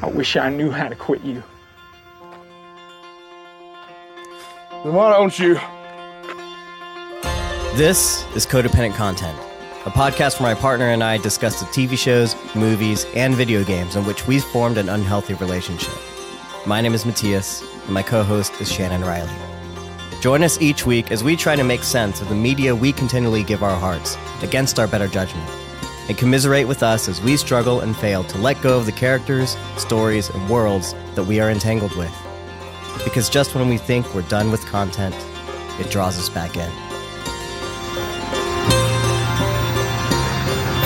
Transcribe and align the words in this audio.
I 0.00 0.06
wish 0.06 0.36
I 0.36 0.48
knew 0.48 0.70
how 0.70 0.88
to 0.88 0.94
quit 0.94 1.22
you. 1.22 1.42
Then 4.84 4.94
why 4.94 5.10
don't 5.10 5.36
you? 5.36 5.54
This 7.76 8.24
is 8.36 8.46
Codependent 8.46 8.94
Content, 8.94 9.36
a 9.86 9.90
podcast 9.90 10.38
where 10.38 10.54
my 10.54 10.60
partner 10.60 10.90
and 10.90 11.02
I 11.02 11.18
discuss 11.18 11.58
the 11.58 11.66
TV 11.66 11.98
shows, 11.98 12.36
movies, 12.54 13.06
and 13.16 13.34
video 13.34 13.64
games 13.64 13.96
in 13.96 14.04
which 14.04 14.24
we've 14.28 14.44
formed 14.44 14.78
an 14.78 14.88
unhealthy 14.88 15.34
relationship. 15.34 15.94
My 16.64 16.80
name 16.80 16.94
is 16.94 17.02
Mattias, 17.02 17.62
and 17.84 17.92
my 17.92 18.04
co 18.04 18.22
host 18.22 18.52
is 18.60 18.70
Shannon 18.70 19.02
Riley. 19.02 19.32
Join 20.20 20.44
us 20.44 20.60
each 20.60 20.86
week 20.86 21.10
as 21.10 21.24
we 21.24 21.34
try 21.34 21.56
to 21.56 21.64
make 21.64 21.82
sense 21.82 22.20
of 22.20 22.28
the 22.28 22.34
media 22.36 22.74
we 22.74 22.92
continually 22.92 23.42
give 23.42 23.64
our 23.64 23.76
hearts 23.76 24.16
against 24.42 24.78
our 24.78 24.86
better 24.86 25.08
judgment, 25.08 25.48
and 26.08 26.16
commiserate 26.16 26.66
with 26.66 26.82
us 26.82 27.08
as 27.08 27.20
we 27.20 27.36
struggle 27.36 27.80
and 27.80 27.96
fail 27.96 28.24
to 28.24 28.38
let 28.38 28.60
go 28.62 28.78
of 28.78 28.86
the 28.86 28.92
characters, 28.92 29.56
stories, 29.76 30.30
and 30.30 30.48
worlds 30.48 30.94
that 31.14 31.24
we 31.24 31.40
are 31.40 31.50
entangled 31.50 31.94
with. 31.96 32.14
Because 33.04 33.28
just 33.28 33.54
when 33.54 33.68
we 33.68 33.76
think 33.76 34.14
we're 34.14 34.22
done 34.22 34.50
with 34.50 34.64
content, 34.66 35.14
it 35.78 35.90
draws 35.90 36.18
us 36.18 36.28
back 36.28 36.56
in. 36.56 36.70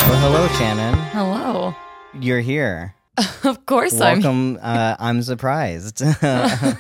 Well, 0.09 0.21
hello, 0.21 0.49
Shannon. 0.59 0.95
Hello. 1.11 1.75
You're 2.15 2.41
here. 2.41 2.95
Of 3.45 3.67
course 3.67 4.01
I'm. 4.01 4.21
Welcome. 4.21 4.59
uh, 4.63 4.97
I'm 4.99 5.23
surprised. 5.23 6.01
I 6.23 6.77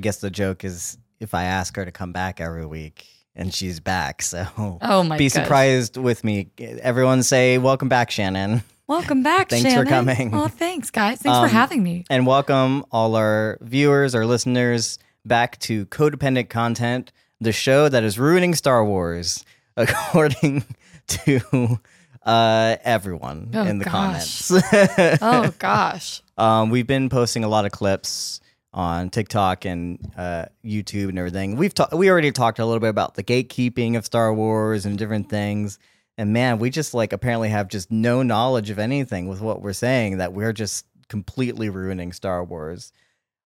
guess 0.00 0.18
the 0.18 0.30
joke 0.30 0.64
is 0.64 0.98
if 1.20 1.32
I 1.32 1.44
ask 1.44 1.76
her 1.76 1.84
to 1.84 1.92
come 1.92 2.12
back 2.12 2.40
every 2.40 2.66
week 2.66 3.06
and 3.36 3.52
she's 3.54 3.78
back. 3.80 4.22
So 4.22 4.46
Oh 4.82 5.02
my 5.02 5.16
be 5.16 5.26
gosh. 5.26 5.32
surprised 5.32 5.96
with 5.96 6.24
me. 6.24 6.48
Everyone 6.58 7.22
say, 7.22 7.58
Welcome 7.58 7.88
back, 7.88 8.10
Shannon. 8.10 8.62
Welcome 8.88 9.22
back, 9.22 9.48
Thanks 9.50 9.74
for 9.74 9.84
coming. 9.84 10.30
Well, 10.30 10.48
thanks, 10.48 10.90
guys. 10.90 11.18
Thanks 11.20 11.36
Um, 11.38 11.48
for 11.48 11.52
having 11.52 11.82
me. 11.82 12.04
And 12.08 12.26
welcome 12.26 12.84
all 12.92 13.16
our 13.16 13.58
viewers, 13.60 14.14
our 14.14 14.24
listeners 14.26 14.98
back 15.24 15.58
to 15.60 15.86
Codependent 15.86 16.48
Content, 16.48 17.10
the 17.40 17.52
show 17.52 17.88
that 17.88 18.02
is 18.04 18.18
ruining 18.18 18.54
Star 18.54 18.84
Wars, 18.84 19.44
according 19.76 20.64
to 21.08 21.78
uh, 22.24 22.76
everyone 22.84 23.50
Oh, 23.54 23.62
in 23.64 23.78
the 23.78 23.84
gosh. 23.84 24.48
comments. 24.48 25.18
Oh 25.22 25.52
gosh. 25.58 26.22
Um, 26.38 26.70
we've 26.70 26.86
been 26.86 27.08
posting 27.08 27.44
a 27.44 27.48
lot 27.48 27.64
of 27.66 27.72
clips 27.72 28.40
on 28.76 29.08
TikTok 29.08 29.64
and 29.64 29.98
uh, 30.16 30.44
YouTube 30.62 31.08
and 31.08 31.18
everything. 31.18 31.56
We've 31.56 31.72
ta- 31.72 31.88
we 31.92 32.10
already 32.10 32.30
talked 32.30 32.58
a 32.58 32.66
little 32.66 32.78
bit 32.80 32.90
about 32.90 33.14
the 33.14 33.24
gatekeeping 33.24 33.96
of 33.96 34.04
Star 34.04 34.32
Wars 34.32 34.84
and 34.84 34.98
different 34.98 35.30
things. 35.30 35.78
And 36.18 36.32
man, 36.32 36.58
we 36.58 36.70
just 36.70 36.94
like 36.94 37.12
apparently 37.12 37.48
have 37.48 37.68
just 37.68 37.90
no 37.90 38.22
knowledge 38.22 38.70
of 38.70 38.78
anything 38.78 39.28
with 39.28 39.40
what 39.40 39.62
we're 39.62 39.72
saying 39.72 40.18
that 40.18 40.34
we're 40.34 40.52
just 40.52 40.86
completely 41.08 41.70
ruining 41.70 42.12
Star 42.12 42.44
Wars. 42.44 42.92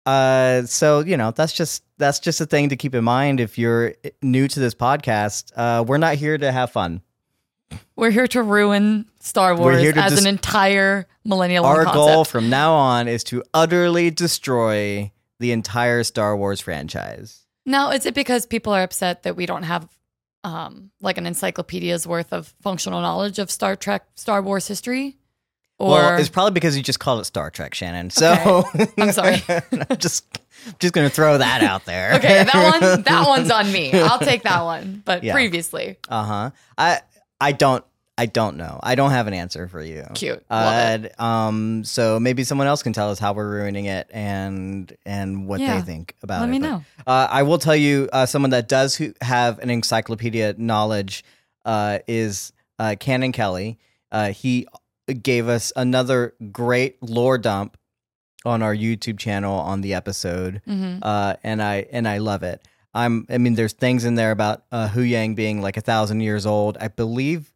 Uh, 0.06 0.62
so 0.62 1.00
you 1.00 1.16
know 1.18 1.30
that's 1.30 1.52
just 1.52 1.84
that's 1.98 2.18
just 2.18 2.40
a 2.40 2.46
thing 2.46 2.70
to 2.70 2.76
keep 2.76 2.94
in 2.94 3.04
mind 3.04 3.38
if 3.38 3.58
you're 3.58 3.94
new 4.22 4.48
to 4.48 4.58
this 4.58 4.74
podcast. 4.74 5.52
Uh, 5.54 5.84
we're 5.86 5.98
not 5.98 6.14
here 6.14 6.38
to 6.38 6.50
have 6.50 6.70
fun. 6.70 7.02
We're 7.96 8.10
here 8.10 8.26
to 8.28 8.42
ruin 8.42 9.06
Star 9.20 9.54
Wars 9.56 9.82
as 9.82 10.12
dis- 10.12 10.20
an 10.20 10.26
entire 10.26 11.06
millennial 11.24 11.64
Our 11.66 11.84
concept. 11.84 11.94
goal 11.94 12.24
from 12.24 12.48
now 12.48 12.72
on 12.74 13.08
is 13.08 13.22
to 13.24 13.42
utterly 13.52 14.10
destroy 14.10 15.12
the 15.38 15.52
entire 15.52 16.02
Star 16.04 16.36
Wars 16.36 16.60
franchise. 16.60 17.40
now, 17.66 17.90
is 17.90 18.06
it 18.06 18.14
because 18.14 18.46
people 18.46 18.72
are 18.72 18.82
upset 18.82 19.22
that 19.24 19.36
we 19.36 19.46
don't 19.46 19.64
have 19.64 19.88
um, 20.44 20.90
like 21.02 21.18
an 21.18 21.26
encyclopedia's 21.26 22.06
worth 22.06 22.32
of 22.32 22.54
functional 22.62 23.00
knowledge 23.02 23.38
of 23.38 23.50
Star 23.50 23.76
Trek, 23.76 24.06
Star 24.14 24.40
Wars 24.42 24.66
history? 24.66 25.16
Or 25.78 25.92
well, 25.92 26.18
it's 26.18 26.28
probably 26.28 26.50
because 26.52 26.76
you 26.76 26.82
just 26.82 26.98
called 27.00 27.20
it 27.22 27.24
Star 27.24 27.50
Trek, 27.50 27.74
Shannon. 27.74 28.10
So 28.10 28.64
I'm 28.98 29.12
sorry. 29.12 29.42
I'm 29.48 29.96
just 29.98 30.26
just 30.78 30.92
gonna 30.92 31.08
throw 31.08 31.38
that 31.38 31.62
out 31.62 31.86
there. 31.86 32.14
okay, 32.16 32.44
that 32.44 32.80
one 32.80 33.02
that 33.02 33.24
one's 33.26 33.50
on 33.50 33.72
me. 33.72 33.90
I'll 33.94 34.18
take 34.18 34.42
that 34.42 34.62
one. 34.62 35.00
But 35.06 35.24
Yeah. 35.24 35.32
previously, 35.32 35.96
Uh 36.10 36.24
huh. 36.24 36.50
I 36.76 37.00
I 37.40 37.52
don't 37.52 37.84
I 38.18 38.26
don't 38.26 38.58
know. 38.58 38.78
I 38.82 38.96
don't 38.96 39.12
have 39.12 39.28
an 39.28 39.32
answer 39.32 39.66
for 39.66 39.80
you. 39.82 40.04
cute. 40.14 40.44
Love 40.50 41.04
it. 41.04 41.14
Uh, 41.18 41.22
um. 41.24 41.84
So 41.84 42.20
maybe 42.20 42.44
someone 42.44 42.66
else 42.66 42.82
can 42.82 42.92
tell 42.92 43.10
us 43.10 43.18
how 43.18 43.32
we're 43.32 43.48
ruining 43.50 43.86
it 43.86 44.08
and 44.12 44.94
and 45.06 45.46
what 45.48 45.58
Yeah. 45.60 45.76
they 45.76 45.80
think 45.86 46.14
about 46.22 46.40
Let 46.40 46.48
it. 46.50 46.52
Let 46.52 46.60
me 46.60 46.68
But, 46.68 46.68
know. 46.68 46.84
Uh, 47.06 47.28
I 47.30 47.42
will 47.44 47.56
tell 47.58 47.76
you, 47.76 48.10
uh, 48.12 48.26
someone 48.26 48.50
that 48.50 48.68
does 48.68 48.94
who 48.96 49.14
have 49.22 49.58
an 49.60 49.70
encyclopedia 49.70 50.54
knowledge 50.58 51.24
uh, 51.64 52.00
is 52.06 52.52
uh, 52.78 52.96
Cannon 53.00 53.32
Kelly. 53.32 53.78
Uh, 54.12 54.32
he 54.32 54.66
gave 55.22 55.48
us 55.48 55.72
another 55.74 56.34
great 56.52 57.02
lore 57.02 57.38
dump 57.38 57.78
on 58.44 58.62
our 58.62 58.74
YouTube 58.74 59.18
channel 59.18 59.54
on 59.54 59.80
the 59.80 59.94
episode, 59.94 60.60
hmm 60.66 60.98
uh, 61.00 61.34
and 61.42 61.62
I 61.62 61.86
and 61.90 62.06
I 62.06 62.18
love 62.18 62.42
it. 62.42 62.62
I'm. 62.94 63.26
I 63.28 63.38
mean, 63.38 63.54
there's 63.54 63.72
things 63.72 64.04
in 64.04 64.14
there 64.16 64.30
about 64.32 64.64
uh, 64.72 64.88
Huyang 64.88 65.34
being 65.36 65.62
like 65.62 65.76
a 65.76 65.80
thousand 65.80 66.20
years 66.20 66.44
old. 66.46 66.76
I 66.80 66.88
believe 66.88 67.52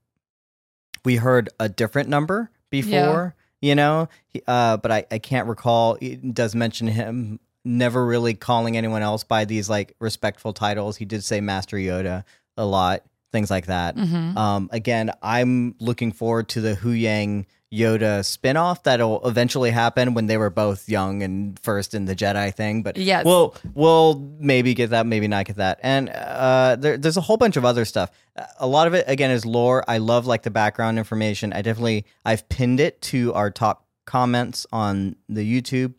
we 1.04 1.16
heard 1.16 1.48
a 1.60 1.68
different 1.68 2.08
number 2.08 2.50
before. 2.70 3.34
You 3.60 3.74
know, 3.74 4.10
uh, 4.46 4.76
but 4.76 4.90
I, 4.92 5.06
I 5.10 5.18
can't 5.18 5.48
recall. 5.48 5.96
It 5.98 6.34
does 6.34 6.54
mention 6.54 6.86
him 6.86 7.40
never 7.64 8.04
really 8.04 8.34
calling 8.34 8.76
anyone 8.76 9.00
else 9.00 9.24
by 9.24 9.46
these 9.46 9.70
like 9.70 9.94
respectful 10.00 10.52
titles. 10.52 10.98
He 10.98 11.06
did 11.06 11.24
say 11.24 11.40
Master 11.40 11.78
Yoda 11.78 12.24
a 12.58 12.66
lot, 12.66 13.04
things 13.32 13.50
like 13.50 13.66
that. 13.66 13.96
hmm 13.96 14.36
Um, 14.36 14.68
again, 14.70 15.12
I'm 15.22 15.76
looking 15.80 16.12
forward 16.12 16.50
to 16.50 16.60
the 16.60 16.74
Huyang 16.74 17.46
Yoda 17.74 18.20
spinoff 18.20 18.84
that'll 18.84 19.26
eventually 19.26 19.70
happen 19.70 20.14
when 20.14 20.26
they 20.26 20.36
were 20.36 20.50
both 20.50 20.88
young 20.88 21.22
and 21.22 21.58
first 21.58 21.94
in 21.94 22.04
the 22.04 22.14
Jedi 22.14 22.54
thing. 22.54 22.82
But 22.82 22.96
yeah, 22.96 23.22
we'll 23.24 23.54
we'll 23.74 24.20
maybe 24.38 24.74
get 24.74 24.90
that, 24.90 25.06
maybe 25.06 25.26
not 25.26 25.46
get 25.46 25.56
that. 25.56 25.80
And 25.82 26.10
uh, 26.10 26.76
there, 26.78 26.96
there's 26.96 27.16
a 27.16 27.22
whole 27.22 27.36
bunch 27.36 27.56
of 27.56 27.64
other 27.64 27.84
stuff. 27.84 28.10
A 28.58 28.66
lot 28.66 28.86
of 28.86 28.94
it 28.94 29.04
again 29.08 29.30
is 29.30 29.44
lore. 29.44 29.84
I 29.88 29.98
love 29.98 30.26
like 30.26 30.42
the 30.42 30.50
background 30.50 30.98
information. 30.98 31.52
I 31.52 31.62
definitely 31.62 32.04
I've 32.24 32.48
pinned 32.48 32.80
it 32.80 33.00
to 33.02 33.34
our 33.34 33.50
top 33.50 33.86
comments 34.06 34.66
on 34.72 35.16
the 35.28 35.42
YouTube 35.42 35.94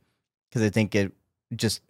because 0.50 0.62
I 0.62 0.70
think 0.70 0.96
it 0.96 1.12
just 1.56 1.82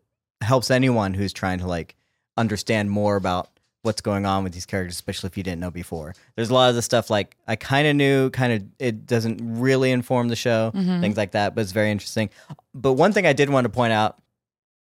helps 0.42 0.72
anyone 0.72 1.14
who's 1.14 1.34
trying 1.34 1.60
to 1.60 1.68
like 1.68 1.96
understand 2.38 2.90
more 2.90 3.16
about 3.16 3.50
what's 3.86 4.02
going 4.02 4.26
on 4.26 4.44
with 4.44 4.52
these 4.54 4.66
characters, 4.66 4.96
especially 4.96 5.28
if 5.28 5.38
you 5.38 5.44
didn't 5.44 5.60
know 5.62 5.72
before. 5.72 6.14
There's 6.36 6.50
a 6.50 6.54
lot 6.54 6.70
of 6.70 6.76
the 6.76 6.82
stuff 6.82 7.10
like 7.10 7.38
I 7.48 7.56
kind 7.56 7.88
of 7.88 7.96
knew, 7.96 8.30
kind 8.32 8.52
of 8.54 8.64
it 8.80 9.06
doesn't 9.06 9.40
really 9.42 9.92
inform 9.92 10.28
the 10.30 10.36
show, 10.36 10.72
Mhm. 10.76 11.02
things 11.02 11.18
like 11.18 11.32
that, 11.32 11.54
but 11.56 11.62
it's 11.62 11.72
very 11.72 11.92
interesting. 11.92 12.30
But 12.74 12.94
one 12.94 13.14
thing 13.14 13.26
I 13.28 13.34
did 13.34 13.50
want 13.50 13.66
to 13.66 13.70
point 13.70 13.94
out 13.94 14.18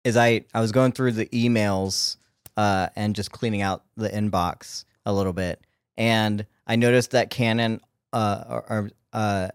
is 0.03 0.15
I 0.17 0.45
I 0.53 0.61
was 0.61 0.71
going 0.71 0.93
through 0.93 1.11
the 1.13 1.25
emails 1.27 2.15
uh, 2.55 2.87
and 2.95 3.15
just 3.15 3.31
cleaning 3.31 3.61
out 3.61 3.83
the 3.97 4.09
inbox 4.09 4.85
a 5.05 5.11
little 5.13 5.33
bit, 5.33 5.61
and 5.97 6.45
I 6.65 6.75
noticed 6.77 7.11
that 7.11 7.29
Canon 7.29 7.81
uh, 8.13 8.43
or, 8.47 8.65
or 8.69 8.89
uh, 9.13 9.49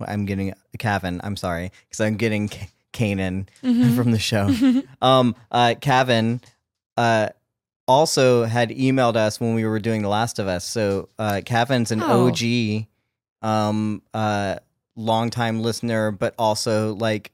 I'm 0.00 0.24
getting 0.24 0.54
Cavan. 0.78 1.20
I'm 1.24 1.36
sorry 1.36 1.72
because 1.88 2.00
I'm 2.00 2.16
getting 2.16 2.48
Kanan 2.92 3.48
Mhm. 3.62 3.94
from 3.96 4.12
the 4.12 4.18
show. 4.18 4.50
Um, 5.02 5.34
uh, 5.50 5.74
Cavan, 5.80 6.40
uh, 6.96 7.30
also 7.88 8.44
had 8.44 8.70
emailed 8.70 9.16
us 9.16 9.40
when 9.40 9.54
we 9.54 9.64
were 9.64 9.78
doing 9.80 10.02
The 10.02 10.08
Last 10.08 10.38
of 10.38 10.46
Us. 10.48 10.64
So, 10.64 11.08
uh, 11.18 11.40
Cavan's 11.44 11.90
an 11.90 12.02
Oh. 12.02 12.28
OG, 12.28 12.86
um, 13.42 14.02
uh, 14.14 14.56
longtime 14.96 15.62
listener, 15.62 16.10
but 16.10 16.34
also 16.38 16.94
like 16.94 17.32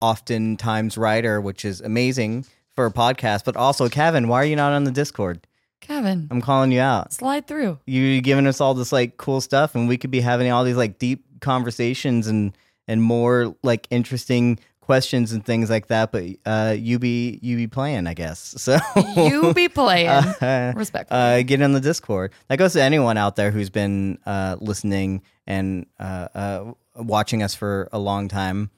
oftentimes 0.00 0.98
writer, 0.98 1.40
which 1.40 1.64
is 1.64 1.80
amazing 1.80 2.44
for 2.74 2.86
a 2.86 2.92
podcast. 2.92 3.44
But 3.44 3.56
also, 3.56 3.88
Kevin, 3.88 4.28
why 4.28 4.38
are 4.42 4.44
you 4.46 4.56
not 4.56 4.72
on 4.72 4.84
the 4.84 4.90
Discord? 4.90 5.46
Kevin, 5.80 6.28
I'm 6.30 6.40
calling 6.40 6.70
you 6.70 6.80
out. 6.80 7.12
slide 7.12 7.46
through. 7.48 7.78
You're 7.86 8.20
giving 8.20 8.46
us 8.46 8.60
all 8.60 8.74
this 8.74 8.92
like 8.92 9.16
cool 9.16 9.40
stuff, 9.40 9.74
and 9.74 9.88
we 9.88 9.96
could 9.98 10.10
be 10.12 10.20
having 10.20 10.50
all 10.50 10.62
these 10.64 10.76
like 10.76 10.98
deep 10.98 11.24
conversations 11.40 12.28
and 12.28 12.56
and 12.88 13.02
more 13.02 13.56
like 13.64 13.88
interesting 13.90 14.58
questions 14.82 15.32
and 15.32 15.42
things 15.44 15.70
like 15.70 15.86
that. 15.86 16.12
But 16.12 16.24
uh, 16.44 16.76
you 16.78 16.98
be 16.98 17.38
you 17.40 17.56
be 17.56 17.66
playing, 17.66 18.06
I 18.06 18.12
guess. 18.14 18.54
So 18.58 18.78
You 19.16 19.54
be 19.54 19.68
playing. 19.70 20.08
uh, 20.42 20.74
Respectfully. 20.76 21.18
uh, 21.18 21.42
get 21.42 21.62
on 21.62 21.72
the 21.72 21.80
Discord. 21.80 22.32
That 22.48 22.58
goes 22.58 22.74
to 22.74 22.82
anyone 22.82 23.16
out 23.16 23.36
there 23.36 23.50
who's 23.50 23.70
been 23.70 24.18
uh, 24.26 24.56
listening 24.60 25.22
and 25.46 25.86
uh, 25.98 26.28
uh, 26.34 26.72
watching 26.96 27.42
us 27.42 27.54
for 27.54 27.88
a 27.92 27.98
long 27.98 28.28
time. 28.28 28.70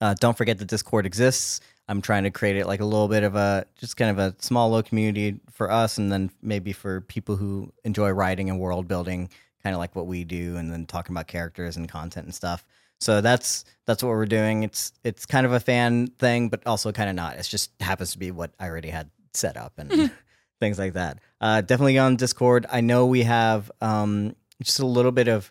Uh, 0.00 0.14
don't 0.18 0.36
forget 0.36 0.58
the 0.58 0.64
Discord 0.64 1.04
exists. 1.04 1.60
I'm 1.86 2.00
trying 2.00 2.22
to 2.24 2.30
create 2.30 2.56
it 2.56 2.66
like 2.66 2.80
a 2.80 2.84
little 2.84 3.08
bit 3.08 3.22
of 3.24 3.34
a 3.34 3.66
just 3.76 3.96
kind 3.96 4.10
of 4.10 4.18
a 4.18 4.34
small 4.42 4.70
little 4.70 4.82
community 4.82 5.40
for 5.50 5.70
us, 5.70 5.98
and 5.98 6.10
then 6.10 6.30
maybe 6.40 6.72
for 6.72 7.00
people 7.02 7.36
who 7.36 7.72
enjoy 7.84 8.10
writing 8.10 8.48
and 8.48 8.58
world 8.60 8.86
building, 8.88 9.28
kind 9.62 9.74
of 9.74 9.80
like 9.80 9.94
what 9.94 10.06
we 10.06 10.24
do, 10.24 10.56
and 10.56 10.72
then 10.72 10.86
talking 10.86 11.14
about 11.14 11.26
characters 11.26 11.76
and 11.76 11.88
content 11.88 12.24
and 12.26 12.34
stuff. 12.34 12.64
So 13.00 13.20
that's 13.20 13.64
that's 13.86 14.02
what 14.02 14.10
we're 14.10 14.26
doing. 14.26 14.62
It's 14.62 14.92
it's 15.02 15.26
kind 15.26 15.46
of 15.46 15.52
a 15.52 15.60
fan 15.60 16.08
thing, 16.18 16.48
but 16.48 16.66
also 16.66 16.92
kind 16.92 17.08
of 17.08 17.16
not. 17.16 17.36
It 17.36 17.44
just 17.44 17.70
happens 17.80 18.12
to 18.12 18.18
be 18.18 18.30
what 18.30 18.52
I 18.60 18.68
already 18.68 18.90
had 18.90 19.10
set 19.32 19.56
up 19.56 19.78
and 19.78 20.12
things 20.60 20.78
like 20.78 20.92
that. 20.92 21.18
Uh, 21.40 21.62
definitely 21.62 21.98
on 21.98 22.16
Discord. 22.16 22.66
I 22.70 22.82
know 22.82 23.06
we 23.06 23.22
have 23.22 23.70
um, 23.80 24.36
just 24.62 24.80
a 24.80 24.86
little 24.86 25.12
bit 25.12 25.28
of 25.28 25.50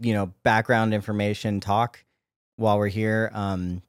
you 0.00 0.14
know 0.14 0.32
background 0.42 0.94
information 0.94 1.60
talk 1.60 2.02
while 2.56 2.78
we're 2.78 2.88
here. 2.88 3.30
Um, 3.34 3.82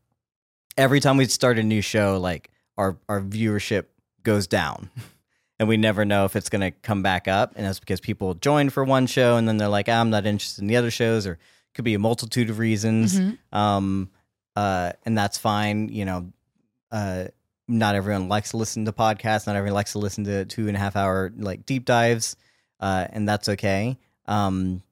every 0.77 0.99
time 0.99 1.17
we 1.17 1.25
start 1.25 1.57
a 1.57 1.63
new 1.63 1.81
show, 1.81 2.19
like 2.19 2.51
our 2.77 2.97
our 3.07 3.21
viewership 3.21 3.85
goes 4.23 4.45
down, 4.45 4.89
and 5.59 5.69
we 5.69 5.77
never 5.77 6.03
know 6.03 6.25
if 6.25 6.35
it's 6.35 6.49
gonna 6.49 6.71
come 6.71 7.01
back 7.01 7.29
up. 7.29 7.53
And 7.55 7.65
that's 7.65 7.79
because 7.79 8.01
people 8.01 8.33
join 8.33 8.69
for 8.69 8.83
one 8.83 9.07
show 9.07 9.37
and 9.37 9.47
then 9.47 9.55
they're 9.55 9.69
like, 9.69 9.87
"Ah, 9.87 10.01
I'm 10.01 10.09
not 10.09 10.25
interested 10.25 10.61
in 10.61 10.67
the 10.67 10.75
other 10.75 10.91
shows, 10.91 11.25
or 11.25 11.39
could 11.73 11.85
be 11.85 11.93
a 11.93 11.99
multitude 11.99 12.49
of 12.49 12.59
reasons. 12.59 13.19
Mhm. 13.19 13.37
Um, 13.51 14.09
uh, 14.55 14.91
and 15.05 15.17
that's 15.17 15.37
fine. 15.37 15.89
You 15.89 16.05
know, 16.05 16.33
uh, 16.91 17.25
not 17.67 17.95
everyone 17.95 18.27
likes 18.27 18.51
to 18.51 18.57
listen 18.57 18.85
to 18.85 18.91
podcasts. 18.91 19.47
Not 19.47 19.55
everyone 19.55 19.75
likes 19.75 19.93
to 19.93 19.99
listen 19.99 20.25
to 20.25 20.43
two 20.45 20.67
and 20.67 20.75
a 20.75 20.79
half 20.79 20.95
hour 20.95 21.31
like 21.37 21.65
deep 21.65 21.85
dives, 21.85 22.35
uh, 22.79 23.07
and 23.11 23.27
that's 23.29 23.47
okay. 23.49 23.97
Um, 24.25 24.83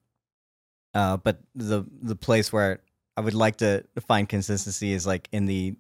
uh, 0.94 1.18
but 1.18 1.40
the 1.56 1.86
the 2.02 2.16
place 2.16 2.52
where 2.52 2.80
I 3.18 3.22
would 3.22 3.34
like 3.34 3.58
to 3.58 3.84
find 4.08 4.28
consistency 4.28 4.94
is 4.94 5.06
like 5.06 5.28
in 5.32 5.46
the 5.46 5.76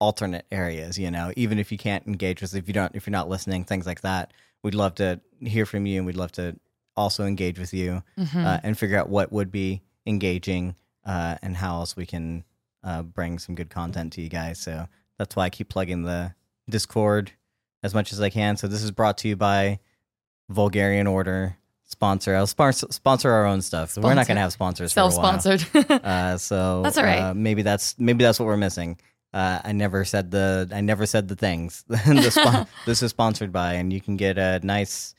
alternate 0.00 0.46
areas. 0.50 0.98
You 0.98 1.10
know, 1.10 1.32
even 1.36 1.58
if 1.58 1.70
you 1.70 1.78
can't 1.78 2.06
engage 2.06 2.40
with, 2.40 2.54
if 2.54 2.66
you 2.66 2.74
don't, 2.74 2.94
if 2.96 3.06
you're 3.06 3.12
not 3.12 3.28
listening, 3.28 3.64
things 3.64 3.86
like 3.86 4.00
that. 4.00 4.32
We'd 4.62 4.74
love 4.74 4.94
to 4.96 5.20
hear 5.40 5.66
from 5.66 5.86
you, 5.86 5.98
and 5.98 6.06
we'd 6.06 6.16
love 6.16 6.32
to 6.32 6.56
also 6.96 7.24
engage 7.24 7.58
with 7.58 7.72
you 7.74 8.02
Mhm. 8.18 8.44
uh, 8.44 8.60
and 8.62 8.78
figure 8.78 8.98
out 8.98 9.08
what 9.08 9.32
would 9.32 9.50
be 9.50 9.82
engaging 10.06 10.74
uh, 11.04 11.36
and 11.42 11.56
how 11.56 11.76
else 11.76 11.96
we 11.96 12.06
can 12.06 12.44
uh, 12.84 13.02
bring 13.02 13.38
some 13.38 13.54
good 13.54 13.70
content 13.70 14.12
to 14.14 14.22
you 14.22 14.28
guys. 14.28 14.58
So 14.58 14.86
that's 15.18 15.36
why 15.36 15.44
I 15.44 15.50
keep 15.50 15.68
plugging 15.68 16.02
the 16.02 16.34
Discord 16.68 17.32
as 17.82 17.94
much 17.94 18.12
as 18.12 18.20
I 18.20 18.30
can. 18.30 18.56
So 18.56 18.66
this 18.68 18.82
is 18.82 18.90
brought 18.90 19.18
to 19.18 19.28
you 19.28 19.36
by 19.36 19.80
Vulgarian 20.48 21.06
Order 21.06 21.56
sponsor. 21.84 22.34
I'll 22.34 22.46
sponsor 22.46 22.86
sponsor 22.90 23.30
our 23.30 23.46
own 23.46 23.62
stuff. 23.62 23.96
We're 23.96 24.14
not 24.14 24.26
going 24.26 24.36
to 24.36 24.42
have 24.42 24.52
sponsors 24.52 24.94
while. 24.96 25.10
Self-sponsored. 25.10 25.90
Uh, 26.02 26.36
so 26.36 26.82
That's 26.82 26.98
all 26.98 27.04
right. 27.04 27.20
Uh, 27.20 27.34
maybe 27.34 27.62
that's 27.62 27.98
maybe 27.98 28.24
that's 28.24 28.40
what 28.40 28.46
we're 28.46 28.56
missing. 28.56 28.98
Uh, 29.32 29.60
I 29.64 29.72
never 29.72 30.04
said 30.04 30.30
the 30.30 30.68
I 30.72 30.80
never 30.80 31.06
said 31.06 31.28
the 31.28 31.36
things. 31.36 31.84
the 31.88 32.30
spon- 32.30 32.66
this 32.86 33.02
is 33.02 33.10
sponsored 33.10 33.52
by, 33.52 33.74
and 33.74 33.92
you 33.92 34.00
can 34.00 34.16
get 34.16 34.36
a 34.38 34.60
nice 34.62 35.14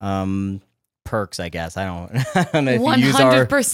um, 0.00 0.60
perks. 1.04 1.38
I 1.40 1.48
guess 1.48 1.76
I 1.76 1.84
don't. 1.86 2.10
I 2.36 2.44
don't 2.52 2.64
know 2.64 2.72
if 2.72 2.80
One 2.80 2.98
you 3.00 3.06
use 3.06 3.20
our 3.20 3.42
if 3.44 3.70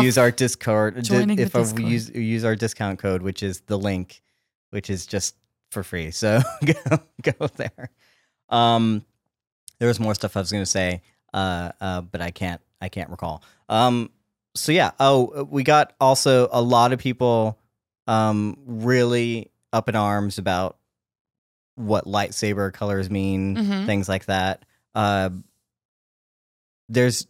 you 0.00 0.04
use 0.06 0.18
our 0.18 0.30
Discord. 0.30 1.02
di- 1.02 1.34
if 1.42 1.54
uh, 1.56 1.64
we 1.74 1.84
use 1.84 2.10
use 2.10 2.44
our 2.44 2.56
discount 2.56 2.98
code, 2.98 3.22
which 3.22 3.42
is 3.42 3.60
the 3.62 3.78
link, 3.78 4.22
which 4.70 4.90
is 4.90 5.06
just 5.06 5.36
for 5.70 5.82
free. 5.82 6.10
So 6.10 6.40
go 6.64 6.98
go 7.22 7.46
there. 7.56 7.90
Um, 8.48 9.04
there 9.78 9.88
was 9.88 9.98
more 9.98 10.14
stuff 10.14 10.36
I 10.36 10.40
was 10.40 10.50
going 10.52 10.62
to 10.62 10.66
say, 10.70 11.02
uh, 11.32 11.72
uh, 11.80 12.00
but 12.02 12.20
I 12.20 12.30
can't 12.30 12.60
I 12.80 12.88
can't 12.88 13.10
recall. 13.10 13.42
Um, 13.68 14.10
so 14.54 14.72
yeah. 14.72 14.90
Oh, 15.00 15.46
we 15.50 15.62
got 15.62 15.94
also 16.00 16.48
a 16.52 16.60
lot 16.60 16.92
of 16.92 16.98
people 16.98 17.58
um 18.06 18.56
really 18.66 19.50
up 19.72 19.88
in 19.88 19.96
arms 19.96 20.36
about 20.38 20.76
what 21.76 22.04
lightsaber 22.04 22.70
colors 22.72 23.08
mean, 23.08 23.56
Mhm. 23.56 23.86
things 23.86 24.08
like 24.08 24.26
that. 24.26 24.64
Uh, 24.94 25.30
there's 26.92 27.26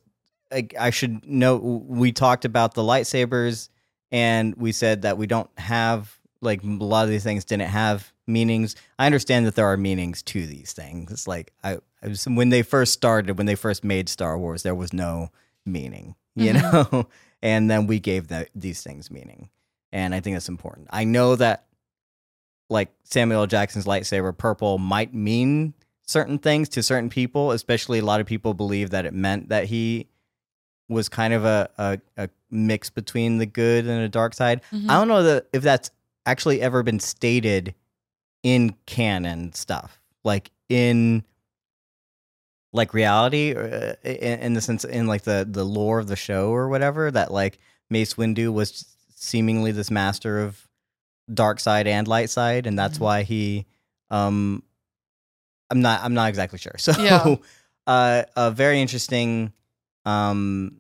I, 0.53 0.69
I 0.79 0.91
should 0.91 1.25
note 1.26 1.62
we 1.62 2.12
talked 2.12 2.44
about 2.44 2.75
the 2.75 2.82
lightsabers 2.82 3.69
and 4.11 4.55
we 4.56 4.73
said 4.73 5.03
that 5.03 5.17
we 5.17 5.26
don't 5.26 5.49
have 5.59 6.19
like 6.43 6.62
a 6.62 6.67
lot 6.67 7.05
of 7.05 7.11
these 7.11 7.23
things 7.25 7.44
didn't 7.44 7.69
have 7.69 8.12
meanings. 8.26 8.76
I 8.99 9.06
understand 9.06 9.47
that 9.47 9.55
there 9.55 9.67
are 9.67 9.76
meanings 9.76 10.23
to 10.25 10.47
these 10.47 10.73
things. 10.73 11.11
It's 11.11 11.26
like 11.29 11.53
I, 11.64 11.79
I 12.03 12.09
was, 12.09 12.25
when 12.26 12.50
they 12.50 12.62
first 12.62 12.93
started, 12.93 13.38
when 13.38 13.47
they 13.47 13.55
first 13.55 13.85
made 13.85 14.09
Star 14.09 14.37
Wars, 14.37 14.62
there 14.62 14.75
was 14.75 14.93
no 14.93 15.31
meaning, 15.64 16.17
you 16.35 16.53
Mhm. 16.53 16.93
know, 16.93 17.09
and 17.43 17.70
then 17.70 17.87
we 17.87 18.00
gave 18.00 18.29
the, 18.29 18.47
these 18.55 18.82
things 18.82 19.11
meaning, 19.11 19.49
and 19.93 20.14
I 20.14 20.20
think 20.20 20.35
that's 20.37 20.49
important. 20.49 20.88
I 20.91 21.05
know 21.05 21.37
that 21.37 21.64
like 22.69 22.91
Samuel 23.05 23.41
L. 23.43 23.47
Jackson's 23.47 23.85
lightsaber 23.87 24.37
purple 24.37 24.79
might 24.79 25.14
mean 25.14 25.75
certain 26.12 26.38
things 26.38 26.69
to 26.70 26.82
certain 26.82 27.09
people, 27.11 27.50
especially 27.53 27.99
a 27.99 28.05
lot 28.05 28.20
of 28.20 28.26
people 28.26 28.55
believe 28.55 28.91
that 28.91 29.05
it 29.06 29.14
meant 29.14 29.49
that 29.49 29.64
he 29.67 30.06
was 30.88 31.09
kind 31.09 31.32
of 31.32 31.44
a, 31.44 31.69
a, 31.79 31.99
a 32.17 32.29
mix 32.50 32.91
between 32.91 33.38
the 33.38 33.47
good 33.47 33.87
and 33.87 34.05
the 34.05 34.09
dark 34.09 34.35
side. 34.35 34.61
Mhm. 34.73 34.91
I 34.91 34.94
don't 34.99 35.09
know 35.09 35.23
that 35.23 35.47
if 35.53 35.62
that's 35.62 35.91
actually 36.26 36.61
ever 36.61 36.82
been 36.82 37.00
stated 37.00 37.75
in 38.43 38.75
canon 38.87 39.53
stuff, 39.55 40.00
like 40.25 40.50
in 40.69 41.25
like 42.73 42.94
reality, 42.94 43.55
uh, 43.55 43.94
in, 44.05 44.38
in 44.41 44.55
the 44.55 44.61
sense 44.61 44.85
in 44.85 45.06
like 45.06 45.23
the 45.23 45.47
the 45.49 45.64
lore 45.64 45.99
of 45.99 46.09
the 46.09 46.17
show 46.17 46.50
or 46.50 46.69
whatever. 46.69 47.11
That 47.11 47.31
like 47.32 47.59
Mace 47.91 48.14
Windu 48.14 48.53
was 48.53 48.87
seemingly 49.14 49.73
this 49.73 49.91
master 49.91 50.41
of 50.41 50.69
dark 51.32 51.61
side 51.61 51.87
and 51.87 52.09
light 52.09 52.31
side, 52.31 52.67
and 52.67 52.79
that's 52.79 52.99
Mhm. 52.99 53.03
why 53.03 53.23
he. 53.23 53.67
um 54.11 54.62
I'm 55.72 55.80
not. 55.80 56.04
I'm 56.04 56.14
not 56.14 56.28
exactly 56.28 56.58
sure. 56.60 56.74
So, 56.78 56.92
Yeah. 57.00 57.34
uh, 57.88 58.22
a 58.36 58.50
very 58.52 58.80
interesting 58.80 59.52
um 60.04 60.76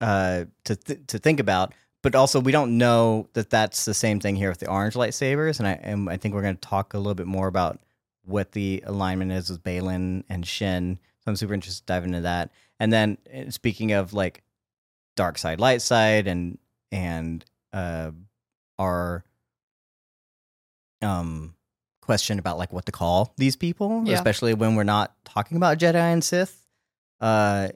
uh 0.00 0.44
to 0.64 0.74
th- 0.76 1.00
to 1.08 1.18
think 1.18 1.38
about 1.40 1.72
but 2.02 2.14
also 2.14 2.38
we 2.40 2.52
don't 2.52 2.76
know 2.78 3.28
that 3.34 3.48
that's 3.50 3.84
the 3.84 3.94
same 3.94 4.18
thing 4.20 4.36
here 4.36 4.48
with 4.50 4.58
the 4.58 4.68
orange 4.68 4.94
lightsabers 4.94 5.58
and 5.60 5.66
i 5.68 5.72
and 5.82 6.10
i 6.10 6.16
think 6.16 6.34
we're 6.34 6.42
going 6.42 6.56
to 6.56 6.60
talk 6.68 6.94
a 6.94 6.98
little 6.98 7.14
bit 7.14 7.26
more 7.26 7.46
about 7.46 7.78
what 8.24 8.52
the 8.52 8.82
alignment 8.86 9.30
is 9.32 9.50
with 9.50 9.62
Baylan 9.62 10.24
and 10.28 10.46
Shin 10.46 10.98
so 11.20 11.30
i'm 11.30 11.36
super 11.36 11.54
interested 11.54 11.86
to 11.86 11.92
dive 11.92 12.04
into 12.04 12.20
that 12.22 12.50
and 12.80 12.92
then 12.92 13.18
uh, 13.34 13.50
speaking 13.50 13.92
of 13.92 14.12
like 14.12 14.42
dark 15.16 15.38
side 15.38 15.60
light 15.60 15.80
side 15.82 16.26
and 16.26 16.58
and 16.92 17.44
uh 17.72 18.10
our 18.78 19.24
um 21.02 21.54
question 22.04 22.38
about 22.38 22.58
like 22.58 22.72
what 22.72 22.86
to 22.86 22.92
call 22.92 23.32
these 23.36 23.56
people 23.56 24.02
Yeah. 24.04 24.14
especially 24.14 24.54
when 24.54 24.74
we're 24.76 24.84
not 24.84 25.14
talking 25.24 25.56
about 25.56 25.78
jedi 25.78 25.94
and 26.14 26.22
sith 26.22 26.54
uh 27.20 27.68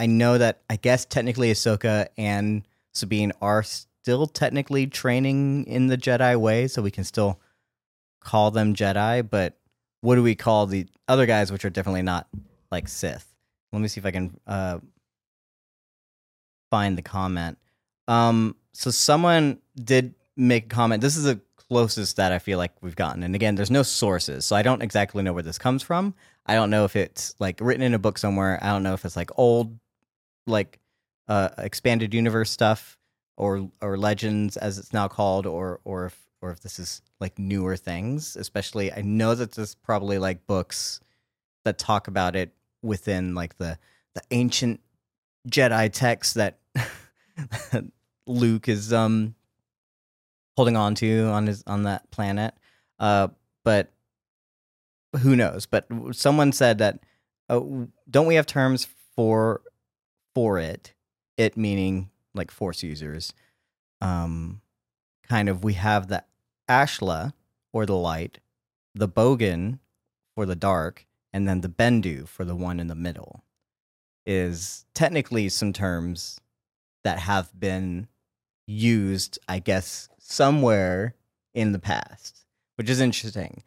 I 0.00 0.06
know 0.06 0.38
that 0.38 0.60
I 0.70 0.76
guess 0.76 1.04
technically 1.04 1.50
Ahsoka 1.50 2.06
and 2.16 2.62
Sabine 2.92 3.32
are 3.42 3.64
still 3.64 4.28
technically 4.28 4.86
training 4.86 5.64
in 5.66 5.88
the 5.88 5.98
Jedi 5.98 6.38
way, 6.38 6.68
so 6.68 6.82
we 6.82 6.92
can 6.92 7.02
still 7.02 7.40
call 8.20 8.52
them 8.52 8.74
Jedi. 8.74 9.28
But 9.28 9.58
what 10.00 10.14
do 10.14 10.22
we 10.22 10.36
call 10.36 10.66
the 10.66 10.86
other 11.08 11.26
guys, 11.26 11.50
which 11.50 11.64
are 11.64 11.70
definitely 11.70 12.02
not 12.02 12.28
like 12.70 12.86
Sith? 12.86 13.26
Let 13.72 13.82
me 13.82 13.88
see 13.88 13.98
if 13.98 14.06
I 14.06 14.12
can 14.12 14.38
uh, 14.46 14.78
find 16.70 16.96
the 16.96 17.02
comment. 17.02 17.58
Um, 18.06 18.54
so 18.72 18.92
someone 18.92 19.58
did 19.74 20.14
make 20.36 20.66
a 20.66 20.68
comment. 20.68 21.00
This 21.02 21.16
is 21.16 21.24
the 21.24 21.40
closest 21.70 22.16
that 22.16 22.32
I 22.32 22.38
feel 22.38 22.58
like 22.58 22.72
we've 22.82 22.96
gotten. 22.96 23.22
And 23.22 23.34
again, 23.34 23.54
there's 23.54 23.70
no 23.70 23.82
sources, 23.82 24.44
so 24.46 24.56
I 24.56 24.62
don't 24.62 24.82
exactly 24.82 25.22
know 25.22 25.32
where 25.32 25.42
this 25.42 25.58
comes 25.58 25.82
from. 25.82 26.14
I 26.46 26.54
don't 26.54 26.70
know 26.70 26.84
if 26.84 26.96
it's 26.96 27.34
like 27.38 27.60
written 27.60 27.82
in 27.82 27.94
a 27.94 27.98
book 27.98 28.18
somewhere. 28.18 28.58
I 28.62 28.68
don't 28.68 28.82
know 28.82 28.94
if 28.94 29.04
it's 29.04 29.16
like 29.16 29.30
old 29.36 29.78
like 30.46 30.78
uh 31.28 31.50
expanded 31.58 32.14
universe 32.14 32.50
stuff 32.50 32.98
or 33.36 33.70
or 33.80 33.96
legends 33.96 34.56
as 34.56 34.78
it's 34.78 34.92
now 34.92 35.08
called 35.08 35.46
or 35.46 35.80
or 35.84 36.06
if 36.06 36.26
or 36.42 36.50
if 36.50 36.60
this 36.60 36.78
is 36.78 37.02
like 37.20 37.38
newer 37.38 37.76
things 37.76 38.36
especially 38.36 38.92
i 38.92 39.00
know 39.00 39.34
that 39.34 39.52
there's 39.52 39.74
probably 39.74 40.18
like 40.18 40.46
books 40.46 41.00
that 41.64 41.78
talk 41.78 42.08
about 42.08 42.34
it 42.34 42.52
within 42.82 43.34
like 43.34 43.56
the 43.58 43.78
the 44.14 44.22
ancient 44.30 44.80
jedi 45.48 45.90
texts 45.92 46.34
that 46.34 46.58
luke 48.26 48.68
is 48.68 48.92
um 48.92 49.34
holding 50.58 50.76
on 50.76 50.94
to 50.94 51.24
on 51.26 51.46
his 51.46 51.62
on 51.66 51.84
that 51.84 52.10
planet 52.10 52.52
uh 52.98 53.28
but 53.64 53.92
who 55.16 55.36
knows? 55.36 55.66
But 55.66 55.86
someone 56.12 56.52
said 56.52 56.78
that 56.78 57.00
uh, 57.48 57.60
don't 58.10 58.26
we 58.26 58.34
have 58.36 58.46
terms 58.46 58.86
for 59.14 59.62
for 60.34 60.58
it? 60.58 60.94
It 61.36 61.56
meaning 61.56 62.10
like 62.34 62.50
force 62.50 62.82
users. 62.82 63.32
Um 64.00 64.60
kind 65.28 65.48
of 65.48 65.64
we 65.64 65.74
have 65.74 66.08
the 66.08 66.24
ashla 66.68 67.32
or 67.72 67.84
the 67.84 67.96
light 67.96 68.38
the 68.94 69.08
bogan 69.08 69.78
for 70.34 70.46
the 70.46 70.56
dark 70.56 71.06
and 71.32 71.46
then 71.46 71.60
the 71.60 71.68
bendu 71.68 72.26
for 72.26 72.44
the 72.44 72.56
one 72.56 72.80
in 72.80 72.86
the 72.86 72.94
middle 72.94 73.44
is 74.24 74.86
technically 74.94 75.48
some 75.48 75.72
terms 75.72 76.40
that 77.04 77.18
have 77.18 77.50
been 77.58 78.08
used 78.66 79.38
i 79.48 79.58
guess 79.58 80.08
somewhere 80.28 81.14
in 81.54 81.72
the 81.72 81.78
past 81.78 82.44
which 82.76 82.88
is 82.88 83.00
interesting. 83.00 83.62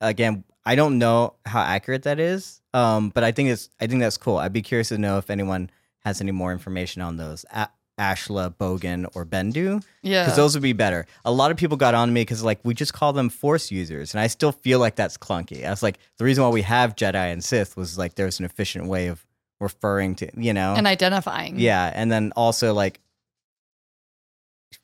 Again 0.00 0.44
i 0.66 0.74
don't 0.74 0.98
know 0.98 1.34
how 1.46 1.60
accurate 1.60 2.02
that 2.04 2.18
is 2.18 2.60
um 2.72 3.10
but 3.10 3.22
i 3.22 3.30
think 3.32 3.48
it's 3.50 3.68
i 3.80 3.86
think 3.86 4.00
that's 4.00 4.16
cool. 4.16 4.36
I'd 4.38 4.52
be 4.52 4.62
curious 4.62 4.88
to 4.88 4.98
know 4.98 5.18
if 5.18 5.30
anyone 5.30 5.70
has 6.00 6.20
any 6.20 6.32
more 6.32 6.52
information 6.52 7.00
on 7.00 7.16
those 7.16 7.44
A- 7.52 7.68
ashla 7.98 8.52
bogan 8.56 9.06
or 9.14 9.24
bendu 9.24 9.82
yeah. 10.02 10.24
because 10.24 10.36
those 10.36 10.54
would 10.54 10.62
be 10.62 10.72
better. 10.72 11.06
A 11.24 11.30
lot 11.30 11.50
of 11.52 11.56
people 11.56 11.76
got 11.76 11.94
on 11.94 12.12
me 12.12 12.22
because 12.22 12.42
like 12.42 12.58
we 12.64 12.74
just 12.74 12.92
call 12.92 13.12
them 13.12 13.28
force 13.28 13.70
users 13.70 14.12
and 14.12 14.20
i 14.20 14.26
still 14.26 14.52
feel 14.52 14.78
like 14.80 14.96
that's 14.96 15.16
clunky. 15.16 15.64
I 15.64 15.70
was 15.70 15.82
like 15.82 15.98
the 16.18 16.24
reason 16.24 16.42
why 16.44 16.50
we 16.50 16.62
have 16.62 16.96
jedi 16.96 17.32
and 17.32 17.42
sith 17.42 17.76
was 17.76 17.96
like 17.96 18.14
there's 18.16 18.40
an 18.40 18.44
efficient 18.46 18.86
way 18.86 19.06
of 19.06 19.24
referring 19.60 20.16
to 20.16 20.28
you 20.36 20.52
know? 20.52 20.74
And 20.76 20.86
identifying. 20.86 21.58
yeah, 21.58 21.90
and 21.94 22.10
then 22.10 22.32
also 22.36 22.74
like 22.74 23.00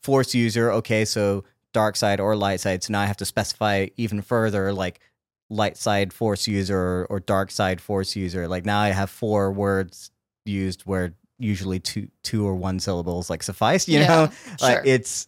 force 0.03 0.35
user. 0.35 0.71
Okay, 0.73 1.05
so 1.05 1.45
dark 1.73 1.97
side 1.97 2.21
or 2.21 2.35
light 2.37 2.61
side. 2.61 2.83
So 2.83 2.93
now 2.93 3.01
I 3.01 3.07
have 3.07 3.17
to 3.19 3.25
specify 3.25 3.87
even 3.97 4.23
further, 4.23 4.73
like 4.73 5.01
light 5.49 5.77
side 5.77 6.13
force 6.13 6.47
user 6.47 6.79
or, 6.79 7.07
or 7.11 7.21
dark 7.21 7.51
side 7.51 7.81
force 7.81 8.15
user. 8.17 8.47
Like 8.49 8.65
now 8.65 8.81
I 8.81 8.89
have 8.91 9.11
four 9.11 9.51
words 9.53 10.11
used 10.45 10.83
where 10.83 11.15
usually 11.39 11.81
two 11.81 12.09
two 12.23 12.47
or 12.47 12.55
one 12.55 12.79
syllables 12.81 13.31
like 13.31 13.43
suffice. 13.43 13.89
You 13.89 14.01
Yeah, 14.01 14.07
know, 14.09 14.23
like 14.61 14.77
sure. 14.77 14.83
it's 14.85 15.27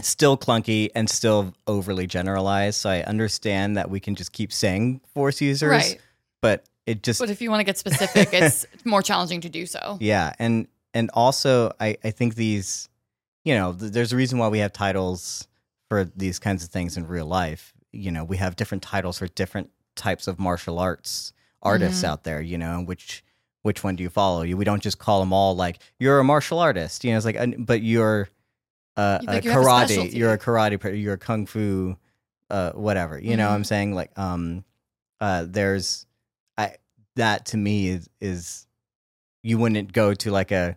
still 0.00 0.36
clunky 0.36 0.90
and 0.94 1.08
still 1.08 1.54
overly 1.66 2.06
generalized. 2.06 2.80
So 2.80 2.90
I 2.90 3.02
understand 3.02 3.76
that 3.76 3.90
we 3.90 4.00
can 4.00 4.14
just 4.14 4.32
keep 4.32 4.52
saying 4.52 5.00
force 5.14 5.40
users, 5.40 5.68
Right. 5.70 6.00
but 6.40 6.64
it 6.86 7.02
just 7.02 7.20
But 7.20 7.30
if 7.30 7.40
you 7.40 7.50
want 7.50 7.60
to 7.60 7.64
get 7.64 7.78
specific, 7.78 8.30
it's 8.32 8.66
more 8.84 9.02
challenging 9.02 9.40
to 9.42 9.48
do 9.48 9.66
so. 9.66 9.98
yeah, 10.00 10.32
and 10.38 10.66
and 10.94 11.10
also 11.14 11.72
I 11.78 11.96
I 12.02 12.10
think 12.10 12.34
these, 12.34 12.88
you 13.44 13.54
know, 13.54 13.72
th- 13.72 13.92
there's 13.92 14.12
a 14.12 14.16
reason 14.16 14.38
why 14.38 14.48
we 14.48 14.58
have 14.60 14.72
titles 14.72 15.48
for 15.88 16.04
these 16.16 16.38
kinds 16.38 16.62
of 16.64 16.70
things 16.70 16.96
in 16.96 17.06
real 17.06 17.26
life. 17.26 17.72
You 17.92 18.10
know, 18.10 18.24
we 18.24 18.36
have 18.38 18.56
different 18.56 18.82
titles 18.82 19.18
for 19.18 19.26
different 19.28 19.70
types 19.96 20.26
of 20.26 20.38
martial 20.38 20.78
arts 20.78 21.32
artists 21.62 22.02
Mhm. 22.02 22.08
out 22.08 22.24
there. 22.24 22.40
You 22.40 22.58
know, 22.58 22.80
which 22.82 23.22
which 23.62 23.84
one 23.84 23.94
do 23.94 24.02
you 24.02 24.10
follow? 24.10 24.42
You 24.42 24.56
we 24.56 24.64
don't 24.64 24.82
just 24.82 24.98
call 24.98 25.20
them 25.20 25.32
all 25.32 25.54
like 25.54 25.78
you're 25.98 26.18
a 26.18 26.24
martial 26.24 26.58
artist. 26.58 27.04
You 27.04 27.10
know, 27.12 27.16
it's 27.18 27.26
like, 27.26 27.38
but 27.58 27.82
you're 27.82 28.28
uh, 28.96 29.18
You 29.22 29.28
a 29.28 29.40
you 29.40 29.50
have 29.50 29.60
a 29.60 29.64
karate. 29.64 30.12
You're 30.14 30.32
a 30.32 30.38
karate. 30.38 31.02
You're 31.02 31.14
a 31.14 31.18
kung 31.18 31.46
fu. 31.46 31.96
Uh, 32.50 32.72
whatever. 32.72 33.18
You 33.18 33.36
know, 33.38 33.48
what 33.48 33.54
I'm 33.54 33.62
Mhm. 33.62 33.66
saying 33.66 33.94
like 33.94 34.18
um, 34.18 34.64
uh, 35.20 35.46
there's 35.48 36.06
I 36.58 36.76
that 37.16 37.46
to 37.46 37.56
me 37.56 37.88
is 37.88 38.10
is 38.20 38.66
you 39.42 39.56
wouldn't 39.58 39.92
go 39.92 40.12
to 40.14 40.30
like 40.30 40.50
a 40.52 40.76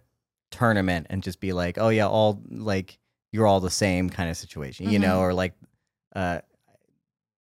tournament 0.55 1.07
and 1.09 1.21
just 1.24 1.39
be 1.39 1.53
like, 1.53 1.77
oh 1.77 1.89
yeah, 1.89 2.07
all 2.07 2.41
like 2.50 2.97
you're 3.31 3.47
all 3.47 3.59
the 3.59 3.69
same 3.69 4.09
kind 4.09 4.29
of 4.29 4.38
situation, 4.38 4.89
you 4.89 5.00
know, 5.00 5.17
Mhm. 5.17 5.21
or 5.21 5.33
like 5.33 5.53
uh 6.15 6.39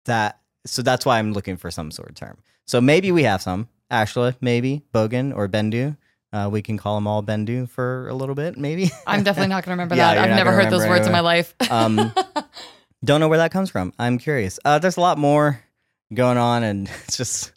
that. 0.06 0.40
So 0.66 0.82
that's 0.82 1.06
why 1.06 1.18
I'm 1.18 1.32
looking 1.32 1.56
for 1.56 1.70
some 1.70 1.90
sort 1.90 2.10
of 2.10 2.14
term. 2.14 2.38
So 2.66 2.80
maybe 2.80 3.12
we 3.12 3.22
have 3.24 3.40
some. 3.42 3.68
Ashla, 3.90 4.36
maybe 4.40 4.82
Bogan 4.92 5.34
or 5.34 5.48
Bendu. 5.48 5.96
Uh, 6.30 6.48
we 6.52 6.60
can 6.60 6.76
call 6.76 6.94
them 6.96 7.06
all 7.06 7.22
Bendu 7.22 7.66
for 7.70 8.06
a 8.08 8.14
little 8.14 8.34
bit, 8.34 8.58
maybe. 8.58 8.90
I'm 9.06 9.22
definitely 9.22 9.48
not 9.48 9.64
going 9.64 9.70
to 9.78 9.80
remember 9.82 9.94
Yeah, 9.96 10.14
that. 10.14 10.28
I've 10.28 10.36
never 10.36 10.52
heard 10.52 10.68
those 10.70 10.86
words 10.86 11.06
in 11.06 11.12
my 11.12 11.20
life. 11.20 11.54
Um, 11.70 12.12
Don't 13.04 13.20
know 13.20 13.28
where 13.28 13.38
that 13.38 13.50
comes 13.52 13.70
from. 13.70 13.94
I'm 13.98 14.18
curious. 14.18 14.58
Uh, 14.64 14.78
there's 14.78 14.98
a 14.98 15.00
lot 15.00 15.16
more 15.16 15.62
going 16.12 16.36
on, 16.36 16.64
and 16.64 16.90
it's 17.06 17.16
just 17.16 17.52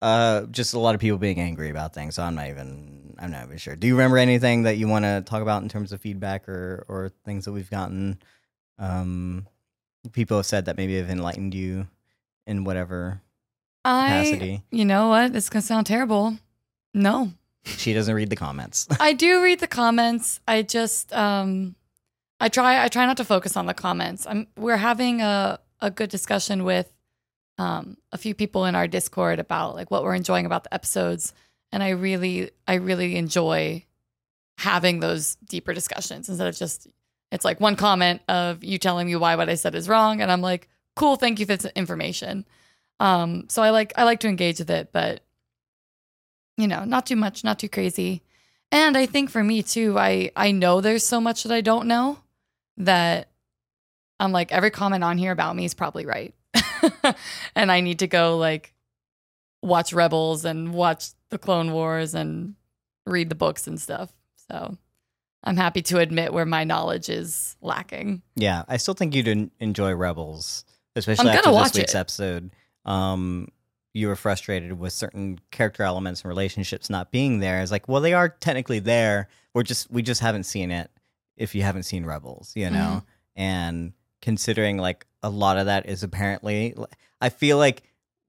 uh, 0.00 0.42
just 0.46 0.72
a 0.72 0.78
lot 0.78 0.94
of 0.94 1.00
people 1.02 1.18
being 1.18 1.38
angry 1.40 1.68
about 1.68 1.92
things. 1.92 2.14
So 2.14 2.22
I'm 2.22 2.34
not 2.36 2.48
even 2.48 3.07
I'm 3.18 3.30
not 3.30 3.44
even 3.46 3.58
sure. 3.58 3.74
Do 3.76 3.86
you 3.86 3.94
remember 3.94 4.18
anything 4.18 4.62
that 4.62 4.76
you 4.76 4.88
want 4.88 5.04
to 5.04 5.22
talk 5.26 5.42
about 5.42 5.62
in 5.62 5.68
terms 5.68 5.92
of 5.92 6.00
feedback 6.00 6.48
or 6.48 6.84
or 6.88 7.10
things 7.24 7.44
that 7.44 7.52
we've 7.52 7.70
gotten? 7.70 8.18
Um, 8.78 9.46
people 10.12 10.36
have 10.36 10.46
said 10.46 10.66
that 10.66 10.76
maybe 10.76 10.96
have 10.96 11.10
enlightened 11.10 11.54
you 11.54 11.88
in 12.46 12.64
whatever 12.64 13.20
I, 13.84 14.06
capacity. 14.24 14.62
you 14.70 14.84
know 14.84 15.08
what? 15.08 15.32
This 15.32 15.44
is 15.44 15.50
going 15.50 15.62
to 15.62 15.66
sound 15.66 15.86
terrible. 15.86 16.38
No, 16.94 17.32
She 17.64 17.92
doesn't 17.92 18.14
read 18.14 18.30
the 18.30 18.36
comments. 18.36 18.86
I 19.00 19.12
do 19.12 19.42
read 19.42 19.60
the 19.60 19.66
comments. 19.66 20.40
I 20.48 20.62
just 20.62 21.12
um 21.12 21.74
I 22.40 22.48
try 22.48 22.82
I 22.82 22.88
try 22.88 23.04
not 23.06 23.16
to 23.18 23.24
focus 23.24 23.56
on 23.56 23.66
the 23.66 23.74
comments. 23.74 24.26
I'm 24.26 24.46
we're 24.56 24.76
having 24.76 25.20
a 25.20 25.58
a 25.80 25.90
good 25.90 26.08
discussion 26.10 26.64
with 26.64 26.90
um 27.58 27.96
a 28.12 28.18
few 28.18 28.34
people 28.34 28.64
in 28.64 28.74
our 28.74 28.86
Discord 28.88 29.38
about 29.38 29.74
like 29.74 29.90
what 29.90 30.02
we're 30.04 30.14
enjoying 30.14 30.46
about 30.46 30.64
the 30.64 30.72
episodes 30.72 31.34
and 31.72 31.82
I 31.82 31.90
really 31.90 32.50
I 32.66 32.74
really 32.74 33.16
enjoy 33.16 33.84
having 34.58 35.00
those 35.00 35.36
deeper 35.36 35.72
discussions 35.72 36.28
instead 36.28 36.48
of 36.48 36.56
just 36.56 36.88
it's 37.30 37.44
like 37.44 37.60
one 37.60 37.76
comment 37.76 38.22
of 38.28 38.64
you 38.64 38.78
telling 38.78 39.06
me 39.06 39.16
why 39.16 39.36
what 39.36 39.48
I 39.48 39.54
said 39.54 39.74
is 39.74 39.88
wrong 39.88 40.20
and 40.20 40.30
I'm 40.30 40.40
like 40.40 40.68
cool 40.96 41.16
thank 41.16 41.40
you 41.40 41.46
for 41.46 41.56
this 41.56 41.70
information. 41.76 42.44
Um 43.00 43.44
so 43.48 43.62
I 43.62 43.70
like 43.70 43.92
I 43.96 44.04
like 44.04 44.20
to 44.20 44.28
engage 44.28 44.58
with 44.58 44.70
it 44.70 44.90
but 44.92 45.20
you 46.56 46.66
know, 46.66 46.84
not 46.84 47.06
too 47.06 47.16
much, 47.16 47.44
not 47.44 47.60
too 47.60 47.68
crazy. 47.68 48.22
And 48.72 48.98
I 48.98 49.06
think 49.06 49.30
for 49.30 49.42
me 49.42 49.62
too, 49.62 49.98
I 49.98 50.30
I 50.36 50.50
know 50.50 50.80
there's 50.80 51.06
so 51.06 51.20
much 51.20 51.44
that 51.44 51.52
I 51.52 51.60
don't 51.60 51.86
know 51.86 52.18
that 52.78 53.30
I'm 54.20 54.32
like 54.32 54.52
every 54.52 54.70
comment 54.70 55.04
on 55.04 55.18
here 55.18 55.32
about 55.32 55.56
me 55.56 55.64
is 55.64 55.74
probably 55.74 56.04
right. 56.04 56.34
and 57.54 57.70
I 57.70 57.80
need 57.80 58.00
to 58.00 58.06
go 58.06 58.36
like 58.36 58.74
watch 59.62 59.92
Rebels 59.92 60.44
and 60.44 60.74
watch 60.74 61.10
the 61.30 61.38
Clone 61.38 61.72
Wars 61.72 62.14
and 62.14 62.54
read 63.06 63.28
the 63.28 63.34
books 63.34 63.66
and 63.66 63.80
stuff. 63.80 64.10
So 64.50 64.76
I'm 65.44 65.56
happy 65.56 65.82
to 65.82 65.98
admit 65.98 66.32
where 66.32 66.46
my 66.46 66.64
knowledge 66.64 67.08
is 67.08 67.56
lacking. 67.60 68.22
Yeah, 68.36 68.64
I 68.68 68.76
still 68.78 68.94
think 68.94 69.14
you'd 69.14 69.50
enjoy 69.60 69.94
Rebels, 69.94 70.64
especially 70.96 71.30
after 71.30 71.50
this 71.52 71.74
week's 71.74 71.94
it. 71.94 71.98
episode. 71.98 72.50
Um, 72.84 73.48
you 73.94 74.08
were 74.08 74.16
frustrated 74.16 74.78
with 74.78 74.92
certain 74.92 75.40
character 75.50 75.82
elements 75.82 76.22
and 76.22 76.28
relationships 76.28 76.88
not 76.90 77.10
being 77.10 77.40
there. 77.40 77.60
It's 77.60 77.70
like, 77.72 77.88
well, 77.88 78.00
they 78.00 78.12
are 78.14 78.28
technically 78.28 78.78
there. 78.78 79.28
We're 79.54 79.62
just 79.64 79.90
we 79.90 80.02
just 80.02 80.20
haven't 80.20 80.44
seen 80.44 80.70
it. 80.70 80.90
If 81.36 81.54
you 81.54 81.62
haven't 81.62 81.84
seen 81.84 82.04
Rebels, 82.04 82.52
you 82.56 82.70
know, 82.70 83.02
Mm-hmm. 83.02 83.40
and 83.40 83.92
considering 84.20 84.76
like 84.78 85.06
a 85.22 85.30
lot 85.30 85.56
of 85.58 85.66
that 85.66 85.86
is 85.86 86.02
apparently, 86.02 86.74
I 87.20 87.28
feel 87.28 87.58
like 87.58 87.82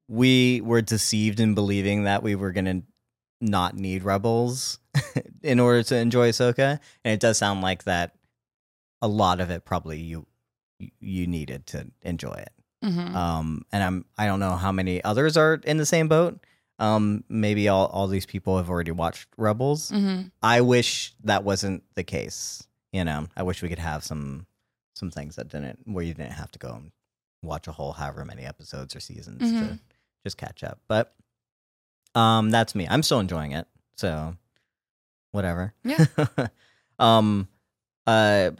we 0.07 0.61
were 0.61 0.81
deceived 0.81 1.39
in 1.39 1.55
believing 1.55 2.03
that 2.03 2.23
we 2.23 2.35
were 2.35 2.51
gonna 2.51 2.81
not 3.41 3.75
need 3.75 4.03
Rebels 4.03 4.79
in 5.43 5.59
order 5.59 5.83
to 5.83 5.95
enjoy 5.97 6.29
Ahsoka, 6.29 6.79
and 7.03 7.13
it 7.13 7.19
does 7.19 7.37
sound 7.37 7.61
like 7.61 7.83
that. 7.85 8.15
A 9.01 9.07
lot 9.07 9.39
of 9.39 9.49
it 9.49 9.63
probably 9.65 9.99
you 9.99 10.25
you 10.99 11.27
needed 11.27 11.65
to 11.67 11.87
enjoy 12.01 12.33
it. 12.33 12.53
Mhm. 12.83 13.13
Um, 13.13 13.65
and 13.71 13.83
I'm 13.83 14.05
I 14.17 14.25
don't 14.25 14.39
know 14.39 14.55
how 14.55 14.71
many 14.71 15.03
others 15.03 15.37
are 15.37 15.55
in 15.65 15.77
the 15.77 15.85
same 15.85 16.07
boat. 16.07 16.45
Um, 16.79 17.23
maybe 17.29 17.67
all 17.67 17.87
all 17.87 18.07
these 18.07 18.25
people 18.25 18.57
have 18.57 18.69
already 18.69 18.91
watched 18.91 19.27
Rebels. 19.37 19.91
Mhm. 19.91 20.31
I 20.41 20.61
wish 20.61 21.13
that 21.23 21.43
wasn't 21.43 21.83
the 21.95 22.03
case. 22.03 22.65
You 22.93 23.03
know, 23.03 23.27
I 23.37 23.43
wish 23.43 23.61
we 23.61 23.69
could 23.69 23.79
have 23.79 24.03
some 24.03 24.45
some 24.95 25.11
things 25.11 25.35
that 25.37 25.47
didn't 25.49 25.79
where 25.85 26.03
you 26.03 26.13
didn't 26.13 26.33
have 26.33 26.51
to 26.51 26.59
go 26.59 26.73
and 26.73 26.91
watch 27.41 27.67
a 27.67 27.71
whole 27.71 27.93
however 27.93 28.25
many 28.25 28.43
episodes 28.45 28.95
or 28.95 28.99
seasons 28.99 29.39
to 29.39 29.45
Mhm. 29.45 29.79
just 30.25 30.37
catch 30.37 30.61
up. 30.63 30.79
But 30.89 31.13
um, 32.15 32.49
that's 32.49 32.75
me. 32.75 32.87
I'm 32.89 33.03
still 33.03 33.19
enjoying 33.19 33.51
it. 33.53 33.67
So 33.95 34.35
whatever. 35.31 35.73
Yeah. 35.83 36.05
um. 36.99 37.47
Uh. 38.07 38.51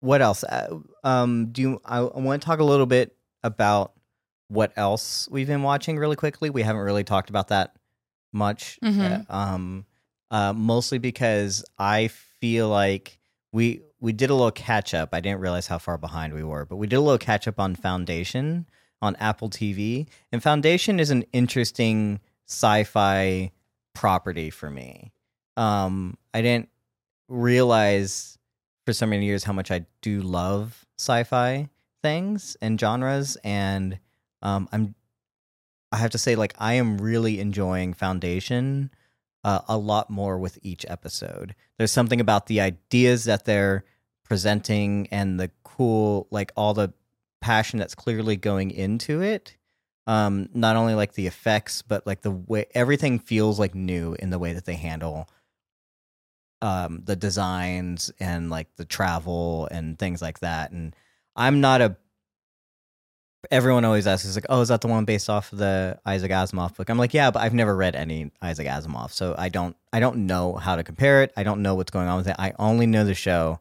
What 0.00 0.22
else? 0.22 0.44
Uh, 0.44 0.78
um. 1.04 1.48
Do 1.52 1.62
you? 1.62 1.80
I, 1.84 1.98
I 1.98 2.18
want 2.18 2.40
to 2.42 2.46
talk 2.46 2.60
a 2.60 2.64
little 2.64 2.86
bit 2.86 3.14
about 3.42 3.92
what 4.48 4.72
else 4.76 5.28
we've 5.30 5.46
been 5.46 5.62
watching 5.62 5.96
really 5.98 6.16
quickly. 6.16 6.50
We 6.50 6.62
haven't 6.62 6.82
really 6.82 7.04
talked 7.04 7.30
about 7.30 7.48
that 7.48 7.74
much. 8.32 8.78
Mhm. 8.82 9.26
Uh, 9.28 9.32
um. 9.32 9.84
Uh. 10.30 10.52
Mostly 10.54 10.98
because 10.98 11.64
I 11.78 12.08
feel 12.08 12.68
like 12.68 13.18
we 13.52 13.82
we 14.00 14.12
did 14.12 14.30
a 14.30 14.34
little 14.34 14.50
catch 14.50 14.94
up. 14.94 15.10
I 15.12 15.20
didn't 15.20 15.40
realize 15.40 15.66
how 15.66 15.78
far 15.78 15.98
behind 15.98 16.32
we 16.32 16.42
were, 16.42 16.64
but 16.64 16.76
we 16.76 16.86
did 16.86 16.96
a 16.96 17.00
little 17.00 17.18
catch 17.18 17.46
up 17.46 17.60
on 17.60 17.74
Foundation 17.74 18.66
on 19.02 19.16
Apple 19.16 19.50
TV. 19.50 20.06
And 20.32 20.42
Foundation 20.42 21.00
is 21.00 21.10
an 21.10 21.24
interesting 21.32 22.20
sci-fi 22.46 23.52
property 23.94 24.50
for 24.50 24.70
me. 24.70 25.12
Um, 25.56 26.16
I 26.32 26.42
didn't 26.42 26.68
realize 27.28 28.38
for 28.86 28.92
so 28.92 29.06
many 29.06 29.26
years 29.26 29.44
how 29.44 29.52
much 29.52 29.70
I 29.70 29.86
do 30.02 30.20
love 30.20 30.86
sci-fi 30.98 31.68
things 32.02 32.56
and 32.60 32.80
genres, 32.80 33.36
and 33.44 33.98
um, 34.42 34.68
I'm 34.72 34.94
I 35.92 35.98
have 35.98 36.10
to 36.12 36.18
say 36.18 36.36
like 36.36 36.54
I 36.58 36.74
am 36.74 36.98
really 36.98 37.40
enjoying 37.40 37.94
Foundation 37.94 38.90
uh, 39.44 39.60
a 39.68 39.76
lot 39.76 40.10
more 40.10 40.38
with 40.38 40.58
each 40.62 40.86
episode. 40.88 41.54
There's 41.78 41.92
something 41.92 42.20
about 42.20 42.46
the 42.46 42.60
ideas 42.60 43.24
that 43.24 43.44
they're 43.44 43.84
presenting 44.24 45.08
and 45.10 45.40
the 45.40 45.50
cool 45.64 46.28
like 46.30 46.52
all 46.56 46.74
the 46.74 46.92
passion 47.40 47.78
that's 47.78 47.94
clearly 47.94 48.36
going 48.36 48.70
into 48.70 49.20
it 49.22 49.56
um 50.06 50.48
not 50.54 50.76
only 50.76 50.94
like 50.94 51.12
the 51.14 51.26
effects 51.26 51.82
but 51.82 52.06
like 52.06 52.22
the 52.22 52.30
way 52.30 52.66
everything 52.74 53.18
feels 53.18 53.58
like 53.58 53.74
new 53.74 54.14
in 54.18 54.30
the 54.30 54.38
way 54.38 54.52
that 54.52 54.64
they 54.64 54.74
handle 54.74 55.28
um 56.62 57.02
the 57.04 57.16
designs 57.16 58.10
and 58.20 58.50
like 58.50 58.68
the 58.76 58.84
travel 58.84 59.68
and 59.70 59.98
things 59.98 60.20
like 60.20 60.40
that. 60.40 60.72
And 60.72 60.94
i'm 61.36 61.60
not 61.60 61.80
a 61.80 61.96
everyone 63.50 63.84
always 63.84 64.06
asks 64.06 64.26
is 64.26 64.36
like 64.36 64.46
oh 64.48 64.60
is 64.60 64.68
that 64.68 64.80
the 64.82 64.88
one 64.88 65.04
based 65.04 65.30
off 65.30 65.52
of 65.52 65.58
the 65.58 65.98
isaac 66.04 66.30
asimov 66.30 66.76
book? 66.76 66.90
I'm 66.90 66.98
like 66.98 67.14
yeah 67.14 67.30
but 67.30 67.40
i've 67.40 67.54
never 67.54 67.74
read 67.74 67.96
any 67.96 68.30
isaac 68.42 68.66
asimov 68.66 69.12
so 69.12 69.34
i 69.38 69.48
don't 69.48 69.76
i 69.92 70.00
don't 70.00 70.26
know 70.26 70.54
how 70.54 70.76
to 70.76 70.84
compare 70.84 71.22
it. 71.22 71.32
I 71.36 71.42
don't 71.42 71.62
know 71.62 71.74
what's 71.74 71.90
going 71.90 72.08
on 72.08 72.18
with 72.18 72.28
it. 72.28 72.36
I 72.38 72.52
only 72.58 72.86
know 72.86 73.04
the 73.04 73.14
show 73.14 73.60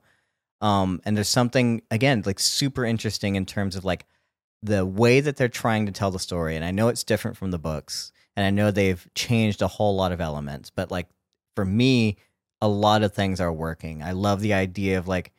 um 0.62 1.02
and 1.06 1.16
there's 1.16 1.30
something 1.30 1.82
again 1.92 2.22
like 2.26 2.40
super 2.40 2.86
interesting 2.86 3.36
in 3.36 3.46
terms 3.46 3.76
of 3.76 3.86
like 3.86 4.06
the 4.62 4.86
way 4.86 5.22
that 5.22 5.38
they're 5.38 5.48
trying 5.48 5.86
to 5.86 5.92
tell 5.92 6.12
the 6.12 6.20
story 6.20 6.56
and 6.56 6.66
i 6.66 6.72
know 6.72 6.88
it's 6.90 7.04
different 7.04 7.38
from 7.38 7.52
the 7.52 7.60
books 7.60 8.12
and 8.36 8.46
i 8.46 8.50
know 8.50 8.72
they've 8.72 9.08
changed 9.16 9.62
a 9.62 9.68
whole 9.68 9.96
lot 9.96 10.12
of 10.12 10.20
elements 10.20 10.70
but 10.70 10.92
like 10.92 11.08
for 11.56 11.66
me 11.66 12.18
a 12.62 12.68
lot 12.68 13.04
of 13.04 13.14
things 13.14 13.40
are 13.40 13.54
working. 13.54 14.04
I 14.04 14.12
love 14.12 14.42
the 14.42 14.54
idea 14.54 14.98
of 14.98 15.08
like 15.08 15.32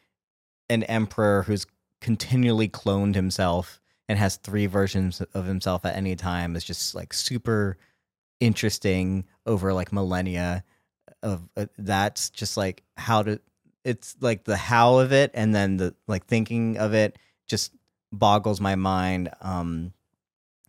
an 0.68 0.82
emperor 0.84 1.42
who's 1.42 1.66
continually 2.00 2.68
cloned 2.68 3.14
himself 3.14 3.80
and 4.08 4.18
has 4.18 4.36
three 4.36 4.66
versions 4.66 5.20
of 5.34 5.44
himself 5.44 5.84
at 5.84 5.96
any 5.96 6.16
time 6.16 6.56
is 6.56 6.64
just 6.64 6.94
like 6.94 7.12
super 7.12 7.76
interesting 8.40 9.24
over 9.44 9.72
like 9.72 9.92
millennia 9.92 10.64
of 11.22 11.48
uh, 11.56 11.66
that's 11.76 12.30
just 12.30 12.56
like 12.56 12.82
how 12.96 13.22
to 13.22 13.40
it's 13.84 14.16
like 14.20 14.44
the 14.44 14.56
how 14.56 14.98
of 14.98 15.12
it 15.12 15.30
and 15.34 15.54
then 15.54 15.76
the 15.76 15.94
like 16.06 16.26
thinking 16.26 16.76
of 16.78 16.94
it 16.94 17.18
just 17.48 17.72
boggles 18.12 18.60
my 18.60 18.74
mind 18.74 19.30
um 19.40 19.92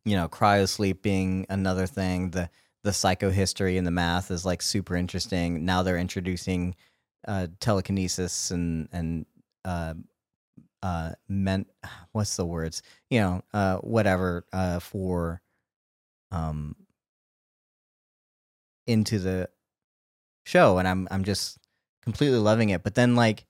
you 0.05 0.15
know 0.15 0.27
cryosleep 0.27 1.01
being 1.01 1.45
another 1.49 1.85
thing 1.85 2.31
the 2.31 2.49
the 2.83 2.91
psychohistory 2.91 3.77
and 3.77 3.85
the 3.85 3.91
math 3.91 4.31
is 4.31 4.45
like 4.45 4.61
super 4.61 4.95
interesting. 4.95 5.65
Now 5.65 5.83
they're 5.83 5.97
introducing 5.97 6.75
uh 7.27 7.47
telekinesis 7.59 8.49
and 8.51 8.89
and 8.91 9.25
uh 9.63 9.93
uh 10.81 11.11
meant 11.27 11.67
what's 12.11 12.35
the 12.35 12.45
words? 12.45 12.81
You 13.09 13.19
know 13.19 13.41
uh 13.53 13.77
whatever 13.77 14.45
uh 14.51 14.79
for 14.79 15.41
um 16.31 16.75
into 18.87 19.19
the 19.19 19.49
show 20.45 20.79
and 20.79 20.87
I'm 20.87 21.07
I'm 21.11 21.23
just 21.23 21.59
completely 22.03 22.39
loving 22.39 22.69
it. 22.69 22.83
But 22.83 22.95
then 22.95 23.15
like 23.15 23.45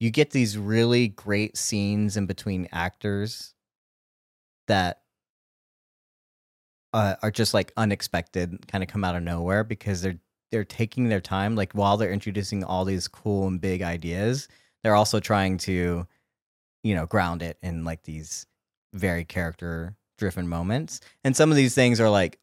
you 0.00 0.10
get 0.10 0.30
these 0.30 0.58
really 0.58 1.08
great 1.08 1.56
scenes 1.56 2.16
in 2.16 2.26
between 2.26 2.68
actors 2.72 3.54
that 4.68 5.02
uh, 6.92 7.16
are 7.22 7.30
just 7.30 7.54
like 7.54 7.72
unexpected, 7.76 8.66
kind 8.68 8.82
of 8.82 8.90
come 8.90 9.04
out 9.04 9.16
of 9.16 9.22
nowhere 9.22 9.64
because 9.64 10.02
they're 10.02 10.18
they're 10.50 10.64
taking 10.64 11.08
their 11.08 11.20
time. 11.20 11.56
Like 11.56 11.72
while 11.72 11.96
they're 11.96 12.12
introducing 12.12 12.62
all 12.62 12.84
these 12.84 13.08
cool 13.08 13.48
and 13.48 13.60
big 13.60 13.82
ideas, 13.82 14.48
they're 14.82 14.94
also 14.94 15.18
trying 15.18 15.56
to, 15.58 16.06
you 16.82 16.94
know, 16.94 17.06
ground 17.06 17.42
it 17.42 17.56
in 17.62 17.84
like 17.84 18.02
these 18.02 18.46
very 18.92 19.24
character 19.24 19.96
driven 20.18 20.46
moments. 20.46 21.00
And 21.24 21.34
some 21.34 21.50
of 21.50 21.56
these 21.56 21.74
things 21.74 22.00
are 22.00 22.10
like 22.10 22.38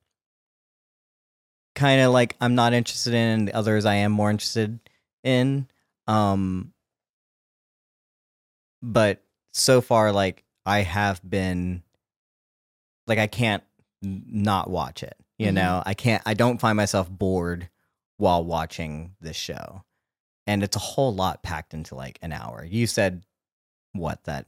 kind 1.75 2.01
of 2.01 2.11
like 2.11 2.35
I'm 2.41 2.55
not 2.55 2.73
interested 2.73 3.13
in, 3.13 3.45
the 3.45 3.53
others 3.53 3.85
I 3.85 3.95
am 3.95 4.11
more 4.11 4.31
interested 4.31 4.79
in. 5.23 5.67
Um 6.07 6.73
but 8.81 9.21
so 9.51 9.81
far 9.81 10.11
like 10.11 10.43
I 10.65 10.79
have 10.81 11.21
been 11.27 11.83
like 13.07 13.19
I 13.19 13.27
can't 13.27 13.63
not 14.01 14.69
watch 14.69 15.03
it. 15.03 15.15
You 15.37 15.47
mm-hmm. 15.47 15.55
know, 15.55 15.83
I 15.85 15.93
can't 15.93 16.23
I 16.25 16.33
don't 16.33 16.59
find 16.59 16.77
myself 16.77 17.09
bored 17.09 17.69
while 18.17 18.43
watching 18.43 19.15
this 19.21 19.37
show. 19.37 19.83
And 20.47 20.63
it's 20.63 20.75
a 20.75 20.79
whole 20.79 21.13
lot 21.13 21.43
packed 21.43 21.73
into 21.73 21.95
like 21.95 22.17
an 22.21 22.31
hour. 22.31 22.65
You 22.65 22.87
said 22.87 23.23
what 23.93 24.23
that 24.23 24.45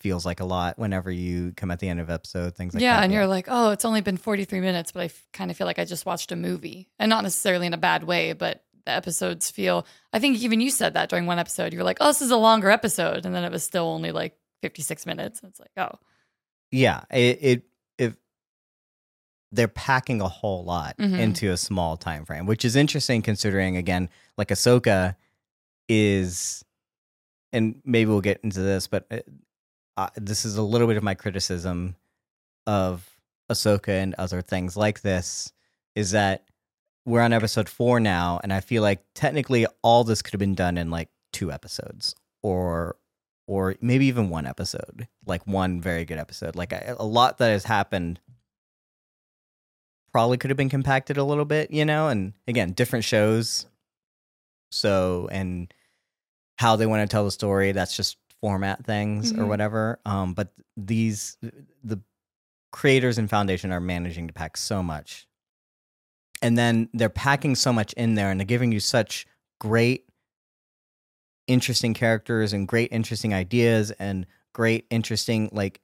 feels 0.00 0.26
like 0.26 0.40
a 0.40 0.44
lot 0.44 0.78
whenever 0.78 1.10
you 1.10 1.52
come 1.56 1.70
at 1.70 1.78
the 1.78 1.88
end 1.88 2.00
of 2.00 2.10
episode 2.10 2.54
things 2.56 2.74
like 2.74 2.82
yeah, 2.82 2.96
that. 2.96 3.04
and 3.04 3.12
you're 3.12 3.26
like, 3.26 3.46
oh, 3.48 3.70
it's 3.70 3.84
only 3.84 4.00
been 4.00 4.16
43 4.16 4.60
minutes, 4.60 4.92
but 4.92 5.00
I 5.00 5.04
f- 5.06 5.26
kind 5.32 5.50
of 5.50 5.56
feel 5.56 5.66
like 5.66 5.78
I 5.78 5.84
just 5.84 6.06
watched 6.06 6.32
a 6.32 6.36
movie, 6.36 6.88
and 6.98 7.08
not 7.08 7.22
necessarily 7.22 7.66
in 7.66 7.74
a 7.74 7.78
bad 7.78 8.04
way, 8.04 8.32
but 8.32 8.64
the 8.86 8.92
episodes 8.92 9.50
feel. 9.50 9.86
I 10.12 10.18
think 10.18 10.38
even 10.38 10.60
you 10.60 10.70
said 10.70 10.94
that 10.94 11.10
during 11.10 11.26
one 11.26 11.38
episode. 11.38 11.72
You 11.72 11.78
were 11.78 11.84
like, 11.84 11.98
oh, 12.00 12.08
this 12.08 12.22
is 12.22 12.30
a 12.30 12.36
longer 12.36 12.70
episode, 12.70 13.26
and 13.26 13.34
then 13.34 13.44
it 13.44 13.52
was 13.52 13.62
still 13.62 13.84
only 13.84 14.12
like 14.12 14.36
56 14.62 15.04
minutes. 15.04 15.40
It's 15.44 15.60
like, 15.60 15.70
oh, 15.76 15.98
yeah, 16.70 17.02
it, 17.10 17.38
it 17.42 17.62
if 17.98 18.16
they're 19.52 19.68
packing 19.68 20.20
a 20.20 20.28
whole 20.28 20.64
lot 20.64 20.96
mm-hmm. 20.98 21.14
into 21.14 21.50
a 21.50 21.56
small 21.56 21.96
time 21.96 22.24
frame, 22.24 22.46
which 22.46 22.64
is 22.64 22.76
interesting 22.76 23.22
considering 23.22 23.76
again, 23.76 24.08
like 24.38 24.48
Ahsoka 24.48 25.16
is 25.88 26.64
and 27.52 27.80
maybe 27.84 28.10
we'll 28.10 28.20
get 28.20 28.40
into 28.42 28.60
this, 28.60 28.86
but 28.86 29.06
uh, 29.10 29.18
uh, 29.96 30.08
this 30.16 30.44
is 30.44 30.56
a 30.56 30.62
little 30.62 30.86
bit 30.86 30.96
of 30.96 31.02
my 31.02 31.14
criticism 31.14 31.96
of 32.66 33.08
Ahsoka 33.50 33.88
and 33.88 34.14
other 34.14 34.42
things 34.42 34.76
like 34.76 35.00
this 35.00 35.52
is 35.94 36.10
that 36.10 36.44
we're 37.06 37.22
on 37.22 37.32
episode 37.32 37.68
four 37.68 38.00
now, 38.00 38.40
and 38.42 38.52
I 38.52 38.60
feel 38.60 38.82
like 38.82 39.00
technically 39.14 39.66
all 39.82 40.04
this 40.04 40.20
could 40.20 40.32
have 40.34 40.40
been 40.40 40.56
done 40.56 40.76
in 40.76 40.90
like 40.90 41.08
two 41.32 41.50
episodes 41.52 42.14
or 42.42 42.96
or 43.46 43.76
maybe 43.80 44.06
even 44.06 44.28
one 44.28 44.44
episode, 44.44 45.06
like 45.24 45.46
one 45.46 45.80
very 45.80 46.04
good 46.04 46.18
episode. 46.18 46.56
Like 46.56 46.72
a, 46.72 46.96
a 46.98 47.06
lot 47.06 47.38
that 47.38 47.50
has 47.50 47.64
happened 47.64 48.20
probably 50.12 50.36
could 50.36 50.50
have 50.50 50.56
been 50.56 50.68
compacted 50.68 51.16
a 51.16 51.24
little 51.24 51.44
bit, 51.44 51.70
you 51.70 51.84
know. 51.84 52.08
And 52.08 52.32
again, 52.48 52.72
different 52.72 53.04
shows, 53.04 53.66
so 54.70 55.28
and 55.30 55.72
how 56.56 56.74
they 56.74 56.86
want 56.86 57.08
to 57.08 57.14
tell 57.14 57.24
the 57.24 57.30
story. 57.30 57.72
That's 57.72 57.96
just 57.96 58.16
format 58.40 58.84
things 58.84 59.32
mm-hmm. 59.32 59.42
or 59.42 59.46
whatever. 59.46 60.00
Um, 60.04 60.34
but 60.34 60.52
these 60.76 61.38
the 61.84 62.00
creators 62.72 63.16
and 63.16 63.30
foundation 63.30 63.72
are 63.72 63.80
managing 63.80 64.26
to 64.26 64.32
pack 64.32 64.56
so 64.56 64.82
much, 64.82 65.28
and 66.46 66.56
then 66.56 66.88
they're 66.94 67.08
packing 67.08 67.56
so 67.56 67.72
much 67.72 67.92
in 67.94 68.14
there, 68.14 68.30
and 68.30 68.38
they're 68.38 68.44
giving 68.46 68.70
you 68.70 68.78
such 68.78 69.26
great, 69.58 70.04
interesting 71.48 71.92
characters 71.92 72.52
and 72.52 72.68
great, 72.68 72.92
interesting 72.92 73.34
ideas 73.34 73.90
and 73.90 74.26
great, 74.52 74.86
interesting 74.88 75.48
like 75.50 75.80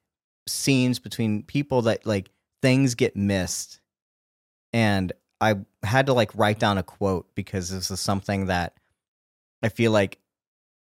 scenes 0.46 1.00
between 1.00 1.42
people 1.42 1.82
that 1.82 2.06
like 2.06 2.30
things 2.62 2.94
get 2.94 3.16
missed, 3.16 3.80
and 4.72 5.12
I 5.40 5.56
had 5.82 6.06
to 6.06 6.12
like 6.12 6.30
write 6.36 6.60
down 6.60 6.78
a 6.78 6.84
quote 6.84 7.26
because 7.34 7.68
this 7.70 7.90
is 7.90 7.98
something 7.98 8.46
that 8.46 8.74
I 9.64 9.68
feel 9.68 9.90
like 9.90 10.20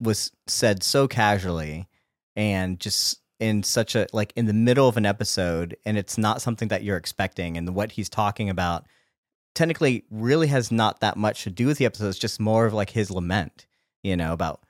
was 0.01 0.33
said 0.49 0.83
so 0.83 1.07
casually 1.07 1.87
and 2.35 2.81
just 2.81 3.21
in 3.39 3.63
such 3.63 3.95
a 3.95 4.09
like 4.13 4.33
in 4.35 4.47
the 4.47 4.53
middle 4.53 4.89
of 4.89 4.97
an 4.97 5.07
episode 5.07 5.77
and 5.85 5.97
it's 5.97 6.19
not 6.19 6.43
something 6.43 6.67
that 6.67 6.83
you're 6.83 6.97
expecting 6.97 7.57
and 7.57 7.77
what 7.77 7.93
he's 7.93 8.09
talking 8.09 8.51
about 8.51 8.87
technically 9.55 10.05
really 10.11 10.47
has 10.47 10.73
not 10.73 11.01
that 11.01 11.17
much 11.17 11.45
to 11.45 11.51
do 11.51 11.67
with 11.67 11.79
the 11.79 11.87
episode. 11.87 12.09
It's 12.09 12.19
just 12.19 12.41
more 12.41 12.67
of 12.67 12.75
like 12.75 12.91
his 12.91 13.11
lament 13.11 13.67
you 14.03 14.17
know 14.17 14.33
about 14.33 14.61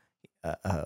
uh, 0.44 0.54
uh, 0.64 0.84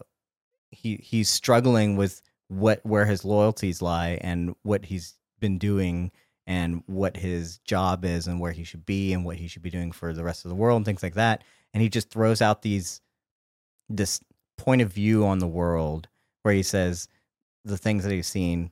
he 0.70 0.96
he's 1.02 1.28
struggling 1.28 1.96
with 1.96 2.22
what 2.48 2.80
where 2.84 3.06
his 3.06 3.24
loyalties 3.24 3.82
lie 3.82 4.18
and 4.20 4.54
what 4.62 4.84
he's 4.84 5.14
been 5.40 5.58
doing 5.58 6.10
and 6.46 6.82
what 6.86 7.16
his 7.16 7.58
job 7.58 8.04
is 8.04 8.26
and 8.26 8.38
where 8.40 8.52
he 8.52 8.64
should 8.64 8.86
be 8.86 9.12
and 9.12 9.24
what 9.24 9.36
he 9.36 9.48
should 9.48 9.62
be 9.62 9.70
doing 9.70 9.90
for 9.90 10.12
the 10.12 10.22
rest 10.22 10.44
of 10.44 10.48
the 10.48 10.54
world 10.54 10.76
and 10.76 10.86
things 10.86 11.02
like 11.02 11.14
that. 11.14 11.42
And 11.74 11.82
he 11.82 11.88
just 11.88 12.10
throws 12.10 12.40
out 12.40 12.62
these 12.62 13.00
this 13.88 14.20
point 14.56 14.80
of 14.80 14.92
view 14.92 15.26
on 15.26 15.38
the 15.38 15.46
world 15.46 16.08
where 16.42 16.54
he 16.54 16.62
says 16.62 17.08
the 17.64 17.76
things 17.76 18.04
that 18.04 18.12
he's 18.12 18.28
seen. 18.28 18.70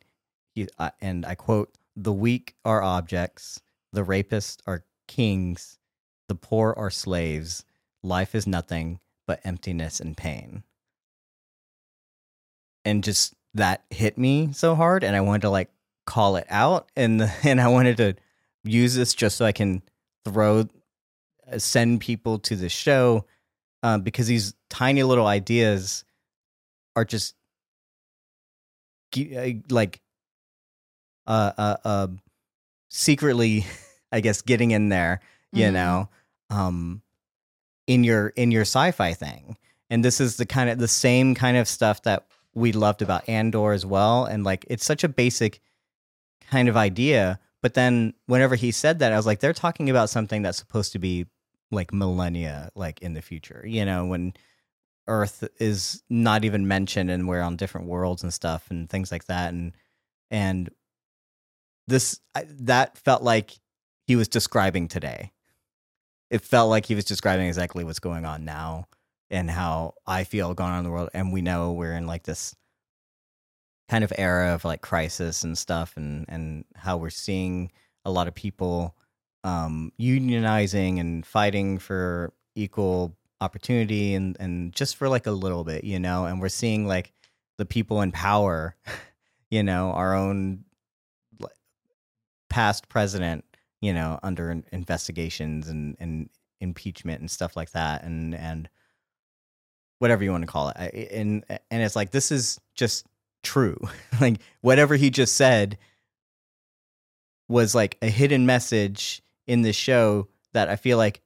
He, 0.55 0.69
uh, 0.79 0.91
and 1.01 1.27
i 1.27 1.35
quote 1.35 1.77
the 1.97 2.13
weak 2.13 2.55
are 2.65 2.81
objects 2.81 3.61
the 3.93 4.05
rapists 4.05 4.59
are 4.69 4.85
kings 5.07 5.79
the 6.29 6.35
poor 6.35 6.75
are 6.77 6.91
slaves 6.91 7.65
life 8.03 8.35
is 8.35 8.47
nothing 8.47 9.01
but 9.27 9.41
emptiness 9.45 10.01
and 10.01 10.17
pain. 10.17 10.63
And 12.85 13.03
just 13.03 13.35
that 13.55 13.85
hit 13.89 14.19
me 14.19 14.53
so 14.53 14.75
hard 14.75 15.05
and 15.05 15.15
i 15.15 15.21
wanted 15.21 15.43
to 15.43 15.49
like 15.51 15.71
call 16.07 16.35
it 16.35 16.47
out 16.51 16.91
and 16.97 17.23
and 17.45 17.61
i 17.61 17.69
wanted 17.69 17.97
to 17.97 18.15
use 18.65 18.97
this 18.97 19.15
just 19.15 19.37
so 19.37 19.45
i 19.45 19.53
can 19.53 19.81
throw 20.25 20.69
uh, 21.51 21.59
send 21.59 22.01
people 22.01 22.39
to 22.41 22.57
the 22.57 22.69
show 22.69 23.25
um, 23.85 24.03
because 24.03 24.27
these 24.27 24.55
tiny 24.69 25.05
little 25.05 25.27
ideas 25.27 26.05
are 26.97 27.05
just 27.05 27.37
uh, 29.17 29.51
like 29.71 30.01
uh, 31.27 31.53
uh, 31.57 31.77
uh, 31.85 32.07
secretly, 32.89 33.67
I 34.15 34.21
guess, 34.21 34.43
getting 34.43 34.71
in 34.71 34.89
there, 34.89 35.21
you 35.53 35.65
mm-hmm. 35.65 35.75
know, 35.75 36.09
um, 36.51 37.03
in 37.87 38.05
your 38.05 38.29
in 38.29 38.51
your 38.51 38.63
sci-fi 38.63 39.13
thing. 39.13 39.57
And 39.91 40.05
this 40.05 40.21
is 40.21 40.37
the 40.37 40.47
kind 40.47 40.71
of 40.71 40.79
the 40.79 40.89
same 40.89 41.35
kind 41.35 41.57
of 41.57 41.69
stuff 41.69 42.03
that 42.03 42.27
we 42.55 42.73
loved 42.73 43.03
about 43.03 43.29
Andor 43.29 43.73
as 43.73 43.85
well. 43.85 44.25
And 44.25 44.45
like, 44.45 44.65
it's 44.69 44.85
such 44.85 45.05
a 45.05 45.09
basic 45.09 45.61
kind 46.51 46.69
of 46.69 46.77
idea. 46.77 47.39
But 47.61 47.75
then 47.75 48.15
whenever 48.27 48.55
he 48.55 48.71
said 48.71 49.01
that, 49.01 49.13
I 49.13 49.17
was 49.17 49.27
like, 49.27 49.41
they're 49.41 49.53
talking 49.53 49.91
about 49.91 50.11
something 50.11 50.43
that's 50.43 50.59
supposed 50.59 50.93
to 50.93 50.99
be 50.99 51.27
like 51.75 51.93
millennia 51.93 52.71
like 52.75 53.03
in 53.03 53.15
the 53.15 53.23
future 53.23 53.63
you 53.67 53.85
know 53.85 54.07
when 54.07 54.33
earth 55.07 55.47
is 55.59 56.03
not 56.09 56.45
even 56.45 56.67
mentioned 56.67 57.11
and 57.11 57.29
we're 57.29 57.43
on 57.43 57.57
different 57.57 57.87
worlds 57.87 58.23
and 58.23 58.33
stuff 58.33 58.71
and 58.71 58.89
things 58.89 59.13
like 59.13 59.25
that 59.25 59.53
and 59.53 59.73
and 60.31 60.71
this 61.87 62.21
I, 62.35 62.47
that 62.61 62.97
felt 62.97 63.23
like 63.23 63.59
he 64.07 64.17
was 64.17 64.29
describing 64.29 64.89
today. 64.89 65.33
It 66.31 66.43
felt 66.43 66.71
like 66.71 66.87
he 66.87 66.95
was 66.95 67.05
describing 67.05 67.47
exactly 67.47 67.85
what's 67.85 68.01
going 68.01 68.25
on 68.25 68.45
now 68.45 68.89
and 69.31 69.51
how 69.51 69.95
i 70.07 70.23
feel 70.23 70.53
going 70.53 70.71
on 70.71 70.79
in 70.79 70.85
the 70.85 70.91
world 70.91 71.09
and 71.15 71.33
we 71.33 71.41
know 71.41 71.73
we're 71.73 71.95
in 71.95 72.07
like 72.07 72.25
this 72.25 72.55
kind 73.89 74.05
of 74.05 74.13
era 74.19 74.55
of 74.55 74.67
like 74.67 74.83
crisis 74.83 75.45
and 75.45 75.57
stuff 75.57 75.95
and 75.97 76.27
and 76.29 76.67
how 76.77 76.99
we're 76.99 77.09
seeing 77.09 77.73
a 78.05 78.11
lot 78.11 78.29
of 78.29 78.35
people 78.35 78.95
um, 79.45 79.93
unionizing 80.01 80.99
and 80.99 81.25
fighting 81.25 81.79
for 81.79 82.33
equal 82.55 83.15
opportunity 83.41 84.15
and 84.15 84.37
and 84.41 84.73
just 84.73 84.97
for 84.97 85.09
like 85.09 85.27
a 85.27 85.33
little 85.33 85.65
bit, 85.65 85.85
you 85.85 85.99
know, 85.99 86.25
and 86.25 86.41
we're 86.41 86.49
seeing 86.49 86.87
like 86.87 87.13
the 87.59 87.67
people 87.67 88.01
in 88.01 88.11
power, 88.11 88.75
you 89.51 89.63
know, 89.63 89.93
our 89.93 90.15
own 90.15 90.65
past 92.49 92.89
president, 92.89 93.45
you 93.85 93.93
know, 93.93 94.19
under 94.23 94.63
investigations 94.73 95.69
and 95.69 95.95
and 96.01 96.31
impeachment 96.59 97.21
and 97.21 97.31
stuff 97.31 97.55
like 97.55 97.73
that 97.73 98.03
and 98.03 98.35
and 98.35 98.71
whatever 99.99 100.25
you 100.25 100.31
want 100.31 100.41
to 100.41 100.51
call 100.51 100.71
it. 100.71 101.11
And 101.13 101.45
and 101.71 101.83
it's 101.83 101.95
like 101.95 102.11
this 102.11 102.33
is 102.33 102.59
just 102.75 103.07
true. 103.43 103.77
like 104.23 104.41
whatever 104.63 104.97
he 104.97 105.11
just 105.11 105.37
said 105.37 105.77
was 107.47 107.75
like 107.75 107.99
a 108.01 108.09
hidden 108.09 108.47
message 108.47 109.23
in 109.47 109.61
this 109.61 109.77
show 109.77 110.29
that 110.55 110.71
I 110.71 110.77
feel 110.77 110.97
like 110.97 111.21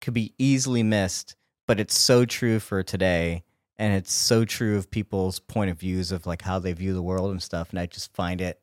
could 0.00 0.14
be 0.14 0.34
easily 0.38 0.82
missed, 0.82 1.36
but 1.68 1.78
it's 1.78 1.96
so 1.96 2.24
true 2.24 2.58
for 2.58 2.82
today 2.82 3.44
and 3.76 3.94
it's 3.94 4.12
so 4.12 4.44
true 4.44 4.76
of 4.76 4.90
people's 4.90 5.38
point 5.38 5.70
of 5.70 5.78
views 5.78 6.10
of 6.10 6.26
like 6.26 6.42
how 6.42 6.58
they 6.58 6.72
view 6.72 6.94
the 6.94 7.02
world 7.02 7.30
and 7.30 7.40
stuff 7.40 7.70
and 7.70 7.78
I 7.78 7.86
just 7.86 8.12
find 8.12 8.40
it 8.40 8.60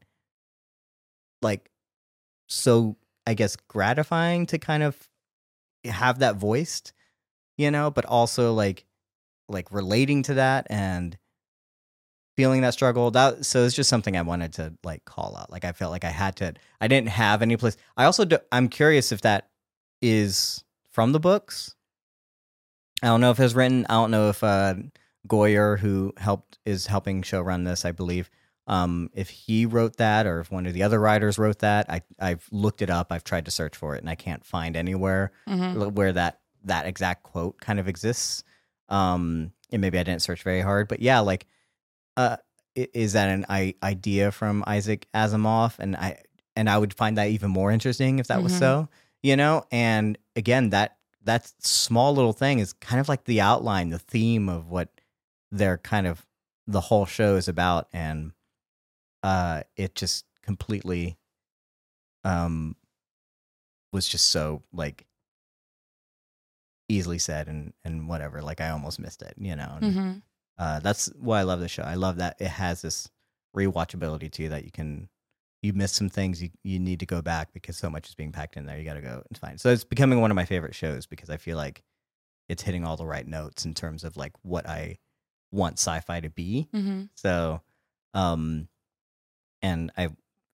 like 1.41 1.71
so 2.47 2.97
I 3.29 3.35
guess 3.35 3.55
gratifying 3.55 4.47
to 4.47 4.57
kind 4.57 4.81
of 4.81 4.97
have 5.85 6.19
that 6.19 6.37
voiced, 6.37 6.93
you 7.59 7.69
know, 7.69 7.91
but 7.91 8.05
also 8.05 8.53
like 8.53 8.85
like 9.47 9.71
relating 9.71 10.23
to 10.23 10.33
that 10.35 10.65
and 10.69 11.15
feeling 12.35 12.61
that 12.61 12.73
struggle 12.73 13.11
that 13.11 13.45
so 13.45 13.65
it's 13.65 13.75
just 13.75 13.89
something 13.89 14.15
i 14.15 14.21
wanted 14.21 14.53
to 14.53 14.73
like 14.85 15.03
call 15.03 15.35
out 15.35 15.51
like 15.51 15.65
i 15.65 15.73
felt 15.73 15.91
like 15.91 16.05
i 16.05 16.09
had 16.09 16.37
to 16.37 16.53
i 16.79 16.87
didn't 16.87 17.09
have 17.09 17.41
any 17.41 17.57
place 17.57 17.75
i 17.97 18.05
also 18.05 18.23
do, 18.23 18.37
i'm 18.53 18.69
curious 18.69 19.11
if 19.11 19.19
that 19.19 19.49
is 20.01 20.63
from 20.89 21.11
the 21.11 21.19
books? 21.19 21.75
I 23.03 23.07
don't 23.07 23.19
know 23.19 23.31
if 23.31 23.41
it's 23.41 23.55
written 23.55 23.85
i 23.89 23.95
don't 23.95 24.11
know 24.11 24.29
if 24.29 24.41
uh 24.41 24.75
goyer 25.27 25.77
who 25.77 26.13
helped 26.15 26.59
is 26.65 26.87
helping 26.87 27.23
show 27.23 27.41
run 27.41 27.65
this 27.65 27.83
i 27.83 27.91
believe 27.91 28.29
um 28.69 29.09
if 29.13 29.29
he 29.29 29.65
wrote 29.65 29.97
that 29.97 30.25
or 30.25 30.39
if 30.39 30.49
one 30.51 30.65
of 30.65 30.73
the 30.73 30.83
other 30.83 30.99
writers 30.99 31.37
wrote 31.37 31.59
that 31.59 31.89
i 31.89 32.01
i've 32.19 32.47
looked 32.51 32.81
it 32.81 32.89
up 32.89 33.11
i've 33.11 33.23
tried 33.23 33.43
to 33.45 33.51
search 33.51 33.75
for 33.75 33.95
it 33.95 33.99
and 33.99 34.09
i 34.09 34.15
can't 34.15 34.45
find 34.45 34.77
anywhere 34.77 35.31
Mhm. 35.47 35.91
where 35.93 36.13
that 36.13 36.39
that 36.63 36.85
exact 36.85 37.23
quote 37.23 37.59
kind 37.59 37.79
of 37.79 37.87
exists 37.87 38.43
um 38.89 39.51
and 39.71 39.81
maybe 39.81 39.97
i 39.99 40.03
didn't 40.03 40.21
search 40.21 40.43
very 40.43 40.61
hard 40.61 40.87
but 40.87 40.99
yeah 41.01 41.19
like 41.19 41.45
uh 42.17 42.37
is 42.75 43.13
that 43.13 43.27
an 43.29 43.45
I- 43.49 43.75
idea 43.83 44.31
from 44.31 44.63
isaac 44.67 45.07
asimov 45.13 45.79
and 45.79 45.95
i 45.95 46.21
and 46.55 46.69
i 46.69 46.77
would 46.77 46.93
find 46.93 47.17
that 47.17 47.29
even 47.29 47.49
more 47.51 47.71
interesting 47.71 48.19
if 48.19 48.27
that 48.27 48.43
was 48.43 48.53
Mhm. 48.53 48.59
so 48.59 48.89
you 49.23 49.35
know 49.35 49.63
and 49.71 50.17
again 50.35 50.69
that 50.69 50.97
that 51.23 51.51
small 51.59 52.13
little 52.13 52.33
thing 52.33 52.59
is 52.59 52.73
kind 52.73 52.99
of 52.99 53.09
like 53.09 53.25
the 53.25 53.41
outline 53.41 53.89
the 53.89 53.99
theme 53.99 54.47
of 54.49 54.67
what 54.69 54.89
their 55.51 55.77
kind 55.77 56.07
of 56.07 56.25
the 56.67 56.81
whole 56.81 57.05
show 57.05 57.35
is 57.35 57.47
about 57.47 57.87
and 57.91 58.31
uh 59.23 59.61
it 59.75 59.95
just 59.95 60.25
completely 60.41 61.17
um 62.23 62.75
was 63.91 64.07
just 64.07 64.29
so 64.29 64.61
like 64.73 65.05
easily 66.87 67.19
said 67.19 67.47
and 67.47 67.73
and 67.83 68.07
whatever 68.09 68.41
like 68.41 68.61
i 68.61 68.69
almost 68.69 68.99
missed 68.99 69.21
it 69.21 69.33
you 69.37 69.55
know 69.55 69.77
and, 69.81 69.95
Mhm. 69.95 70.21
uh 70.57 70.79
that's 70.79 71.07
why 71.19 71.39
i 71.39 71.43
love 71.43 71.59
the 71.59 71.67
show 71.67 71.83
i 71.83 71.93
love 71.95 72.15
that 72.17 72.35
it 72.39 72.47
has 72.47 72.81
this 72.81 73.09
rewatchability 73.55 74.31
to 74.31 74.43
you 74.43 74.49
that 74.49 74.63
you 74.65 74.71
can 74.71 75.07
you 75.61 75.73
miss 75.73 75.91
some 75.91 76.09
things 76.09 76.41
you, 76.41 76.49
you 76.63 76.79
need 76.79 76.99
to 77.01 77.05
go 77.05 77.21
back 77.21 77.51
because 77.53 77.77
so 77.77 77.89
much 77.89 78.07
is 78.07 78.15
being 78.15 78.31
packed 78.31 78.57
in 78.57 78.65
there 78.65 78.77
you 78.77 78.85
got 78.85 78.93
to 78.95 79.01
go 79.01 79.21
and 79.29 79.37
find 79.37 79.59
so 79.61 79.69
it's 79.69 79.83
becoming 79.83 80.19
one 80.21 80.31
of 80.31 80.35
my 80.35 80.45
favorite 80.45 80.73
shows 80.75 81.05
because 81.05 81.29
i 81.29 81.37
feel 81.37 81.57
like 81.57 81.83
it's 82.47 82.63
hitting 82.63 82.83
all 82.83 82.97
the 82.97 83.05
right 83.05 83.27
notes 83.27 83.65
in 83.65 83.73
terms 83.75 84.03
of 84.03 84.17
like 84.17 84.33
what 84.41 84.67
i 84.67 84.97
want 85.51 85.77
sci-fi 85.77 86.19
to 86.21 86.29
be 86.29 86.67
Mhm. 86.73 87.09
so 87.15 87.61
um 88.15 88.67
and 89.61 89.91
i 89.97 90.07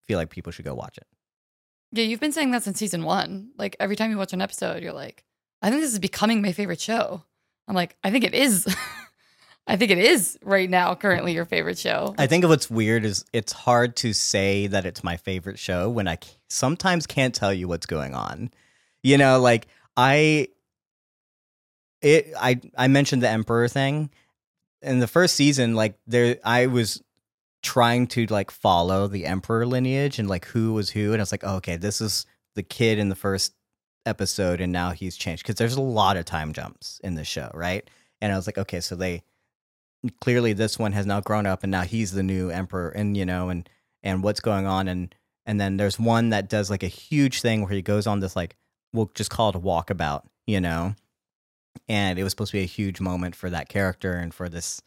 feel 0.08 0.18
like 0.18 0.30
people 0.30 0.52
should 0.52 0.66
go 0.66 0.76
watch 0.76 0.98
it 0.98 1.08
Yeah, 1.92 2.04
you've 2.04 2.20
been 2.20 2.32
saying 2.32 2.52
that 2.52 2.64
since 2.64 2.78
season 2.78 3.04
one. 3.04 3.52
Like 3.58 3.76
every 3.80 3.96
time 3.96 4.12
you 4.12 4.18
watch 4.18 4.34
an 4.34 4.42
episode, 4.42 4.84
you're 4.84 4.94
like, 4.94 5.24
I 5.62 5.70
think 5.70 5.82
this 5.82 5.94
is 5.94 6.00
becoming 6.00 6.42
my 6.42 6.52
favorite 6.52 6.82
show. 6.82 7.24
I'm 7.68 7.76
like, 7.76 7.96
I 8.04 8.12
think 8.12 8.24
it 8.26 8.34
is. 8.34 8.68
I 9.68 9.78
think 9.78 9.92
it 9.92 9.98
is 9.98 10.38
right 10.44 10.70
now, 10.70 10.94
currently 10.94 11.34
your 11.34 11.46
favorite 11.46 11.78
show. 11.80 12.14
I 12.18 12.28
think 12.28 12.44
what's 12.46 12.70
weird 12.70 13.06
is 13.06 13.26
it's 13.34 13.52
hard 13.54 13.96
to 13.98 14.14
say 14.14 14.68
that 14.68 14.86
it's 14.86 15.04
my 15.04 15.18
favorite 15.18 15.58
show 15.58 15.90
when 15.90 16.08
I 16.08 16.18
sometimes 16.50 17.08
can't 17.08 17.34
tell 17.34 17.54
you 17.54 17.68
what's 17.68 17.88
going 17.88 18.14
on. 18.14 18.52
You 19.02 19.18
know, 19.18 19.40
like 19.40 19.68
I 19.98 20.50
it 22.02 22.34
I 22.40 22.60
I 22.78 22.88
mentioned 22.90 23.24
the 23.24 23.30
emperor 23.30 23.68
thing 23.68 24.10
in 24.82 25.00
the 25.00 25.08
first 25.08 25.36
season 25.36 25.76
like 25.76 25.98
there 26.06 26.38
I 26.44 26.68
was 26.68 27.02
trying 27.66 28.06
to 28.06 28.28
like 28.28 28.52
follow 28.52 29.08
the 29.08 29.26
emperor 29.26 29.66
lineage 29.66 30.20
and 30.20 30.30
like 30.30 30.46
who 30.46 30.72
was 30.74 30.92
who 30.92 31.12
and 31.12 31.20
I 31.20 31.24
was 31.24 31.32
like, 31.32 31.44
oh, 31.44 31.56
"Okay, 31.56 31.76
this 31.76 32.00
is 32.00 32.26
the 32.54 32.64
kid 32.64 33.00
in 33.00 33.10
the 33.10 33.16
first 33.16 33.54
episode 34.06 34.62
and 34.62 34.72
now 34.72 34.92
he's 34.92 35.18
changed. 35.18 35.44
Because 35.44 35.56
there's 35.56 35.76
a 35.76 35.82
lot 35.82 36.16
of 36.16 36.26
time 36.26 36.54
jumps 36.54 37.02
in 37.04 37.16
the 37.16 37.26
show, 37.26 37.50
right?" 37.54 37.90
And 38.22 38.32
I 38.32 38.36
was 38.36 38.48
like, 38.48 38.60
"Okay, 38.60 38.80
so 38.80 38.96
they 38.96 39.24
clearly 40.22 40.54
this 40.54 40.78
one 40.78 40.92
has 40.92 41.08
now 41.08 41.20
grown 41.20 41.48
up 41.48 41.64
and 41.64 41.72
now 41.72 41.82
he's 41.82 42.12
the 42.12 42.22
new 42.22 42.52
emperor 42.52 42.90
and 42.90 43.18
you 43.18 43.26
know 43.26 43.50
and 43.50 43.68
and 44.04 44.22
what's 44.22 44.40
going 44.40 44.68
on 44.68 44.88
and 44.88 45.16
and 45.48 45.60
then 45.60 45.78
there's 45.78 46.00
one 46.00 46.30
that 46.30 46.48
does 46.48 46.70
like 46.70 46.84
a 46.84 46.88
huge 46.88 47.42
thing 47.42 47.62
where 47.62 47.72
he 47.72 47.82
goes 47.82 48.06
on 48.06 48.20
this 48.20 48.36
like 48.36 48.56
we'll 48.94 49.10
just 49.16 49.32
call 49.32 49.50
it 49.50 49.56
a 49.56 49.60
walkabout 49.60 50.22
you 50.48 50.62
know? 50.62 50.94
And 51.90 52.20
it 52.20 52.24
was 52.24 52.32
supposed 52.32 52.52
to 52.52 52.58
be 52.58 52.64
a 52.64 52.68
huge 52.68 53.02
moment 53.02 53.36
for 53.36 53.50
that 53.50 53.68
character 53.68 54.14
and 54.14 54.32
for 54.32 54.48
this 54.48 54.82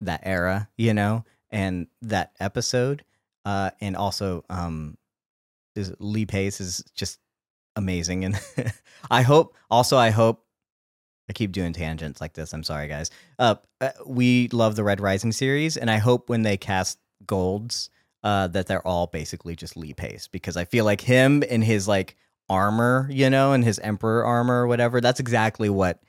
that 0.00 0.20
era 0.22 0.68
you 0.78 0.94
know 0.94 1.24
and 1.50 1.86
that 2.02 2.32
episode 2.40 3.04
uh 3.44 3.70
and 3.80 3.96
also 3.96 4.44
um 4.50 4.96
is 5.76 5.94
lee 5.98 6.26
pace 6.26 6.60
is 6.60 6.84
just 6.94 7.18
amazing 7.76 8.24
and 8.24 8.40
i 9.10 9.22
hope 9.22 9.56
also 9.70 9.96
i 9.96 10.10
hope 10.10 10.44
I 11.30 11.32
keep 11.32 11.52
doing 11.52 11.72
tangents 11.72 12.20
like 12.20 12.32
this. 12.32 12.52
I'm 12.52 12.64
sorry, 12.64 12.88
guys. 12.88 13.08
Uh, 13.38 13.54
uh, 13.80 13.90
we 14.04 14.48
love 14.48 14.74
the 14.74 14.82
Red 14.82 15.00
Rising 15.00 15.30
series, 15.30 15.76
and 15.76 15.88
I 15.88 15.98
hope 15.98 16.28
when 16.28 16.42
they 16.42 16.56
cast 16.56 16.98
Golds, 17.24 17.88
uh, 18.24 18.48
that 18.48 18.66
they're 18.66 18.84
all 18.84 19.06
basically 19.06 19.54
just 19.54 19.76
Lee 19.76 19.94
Pace 19.94 20.26
because 20.26 20.56
I 20.56 20.64
feel 20.64 20.84
like 20.84 21.00
him 21.00 21.44
in 21.44 21.62
his 21.62 21.86
like 21.86 22.16
armor, 22.48 23.08
you 23.12 23.30
know, 23.30 23.52
and 23.52 23.62
his 23.62 23.78
Emperor 23.78 24.24
armor 24.24 24.62
or 24.62 24.66
whatever. 24.66 25.00
That's 25.00 25.20
exactly 25.20 25.70
what 25.70 26.02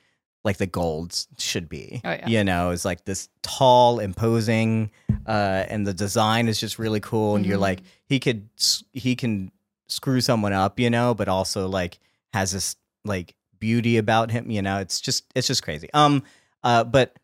like 0.44 0.56
the 0.56 0.66
Golds 0.66 1.28
should 1.38 1.68
be. 1.68 2.00
Oh, 2.04 2.10
yeah. 2.10 2.26
You 2.28 2.44
know, 2.44 2.70
it's 2.70 2.84
like 2.84 3.04
this 3.04 3.28
tall, 3.42 3.98
imposing, 4.00 4.90
uh, 5.26 5.64
and 5.68 5.86
the 5.86 5.94
design 5.94 6.48
is 6.48 6.58
just 6.58 6.78
really 6.78 7.00
cool. 7.00 7.36
And 7.36 7.46
you're 7.46 7.58
Mhm. 7.58 7.60
like, 7.60 7.82
he 8.06 8.18
could 8.20 8.48
he 8.92 9.14
can 9.16 9.52
screw 9.88 10.20
someone 10.20 10.52
up, 10.52 10.80
you 10.80 10.90
know, 10.90 11.14
but 11.14 11.28
also 11.28 11.68
like 11.68 11.98
has 12.32 12.50
this 12.52 12.76
like 13.04 13.34
beauty 13.58 13.96
about 13.96 14.30
him 14.32 14.50
you 14.50 14.60
know 14.60 14.78
it's 14.80 15.00
just 15.00 15.24
it's 15.36 15.46
just 15.46 15.62
crazy 15.62 15.88
um 15.94 16.20
uh 16.64 16.82
but 16.82 17.16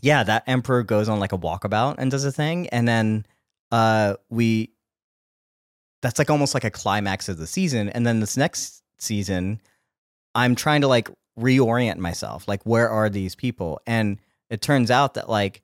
yeah 0.00 0.24
that 0.24 0.42
emperor 0.48 0.82
goes 0.82 1.08
on 1.08 1.20
like 1.20 1.32
a 1.32 1.38
walkabout 1.38 1.94
and 1.98 2.10
does 2.10 2.24
a 2.24 2.32
thing 2.32 2.66
and 2.70 2.88
then 2.88 3.24
uh 3.70 4.14
we 4.30 4.72
that's 6.02 6.18
like 6.18 6.28
almost 6.30 6.54
like 6.54 6.64
a 6.64 6.70
climax 6.72 7.28
of 7.28 7.38
the 7.38 7.46
season 7.46 7.88
and 7.90 8.04
then 8.06 8.18
this 8.20 8.36
next 8.36 8.82
season 8.98 9.60
i'm 10.34 10.54
trying 10.56 10.80
to 10.80 10.88
like 10.88 11.08
reorient 11.38 11.98
myself 11.98 12.46
like 12.46 12.62
where 12.64 12.88
are 12.88 13.08
these 13.10 13.34
people? 13.34 13.80
And 13.86 14.18
it 14.50 14.60
turns 14.62 14.90
out 14.90 15.14
that 15.14 15.28
like 15.28 15.62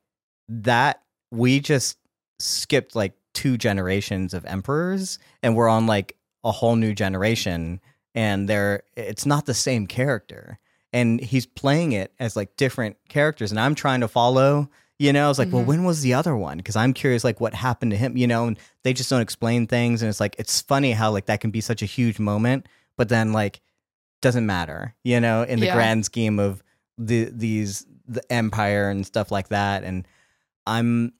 that 0.48 1.02
we 1.30 1.60
just 1.60 1.96
skipped 2.38 2.96
like 2.96 3.12
two 3.34 3.56
generations 3.56 4.34
of 4.34 4.44
emperors 4.46 5.18
and 5.42 5.54
we're 5.54 5.68
on 5.68 5.86
like 5.86 6.16
a 6.42 6.50
whole 6.50 6.74
new 6.76 6.92
generation 6.94 7.80
and 8.14 8.48
they're 8.48 8.82
it's 8.96 9.26
not 9.26 9.46
the 9.46 9.54
same 9.54 9.86
character. 9.86 10.58
And 10.92 11.20
he's 11.20 11.46
playing 11.46 11.92
it 11.92 12.12
as 12.18 12.34
like 12.34 12.56
different 12.56 12.96
characters 13.08 13.52
and 13.52 13.60
i'm 13.60 13.74
trying 13.76 14.00
to 14.00 14.08
follow 14.08 14.68
you 14.98 15.14
know? 15.14 15.24
I 15.24 15.28
was 15.28 15.38
like 15.38 15.52
well 15.52 15.62
Mhm. 15.62 15.66
when 15.66 15.84
was 15.84 16.02
the 16.02 16.14
other 16.14 16.36
one? 16.36 16.56
Because 16.56 16.74
i'm 16.76 16.92
curious 16.92 17.22
like 17.22 17.40
what 17.40 17.54
happened 17.54 17.92
to 17.92 17.96
him 17.96 18.16
you 18.16 18.26
know? 18.26 18.46
And 18.48 18.58
they 18.82 18.92
just 18.92 19.08
don't 19.10 19.20
explain 19.20 19.68
things 19.68 20.02
and 20.02 20.08
it's 20.08 20.18
like 20.20 20.34
it's 20.38 20.60
funny 20.60 20.90
how 20.92 21.12
like 21.12 21.26
that 21.26 21.40
can 21.40 21.52
be 21.52 21.60
such 21.60 21.80
a 21.82 21.86
huge 21.86 22.18
moment 22.18 22.66
but 22.96 23.08
then 23.08 23.32
like 23.32 23.60
doesn't 24.22 24.46
matter 24.46 24.94
you 25.04 25.18
know 25.20 25.42
in 25.42 25.60
the 25.60 25.66
Yeah. 25.66 25.74
grand 25.74 26.04
scheme 26.04 26.38
of 26.38 26.62
the 26.98 27.24
these 27.32 27.86
the 28.06 28.22
empire 28.32 28.90
and 28.90 29.06
stuff 29.06 29.30
like 29.30 29.48
that 29.48 29.84
and 29.84 30.06
i'm 30.66 31.12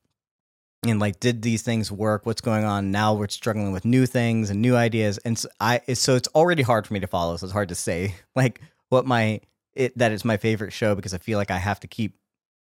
and 0.87 0.99
like 0.99 1.21
did 1.21 1.43
these 1.43 1.63
things 1.63 1.91
work 1.93 2.27
what's 2.27 2.41
going 2.41 2.65
on 2.65 2.91
now 2.91 3.15
we're 3.15 3.29
struggling 3.29 3.73
with 3.73 3.85
new 3.85 4.07
things 4.07 4.51
and 4.51 4.61
new 4.61 4.77
ideas 4.77 5.19
and 5.19 5.39
so 5.39 5.49
i 5.61 5.77
it's- 5.77 6.01
so 6.01 6.15
it's 6.17 6.29
already 6.35 6.63
hard 6.63 6.87
for 6.87 6.93
me 6.95 7.01
to 7.01 7.07
follow 7.07 7.37
so 7.37 7.45
it's 7.47 7.53
hard 7.53 7.69
to 7.69 7.75
say 7.75 8.15
like 8.37 8.61
what 8.89 9.07
my 9.07 9.41
it 9.75 9.97
that 9.97 10.13
it's 10.13 10.25
my 10.25 10.37
favorite 10.37 10.73
show 10.73 10.95
because 10.95 11.15
i 11.15 11.19
feel 11.19 11.39
like 11.39 11.51
i 11.51 11.59
have 11.59 11.81
to 11.81 11.87
keep 11.87 12.17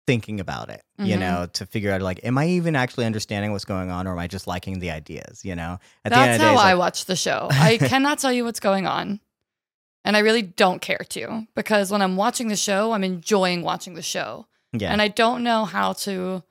thinking 0.07 0.39
about 0.39 0.69
it 0.69 0.81
you 0.97 1.15
Mhm. 1.15 1.19
know 1.19 1.47
to 1.53 1.65
figure 1.65 1.91
out 1.91 2.01
like 2.01 2.19
am 2.25 2.38
i 2.38 2.47
even 2.47 2.75
actually 2.75 3.05
understanding 3.05 3.51
what's 3.51 3.65
going 3.65 3.91
on 3.91 4.07
or 4.07 4.12
am 4.13 4.19
i 4.19 4.27
just 4.27 4.45
liking 4.47 4.79
the 4.79 4.89
ideas 4.91 5.45
you 5.45 5.55
know 5.55 5.77
at 6.03 6.12
the 6.12 6.17
end 6.17 6.31
That's 6.31 6.36
of 6.36 6.41
the 6.41 6.45
day 6.47 6.53
how 6.55 6.60
I 6.60 6.73
like- 6.73 6.79
watch 6.79 7.05
the 7.05 7.15
show. 7.15 7.47
I 7.51 7.77
cannot 7.77 8.17
tell 8.19 8.34
you 8.34 8.43
what's 8.43 8.60
going 8.60 8.88
on. 8.88 9.19
And 10.04 10.18
I 10.18 10.20
really 10.22 10.42
don't 10.42 10.82
care 10.82 11.06
to 11.10 11.48
because 11.56 11.92
when 11.92 12.02
I'm 12.02 12.16
watching 12.16 12.48
the 12.48 12.56
show, 12.56 12.92
I'm 12.92 13.04
enjoying 13.04 13.62
watching 13.62 13.94
the 13.94 14.02
show. 14.02 14.48
Yeah. 14.74 14.92
And 14.92 15.02
I 15.02 15.10
don't 15.10 15.44
know 15.44 15.66
how 15.66 15.94
to 15.94 16.44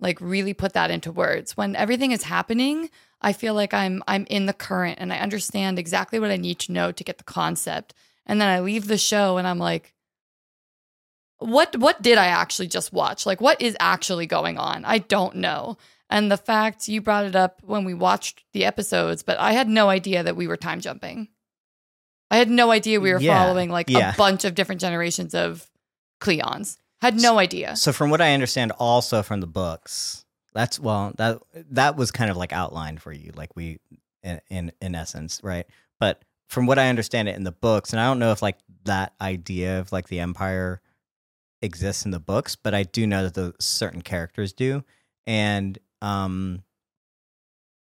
like 0.00 0.20
really 0.20 0.54
put 0.54 0.72
that 0.72 0.90
into 0.90 1.12
words. 1.12 1.56
When 1.56 1.76
everything 1.76 2.12
is 2.12 2.24
happening, 2.24 2.90
I 3.20 3.32
feel 3.32 3.54
like 3.54 3.74
I'm 3.74 4.02
I'm 4.08 4.26
in 4.30 4.46
the 4.46 4.52
current 4.52 4.98
and 5.00 5.12
I 5.12 5.18
understand 5.18 5.78
exactly 5.78 6.18
what 6.18 6.30
I 6.30 6.36
need 6.36 6.58
to 6.60 6.72
know 6.72 6.92
to 6.92 7.04
get 7.04 7.18
the 7.18 7.24
concept. 7.24 7.94
And 8.26 8.40
then 8.40 8.48
I 8.48 8.60
leave 8.60 8.86
the 8.86 8.98
show 8.98 9.38
and 9.38 9.46
I'm 9.46 9.58
like 9.58 9.94
what 11.38 11.76
what 11.76 12.02
did 12.02 12.18
I 12.18 12.26
actually 12.26 12.68
just 12.68 12.92
watch? 12.92 13.26
Like 13.26 13.40
what 13.40 13.60
is 13.60 13.76
actually 13.80 14.26
going 14.26 14.58
on? 14.58 14.84
I 14.84 14.98
don't 14.98 15.36
know. 15.36 15.78
And 16.10 16.32
the 16.32 16.36
fact 16.36 16.88
you 16.88 17.00
brought 17.00 17.26
it 17.26 17.36
up 17.36 17.60
when 17.62 17.84
we 17.84 17.94
watched 17.94 18.44
the 18.52 18.64
episodes, 18.64 19.22
but 19.22 19.38
I 19.38 19.52
had 19.52 19.68
no 19.68 19.88
idea 19.88 20.22
that 20.22 20.36
we 20.36 20.46
were 20.46 20.56
time 20.56 20.80
jumping. 20.80 21.28
I 22.30 22.36
had 22.36 22.50
no 22.50 22.70
idea 22.70 23.00
we 23.00 23.12
were 23.12 23.20
Yeah, 23.20 23.42
following 23.44 23.70
like 23.70 23.88
yeah. 23.88 24.12
a 24.12 24.16
bunch 24.16 24.44
of 24.44 24.54
different 24.54 24.80
generations 24.80 25.34
of 25.34 25.70
Cleons. 26.20 26.78
Had 27.00 27.20
no 27.20 27.38
idea. 27.38 27.76
So 27.76 27.92
from 27.92 28.10
what 28.10 28.20
I 28.20 28.34
understand, 28.34 28.72
also 28.78 29.22
from 29.22 29.40
the 29.40 29.46
books, 29.46 30.24
that's 30.52 30.80
well 30.80 31.12
that 31.16 31.38
that 31.70 31.96
was 31.96 32.10
kind 32.10 32.30
of 32.30 32.36
like 32.36 32.52
outlined 32.52 33.00
for 33.00 33.12
you, 33.12 33.30
like 33.34 33.54
we 33.54 33.78
in 34.22 34.40
in, 34.50 34.72
in 34.80 34.94
essence, 34.94 35.40
right? 35.42 35.66
But 36.00 36.22
from 36.48 36.66
what 36.66 36.78
I 36.78 36.88
understand 36.88 37.28
it 37.28 37.36
in 37.36 37.44
the 37.44 37.52
books, 37.52 37.92
and 37.92 38.00
I 38.00 38.06
don't 38.06 38.18
know 38.18 38.32
if 38.32 38.42
like 38.42 38.58
that 38.84 39.12
idea 39.20 39.78
of 39.78 39.92
like 39.92 40.08
the 40.08 40.18
empire 40.20 40.80
exists 41.62 42.04
in 42.04 42.10
the 42.10 42.18
books, 42.20 42.56
but 42.56 42.74
I 42.74 42.82
do 42.82 43.06
know 43.06 43.22
that 43.22 43.34
the 43.34 43.54
certain 43.60 44.02
characters 44.02 44.52
do, 44.52 44.82
and 45.26 45.78
um, 46.02 46.62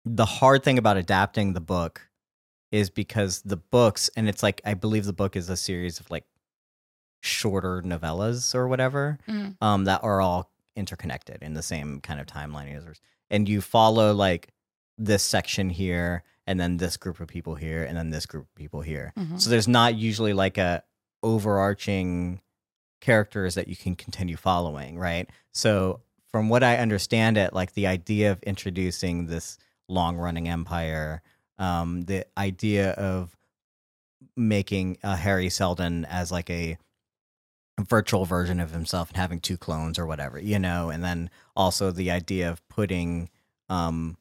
the 0.05 0.25
hard 0.25 0.65
thing 0.65 0.79
about 0.79 0.97
adapting 0.97 1.53
the 1.53 1.61
book 1.61 2.08
is 2.71 2.91
because 2.91 3.43
the 3.43 3.57
books, 3.57 4.11
and 4.17 4.29
it's 4.29 4.43
like 4.43 4.61
I 4.65 4.75
believe 4.75 5.05
the 5.05 5.13
book 5.13 5.37
is 5.37 5.49
a 5.49 5.57
series 5.57 6.01
of 6.01 6.11
like 6.11 6.25
shorter 7.21 7.83
novellas 7.83 8.55
or 8.55 8.69
whatever 8.69 9.19
Mhm. 9.29 9.57
um, 9.61 9.85
that 9.85 10.03
are 10.05 10.21
all 10.21 10.51
interconnected 10.77 11.43
in 11.43 11.55
the 11.55 11.63
same 11.63 12.01
kind 12.01 12.21
of 12.21 12.27
timeline 12.27 12.69
universe. 12.69 13.01
And 13.31 13.49
you 13.49 13.61
follow 13.61 14.13
like 14.15 14.53
this 14.97 15.23
section 15.23 15.71
here, 15.71 16.23
and 16.47 16.59
then 16.59 16.77
this 16.79 16.97
group 16.97 17.21
of 17.21 17.29
people 17.29 17.55
here, 17.57 17.85
and 17.85 17.97
then 17.97 18.11
this 18.11 18.27
group 18.27 18.45
of 18.45 18.55
people 18.55 18.81
here. 18.83 19.13
Mhm. 19.17 19.41
So 19.41 19.51
there's 19.51 19.69
not 19.69 19.95
usually 19.97 20.33
like 20.33 20.59
a 20.59 20.83
overarching 21.23 22.41
characters 23.01 23.55
that 23.55 23.69
you 23.69 23.77
can 23.77 23.95
continue 23.97 24.37
following, 24.37 24.99
right? 24.99 25.29
So 25.53 26.01
from 26.31 26.49
what 26.49 26.63
I 26.63 26.77
understand 26.77 27.37
it, 27.39 27.53
like 27.53 27.73
the 27.73 27.87
idea 27.87 28.31
of 28.33 28.43
introducing 28.43 29.27
this 29.27 29.57
long 29.89 30.17
running 30.17 30.49
empire, 30.49 31.23
um, 31.59 32.03
the 32.03 32.27
idea 32.39 32.93
of 32.93 33.37
making 34.37 34.99
uh, 35.03 35.17
Hari 35.17 35.51
Seldon 35.51 36.05
as 36.07 36.31
like 36.33 36.51
a 36.51 36.79
virtual 37.81 38.25
version 38.25 38.59
of 38.59 38.71
himself 38.73 39.09
and 39.09 39.17
having 39.17 39.41
two 39.41 39.57
clones 39.57 39.99
or 39.99 40.07
whatever, 40.07 40.39
you 40.39 40.59
know, 40.59 40.91
and 40.91 41.03
then 41.05 41.31
also 41.55 41.91
the 41.91 42.11
idea 42.11 42.51
of 42.51 42.67
putting 42.69 43.29
um 43.69 44.17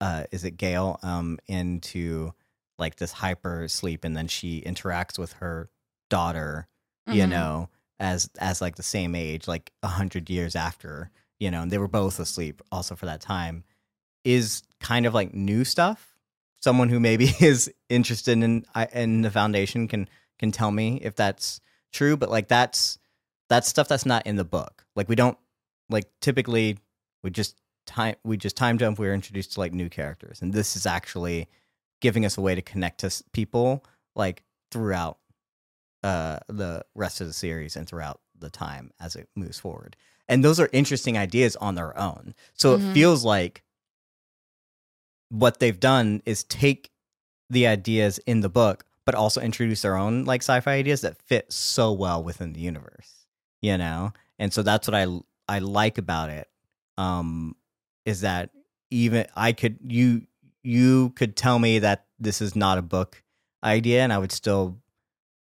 uh 0.00 0.24
is 0.30 0.44
it 0.44 0.56
Gaal 0.56 1.02
um 1.04 1.38
into 1.46 2.32
like 2.78 2.96
this 2.96 3.12
hyper 3.12 3.68
sleep 3.68 4.04
and 4.04 4.16
then 4.16 4.28
she 4.28 4.62
interacts 4.62 5.18
with 5.18 5.34
her 5.34 5.70
daughter, 6.10 6.66
you 7.06 7.24
Mhm. 7.24 7.28
know, 7.30 7.68
as 7.98 8.30
as 8.38 8.60
like 8.60 8.76
the 8.76 8.82
same 8.82 9.14
age, 9.14 9.48
like 9.48 9.72
a 9.82 9.88
hundred 9.88 10.28
years 10.30 10.54
after, 10.56 11.10
you 11.38 11.50
know, 11.50 11.62
and 11.62 11.70
they 11.70 11.78
were 11.78 11.88
both 11.88 12.18
asleep 12.20 12.62
also 12.72 12.94
for 12.94 13.06
that 13.06 13.20
time, 13.20 13.64
is 14.24 14.62
kind 14.80 15.06
of 15.06 15.14
like 15.14 15.34
new 15.34 15.64
stuff. 15.64 16.15
Someone 16.66 16.88
who 16.88 16.98
maybe 16.98 17.26
is 17.40 17.72
interested 17.88 18.42
in 18.42 18.66
in 18.92 19.22
the 19.22 19.30
foundation 19.30 19.86
can 19.86 20.08
can 20.40 20.50
tell 20.50 20.72
me 20.72 20.98
if 21.00 21.14
that's 21.14 21.60
true, 21.92 22.16
but 22.16 22.28
like 22.28 22.48
that's 22.48 22.98
that's 23.48 23.68
stuff 23.68 23.86
that's 23.86 24.04
not 24.04 24.26
in 24.26 24.34
the 24.34 24.44
book. 24.44 24.84
Like 24.96 25.08
we 25.08 25.14
don't 25.14 25.38
like 25.88 26.06
typically 26.20 26.78
we 27.22 27.30
just 27.30 27.56
time 27.86 28.16
we 28.24 28.36
just 28.36 28.56
time 28.56 28.78
jump. 28.78 28.98
We're 28.98 29.14
introduced 29.14 29.52
to 29.52 29.60
like 29.60 29.72
new 29.72 29.88
characters, 29.88 30.42
and 30.42 30.52
this 30.52 30.74
is 30.74 30.86
actually 30.86 31.48
giving 32.00 32.24
us 32.26 32.36
a 32.36 32.40
way 32.40 32.56
to 32.56 32.62
connect 32.62 32.98
to 33.02 33.22
people 33.32 33.84
like 34.16 34.42
throughout 34.72 35.18
uh 36.02 36.40
the 36.48 36.84
rest 36.96 37.20
of 37.20 37.28
the 37.28 37.32
series 37.32 37.76
and 37.76 37.86
throughout 37.88 38.20
the 38.36 38.50
time 38.50 38.90
as 38.98 39.14
it 39.14 39.28
moves 39.36 39.60
forward. 39.60 39.94
And 40.28 40.44
those 40.44 40.58
are 40.58 40.68
interesting 40.72 41.16
ideas 41.16 41.54
on 41.54 41.76
their 41.76 41.96
own. 41.96 42.34
So 42.54 42.72
Mhm. 42.72 42.80
it 42.80 42.92
feels 42.92 43.24
like 43.24 43.62
what 45.30 45.58
they've 45.60 45.80
done 45.80 46.22
is 46.24 46.44
take 46.44 46.90
the 47.50 47.66
ideas 47.66 48.18
in 48.26 48.40
the 48.40 48.48
book 48.48 48.84
but 49.04 49.14
also 49.14 49.40
introduce 49.40 49.82
their 49.82 49.96
own 49.96 50.24
like 50.24 50.42
sci-fi 50.42 50.72
ideas 50.72 51.00
that 51.02 51.16
fit 51.22 51.52
so 51.52 51.92
well 51.92 52.22
within 52.22 52.52
the 52.52 52.60
universe 52.60 53.26
you 53.62 53.76
know 53.78 54.12
and 54.38 54.52
so 54.52 54.62
that's 54.62 54.88
what 54.88 54.94
i 54.94 55.06
i 55.48 55.58
like 55.58 55.98
about 55.98 56.28
it 56.30 56.48
um 56.98 57.54
is 58.04 58.20
that 58.22 58.50
even 58.90 59.26
i 59.36 59.52
could 59.52 59.78
you 59.86 60.22
you 60.62 61.10
could 61.10 61.36
tell 61.36 61.58
me 61.58 61.78
that 61.78 62.06
this 62.18 62.40
is 62.42 62.56
not 62.56 62.78
a 62.78 62.82
book 62.82 63.22
idea 63.62 64.02
and 64.02 64.12
i 64.12 64.18
would 64.18 64.32
still 64.32 64.76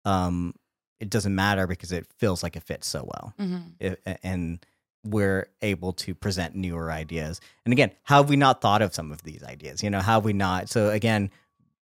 um 0.04 0.54
it 1.00 1.10
doesn't 1.10 1.34
matter 1.34 1.66
because 1.66 1.92
it 1.92 2.06
feels 2.18 2.42
like 2.42 2.56
it 2.56 2.62
fits 2.62 2.86
so 2.86 3.02
well 3.04 3.34
Mhm. 3.38 3.72
it, 3.80 4.00
and 4.22 4.64
we're 5.10 5.48
able 5.62 5.92
to 5.92 6.14
present 6.14 6.54
newer 6.54 6.90
ideas. 6.90 7.40
And 7.64 7.72
again, 7.72 7.92
how 8.04 8.18
have 8.18 8.28
we 8.28 8.36
not 8.36 8.60
thought 8.60 8.82
of 8.82 8.94
some 8.94 9.12
of 9.12 9.22
these 9.22 9.42
ideas? 9.42 9.82
You 9.82 9.90
know, 9.90 10.00
how 10.00 10.14
have 10.14 10.24
we 10.24 10.32
not? 10.32 10.68
So 10.68 10.90
again, 10.90 11.30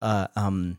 uh, 0.02 0.28
um, 0.36 0.78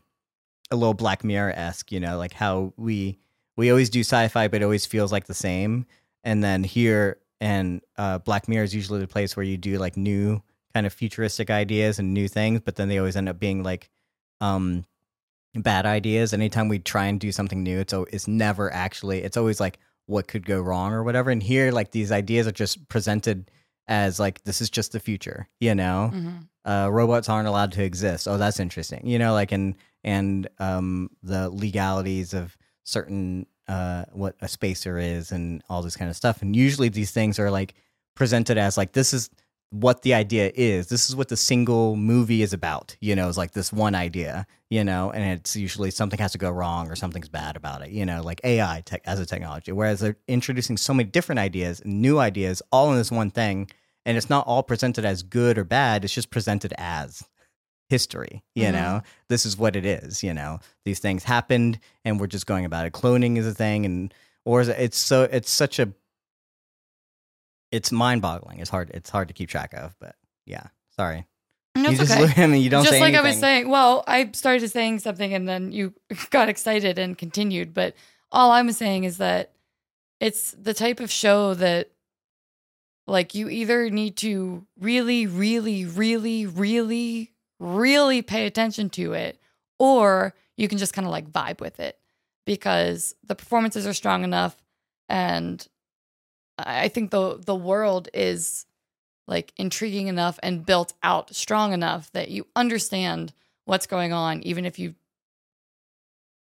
a 0.70 0.76
little 0.76 0.94
Black 0.94 1.24
Mirror 1.24 1.52
esque. 1.52 1.92
You 1.92 2.00
know, 2.00 2.18
like 2.18 2.32
how 2.32 2.72
we 2.76 3.18
we 3.56 3.70
always 3.70 3.90
do 3.90 4.00
sci-fi, 4.00 4.48
but 4.48 4.62
it 4.62 4.64
always 4.64 4.86
feels 4.86 5.12
like 5.12 5.26
the 5.26 5.34
same. 5.34 5.86
And 6.24 6.42
then 6.42 6.64
here 6.64 7.18
and 7.40 7.82
uh, 7.96 8.18
Black 8.18 8.48
Mirror 8.48 8.64
is 8.64 8.74
usually 8.74 9.00
the 9.00 9.08
place 9.08 9.36
where 9.36 9.44
you 9.44 9.56
do 9.56 9.78
like 9.78 9.96
new 9.96 10.42
kind 10.74 10.86
of 10.86 10.92
futuristic 10.92 11.50
ideas 11.50 11.98
and 11.98 12.14
new 12.14 12.28
things, 12.28 12.60
but 12.64 12.76
then 12.76 12.88
they 12.88 12.98
always 12.98 13.16
end 13.16 13.28
up 13.28 13.38
being 13.38 13.62
like 13.62 13.90
um 14.40 14.84
bad 15.54 15.84
ideas. 15.84 16.32
Anytime 16.32 16.68
we 16.68 16.78
try 16.78 17.06
and 17.06 17.20
do 17.20 17.32
something 17.32 17.62
new, 17.62 17.80
it's 17.80 17.92
it's 17.92 18.28
never 18.28 18.72
actually. 18.72 19.22
It's 19.22 19.36
always 19.36 19.60
like 19.60 19.78
what 20.06 20.28
could 20.28 20.44
go 20.46 20.60
wrong 20.60 20.92
or 20.92 21.02
whatever. 21.02 21.30
And 21.30 21.42
here, 21.42 21.70
like 21.72 21.90
these 21.92 22.10
ideas 22.12 22.46
are 22.46 22.52
just 22.52 22.88
presented 22.88 23.50
as 23.88 24.18
like 24.20 24.42
this 24.44 24.60
is 24.60 24.70
just 24.70 24.92
the 24.92 25.00
future. 25.00 25.48
You 25.60 25.74
know, 25.74 26.10
Mhm. 26.14 26.48
uh, 26.64 26.88
robots 26.90 27.28
aren't 27.28 27.48
allowed 27.48 27.72
to 27.72 27.82
exist. 27.82 28.26
Oh, 28.28 28.38
that's 28.38 28.60
interesting. 28.60 29.06
You 29.06 29.18
know, 29.18 29.32
like 29.32 29.52
and 29.52 29.74
and 30.04 30.48
um, 30.58 31.10
the 31.22 31.48
legalities 31.50 32.34
of 32.34 32.56
certain 32.84 33.46
uh, 33.68 34.04
what 34.12 34.34
a 34.40 34.48
spacer 34.48 34.98
is 34.98 35.30
and 35.30 35.62
all 35.68 35.82
this 35.82 35.96
kind 35.96 36.10
of 36.10 36.16
stuff. 36.16 36.42
And 36.42 36.54
usually 36.56 36.88
these 36.88 37.12
things 37.12 37.38
are 37.38 37.50
like 37.50 37.74
presented 38.16 38.58
as 38.58 38.76
like 38.76 38.92
this 38.92 39.14
is 39.14 39.30
what 39.72 40.02
the 40.02 40.14
idea 40.14 40.52
is. 40.54 40.88
This 40.88 41.08
is 41.08 41.16
what 41.16 41.28
the 41.28 41.36
single 41.36 41.96
movie 41.96 42.42
is 42.42 42.52
about. 42.52 42.96
You 43.00 43.16
know, 43.16 43.28
it's 43.28 43.38
like 43.38 43.52
this 43.52 43.72
one 43.72 43.94
idea. 43.94 44.46
You 44.70 44.84
know, 44.84 45.10
and 45.10 45.22
it's 45.38 45.54
usually 45.54 45.90
something 45.90 46.18
has 46.18 46.32
to 46.32 46.38
go 46.38 46.50
wrong 46.50 46.90
or 46.90 46.96
something's 46.96 47.28
bad 47.28 47.56
about 47.56 47.82
it. 47.82 47.90
You 47.90 48.06
know, 48.06 48.22
like 48.22 48.40
AI 48.44 48.82
tech 48.86 49.02
as 49.04 49.20
a 49.20 49.26
technology. 49.26 49.72
Whereas 49.72 50.00
they're 50.00 50.16
introducing 50.28 50.76
so 50.78 50.94
many 50.94 51.10
different 51.10 51.40
ideas, 51.40 51.82
new 51.84 52.18
ideas, 52.18 52.62
all 52.72 52.90
in 52.92 52.96
this 52.96 53.10
one 53.10 53.30
thing 53.30 53.68
and 54.04 54.16
it's 54.16 54.28
not 54.30 54.46
all 54.46 54.62
presented 54.62 55.04
as 55.04 55.22
good 55.22 55.56
or 55.56 55.64
bad 55.64 56.04
it's 56.04 56.12
just 56.12 56.30
presented 56.30 56.74
as 56.76 57.22
history 57.88 58.42
you 58.54 58.66
Mhm. 58.66 58.72
know 58.72 59.02
this 59.28 59.44
is 59.44 59.56
what 59.56 59.76
it 59.76 59.84
is 59.84 60.22
you 60.22 60.32
know 60.32 60.58
these 60.84 60.98
things 60.98 61.24
happened 61.24 61.78
and 62.04 62.18
we're 62.18 62.26
just 62.26 62.46
going 62.46 62.64
about 62.64 62.86
it 62.86 62.92
cloning 62.92 63.36
is 63.36 63.46
a 63.46 63.54
thing 63.54 63.84
and 63.84 64.14
or 64.44 64.60
is 64.62 64.68
it, 64.68 64.76
it's 64.78 64.98
so 64.98 65.24
it's 65.24 65.50
such 65.50 65.78
a 65.78 65.92
it's 67.72 67.90
mind-boggling 67.90 68.60
it's 68.60 68.70
hard 68.70 68.90
it's 68.94 69.10
hard 69.10 69.26
to 69.28 69.34
keep 69.34 69.48
track 69.48 69.74
of 69.74 69.96
but 69.98 70.14
yeah 70.46 70.68
sorry 70.94 71.26
No, 71.74 71.90
you 71.90 71.96
just 71.96 72.12
okay. 72.12 72.20
look 72.20 72.38
at 72.38 72.46
me 72.48 72.58
you 72.58 72.70
don't 72.70 72.84
just 72.84 73.00
like 73.00 73.14
I 73.14 73.22
was 73.22 73.38
saying. 73.38 73.68
Well, 73.70 74.04
I 74.06 74.30
started 74.34 74.68
saying 74.68 74.98
something 75.00 75.32
and 75.32 75.48
then 75.48 75.72
you 75.72 75.94
got 76.30 76.50
excited 76.50 76.98
and 76.98 77.16
continued. 77.16 77.72
But 77.72 77.94
all 78.30 78.50
I'm 78.52 78.70
saying 78.72 79.04
is 79.04 79.16
that 79.16 79.52
it's 80.20 80.52
the 80.52 80.74
type 80.74 81.00
of 81.00 81.10
show 81.10 81.54
that, 81.54 81.90
like, 83.06 83.34
you 83.34 83.48
either 83.48 83.88
need 83.90 84.16
to 84.18 84.66
really, 84.78 85.26
really, 85.26 85.84
really, 85.86 86.44
really, 86.46 87.32
really 87.58 88.22
pay 88.22 88.46
attention 88.46 88.90
to 88.90 89.14
it, 89.14 89.40
or 89.78 90.34
you 90.56 90.68
can 90.68 90.78
just 90.78 90.92
kind 90.92 91.06
of 91.06 91.10
like 91.10 91.32
vibe 91.32 91.60
with 91.60 91.80
it 91.80 91.98
because 92.44 93.14
the 93.24 93.34
performances 93.34 93.86
are 93.86 93.94
strong 93.94 94.24
enough, 94.24 94.56
and 95.08 95.66
I 96.58 96.84
I 96.84 96.88
think 96.88 97.10
the 97.10 97.38
the 97.38 97.54
world 97.54 98.08
is 98.14 98.66
like 99.28 99.52
intriguing 99.56 100.08
enough 100.08 100.38
and 100.42 100.66
built 100.66 100.92
out 101.02 101.34
strong 101.34 101.72
enough 101.72 102.10
that 102.12 102.30
you 102.30 102.46
understand 102.56 103.32
what's 103.64 103.86
going 103.86 104.12
on, 104.12 104.42
even 104.42 104.64
if 104.64 104.78
you 104.78 104.94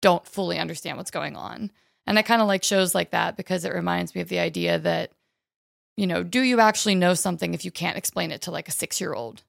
don't 0.00 0.26
fully 0.26 0.58
understand 0.58 0.96
what's 0.96 1.10
going 1.10 1.36
on. 1.36 1.70
And 2.06 2.18
I 2.18 2.22
kind 2.22 2.40
of 2.40 2.48
like 2.48 2.62
shows 2.64 2.94
like 2.94 3.10
that 3.10 3.36
because 3.36 3.64
it 3.64 3.74
reminds 3.74 4.14
me 4.14 4.20
of 4.20 4.28
the 4.28 4.38
idea 4.38 4.78
that, 4.78 5.10
you 5.96 6.06
know, 6.06 6.22
do 6.22 6.40
you 6.40 6.60
actually 6.60 6.94
know 6.94 7.14
something 7.14 7.54
if 7.54 7.64
you 7.64 7.70
can't 7.70 7.96
explain 7.96 8.30
it 8.30 8.42
to 8.42 8.50
like 8.50 8.68
a 8.68 8.72
six 8.72 9.00
year 9.00 9.12
old? 9.12 9.42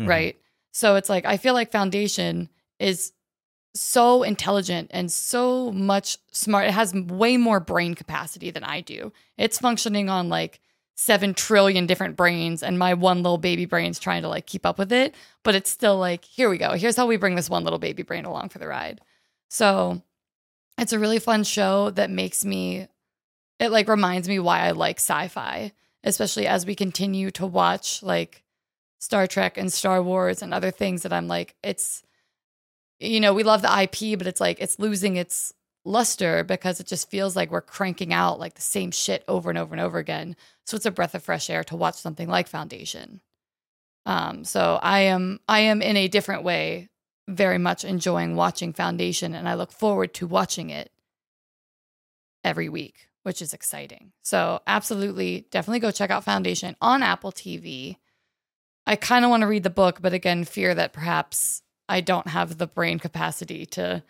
Mhm. 0.00 0.08
Right. 0.08 0.36
So 0.72 0.96
it's 0.96 1.08
like, 1.08 1.24
I 1.24 1.36
feel 1.38 1.54
like 1.54 1.72
Foundation 1.72 2.50
is 2.78 3.12
so 3.74 4.22
intelligent 4.22 4.90
and 4.92 5.10
so 5.12 5.70
much 5.72 6.18
smart. 6.30 6.66
It 6.66 6.72
has 6.72 6.94
way 6.94 7.36
more 7.36 7.60
brain 7.60 7.94
capacity 7.94 8.50
than 8.50 8.64
I 8.64 8.80
do. 8.80 9.12
It's 9.36 9.58
functioning 9.58 10.08
on 10.08 10.28
like 10.28 10.60
seven 10.94 11.32
trillion 11.32 11.86
different 11.86 12.16
brains, 12.16 12.62
and 12.62 12.78
my 12.78 12.94
one 12.94 13.18
little 13.22 13.38
baby 13.38 13.66
brain's 13.66 14.00
trying 14.00 14.22
to 14.22 14.28
like 14.28 14.46
keep 14.46 14.66
up 14.66 14.78
with 14.78 14.92
it. 14.92 15.14
But 15.44 15.54
it's 15.54 15.70
still 15.70 15.96
like, 15.96 16.24
here 16.24 16.50
we 16.50 16.58
go. 16.58 16.72
Here's 16.72 16.96
how 16.96 17.06
we 17.06 17.16
bring 17.16 17.36
this 17.36 17.50
one 17.50 17.64
little 17.64 17.78
baby 17.78 18.02
brain 18.02 18.24
along 18.24 18.48
for 18.48 18.58
the 18.58 18.66
ride. 18.66 19.00
So 19.48 20.02
it's 20.76 20.92
a 20.92 20.98
really 20.98 21.20
fun 21.20 21.44
show 21.44 21.90
that 21.90 22.10
makes 22.10 22.44
me, 22.44 22.88
it 23.60 23.70
like 23.70 23.88
reminds 23.88 24.28
me 24.28 24.38
why 24.38 24.60
I 24.60 24.72
like 24.72 24.98
sci 24.98 25.28
fi, 25.28 25.72
especially 26.02 26.46
as 26.46 26.66
we 26.66 26.74
continue 26.74 27.30
to 27.32 27.46
watch 27.46 28.02
like 28.02 28.42
Star 28.98 29.26
Trek 29.28 29.56
and 29.56 29.72
Star 29.72 30.02
Wars 30.02 30.42
and 30.42 30.52
other 30.52 30.72
things 30.72 31.02
that 31.02 31.12
I'm 31.12 31.28
like, 31.28 31.54
it's, 31.62 32.02
you 33.00 33.20
know, 33.20 33.32
we 33.32 33.42
love 33.42 33.62
the 33.62 33.82
IP, 33.82 34.18
but 34.18 34.26
it's 34.26 34.40
like 34.40 34.58
it's 34.60 34.78
losing 34.78 35.16
its 35.16 35.52
luster 35.84 36.44
because 36.44 36.80
it 36.80 36.86
just 36.86 37.10
feels 37.10 37.34
like 37.34 37.50
we're 37.50 37.60
cranking 37.60 38.12
out 38.12 38.38
like 38.38 38.54
the 38.54 38.62
same 38.62 38.90
shit 38.90 39.24
over 39.28 39.48
and 39.48 39.58
over 39.58 39.74
and 39.74 39.80
over 39.80 39.98
again. 39.98 40.36
So 40.66 40.76
it's 40.76 40.86
a 40.86 40.90
breath 40.90 41.14
of 41.14 41.22
fresh 41.22 41.48
air 41.48 41.64
to 41.64 41.76
watch 41.76 41.94
something 41.94 42.28
like 42.28 42.48
Foundation. 42.48 43.20
Um, 44.06 44.44
so 44.44 44.78
I 44.82 45.00
am 45.00 45.40
I 45.48 45.60
am 45.60 45.82
in 45.82 45.96
a 45.96 46.08
different 46.08 46.42
way 46.42 46.88
very 47.28 47.58
much 47.58 47.84
enjoying 47.84 48.36
watching 48.36 48.72
Foundation 48.72 49.34
and 49.34 49.48
I 49.48 49.54
look 49.54 49.72
forward 49.72 50.14
to 50.14 50.26
watching 50.26 50.70
it 50.70 50.90
every 52.42 52.68
week, 52.68 53.08
which 53.22 53.42
is 53.42 53.52
exciting. 53.52 54.12
So 54.22 54.60
absolutely 54.66 55.46
definitely 55.50 55.80
go 55.80 55.90
check 55.90 56.10
out 56.10 56.24
Foundation 56.24 56.76
on 56.80 57.02
Apple 57.02 57.32
TV. 57.32 57.96
I 58.86 58.96
kind 58.96 59.24
of 59.24 59.30
want 59.30 59.42
to 59.42 59.46
read 59.46 59.62
the 59.62 59.70
book, 59.70 60.00
but 60.00 60.14
again, 60.14 60.44
fear 60.44 60.74
that 60.74 60.94
perhaps 60.94 61.62
I 61.88 62.00
don't 62.00 62.28
have 62.28 62.58
the 62.58 62.66
brain 62.66 62.98
capacity 62.98 63.66
to 63.66 64.02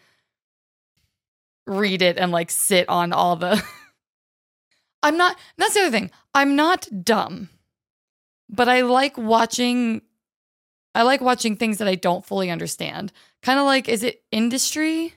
read 1.66 2.02
it 2.02 2.16
and 2.18 2.32
like 2.32 2.50
sit 2.50 2.88
on 2.88 3.12
all 3.12 3.36
the. 3.36 3.62
I'm 5.02 5.16
not, 5.16 5.38
that's 5.56 5.74
the 5.74 5.80
other 5.80 5.90
thing. 5.90 6.10
I'm 6.34 6.56
not 6.56 6.88
dumb, 7.04 7.50
but 8.48 8.68
I 8.68 8.80
like 8.80 9.16
watching. 9.16 10.02
I 10.94 11.02
like 11.02 11.20
watching 11.20 11.56
things 11.56 11.78
that 11.78 11.86
I 11.86 11.94
don't 11.94 12.26
fully 12.26 12.50
understand. 12.50 13.12
Kind 13.42 13.60
of 13.60 13.66
like, 13.66 13.88
is 13.88 14.02
it 14.02 14.24
industry? 14.32 15.14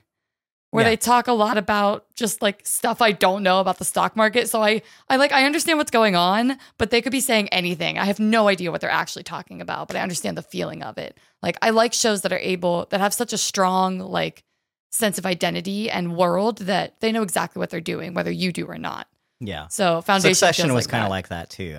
Where 0.72 0.82
Yeah. 0.84 0.90
they 0.90 0.96
talk 0.96 1.28
a 1.28 1.32
lot 1.32 1.56
about 1.58 2.06
just 2.16 2.42
like 2.42 2.66
stuff 2.66 3.00
I 3.00 3.12
don't 3.12 3.42
know 3.44 3.60
about 3.60 3.78
the 3.78 3.84
stock 3.84 4.16
market. 4.16 4.48
So 4.48 4.62
I 4.62 4.82
I 5.08 5.16
like 5.16 5.30
I 5.30 5.44
understand 5.44 5.78
what's 5.78 5.90
going 5.90 6.16
on, 6.16 6.58
but 6.78 6.90
they 6.90 7.00
could 7.00 7.12
be 7.12 7.20
saying 7.20 7.48
anything. 7.50 7.98
I 7.98 8.06
have 8.06 8.18
no 8.18 8.48
idea 8.48 8.70
what 8.72 8.80
they're 8.80 8.90
actually 8.90 9.22
talking 9.22 9.60
about, 9.60 9.86
but 9.86 9.96
I 9.96 10.00
understand 10.00 10.36
the 10.36 10.42
feeling 10.42 10.82
of 10.82 10.98
it. 10.98 11.16
Like 11.42 11.56
I 11.62 11.70
like 11.70 11.92
shows 11.92 12.22
that 12.22 12.32
are 12.32 12.38
able 12.38 12.86
that 12.90 13.00
have 13.00 13.14
such 13.14 13.32
a 13.32 13.38
strong 13.38 13.98
like 14.00 14.42
sense 14.90 15.18
of 15.18 15.24
identity 15.26 15.88
and 15.90 16.16
world 16.16 16.58
that 16.58 17.00
they 17.00 17.12
know 17.12 17.22
exactly 17.22 17.60
what 17.60 17.70
they're 17.70 17.80
doing, 17.80 18.14
whether 18.14 18.30
you 18.30 18.50
do 18.52 18.66
or 18.66 18.78
not. 18.78 19.06
Yeah. 19.40 19.68
So 19.68 20.00
Foundation 20.02 20.34
Succession 20.34 20.72
was 20.74 20.86
like 20.86 20.90
kind 20.90 21.04
of 21.04 21.10
like 21.10 21.28
that 21.28 21.50
too. 21.50 21.78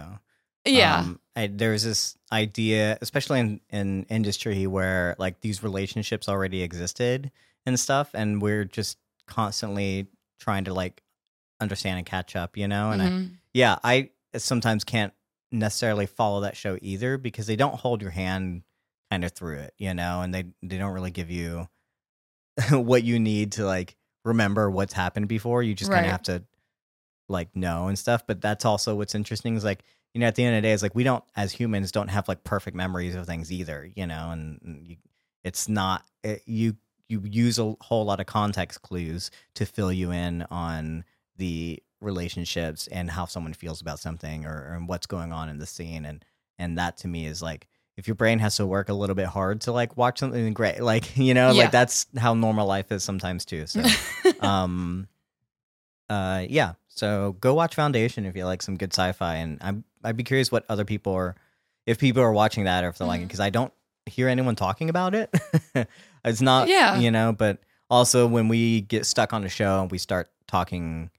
yeah, 0.66 1.00
Um, 1.00 1.20
I, 1.36 1.48
there's 1.48 1.84
this 1.84 2.16
idea, 2.32 2.98
especially 3.02 3.40
in, 3.40 3.60
in 3.70 4.04
industry 4.10 4.68
where 4.68 5.16
like 5.18 5.42
these 5.42 5.64
relationships 5.64 6.28
already 6.30 6.62
existed 6.62 7.32
and 7.66 7.80
stuff, 7.80 8.12
and 8.14 8.42
we're 8.42 8.66
just 8.66 8.98
constantly 9.28 10.08
trying 10.40 10.66
to 10.66 10.74
like 10.74 11.02
understand 11.60 11.98
and 11.98 12.06
catch 12.06 12.36
up, 12.36 12.58
you 12.58 12.68
know? 12.68 12.92
And 12.92 13.02
I, 13.02 13.08
Mhm. 13.10 13.32
yeah, 13.54 13.78
I 13.84 14.10
sometimes 14.36 14.84
can't 14.84 15.14
necessarily 15.52 16.06
follow 16.06 16.42
that 16.42 16.58
show 16.58 16.78
either 16.82 17.18
because 17.18 17.48
they 17.48 17.56
don't 17.56 17.76
hold 17.76 18.02
your 18.02 18.12
hand 18.12 18.64
kind 19.12 19.24
of 19.24 19.32
through 19.32 19.60
it, 19.60 19.74
you 19.78 19.94
know, 19.94 20.22
and 20.22 20.34
they 20.34 20.46
they 20.62 20.78
don't 20.78 20.94
really 20.94 21.12
give 21.12 21.30
you 21.30 21.68
what 22.72 23.04
you 23.04 23.20
need 23.20 23.54
to 23.54 23.66
like 23.66 23.96
remember 24.26 24.70
what's 24.70 24.94
happened 24.94 25.28
before. 25.28 25.64
You 25.64 25.74
just 25.74 25.92
kind 25.92 26.06
of 26.06 26.12
have 26.12 26.24
to 26.24 26.44
like 27.30 27.56
know 27.56 27.88
and 27.88 27.98
stuff. 27.98 28.26
But 28.28 28.42
that's 28.42 28.66
also 28.66 28.96
what's 28.96 29.16
interesting 29.16 29.56
is 29.56 29.64
like 29.64 29.84
you 30.14 30.20
know 30.20 30.28
at 30.28 30.36
the 30.36 30.44
end 30.44 30.56
of 30.56 30.62
the 30.64 30.68
day, 30.68 30.74
it's 30.74 30.84
like 30.84 30.96
we 30.96 31.04
don't 31.04 31.24
as 31.36 31.52
humans 31.54 31.92
don't 31.92 32.10
have 32.10 32.28
like 32.28 32.44
perfect 32.44 32.76
memories 32.76 33.16
of 33.16 33.26
things 33.26 33.52
either, 33.52 33.90
you 33.96 34.06
know, 34.08 34.30
and, 34.32 34.60
and 34.64 34.88
you, 34.88 34.98
it's 35.44 35.70
not 35.70 36.04
it, 36.24 36.42
you 36.46 36.76
you 37.14 37.22
use 37.46 37.60
a 37.60 37.76
whole 37.82 38.06
lot 38.06 38.20
of 38.20 38.26
context 38.26 38.82
clues 38.82 39.32
to 39.56 39.66
fill 39.66 39.92
you 39.92 40.12
in 40.12 40.44
on 40.52 41.04
the 41.38 41.82
relationships 42.02 42.88
and 42.88 43.10
how 43.10 43.26
someone 43.26 43.54
feels 43.54 43.82
about 43.82 44.00
something 44.00 44.46
or, 44.46 44.52
or 44.52 44.80
what's 44.86 45.06
going 45.08 45.32
on 45.32 45.50
in 45.50 45.58
the 45.58 45.66
scene 45.66 46.06
and 46.06 46.24
and 46.60 46.78
that 46.78 46.98
to 46.98 47.08
me 47.08 47.26
is 47.26 47.42
like 47.42 47.68
if 47.96 48.08
your 48.08 48.16
brain 48.16 48.40
has 48.40 48.56
to 48.58 48.66
work 48.66 48.90
a 48.90 48.94
little 48.94 49.16
bit 49.16 49.28
hard 49.28 49.62
to 49.62 49.72
like 49.72 49.96
watch 49.98 50.20
something 50.20 50.54
great 50.54 50.82
like 50.94 51.16
you 51.18 51.34
know 51.34 51.52
Yeah. 51.52 51.64
like 51.64 51.72
that's 51.72 52.06
how 52.18 52.34
normal 52.34 52.68
life 52.68 52.92
is 52.92 53.04
sometimes 53.04 53.46
too 53.46 53.66
so 53.68 53.82
um 54.42 55.08
uh 56.10 56.46
yeah 56.50 56.74
so 56.90 57.36
go 57.40 57.54
watch 57.54 57.76
foundation 57.76 58.26
if 58.26 58.36
you 58.36 58.46
like 58.46 58.62
some 58.62 58.76
good 58.78 58.92
sci-fi 58.94 59.36
and 59.36 59.58
i'm 59.62 59.84
i'd 60.04 60.18
be 60.18 60.24
curious 60.24 60.52
what 60.52 60.66
other 60.70 60.86
people 60.86 61.14
are 61.14 61.36
if 61.86 61.98
people 62.00 62.22
are 62.22 62.34
watching 62.34 62.66
that 62.66 62.84
or 62.84 62.90
if 62.90 62.98
they're 62.98 63.08
liking 63.08 63.26
Mhm. 63.26 63.30
because 63.30 63.40
i 63.40 63.50
don't 63.50 63.74
hear 64.06 64.28
anyone 64.28 64.56
talking 64.56 64.90
about 64.90 65.16
it 65.16 65.30
it's 66.26 66.42
not 66.42 66.68
Yeah. 66.68 66.98
you 67.00 67.12
know 67.12 67.32
but 67.32 67.60
also 67.90 68.28
when 68.28 68.48
we 68.48 68.82
get 68.82 69.06
stuck 69.06 69.34
on 69.34 69.44
a 69.44 69.50
show 69.50 69.82
and 69.82 69.92
we 69.92 69.98
start 69.98 70.30
talking 70.48 71.10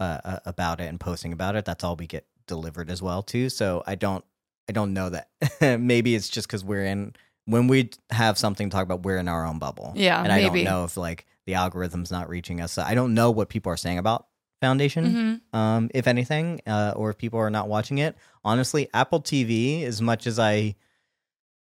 uh, 0.00 0.18
uh, 0.24 0.38
about 0.46 0.80
it 0.80 0.84
and 0.84 1.00
posting 1.00 1.32
about 1.32 1.56
it 1.56 1.64
that's 1.64 1.82
all 1.82 1.96
we 1.96 2.06
get 2.06 2.26
delivered 2.46 2.90
as 2.90 3.02
well 3.02 3.22
too 3.22 3.48
so 3.48 3.82
i 3.86 3.94
don't 3.94 4.24
i 4.68 4.72
don't 4.72 4.92
know 4.92 5.10
that 5.10 5.28
maybe 5.80 6.14
it's 6.14 6.28
just 6.28 6.46
because 6.46 6.64
we're 6.64 6.84
in 6.84 7.14
when 7.46 7.66
we 7.66 7.90
have 8.10 8.38
something 8.38 8.70
to 8.70 8.74
talk 8.74 8.84
about 8.84 9.02
we're 9.02 9.16
in 9.18 9.28
our 9.28 9.44
own 9.46 9.58
bubble 9.58 9.92
Yeah, 9.96 10.22
and 10.22 10.32
i 10.32 10.36
maybe. 10.38 10.62
don't 10.62 10.64
know 10.64 10.84
if 10.84 10.96
like 10.96 11.26
the 11.46 11.54
algorithm's 11.54 12.10
not 12.10 12.28
reaching 12.28 12.60
us 12.60 12.72
so 12.72 12.82
i 12.82 12.94
don't 12.94 13.14
know 13.14 13.30
what 13.30 13.48
people 13.48 13.72
are 13.72 13.76
saying 13.76 13.98
about 13.98 14.26
foundation 14.60 15.40
Mhm. 15.52 15.56
um, 15.58 15.90
if 15.94 16.06
anything, 16.08 16.60
uh, 16.66 16.92
or 16.96 17.10
if 17.10 17.16
people 17.18 17.38
are 17.38 17.48
not 17.48 17.68
watching 17.68 17.98
it. 17.98 18.16
Honestly, 18.44 18.88
Apple 18.92 19.20
TV, 19.20 19.84
as 19.84 20.02
much 20.02 20.26
as 20.26 20.40
I 20.40 20.74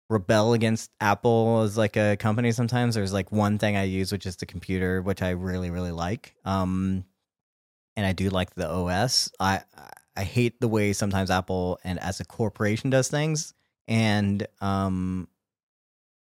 rebel 0.10 0.54
against 0.54 0.92
Apple 1.00 1.62
as 1.62 1.78
like 1.78 1.96
a 1.98 2.18
company 2.18 2.52
sometimes, 2.52 2.96
there's 2.96 3.14
like 3.14 3.32
one 3.32 3.58
thing 3.58 3.78
I 3.78 3.84
use, 3.84 4.12
which 4.12 4.26
is 4.26 4.36
the 4.36 4.46
computer, 4.46 5.02
which 5.02 5.22
I 5.22 5.32
really, 5.32 5.70
really 5.70 5.92
like. 5.92 6.36
Um, 6.46 7.06
and 7.96 8.06
I 8.06 8.14
do 8.14 8.30
like 8.30 8.56
the 8.56 8.70
OS. 8.70 9.32
I 9.40 9.62
I 10.16 10.24
hate 10.24 10.60
the 10.60 10.68
way 10.68 10.94
sometimes 10.94 11.32
Apple 11.32 11.80
and 11.84 12.00
as 12.00 12.20
a 12.20 12.26
corporation 12.26 12.90
does 12.90 13.08
things. 13.08 13.54
And 13.88 14.48
um, 14.62 15.28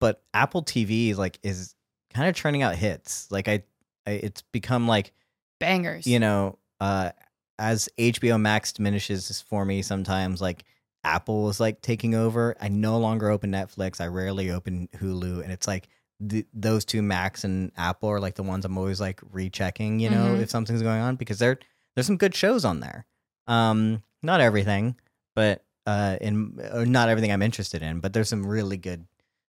but 0.01 0.23
Apple 0.33 0.63
TV 0.63 1.17
like 1.17 1.39
is 1.43 1.75
kind 2.13 2.29
of 2.29 2.35
churning 2.35 2.63
out 2.63 2.75
hits. 2.75 3.31
Like 3.31 3.49
I, 3.49 3.63
I 4.07 4.13
it's 4.13 4.43
become 4.43 4.87
like 4.89 5.13
bangers. 5.59 6.07
you 6.07 6.19
know, 6.19 6.59
uh, 6.81 7.11
as 7.59 7.89
HBO 7.99 8.41
Max 8.41 8.73
diminishes 8.73 9.43
for 9.43 9.65
me 9.65 9.83
sometimes, 9.83 10.41
like 10.41 10.65
Apple 11.05 11.49
is 11.49 11.61
like 11.61 11.81
taking 11.83 12.15
over. 12.15 12.55
I 12.61 12.69
no 12.69 12.99
longer 12.99 13.29
open 13.31 13.51
Netflix. 13.53 14.01
I 14.01 14.07
rarely 14.07 14.51
open 14.51 14.89
Hulu, 14.97 15.43
and 15.43 15.51
it's 15.53 15.67
like 15.67 15.89
th- 16.29 16.47
those 16.53 16.85
two, 16.85 17.01
Max 17.03 17.45
and 17.45 17.73
Apple, 17.77 18.09
are 18.11 18.21
like 18.21 18.35
the 18.35 18.43
ones 18.43 18.65
I'm 18.65 18.77
always 18.77 19.01
like 19.01 19.21
rechecking. 19.33 20.01
You 20.01 20.11
know, 20.11 20.35
Mhm. 20.37 20.41
if 20.43 20.51
something's 20.51 20.83
going 20.83 21.01
on 21.01 21.17
because 21.17 21.39
there 21.39 21.59
there's 21.95 22.07
some 22.07 22.17
good 22.19 22.35
shows 22.35 22.65
on 22.65 22.81
there. 22.81 23.07
Um, 23.47 24.03
not 24.23 24.41
everything, 24.41 24.97
but 25.35 25.65
uh, 25.87 26.17
in 26.21 26.61
or 26.73 26.85
not 26.87 27.09
everything 27.09 27.33
I'm 27.33 27.43
interested 27.43 27.83
in, 27.83 28.01
but 28.01 28.13
there's 28.13 28.29
some 28.29 28.47
really 28.47 28.77
good 28.77 29.07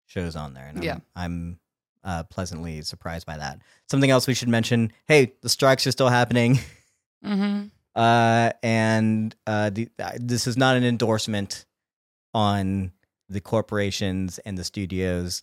shows 0.06 0.36
on 0.36 0.54
there, 0.54 0.66
and 0.66 0.78
I'm, 0.78 0.84
Yeah. 0.84 0.98
I'm 1.16 1.58
uh, 2.04 2.22
pleasantly 2.24 2.80
surprised 2.82 3.26
by 3.26 3.38
that. 3.38 3.58
Something 3.90 4.10
else 4.10 4.26
we 4.26 4.34
should 4.34 4.48
mention: 4.48 4.92
Hey, 5.06 5.32
the 5.40 5.48
strikes 5.48 5.86
are 5.86 5.90
still 5.92 6.08
happening. 6.10 6.58
hmm 7.24 7.64
uh, 7.98 8.52
and 8.62 9.34
uh, 9.46 9.70
the, 9.70 9.88
uh, 9.98 10.12
this 10.20 10.46
is 10.46 10.56
not 10.56 10.76
an 10.76 10.84
endorsement 10.84 11.66
on 12.32 12.92
the 13.28 13.40
corporations 13.40 14.38
and 14.38 14.56
the 14.56 14.64
studios 14.64 15.42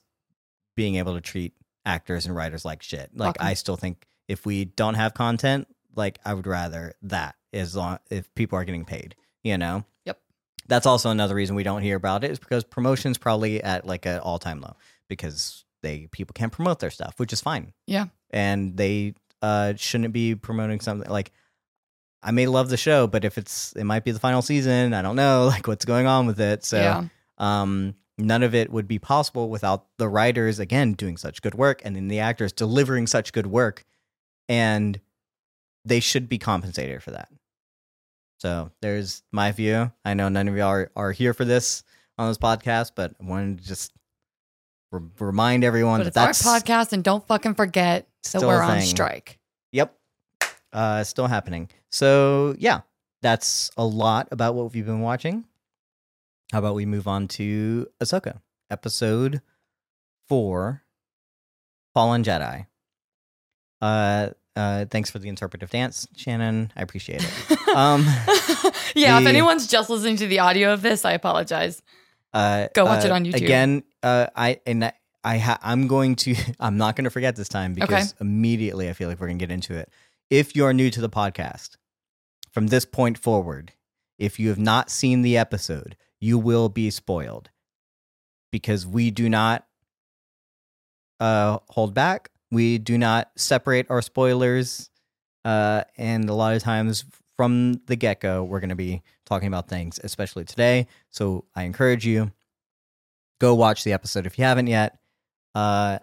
being 0.75 0.95
able 0.95 1.13
to 1.15 1.21
treat 1.21 1.53
actors 1.85 2.25
and 2.25 2.35
writers 2.35 2.63
like 2.63 2.81
shit. 2.81 3.11
Like 3.13 3.39
'em. 3.39 3.45
I 3.47 3.53
still 3.55 3.75
think 3.75 4.07
if 4.27 4.45
we 4.45 4.65
don't 4.65 4.95
have 4.95 5.13
content, 5.13 5.67
like 5.95 6.17
I 6.25 6.33
would 6.33 6.47
rather 6.47 6.93
that 7.03 7.35
as 7.53 7.75
long 7.75 7.99
if 8.09 8.33
people 8.35 8.57
are 8.57 8.63
getting 8.65 8.85
paid, 8.85 9.15
you 9.43 9.57
know. 9.57 9.83
Yep. 10.05 10.19
That's 10.67 10.85
also 10.85 11.09
another 11.11 11.35
reason 11.35 11.55
we 11.55 11.63
don't 11.63 11.81
hear 11.81 11.97
about 11.97 12.23
it 12.23 12.31
is 12.31 12.39
because 12.39 12.63
promotion's 12.63 13.17
probably 13.17 13.61
at 13.61 13.85
like 13.85 14.05
an 14.05 14.19
all 14.19 14.39
time 14.39 14.61
low 14.61 14.75
because 15.09 15.65
they 15.83 16.07
people 16.11 16.33
can't 16.33 16.51
promote 16.51 16.79
their 16.79 16.89
stuff, 16.89 17.15
which 17.17 17.33
is 17.33 17.41
fine. 17.41 17.73
Yeah. 17.85 18.05
And 18.31 18.77
they 18.77 19.15
uh 19.41 19.73
shouldn't 19.75 20.13
be 20.13 20.35
promoting 20.35 20.79
something 20.79 21.09
like 21.11 21.31
I 22.25 22.31
may 22.31 22.47
love 22.47 22.69
the 22.69 22.77
show, 22.77 23.05
but 23.05 23.23
if 23.23 23.37
it's 23.37 23.73
it 23.73 23.83
might 23.83 24.03
be 24.03 24.11
the 24.11 24.19
final 24.19 24.41
season, 24.41 24.93
I 24.93 25.01
don't 25.01 25.15
know 25.15 25.45
like 25.49 25.67
what's 25.67 25.85
going 25.85 26.07
on 26.07 26.25
with 26.25 26.41
it. 26.41 26.65
So 26.65 26.77
yeah. 26.77 27.03
um 27.37 27.95
none 28.17 28.43
of 28.43 28.55
it 28.55 28.71
would 28.71 28.87
be 28.87 28.97
possible 28.97 29.49
without 29.49 29.85
the 29.97 30.07
writers 30.07 30.59
again 30.59 30.93
doing 30.93 31.17
such 31.17 31.41
good 31.41 31.53
work 31.53 31.81
and 31.83 31.95
then 31.95 32.07
the 32.07 32.19
actors 32.19 32.51
delivering 32.51 33.07
such 33.07 33.33
good 33.33 33.45
work 33.45 33.83
and 34.47 34.99
they 35.83 35.99
should 35.99 36.27
be 36.27 36.37
compensated 36.37 37.03
for 37.03 37.11
that. 37.11 37.29
So 38.39 38.71
there's 38.81 39.21
my 39.31 39.51
view. 39.51 39.91
I 40.03 40.13
know 40.13 40.29
none 40.29 40.47
of 40.47 40.55
y'all 40.55 40.69
are, 40.69 40.91
are 40.95 41.11
here 41.11 41.33
for 41.33 41.45
this 41.45 41.83
on 42.17 42.29
this 42.29 42.37
podcast, 42.37 42.91
but 42.95 43.13
I 43.21 43.25
wanted 43.25 43.59
to 43.59 43.65
just 43.65 43.91
re- 44.91 45.01
remind 45.19 45.63
everyone 45.63 46.03
But 46.03 46.13
that 46.13 46.29
it's 46.29 46.45
our 46.45 46.59
podcast, 46.59 46.93
and 46.93 47.03
don't 47.03 47.25
fucking 47.27 47.55
forget 47.55 48.07
that 48.31 48.41
we're 48.41 48.61
on 48.61 48.81
strike. 48.81 49.39
Yep. 49.71 49.95
Uh, 50.75 51.03
still 51.03 51.27
happening. 51.27 51.69
So 51.89 52.55
yeah, 52.59 52.81
that's 53.21 53.71
a 53.77 53.85
lot 53.85 54.27
about 54.31 54.55
what 54.55 54.73
we've 54.73 54.85
been 54.85 55.01
watching. 55.01 55.45
How 56.51 56.59
about 56.59 56.75
we 56.75 56.85
move 56.85 57.07
on 57.07 57.27
to 57.29 57.87
Ahsoka, 57.99 58.41
episode 58.69 59.41
four, 60.27 60.83
Fallen 61.93 62.23
Jedi. 62.23 62.67
Uh, 63.81 64.29
uh, 64.55 64.85
thanks 64.85 65.09
for 65.09 65.19
the 65.19 65.29
interpretive 65.29 65.69
dance, 65.69 66.07
Shannon. 66.15 66.71
I 66.75 66.81
appreciate 66.81 67.23
it. 67.23 67.59
Um, 67.75 68.05
yeah, 68.95 69.19
if 69.19 69.27
anyone's 69.27 69.67
just 69.67 69.89
listening 69.89 70.15
to 70.17 70.27
the 70.27 70.39
audio 70.39 70.71
of 70.71 70.81
this, 70.81 71.03
I 71.03 71.11
apologize. 71.11 71.81
Uh, 72.33 72.69
Go 72.73 72.85
watch 72.85 73.03
uh, 73.03 73.07
it 73.07 73.11
on 73.11 73.25
YouTube. 73.25 73.35
again. 73.35 73.83
Uh, 74.01 74.27
I 74.33 74.61
and 74.65 74.85
I, 74.85 74.93
I 75.21 75.39
ha- 75.39 75.59
I'm 75.61 75.87
going 75.87 76.15
to. 76.17 76.35
I'm 76.61 76.77
not 76.77 76.95
going 76.95 77.03
to 77.03 77.09
forget 77.09 77.35
this 77.35 77.49
time 77.49 77.73
because 77.73 78.15
immediately 78.21 78.87
I 78.87 78.93
feel 78.93 79.09
like 79.09 79.19
we're 79.19 79.27
going 79.27 79.39
to 79.39 79.45
get 79.45 79.51
into 79.51 79.75
it. 79.75 79.89
If 80.29 80.55
you 80.55 80.65
are 80.65 80.73
new 80.73 80.89
to 80.89 81.01
the 81.01 81.09
podcast, 81.09 81.77
from 82.51 82.67
this 82.67 82.85
point 82.85 83.17
forward, 83.17 83.73
if 84.17 84.39
you 84.39 84.49
have 84.49 84.57
not 84.57 84.89
seen 84.89 85.21
the 85.21 85.37
episode, 85.37 85.95
you 86.19 86.39
will 86.39 86.69
be 86.69 86.89
spoiled 86.89 87.49
because 88.51 88.87
we 88.87 89.11
do 89.11 89.29
not 89.29 89.67
uh, 91.19 91.59
hold 91.69 91.93
back. 91.93 92.29
We 92.51 92.77
do 92.77 92.97
not 92.97 93.29
separate 93.35 93.87
our 93.89 94.01
spoilers, 94.01 94.89
uh, 95.43 95.83
and 95.97 96.29
a 96.29 96.33
lot 96.33 96.55
of 96.55 96.63
times 96.63 97.05
from 97.37 97.81
the 97.85 97.95
get 97.95 98.21
go, 98.21 98.43
we're 98.43 98.61
going 98.61 98.69
to 98.69 98.75
be 98.75 99.03
talking 99.25 99.47
about 99.47 99.67
things, 99.67 99.99
especially 100.03 100.45
today. 100.45 100.87
So 101.09 101.45
I 101.55 101.63
encourage 101.63 102.05
you 102.05 102.31
go 103.39 103.53
watch 103.53 103.83
the 103.83 103.93
episode 103.93 104.25
if 104.25 104.39
you 104.39 104.45
haven't 104.45 104.67
yet. 104.67 104.97
Uh, 105.53 105.99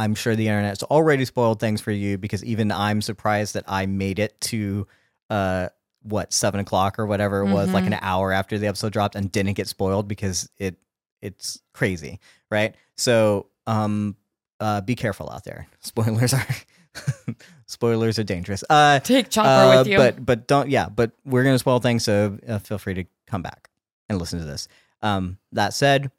I'm 0.00 0.14
sure 0.14 0.34
the 0.34 0.48
internet's 0.48 0.82
already 0.84 1.24
spoiled 1.24 1.60
things 1.60 1.80
for 1.80 1.90
you 1.92 2.16
because 2.18 2.42
even 2.44 2.72
I'm 2.72 3.02
surprised 3.02 3.54
that 3.54 3.64
I 3.68 3.86
made 3.86 4.18
it 4.18 4.40
to 4.52 4.86
uh 5.28 5.68
what 6.02 6.32
seven 6.32 6.60
o'clock 6.60 6.98
or 6.98 7.06
whatever 7.06 7.40
it 7.42 7.52
was, 7.52 7.72
like 7.72 7.84
Mhm. 7.84 7.88
an 7.94 7.98
hour 8.00 8.32
after 8.32 8.58
the 8.58 8.66
episode 8.66 8.92
dropped, 8.92 9.14
and 9.16 9.30
didn't 9.30 9.52
get 9.54 9.68
spoiled 9.68 10.08
because 10.08 10.48
it 10.56 10.76
it's 11.20 11.60
crazy, 11.74 12.18
right? 12.50 12.74
So 12.96 13.46
um 13.66 14.16
uh 14.60 14.80
be 14.80 14.94
careful 14.94 15.28
out 15.30 15.44
there. 15.44 15.66
Spoilers 15.80 16.32
are 16.34 16.46
spoilers 17.66 18.18
are 18.18 18.24
dangerous. 18.24 18.64
Uh 18.70 18.98
Take 19.00 19.28
Chopper 19.30 19.48
uh, 19.48 19.78
with 19.78 19.86
you. 19.88 19.98
But 19.98 20.24
but 20.24 20.46
don't 20.48 20.70
yeah. 20.70 20.88
But 20.88 21.12
we're 21.24 21.44
gonna 21.44 21.58
spoil 21.58 21.78
things, 21.80 22.02
so 22.04 22.38
uh, 22.48 22.58
feel 22.58 22.78
free 22.78 22.94
to 22.94 23.04
come 23.26 23.42
back 23.42 23.68
and 24.08 24.18
listen 24.18 24.38
to 24.38 24.44
this. 24.46 24.66
Um, 25.02 25.38
that 25.52 25.72
said, 25.74 26.10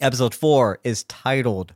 episode 0.00 0.34
four 0.34 0.78
is 0.84 1.04
titled 1.04 1.74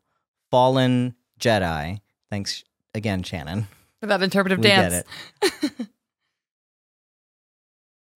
"Fallen 0.50 1.14
Jedi." 1.40 2.00
Thanks 2.30 2.64
again, 2.94 3.22
Shannon. 3.22 3.66
For 4.00 4.06
that 4.06 4.22
interpretive 4.22 4.58
We 4.58 4.64
dance. 4.68 5.04
get 5.42 5.52
it. 5.70 5.88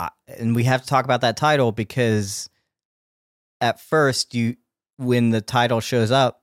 I- 0.01 0.11
and 0.39 0.55
we 0.55 0.65
have 0.65 0.83
to 0.83 0.87
talk 0.89 1.05
about 1.05 1.21
that 1.23 1.37
title 1.37 1.73
because 1.73 2.49
at 3.61 3.81
first 3.81 4.35
you 4.35 4.57
when 4.97 5.31
the 5.31 5.41
title 5.41 5.81
shows 5.81 6.11
up 6.11 6.43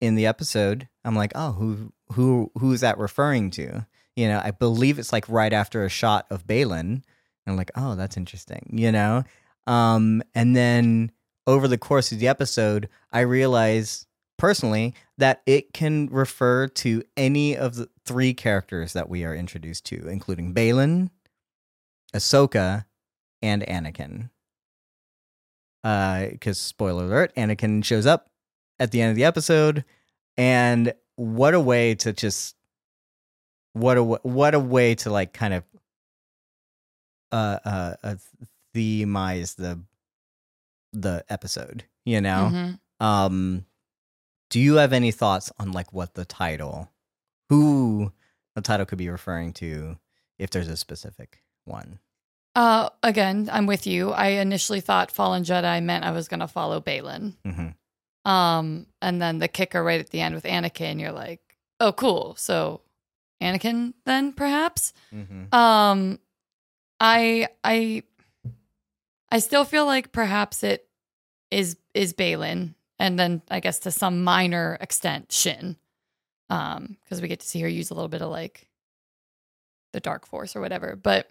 in 0.00 0.14
the 0.14 0.26
episode 0.26 0.88
i'm 1.04 1.14
like 1.16 1.32
oh 1.34 1.52
who 1.52 1.92
who 2.12 2.50
who 2.58 2.72
is 2.72 2.80
that 2.80 2.98
referring 2.98 3.50
to 3.50 3.84
you 4.16 4.28
know 4.28 4.40
i 4.44 4.50
believe 4.50 4.98
it's 4.98 5.12
like 5.12 5.28
right 5.28 5.52
after 5.52 5.84
a 5.84 5.88
shot 5.88 6.26
of 6.30 6.46
baylan 6.46 6.80
and 6.80 7.02
i'm 7.46 7.56
like 7.56 7.70
oh 7.76 7.94
that's 7.96 8.16
interesting 8.16 8.70
you 8.72 8.90
know 8.92 9.22
um 9.66 10.22
and 10.34 10.54
then 10.56 11.10
over 11.46 11.66
the 11.68 11.78
course 11.78 12.12
of 12.12 12.18
the 12.18 12.28
episode 12.28 12.88
i 13.12 13.20
realize 13.20 14.06
personally 14.40 14.94
that 15.18 15.42
it 15.46 15.72
can 15.74 16.08
refer 16.10 16.66
to 16.66 17.02
any 17.16 17.56
of 17.56 17.74
the 17.74 17.88
three 18.06 18.32
characters 18.34 18.94
that 18.94 19.08
we 19.08 19.24
are 19.24 19.34
introduced 19.34 19.84
to 19.84 20.08
including 20.08 20.54
baylan 20.54 21.10
ahsoka 22.14 22.84
and 23.42 23.62
anakin 23.62 24.30
because 25.82 26.58
spoiler 26.58 27.04
alert 27.04 27.34
anakin 27.36 27.84
shows 27.84 28.06
up 28.06 28.28
at 28.78 28.90
the 28.90 29.00
end 29.00 29.10
of 29.10 29.16
the 29.16 29.24
episode 29.24 29.84
and 30.36 30.92
what 31.16 31.54
a 31.54 31.60
way 31.60 31.94
to 31.94 32.12
just 32.12 32.56
what 33.74 33.96
a 33.98 34.02
what 34.02 34.54
a 34.54 34.58
way 34.58 34.94
to 34.94 35.10
like 35.10 35.32
kind 35.32 35.54
of 35.54 35.64
uh 37.32 37.58
uh, 37.64 37.94
uh 38.02 38.14
themize 38.74 39.54
the 39.56 39.78
the 40.92 41.24
episode 41.28 41.84
you 42.04 42.20
know 42.20 42.50
Mhm. 42.52 42.80
um 43.04 43.64
do 44.50 44.60
you 44.60 44.74
have 44.74 44.92
any 44.92 45.10
thoughts 45.10 45.50
on 45.58 45.72
like 45.72 45.92
what 45.92 46.14
the 46.14 46.24
title 46.24 46.90
who 47.48 48.12
the 48.54 48.60
title 48.60 48.86
could 48.86 48.98
be 48.98 49.08
referring 49.08 49.52
to 49.52 49.96
if 50.38 50.50
there's 50.50 50.68
a 50.68 50.76
specific 50.76 51.42
one 51.64 51.98
Uh, 52.56 52.88
again, 53.02 53.48
I'm 53.52 53.66
with 53.66 53.86
you. 53.86 54.10
I 54.10 54.40
initially 54.42 54.80
thought 54.80 55.12
Fallen 55.12 55.44
Jedi 55.44 55.80
meant 55.82 56.04
I 56.04 56.10
was 56.10 56.26
going 56.26 56.40
to 56.40 56.48
follow 56.48 56.80
Baylan. 56.80 57.34
mm-hmm. 57.46 58.30
Um, 58.30 58.86
and 59.00 59.22
then 59.22 59.38
the 59.38 59.48
kicker 59.48 59.82
right 59.82 60.00
at 60.00 60.10
the 60.10 60.20
end 60.20 60.34
with 60.34 60.44
Anakin, 60.44 61.00
you're 61.00 61.12
like, 61.12 61.40
oh, 61.78 61.92
cool. 61.92 62.34
So 62.36 62.80
Anakin 63.40 63.94
then 64.04 64.32
perhaps? 64.32 64.92
Mm-hmm. 65.14 65.54
Um, 65.54 66.18
I, 66.98 67.48
I, 67.62 68.02
I 69.30 69.38
still 69.38 69.64
feel 69.64 69.86
like 69.86 70.10
perhaps 70.12 70.62
it 70.64 70.86
is, 71.50 71.76
is 71.94 72.12
Baylan. 72.12 72.74
And 73.00 73.18
then 73.18 73.42
I 73.50 73.58
guess 73.60 73.80
to 73.80 73.90
some 73.90 74.22
minor 74.22 74.76
extent, 74.80 75.32
Shin. 75.32 75.76
Um, 76.50 76.96
cause 77.08 77.20
we 77.22 77.28
get 77.28 77.40
to 77.40 77.46
see 77.46 77.60
her 77.60 77.68
use 77.68 77.90
a 77.90 77.94
little 77.94 78.08
bit 78.08 78.22
of 78.22 78.30
like 78.30 78.68
the 79.92 80.00
dark 80.00 80.26
force 80.26 80.54
or 80.54 80.60
whatever. 80.60 80.96
But 80.96 81.28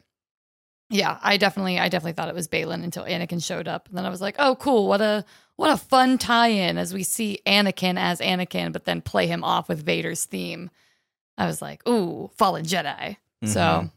yeah, 0.90 1.20
I 1.22 1.38
definitely, 1.38 1.78
I 1.78 1.88
definitely 1.88 2.14
thought 2.14 2.30
it 2.30 2.36
was 2.36 2.48
Baylan 2.48 2.84
until 2.84 3.04
Anakin 3.04 3.44
showed 3.46 3.68
up, 3.68 3.88
and 3.88 3.98
then 3.98 4.06
I 4.06 4.10
was 4.10 4.22
like, 4.22 4.38
"Oh, 4.40 4.56
cool! 4.56 4.88
What 4.88 5.02
a 5.02 5.24
what 5.56 5.70
a 5.72 5.78
fun 5.78 6.18
tie-in 6.18 6.80
as 6.80 6.94
we 6.96 7.04
see 7.04 7.40
Anakin 7.46 8.00
as 8.00 8.20
Anakin, 8.20 8.72
but 8.74 8.86
then 8.86 9.02
play 9.02 9.28
him 9.28 9.44
off 9.44 9.70
with 9.70 9.86
Vader's 9.86 10.26
theme." 10.26 10.72
I 11.38 11.46
was 11.46 11.62
like, 11.62 11.88
"Ooh, 11.88 12.32
fallen 12.38 12.66
Jedi!" 12.66 13.18
So, 13.46 13.60
Mhm. 13.60 13.92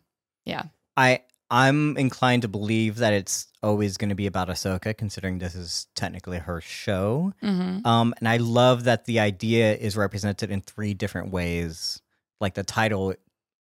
yeah, 0.44 0.62
I 0.96 1.22
I'm 1.52 1.98
inclined 1.98 2.42
to 2.42 2.48
believe 2.48 2.96
that 2.96 3.12
it's 3.12 3.46
always 3.62 3.98
going 3.98 4.08
to 4.08 4.14
be 4.14 4.26
about 4.26 4.48
Ahsoka, 4.48 4.96
considering 4.96 5.38
this 5.38 5.54
is 5.54 5.86
technically 5.94 6.38
her 6.38 6.62
show. 6.62 7.34
hmm 7.40 7.80
Um, 7.84 8.14
and 8.18 8.26
I 8.26 8.38
love 8.38 8.84
that 8.84 9.04
the 9.04 9.20
idea 9.20 9.74
is 9.76 9.94
represented 9.94 10.50
in 10.50 10.62
three 10.62 10.94
different 10.94 11.30
ways. 11.30 12.00
Like 12.40 12.54
the 12.54 12.64
title 12.64 13.14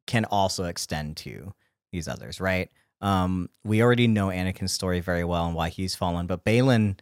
can 0.07 0.25
also 0.25 0.65
extend 0.65 1.15
to 1.17 1.53
these 1.93 2.09
others, 2.09 2.41
right? 2.41 2.69
Um, 2.99 3.49
we 3.63 3.81
already 3.81 4.07
know 4.07 4.27
Anakin's 4.27 4.73
story 4.73 4.99
very 4.99 5.23
well 5.23 5.45
and 5.45 5.55
why 5.55 5.69
he's 5.69 5.95
fallen, 5.95 6.27
but 6.27 6.43
Baylan 6.43 6.99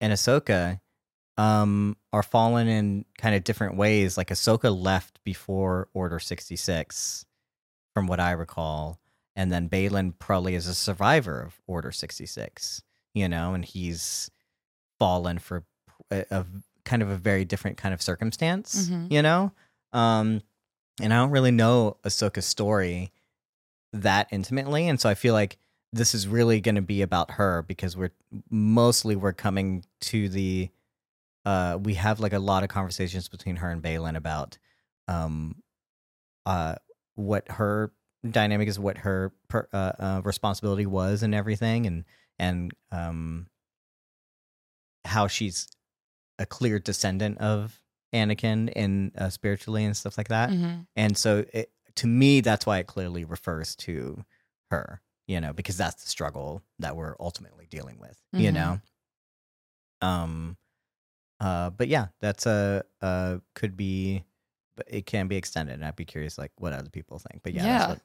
and 0.00 0.12
Ahsoka 0.12 0.80
um, 1.36 1.96
are 2.12 2.22
fallen 2.22 2.68
in 2.68 3.06
kind 3.18 3.34
of 3.34 3.42
different 3.42 3.76
ways. 3.76 4.16
Like 4.16 4.28
Ahsoka 4.28 4.70
left 4.74 5.18
before 5.24 5.88
Order 5.94 6.20
66, 6.20 7.26
from 7.92 8.06
what 8.06 8.20
I 8.20 8.30
recall. 8.30 9.00
And 9.36 9.52
then 9.52 9.68
Baylan 9.68 10.14
probably 10.18 10.54
is 10.54 10.66
a 10.66 10.74
survivor 10.74 11.40
of 11.42 11.60
Order 11.66 11.92
66, 11.92 12.82
you 13.14 13.28
know, 13.28 13.52
and 13.54 13.64
he's 13.64 14.30
fallen 14.98 15.38
for 15.38 15.64
a, 16.10 16.24
a 16.30 16.46
kind 16.84 17.02
of 17.02 17.10
a 17.10 17.16
very 17.16 17.44
different 17.44 17.76
kind 17.76 17.92
of 17.92 18.00
circumstance, 18.00 18.88
Mhm. 18.88 19.12
you 19.12 19.20
know? 19.22 19.52
Um, 19.92 20.40
and 21.02 21.12
I 21.12 21.16
don't 21.18 21.30
really 21.30 21.50
know 21.50 21.98
Ahsoka's 22.04 22.46
story 22.46 23.12
that 23.92 24.28
intimately. 24.30 24.88
And 24.88 24.98
so 25.00 25.08
I 25.10 25.14
feel 25.14 25.34
like 25.34 25.58
this 25.92 26.14
is 26.14 26.26
really 26.26 26.60
going 26.60 26.74
to 26.76 26.82
be 26.82 27.02
about 27.02 27.32
her 27.32 27.62
because 27.62 27.96
we're 27.96 28.12
mostly 28.50 29.16
we're 29.16 29.32
coming 29.32 29.84
to 30.00 30.28
the 30.28 30.70
uh 31.44 31.78
we 31.80 31.94
have 31.94 32.18
like 32.20 32.32
a 32.32 32.38
lot 32.38 32.62
of 32.64 32.68
conversations 32.68 33.28
between 33.28 33.56
her 33.56 33.70
and 33.70 33.80
Baylan 33.82 34.16
about 34.16 34.58
um 35.08 35.62
uh 36.44 36.74
what 37.14 37.48
her 37.52 37.92
dynamic 38.32 38.68
is 38.68 38.78
what 38.78 38.98
her 38.98 39.32
per, 39.48 39.68
uh, 39.72 39.92
uh 39.98 40.20
responsibility 40.24 40.86
was 40.86 41.22
and 41.22 41.34
everything 41.34 41.86
and 41.86 42.04
and 42.38 42.72
um 42.92 43.46
how 45.04 45.26
she's 45.26 45.68
a 46.38 46.46
clear 46.46 46.78
descendant 46.78 47.38
of 47.38 47.80
Anakin 48.12 48.72
and 48.74 49.12
uh, 49.16 49.30
spiritually 49.30 49.84
and 49.84 49.96
stuff 49.96 50.18
like 50.18 50.28
that 50.28 50.50
hmm 50.50 50.80
and 50.96 51.16
so 51.16 51.44
it, 51.52 51.70
to 51.96 52.06
me 52.06 52.40
that's 52.40 52.64
why 52.66 52.78
it 52.78 52.86
clearly 52.86 53.24
refers 53.24 53.74
to 53.76 54.24
her 54.70 55.00
you 55.26 55.40
know 55.40 55.52
because 55.52 55.76
that's 55.76 56.02
the 56.02 56.08
struggle 56.08 56.62
that 56.78 56.96
we're 56.96 57.16
ultimately 57.20 57.66
dealing 57.70 57.98
with 57.98 58.20
you 58.32 58.50
Mhm. 58.50 58.54
know 58.54 58.80
um 60.02 60.56
uh 61.40 61.70
but 61.70 61.88
yeah 61.88 62.06
that's 62.20 62.46
a 62.46 62.82
uh 63.02 63.38
could 63.54 63.76
be 63.76 64.24
but 64.76 64.86
it 64.90 65.06
can 65.06 65.26
be 65.28 65.36
extended 65.36 65.74
and 65.74 65.84
i'd 65.84 65.96
be 65.96 66.04
curious 66.04 66.38
like 66.38 66.52
what 66.58 66.72
other 66.72 66.90
people 66.90 67.18
think 67.18 67.42
but 67.42 67.52
yeah, 67.54 67.64
Yeah. 67.64 67.78
that's 67.78 67.88
what 67.88 68.00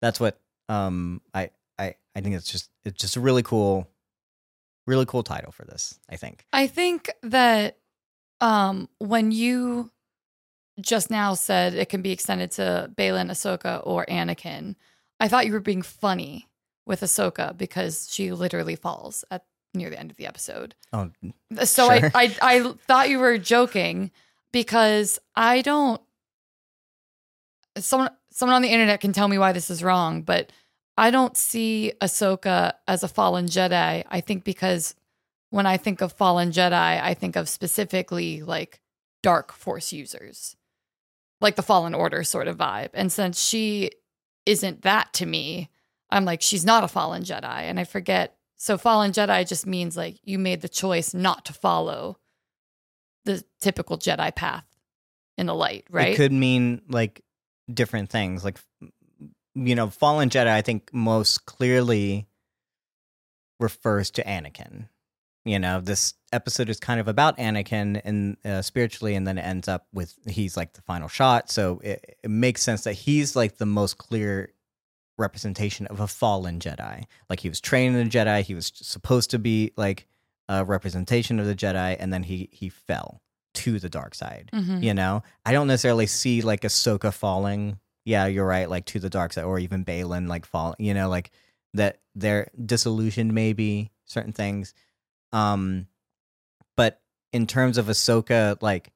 that's 0.00 0.20
what 0.20 0.40
um 0.68 1.20
i 1.34 1.50
i 1.78 1.94
i 2.14 2.20
think 2.20 2.34
it's 2.34 2.50
just 2.50 2.70
it's 2.84 3.00
just 3.00 3.16
a 3.16 3.20
really 3.20 3.42
cool 3.42 3.88
really 4.86 5.06
cool 5.06 5.22
title 5.22 5.52
for 5.52 5.64
this 5.64 5.98
i 6.08 6.16
think 6.16 6.46
I 6.52 6.66
think 6.66 7.10
that 7.22 7.78
um, 8.40 8.88
when 8.98 9.32
you 9.32 9.90
just 10.80 11.10
now 11.10 11.34
said 11.34 11.74
it 11.74 11.88
can 11.88 12.02
be 12.02 12.12
extended 12.12 12.50
to 12.52 12.90
Baylan, 12.94 13.30
Ahsoka, 13.30 13.80
or 13.84 14.04
Anakin. 14.06 14.76
I 15.18 15.28
thought 15.28 15.46
you 15.46 15.52
were 15.52 15.60
being 15.60 15.82
funny 15.82 16.48
with 16.84 17.00
Ahsoka 17.00 17.56
because 17.56 18.08
she 18.10 18.32
literally 18.32 18.76
falls 18.76 19.24
at 19.30 19.44
near 19.74 19.90
the 19.90 19.98
end 19.98 20.10
of 20.10 20.16
the 20.16 20.26
episode. 20.26 20.74
Oh, 20.92 21.10
So 21.64 21.86
Sure. 21.86 22.10
I, 22.14 22.34
I 22.42 22.58
I 22.58 22.72
thought 22.86 23.08
you 23.08 23.18
were 23.18 23.38
joking 23.38 24.10
because 24.52 25.18
I 25.34 25.62
don't 25.62 26.00
someone 27.84 28.10
someone 28.30 28.56
on 28.56 28.62
the 28.62 28.70
internet 28.70 29.00
can 29.00 29.12
tell 29.12 29.28
me 29.28 29.38
why 29.38 29.52
this 29.52 29.70
is 29.70 29.82
wrong, 29.82 30.22
but 30.22 30.52
I 30.96 31.10
don't 31.10 31.36
see 31.36 31.92
Ahsoka 32.00 32.74
as 32.86 33.02
a 33.02 33.08
fallen 33.08 33.46
Jedi. 33.46 34.04
I 34.06 34.20
think 34.20 34.44
because 34.44 34.94
when 35.50 35.66
I 35.66 35.76
think 35.76 36.00
of 36.00 36.12
fallen 36.12 36.52
Jedi, 36.52 36.72
I 36.72 37.14
think 37.14 37.36
of 37.36 37.48
specifically 37.48 38.42
like 38.42 38.80
dark 39.22 39.52
force 39.52 39.92
users. 39.92 40.56
Like 41.40 41.56
the 41.56 41.62
fallen 41.62 41.94
order 41.94 42.24
sort 42.24 42.48
of 42.48 42.56
vibe. 42.56 42.90
And 42.94 43.12
since 43.12 43.42
she 43.42 43.90
isn't 44.46 44.82
that 44.82 45.12
to 45.14 45.26
me, 45.26 45.68
I'm 46.10 46.24
like 46.24 46.40
she's 46.40 46.64
not 46.64 46.84
a 46.84 46.88
fallen 46.88 47.24
Jedi 47.24 47.44
and 47.44 47.78
I 47.78 47.84
forget 47.84 48.36
so 48.56 48.78
fallen 48.78 49.12
Jedi 49.12 49.46
just 49.46 49.66
means 49.66 49.96
like 49.96 50.16
you 50.22 50.38
made 50.38 50.62
the 50.62 50.68
choice 50.68 51.12
not 51.12 51.44
to 51.46 51.52
follow 51.52 52.18
the 53.26 53.44
typical 53.60 53.98
Jedi 53.98 54.34
path 54.34 54.64
in 55.36 55.46
the 55.46 55.54
light, 55.54 55.84
right? 55.90 56.12
It 56.12 56.16
could 56.16 56.32
mean 56.32 56.80
like 56.88 57.22
different 57.72 58.10
things. 58.10 58.44
Like, 58.44 58.58
you 59.54 59.74
know, 59.74 59.90
Fallen 59.90 60.30
Jedi, 60.30 60.48
I 60.48 60.62
think 60.62 60.92
most 60.92 61.46
clearly 61.46 62.26
refers 63.58 64.10
to 64.12 64.24
Anakin. 64.24 64.88
You 65.44 65.60
know, 65.60 65.80
this 65.80 66.14
episode 66.32 66.68
is 66.68 66.80
kind 66.80 66.98
of 66.98 67.06
about 67.06 67.38
Anakin 67.38 68.00
and 68.04 68.36
uh, 68.44 68.62
spiritually, 68.62 69.14
and 69.14 69.26
then 69.26 69.38
it 69.38 69.42
ends 69.42 69.68
up 69.68 69.86
with 69.92 70.14
he's 70.26 70.56
like 70.56 70.72
the 70.72 70.82
final 70.82 71.08
shot. 71.08 71.50
So 71.50 71.80
it, 71.84 72.18
it 72.24 72.30
makes 72.30 72.62
sense 72.62 72.82
that 72.82 72.94
he's 72.94 73.36
like 73.36 73.58
the 73.58 73.66
most 73.66 73.96
clear 73.96 74.52
representation 75.18 75.86
of 75.86 76.00
a 76.00 76.08
fallen 76.08 76.58
Jedi. 76.58 77.04
Like 77.30 77.40
he 77.40 77.48
was 77.48 77.60
trained 77.60 77.96
in 77.96 78.08
a 78.08 78.10
Jedi, 78.10 78.42
he 78.42 78.54
was 78.54 78.72
supposed 78.74 79.30
to 79.30 79.38
be 79.38 79.72
like 79.76 80.08
a 80.48 80.64
representation 80.64 81.38
of 81.38 81.46
the 81.46 81.54
Jedi, 81.54 81.96
and 81.98 82.12
then 82.12 82.24
he 82.24 82.48
he 82.50 82.68
fell 82.68 83.22
to 83.56 83.78
the 83.78 83.88
dark 83.88 84.14
side. 84.14 84.50
Mhm. 84.54 84.82
You 84.82 84.94
know, 84.94 85.22
I 85.44 85.52
don't 85.52 85.66
necessarily 85.66 86.06
see 86.06 86.42
like 86.42 86.62
Ahsoka 86.62 87.12
falling. 87.12 87.78
Yeah, 88.04 88.26
you're 88.26 88.46
right. 88.46 88.70
Like 88.70 88.84
to 88.86 89.00
the 89.00 89.10
dark 89.10 89.32
side, 89.32 89.44
or 89.44 89.58
even 89.58 89.84
Baylan 89.84 90.28
like 90.28 90.46
fall. 90.46 90.74
You 90.78 90.94
know, 90.94 91.08
like 91.08 91.30
that 91.74 92.00
they're 92.14 92.50
disillusioned, 92.64 93.32
maybe 93.34 93.90
certain 94.04 94.32
things. 94.32 94.72
Um, 95.32 95.86
but 96.76 97.00
in 97.32 97.46
terms 97.46 97.76
of 97.78 97.86
Ahsoka, 97.86 98.56
like 98.62 98.92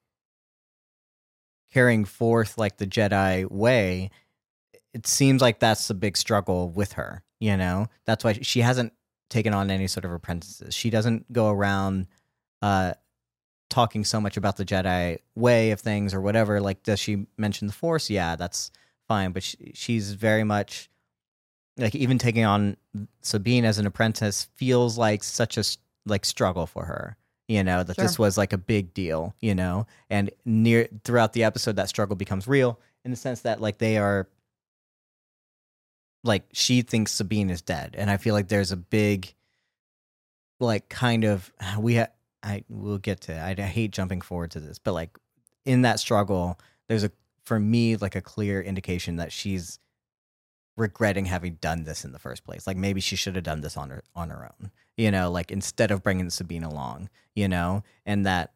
carrying 1.73 2.05
forth 2.05 2.59
like 2.59 2.77
the 2.79 2.87
Jedi 2.87 3.51
way, 3.51 4.11
it 4.93 5.07
seems 5.07 5.41
like 5.43 5.61
that's 5.61 5.89
the 5.89 5.95
big 5.95 6.17
struggle 6.17 6.71
with 6.71 6.93
her. 6.93 7.23
You 7.39 7.57
know, 7.57 7.87
that's 8.05 8.25
why 8.25 8.35
she 8.43 8.61
hasn't 8.61 8.93
taken 9.29 9.55
on 9.55 9.71
any 9.71 9.87
sort 9.87 10.05
of 10.05 10.13
apprentices. 10.13 10.75
She 10.75 10.91
doesn't 10.91 11.33
go 11.33 11.49
around 11.51 12.07
uh 12.63 12.93
talking 13.71 14.05
so 14.05 14.21
much 14.21 14.37
about 14.37 14.57
the 14.57 14.65
Jedi 14.65 15.19
way 15.35 15.71
of 15.71 15.81
things 15.81 16.13
or 16.13 16.21
whatever. 16.21 16.61
Like, 16.61 16.83
does 16.83 17.01
she 17.01 17.27
mention 17.39 17.67
the 17.67 17.73
Force? 17.73 18.11
Yeah, 18.11 18.37
that's 18.37 18.71
fine. 19.09 19.33
But 19.33 19.43
she, 19.43 19.73
she's 19.75 20.13
very 20.13 20.45
much 20.45 20.91
like 21.79 21.95
even 21.95 22.19
taking 22.19 22.45
on 22.45 22.77
Sabine 23.23 23.65
as 23.65 23.79
an 23.79 23.87
apprentice 23.87 24.49
feels 24.57 24.99
like 24.99 25.25
such 25.25 25.57
a 25.57 25.65
like 26.05 26.25
struggle 26.25 26.67
for 26.67 26.85
her. 26.85 27.17
You 27.49 27.65
know 27.65 27.83
that 27.83 27.97
this 27.97 28.17
was 28.17 28.39
like 28.39 28.53
a 28.53 28.59
big 28.59 28.95
deal. 28.95 29.35
You 29.41 29.55
know, 29.55 29.87
and 30.09 30.31
near 30.45 30.89
throughout 31.05 31.33
the 31.33 31.45
episode, 31.45 31.77
that 31.77 31.89
struggle 31.89 32.15
becomes 32.15 32.47
real 32.47 32.79
in 33.05 33.11
the 33.11 33.17
sense 33.17 33.41
that 33.41 33.61
like 33.61 33.79
they 33.79 33.97
are 33.99 34.29
like 36.23 36.45
she 36.53 36.83
thinks 36.83 37.13
Sabine 37.13 37.51
is 37.51 37.63
dead, 37.63 37.97
and 37.99 38.11
I 38.11 38.19
feel 38.19 38.35
like 38.35 38.49
there's 38.49 38.71
a 38.71 38.77
big 38.77 39.35
like 40.61 40.89
kind 40.89 41.25
of 41.25 41.53
we 41.79 41.97
ha- 41.97 42.09
I 42.43 42.65
will 42.69 42.99
get 42.99 43.21
to 43.23 43.35
I, 43.39 43.55
I 43.57 43.63
hate 43.63 43.91
jumping 43.91 44.21
forward 44.21 44.51
to 44.53 44.61
this, 44.61 44.79
but 44.79 44.93
like 44.93 45.19
in 45.65 45.83
that 45.83 46.01
struggle, 46.01 46.59
there's 46.89 47.05
a 47.05 47.13
for 47.45 47.59
me 47.59 47.97
like 47.97 48.15
a 48.15 48.21
clear 48.21 48.61
indication 48.61 49.17
that 49.17 49.33
she's 49.33 49.79
regretting 50.77 51.27
having 51.27 51.55
done 51.61 51.85
this 51.85 52.05
in 52.05 52.13
the 52.13 52.19
first 52.19 52.45
place. 52.45 52.67
Like 52.67 52.77
maybe 52.77 53.01
she 53.01 53.17
should 53.17 53.35
have 53.35 53.45
done 53.45 53.61
this 53.61 53.77
on 53.77 53.91
her 53.91 54.03
on 54.15 54.31
her 54.31 54.45
own. 54.45 54.71
You 54.97 55.11
know, 55.11 55.31
like 55.31 55.51
instead 55.51 55.91
of 55.91 56.03
bringing 56.03 56.31
Sabine 56.31 56.65
along. 56.65 57.09
You 57.35 57.49
know, 57.49 57.85
and 58.05 58.27
that 58.27 58.53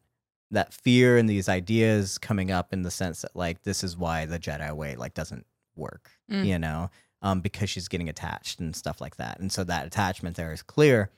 that 0.51 0.73
fear 0.73 1.17
and 1.17 1.29
these 1.29 1.49
ideas 1.49 2.17
coming 2.17 2.51
up 2.51 2.73
in 2.73 2.83
the 2.83 2.91
sense 2.91 3.21
that 3.21 3.35
like 3.35 3.63
this 3.63 3.83
is 3.83 3.97
why 3.97 4.25
the 4.25 4.39
Jedi 4.39 4.71
way 4.73 4.95
like 4.95 5.13
doesn't 5.13 5.45
work. 5.75 6.11
Mm. 6.31 6.45
You 6.45 6.59
know, 6.59 6.89
um, 7.21 7.41
because 7.41 7.69
she's 7.69 7.87
getting 7.87 8.09
attached 8.09 8.59
and 8.59 8.75
stuff 8.75 8.99
like 9.01 9.17
that, 9.17 9.39
and 9.39 9.51
so 9.51 9.63
that 9.63 9.87
attachment 9.87 10.35
there 10.35 10.51
is 10.51 10.61
clear, 10.61 11.11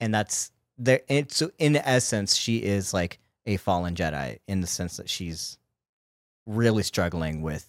and 0.00 0.14
that's 0.14 0.50
there. 0.80 1.00
It's 1.08 1.36
so 1.36 1.50
in 1.58 1.76
essence, 1.76 2.34
she 2.36 2.58
is 2.58 2.92
like 2.94 3.18
a 3.46 3.56
fallen 3.56 3.94
Jedi 3.94 4.38
in 4.48 4.60
the 4.60 4.66
sense 4.66 4.96
that 4.96 5.08
she's 5.08 5.58
really 6.46 6.82
struggling 6.82 7.42
with 7.42 7.66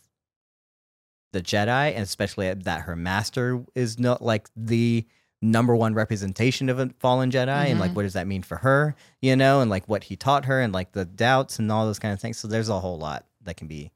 the 1.34 1.42
Jedi, 1.42 1.94
and 1.94 2.04
especially 2.04 2.54
that 2.54 2.82
her 2.82 2.96
master 2.96 3.64
is 3.76 4.00
not 4.00 4.22
like 4.22 4.50
the 4.56 5.06
number 5.42 5.76
one 5.76 5.94
representation 5.94 6.70
of 6.70 6.78
a 6.80 6.90
fallen 7.00 7.32
Jedi, 7.32 7.48
and 7.70 7.80
like 7.80 7.92
Mhm. 7.92 7.96
what 7.96 8.04
does 8.04 8.14
that 8.14 8.28
mean 8.28 8.44
for 8.44 8.58
her, 8.58 8.96
you 9.22 9.36
know, 9.36 9.62
and 9.62 9.70
like 9.72 9.88
what 9.88 10.06
he 10.06 10.16
taught 10.16 10.46
her, 10.46 10.60
and 10.62 10.74
like 10.74 10.92
the 10.92 11.06
doubts 11.06 11.58
and 11.60 11.72
all 11.72 11.86
those 11.86 12.00
kind 12.00 12.14
of 12.14 12.20
things. 12.20 12.38
So 12.38 12.48
there's 12.48 12.70
a 12.70 12.80
whole 12.80 12.98
lot 12.98 13.26
that 13.42 13.58
can 13.58 13.68
be, 13.68 13.92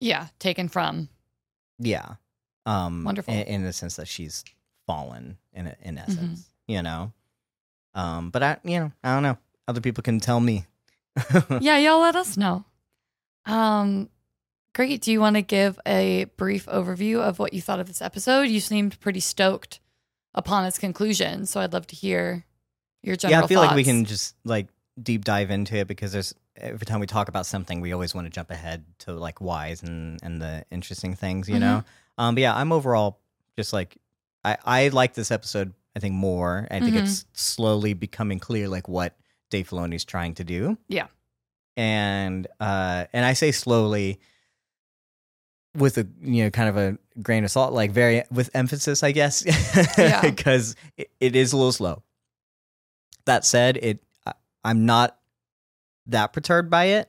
Yeah, 0.00 0.28
taken 0.38 0.68
from. 0.68 1.08
yeah, 1.78 2.14
um, 2.66 3.04
Wonderful. 3.04 3.32
in, 3.34 3.40
in 3.42 3.62
the 3.64 3.72
sense 3.72 3.96
that 3.96 4.06
she's 4.08 4.44
fallen 4.86 5.38
in 5.52 5.66
in 5.82 5.96
Mm-hmm. 5.96 6.10
essence, 6.10 6.50
you 6.66 6.82
know. 6.82 7.12
Um, 7.94 8.30
but 8.30 8.42
I, 8.42 8.56
you 8.64 8.78
know, 8.80 8.92
I 9.02 9.14
don't 9.14 9.22
know. 9.22 9.38
Other 9.66 9.80
people 9.80 10.02
can 10.02 10.20
tell 10.20 10.40
me. 10.40 10.66
yeah, 11.60 11.78
y'all 11.78 12.00
let 12.00 12.16
us 12.16 12.36
know. 12.36 12.64
Um, 13.46 14.08
great. 14.74 15.02
Do 15.02 15.12
you 15.12 15.20
want 15.20 15.36
to 15.36 15.42
give 15.42 15.78
a 15.86 16.24
brief 16.36 16.66
overview 16.66 17.20
of 17.20 17.38
what 17.38 17.52
you 17.52 17.60
thought 17.60 17.80
of 17.80 17.86
this 17.88 18.02
episode? 18.02 18.42
You 18.42 18.60
seemed 18.60 18.98
pretty 19.00 19.20
stoked 19.20 19.80
upon 20.34 20.64
its 20.66 20.78
conclusion, 20.78 21.46
so 21.46 21.60
I'd 21.60 21.72
love 21.72 21.86
to 21.88 21.96
hear 21.96 22.44
your 23.02 23.16
general 23.16 23.40
yeah, 23.40 23.44
I 23.44 23.48
feel 23.48 23.60
like 23.60 23.74
we 23.74 23.84
can 23.84 24.04
just 24.04 24.36
like 24.44 24.68
deep 25.02 25.24
dive 25.24 25.50
into 25.50 25.76
it 25.76 25.88
because 25.88 26.12
there's 26.12 26.34
every 26.56 26.84
time 26.86 27.00
we 27.00 27.06
talk 27.06 27.28
about 27.28 27.46
something, 27.46 27.80
we 27.80 27.92
always 27.92 28.14
want 28.14 28.26
to 28.26 28.30
jump 28.30 28.50
ahead 28.50 28.84
to 29.00 29.12
like 29.12 29.40
whys 29.40 29.82
and 29.82 30.18
and 30.22 30.40
the 30.42 30.64
interesting 30.70 31.14
things, 31.14 31.48
you 31.48 31.56
Mhm. 31.56 31.60
know. 31.60 31.84
Um, 32.18 32.34
but 32.34 32.42
yeah, 32.42 32.54
I'm 32.54 32.72
overall 32.72 33.18
just 33.56 33.72
like 33.72 33.96
I 34.44 34.56
I 34.64 34.88
like 34.88 35.14
this 35.14 35.30
episode. 35.30 35.72
I 35.96 36.00
think 36.00 36.14
more. 36.14 36.68
I 36.70 36.80
think 36.80 36.94
Mhm. 36.94 37.02
it's 37.02 37.24
slowly 37.32 37.92
becoming 37.94 38.38
clear 38.38 38.68
like 38.68 38.88
what 38.88 39.16
Dave 39.50 39.68
Filoni's 39.70 40.04
trying 40.04 40.34
to 40.34 40.44
do. 40.44 40.78
Yeah. 40.88 41.06
and 41.76 42.46
uh, 42.60 43.04
and 43.12 43.24
I 43.24 43.34
say 43.34 43.52
slowly 43.52 44.20
with 45.76 45.96
a 45.98 46.08
you 46.20 46.44
know 46.44 46.50
kind 46.50 46.68
of 46.68 46.76
a 46.76 46.98
grain 47.22 47.44
of 47.44 47.50
salt, 47.50 47.72
like 47.72 47.90
very 47.92 48.24
with 48.32 48.50
emphasis, 48.54 49.02
I 49.02 49.12
guess, 49.12 49.44
Yeah. 49.96 50.20
because 50.30 50.74
it, 50.96 51.10
it 51.20 51.36
is 51.36 51.52
a 51.52 51.56
little 51.56 51.72
slow. 51.72 52.02
That 53.26 53.44
said, 53.44 53.76
it 53.76 54.02
I- 54.26 54.32
I'm 54.64 54.86
not 54.86 55.18
that 56.06 56.32
perturbed 56.32 56.68
by 56.70 56.84
it, 56.84 57.08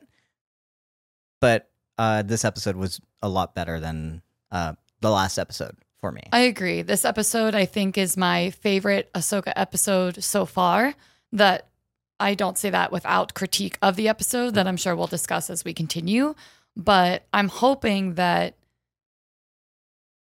but 1.40 1.68
uh, 1.98 2.22
this 2.22 2.44
episode 2.44 2.76
was 2.76 3.00
a 3.22 3.28
lot 3.28 3.54
better 3.54 3.80
than 3.80 4.22
uh, 4.52 4.74
the 5.00 5.10
last 5.10 5.36
episode 5.38 5.76
for 6.00 6.10
me. 6.12 6.22
I 6.32 6.40
agree. 6.40 6.82
This 6.82 7.04
episode, 7.04 7.54
I 7.54 7.66
think, 7.66 7.98
is 7.98 8.16
my 8.16 8.50
favorite 8.50 9.10
Ahsoka 9.14 9.52
episode 9.56 10.22
so 10.22 10.46
far. 10.46 10.94
That 11.32 11.68
I 12.18 12.34
don't 12.34 12.58
say 12.58 12.70
that 12.70 12.90
without 12.90 13.34
critique 13.34 13.78
of 13.80 13.96
the 13.96 14.08
episode 14.08 14.54
that 14.54 14.66
I'm 14.66 14.76
sure 14.76 14.96
we'll 14.96 15.06
discuss 15.06 15.48
as 15.48 15.64
we 15.64 15.72
continue. 15.72 16.34
But 16.76 17.24
I'm 17.32 17.48
hoping 17.48 18.14
that 18.14 18.54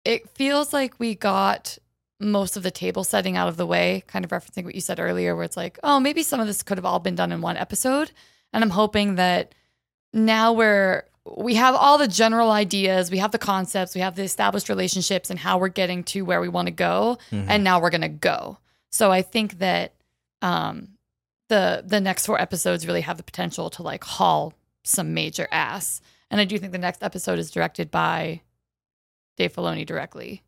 it 0.05 0.29
feels 0.29 0.73
like 0.73 0.99
we 0.99 1.15
got 1.15 1.77
most 2.19 2.57
of 2.57 2.63
the 2.63 2.71
table 2.71 3.03
setting 3.03 3.37
out 3.37 3.47
of 3.47 3.57
the 3.57 3.65
way, 3.65 4.03
kind 4.07 4.25
of 4.25 4.31
referencing 4.31 4.65
what 4.65 4.75
you 4.75 4.81
said 4.81 4.99
earlier, 4.99 5.35
where 5.35 5.45
it's 5.45 5.57
like, 5.57 5.79
oh, 5.83 5.99
maybe 5.99 6.23
some 6.23 6.39
of 6.39 6.47
this 6.47 6.63
could 6.63 6.77
have 6.77 6.85
all 6.85 6.99
been 6.99 7.15
done 7.15 7.31
in 7.31 7.41
one 7.41 7.57
episode. 7.57 8.11
And 8.51 8.63
I'm 8.63 8.71
hoping 8.71 9.15
that 9.15 9.55
now 10.13 10.53
we're 10.53 11.05
we 11.37 11.55
have 11.55 11.75
all 11.75 11.97
the 11.97 12.07
general 12.07 12.51
ideas, 12.51 13.11
we 13.11 13.17
have 13.19 13.31
the 13.31 13.37
concepts, 13.37 13.95
we 13.95 14.01
have 14.01 14.15
the 14.15 14.23
established 14.23 14.69
relationships 14.69 15.29
and 15.29 15.39
how 15.39 15.57
we're 15.57 15.67
getting 15.69 16.03
to 16.05 16.21
where 16.23 16.41
we 16.41 16.47
want 16.49 16.67
to 16.67 16.71
go, 16.73 17.17
Mhm. 17.31 17.45
and 17.49 17.63
now 17.63 17.79
we're 17.79 17.89
gonna 17.89 18.09
go. 18.09 18.57
So 18.91 19.11
I 19.11 19.21
think 19.21 19.59
that 19.59 19.93
um, 20.41 20.97
the 21.49 21.83
the 21.85 21.99
next 21.99 22.25
four 22.25 22.39
episodes 22.39 22.87
really 22.87 23.01
have 23.01 23.17
the 23.17 23.23
potential 23.23 23.69
to 23.71 23.83
like 23.83 24.03
haul 24.03 24.53
some 24.83 25.13
major 25.13 25.47
ass. 25.51 26.01
And 26.31 26.39
I 26.39 26.45
do 26.45 26.57
think 26.59 26.71
the 26.71 26.77
next 26.77 27.03
episode 27.03 27.39
is 27.39 27.51
directed 27.51 27.89
by 27.91 28.41
Dave 29.35 29.53
Filoni 29.53 29.85
directly. 29.85 30.43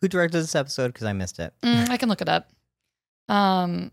Who 0.00 0.08
directed 0.08 0.38
this 0.38 0.54
episode? 0.54 0.88
Because 0.88 1.06
I 1.06 1.12
missed 1.12 1.38
it. 1.38 1.52
Mm, 1.62 1.88
I 1.90 1.96
can 1.96 2.08
look 2.08 2.20
it 2.22 2.28
up. 2.28 2.50
Um, 3.28 3.92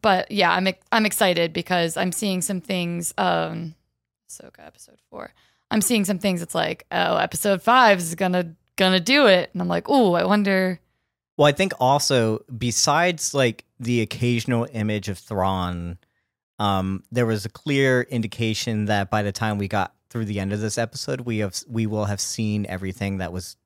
but 0.00 0.30
yeah, 0.30 0.52
I'm 0.52 0.68
I'm 0.92 1.06
excited 1.06 1.52
because 1.52 1.96
I'm 1.96 2.12
seeing 2.12 2.40
some 2.42 2.60
things. 2.60 3.12
Um, 3.18 3.74
Ahsoka 4.30 4.64
episode 4.64 5.00
four. 5.10 5.32
I'm 5.70 5.80
seeing 5.80 6.04
some 6.04 6.18
things. 6.18 6.42
It's 6.42 6.54
like, 6.54 6.86
oh, 6.90 7.16
episode 7.16 7.62
five 7.62 7.98
is 7.98 8.14
gonna 8.14 8.54
gonna 8.76 9.00
do 9.00 9.26
it, 9.26 9.50
and 9.52 9.60
I'm 9.62 9.68
like, 9.68 9.86
oh, 9.88 10.14
I 10.14 10.24
wonder. 10.24 10.80
Well, 11.36 11.46
I 11.46 11.52
think 11.52 11.72
also 11.80 12.44
besides 12.56 13.32
like 13.34 13.64
the 13.78 14.00
occasional 14.02 14.66
image 14.72 15.08
of 15.08 15.18
Thrawn, 15.18 15.98
um, 16.58 17.02
there 17.10 17.26
was 17.26 17.44
a 17.44 17.48
clear 17.48 18.02
indication 18.02 18.86
that 18.86 19.10
by 19.10 19.22
the 19.22 19.32
time 19.32 19.56
we 19.58 19.68
got 19.68 19.94
through 20.10 20.26
the 20.26 20.40
end 20.40 20.52
of 20.52 20.60
this 20.60 20.76
episode, 20.76 21.22
we 21.22 21.38
have 21.38 21.58
we 21.68 21.86
will 21.86 22.06
have 22.06 22.20
seen 22.20 22.66
everything 22.66 23.18
that 23.18 23.32
was 23.32 23.56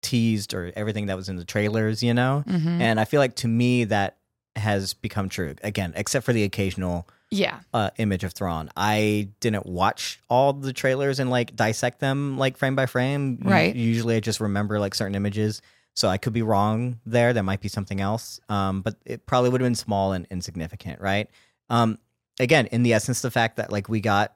teased 0.00 0.54
or 0.54 0.72
everything 0.76 1.06
that 1.06 1.16
was 1.16 1.28
in 1.28 1.36
the 1.36 1.44
trailers, 1.44 2.02
you 2.02 2.14
know. 2.14 2.44
Mhm. 2.46 2.80
And 2.80 3.00
I 3.00 3.04
feel 3.04 3.20
like 3.20 3.34
to 3.36 3.48
me 3.48 3.84
that 3.84 4.16
has 4.56 4.94
become 4.94 5.28
true 5.28 5.54
again, 5.62 5.92
except 5.96 6.24
for 6.24 6.32
the 6.32 6.44
occasional 6.44 7.08
Yeah, 7.30 7.60
uh, 7.74 7.90
image 7.98 8.24
of 8.24 8.32
Thrawn. 8.32 8.70
I 8.76 9.28
didn't 9.40 9.66
watch 9.66 10.20
all 10.30 10.52
the 10.54 10.72
trailers 10.72 11.20
and 11.20 11.30
like 11.30 11.54
dissect 11.54 12.00
them 12.00 12.38
like 12.38 12.56
frame 12.56 12.74
by 12.74 12.86
frame. 12.86 13.38
Right. 13.42 13.74
Usually, 13.74 14.16
I 14.16 14.20
just 14.20 14.40
remember 14.40 14.80
like 14.80 14.94
certain 14.94 15.14
images, 15.14 15.60
so 15.94 16.08
I 16.08 16.16
could 16.16 16.32
be 16.32 16.42
wrong 16.42 17.00
there. 17.04 17.32
There 17.32 17.42
might 17.42 17.60
be 17.60 17.68
something 17.68 18.00
else, 18.00 18.40
um, 18.48 18.80
but 18.80 18.94
it 19.04 19.26
probably 19.26 19.50
would 19.50 19.60
have 19.60 19.66
been 19.66 19.74
small 19.74 20.12
and 20.12 20.26
insignificant, 20.30 21.00
right? 21.00 21.28
Um, 21.68 21.98
again, 22.40 22.66
in 22.66 22.82
the 22.82 22.94
essence, 22.94 23.20
the 23.20 23.30
fact 23.30 23.56
that 23.56 23.70
like 23.70 23.88
we 23.90 24.00
got 24.00 24.34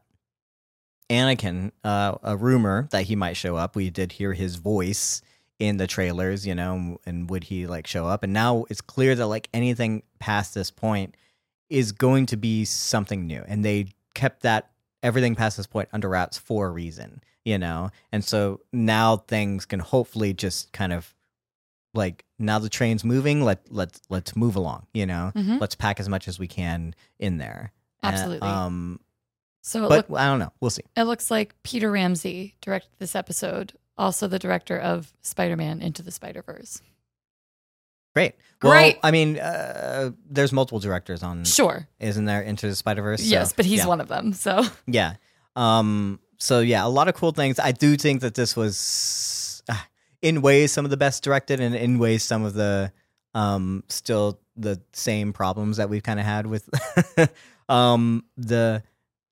Anakin, 1.13 1.73
uh, 1.85 2.17
a 2.23 2.37
rumor 2.37 2.89
that 2.91 3.05
he 3.05 3.17
might 3.17 3.37
show 3.37 3.57
up. 3.57 3.77
We 3.77 3.91
did 3.91 4.13
hear 4.13 4.33
his 4.33 4.57
voice 4.57 5.23
in 5.59 5.77
the 5.77 5.87
trailers, 5.87 6.47
you 6.47 6.55
know, 6.55 6.99
and 7.07 7.29
would 7.31 7.45
he 7.45 7.67
like 7.67 7.87
show 7.87 8.07
up? 8.07 8.23
And 8.23 8.33
now 8.33 8.65
it's 8.71 8.81
clear 8.81 9.15
that 9.15 9.27
like 9.27 9.49
anything 9.53 10.03
past 10.19 10.55
this 10.55 10.71
point 10.71 11.15
is 11.73 11.91
going 11.93 12.27
to 12.27 12.37
be 12.37 12.65
something 12.65 13.27
new. 13.27 13.43
And 13.49 13.65
they 13.65 13.87
kept 14.15 14.43
that 14.43 14.71
everything 15.03 15.35
past 15.35 15.57
this 15.57 15.67
point 15.67 15.89
under 15.93 16.09
wraps 16.09 16.37
for 16.39 16.67
a 16.69 16.71
reason, 16.71 17.23
you 17.45 17.59
know? 17.59 17.91
And 18.13 18.23
so 18.25 18.61
now 18.73 19.17
things 19.17 19.65
can 19.65 19.81
hopefully 19.81 20.35
just 20.35 20.73
kind 20.73 20.93
of 20.93 21.15
like 21.95 22.25
now 22.39 22.59
the 22.59 22.69
train's 22.69 23.05
moving, 23.05 23.43
let 23.43 23.61
let's 23.71 24.01
let's 24.09 24.37
move 24.37 24.55
along, 24.57 24.87
you 24.95 25.07
know? 25.07 25.33
Mhm. 25.35 25.61
Let's 25.61 25.75
pack 25.75 25.99
as 25.99 26.09
much 26.09 26.29
as 26.29 26.39
we 26.39 26.47
can 26.47 26.95
in 27.19 27.39
there. 27.39 27.73
And, 28.03 28.15
Absolutely. 28.15 28.49
um 28.49 29.01
so 29.63 29.89
but 29.89 30.09
look, 30.11 30.19
I 30.19 30.27
don't 30.27 30.39
know. 30.41 30.53
We'll 30.61 30.71
see. 30.71 30.83
it 30.97 31.05
looks 31.05 31.31
like 31.31 31.55
Peter 31.63 31.91
Ramsey 31.91 32.55
directed 32.61 32.91
this 32.99 33.15
episode, 33.15 33.73
also 33.97 34.27
the 34.29 34.39
director 34.39 34.79
of 34.79 35.13
Spider-Man 35.23 35.81
Into 35.81 36.03
the 36.03 36.11
Spider-Verse. 36.11 36.83
Great. 38.15 38.35
Great. 38.61 38.99
I 39.03 39.11
mean, 39.11 39.39
uh, 39.39 40.13
there's 40.31 40.53
multiple 40.53 40.79
directors 40.79 41.23
on, 41.23 41.45
Sure, 41.45 41.89
isn't 41.99 42.25
there, 42.27 42.43
Into 42.43 42.69
the 42.69 42.77
Spider 42.77 43.03
Verse? 43.03 43.23
yes, 43.23 43.53
but 43.53 43.65
he's 43.67 43.81
yeah. 43.81 43.87
one 43.87 44.01
of 44.01 44.09
them. 44.09 44.33
So 44.33 44.65
Yeah. 44.87 45.15
Um. 45.57 46.21
So 46.39 46.61
yeah, 46.61 46.85
a 46.85 46.89
lot 46.89 47.09
of 47.09 47.15
cool 47.15 47.33
things. 47.33 47.59
I 47.59 47.73
do 47.73 47.97
think 47.97 48.21
that 48.23 48.35
this 48.35 48.55
was, 48.57 49.63
uh, 49.69 49.75
in 50.23 50.43
ways, 50.43 50.73
some 50.73 50.85
of 50.85 50.91
the 50.91 50.97
best 50.97 51.23
directed, 51.25 51.61
and 51.61 51.75
in 51.75 51.99
ways, 51.99 52.23
some 52.23 52.45
of 52.45 52.55
the, 52.55 52.93
um, 53.35 53.85
still 53.89 54.41
the 54.57 54.81
same 54.93 55.33
problems 55.33 55.77
that 55.79 55.89
we've 55.89 56.03
kind 56.03 56.19
of 56.21 56.27
had 56.27 56.47
with, 56.47 56.69
um, 57.69 58.25
the, 58.37 58.83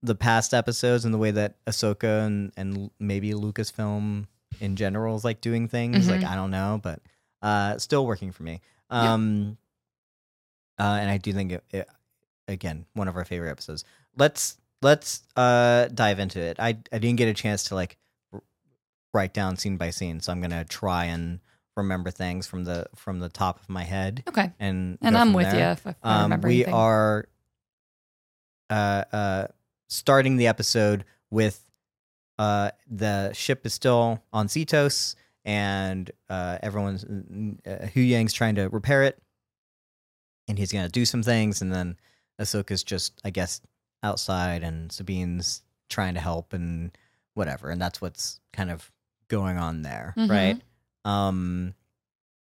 the 0.02 0.14
past 0.14 0.54
episodes 0.54 1.04
and 1.04 1.12
the 1.12 1.18
way 1.18 1.30
that 1.30 1.56
Ahsoka 1.66 2.24
and 2.26 2.52
and 2.56 2.90
maybe 2.98 3.32
Lucasfilm 3.32 4.26
in 4.60 4.76
general 4.76 5.16
is 5.16 5.24
like 5.24 5.40
doing 5.40 5.68
things. 5.68 6.06
Mhm. 6.06 6.10
Like 6.10 6.24
I 6.24 6.34
don't 6.34 6.50
know, 6.50 6.80
but 6.82 7.00
uh, 7.42 7.78
still 7.78 8.06
working 8.06 8.32
for 8.32 8.42
me. 8.42 8.60
Um, 8.90 9.56
uh, 10.78 10.98
and 11.00 11.10
I 11.10 11.18
do 11.18 11.32
think 11.32 11.52
it, 11.52 11.64
it, 11.70 11.88
again 12.48 12.86
one 12.94 13.08
of 13.08 13.16
our 13.16 13.24
favorite 13.24 13.50
episodes. 13.50 13.84
Let's 14.16 14.58
let's 14.82 15.22
uh 15.36 15.88
dive 15.88 16.18
into 16.18 16.40
it. 16.40 16.56
I 16.58 16.78
I 16.92 16.98
didn't 16.98 17.16
get 17.16 17.28
a 17.28 17.34
chance 17.34 17.64
to 17.64 17.74
like 17.74 17.96
r- 18.32 18.42
write 19.14 19.32
down 19.34 19.56
scene 19.56 19.76
by 19.76 19.90
scene, 19.90 20.20
so 20.20 20.32
I'm 20.32 20.40
gonna 20.40 20.64
try 20.64 21.04
and 21.06 21.40
remember 21.76 22.10
things 22.10 22.46
from 22.46 22.64
the 22.64 22.86
from 22.96 23.20
the 23.20 23.28
top 23.28 23.60
of 23.60 23.68
my 23.68 23.84
head 23.84 24.22
okay, 24.28 24.52
and 24.58 24.98
and 25.02 25.16
I'm 25.16 25.32
with 25.32 25.50
there. 25.50 25.54
you 25.60 25.64
if, 25.72 25.86
if 25.86 25.96
I 26.02 26.16
Um, 26.16 26.22
remember 26.24 26.48
we 26.48 26.54
anything. 26.56 26.74
are 26.74 27.28
uh, 28.68 29.04
uh, 29.12 29.46
starting 29.88 30.36
the 30.36 30.46
episode 30.46 31.04
with 31.30 31.64
uh, 32.38 32.70
the 32.90 33.32
ship 33.32 33.66
is 33.66 33.74
still 33.74 34.22
on 34.32 34.46
Seatos, 34.48 35.14
and 35.44 36.10
uh, 36.28 36.58
everyone's 36.62 37.04
uh, 37.04 37.86
Huyang's 37.94 38.32
trying 38.32 38.56
to 38.56 38.68
repair 38.68 39.02
it, 39.04 39.20
and 40.48 40.58
he's 40.58 40.72
gonna 40.72 40.88
do 40.88 41.04
some 41.04 41.22
things, 41.22 41.62
and 41.62 41.72
then 41.72 41.96
Ahsoka's 42.40 42.82
just, 42.84 43.20
I 43.24 43.30
guess, 43.30 43.60
outside, 44.02 44.62
and 44.62 44.90
Sabine's 44.90 45.62
trying 45.88 46.14
to 46.14 46.20
help 46.20 46.52
and 46.52 46.96
whatever, 47.34 47.70
and 47.70 47.80
that's 47.80 48.00
what's 48.00 48.40
kind 48.52 48.70
of 48.70 48.90
going 49.28 49.56
on 49.58 49.82
there, 49.82 50.14
Mhm. 50.16 50.28
right? 50.30 50.60
Um, 51.04 51.74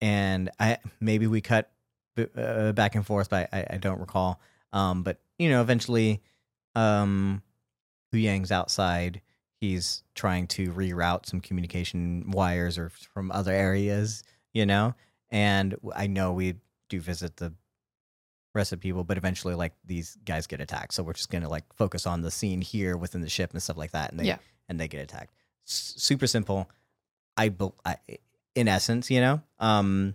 and 0.00 0.50
I 0.60 0.78
maybe 1.00 1.26
we 1.26 1.40
cut 1.40 1.70
b- 2.14 2.26
uh, 2.36 2.72
back 2.72 2.94
and 2.94 3.04
forth, 3.04 3.30
but 3.30 3.48
I, 3.52 3.66
I 3.70 3.76
don't 3.78 3.98
recall. 4.00 4.40
Um, 4.72 5.02
but 5.02 5.20
you 5.38 5.48
know, 5.48 5.60
eventually, 5.60 6.22
um, 6.74 7.42
Huyang's 8.12 8.52
outside. 8.52 9.20
He's 9.60 10.02
trying 10.14 10.46
to 10.48 10.72
reroute 10.72 11.26
some 11.26 11.40
communication 11.40 12.30
wires 12.30 12.78
or 12.78 12.90
from 12.90 13.30
other 13.32 13.52
areas, 13.52 14.22
you 14.52 14.64
know. 14.66 14.94
And 15.30 15.74
I 15.94 16.06
know 16.06 16.32
we 16.32 16.54
do 16.88 17.00
visit 17.00 17.36
the 17.36 17.52
rest 18.54 18.72
of 18.72 18.78
the 18.80 18.82
people, 18.82 19.04
but 19.04 19.16
eventually, 19.18 19.54
like 19.54 19.72
these 19.84 20.16
guys 20.24 20.46
get 20.46 20.60
attacked. 20.60 20.94
So 20.94 21.02
we're 21.02 21.12
just 21.12 21.30
gonna 21.30 21.48
like 21.48 21.64
focus 21.74 22.06
on 22.06 22.22
the 22.22 22.30
scene 22.30 22.60
here 22.60 22.96
within 22.96 23.20
the 23.20 23.28
ship 23.28 23.52
and 23.52 23.62
stuff 23.62 23.76
like 23.76 23.90
that, 23.92 24.10
and 24.10 24.20
they 24.20 24.24
Yeah. 24.26 24.38
and 24.68 24.78
they 24.78 24.88
get 24.88 25.00
attacked. 25.02 25.34
S- 25.66 25.94
super 25.96 26.26
simple. 26.26 26.70
I, 27.36 27.50
bel- 27.50 27.74
I, 27.84 27.96
in 28.54 28.66
essence, 28.68 29.10
you 29.10 29.20
know, 29.20 29.42
um, 29.60 30.14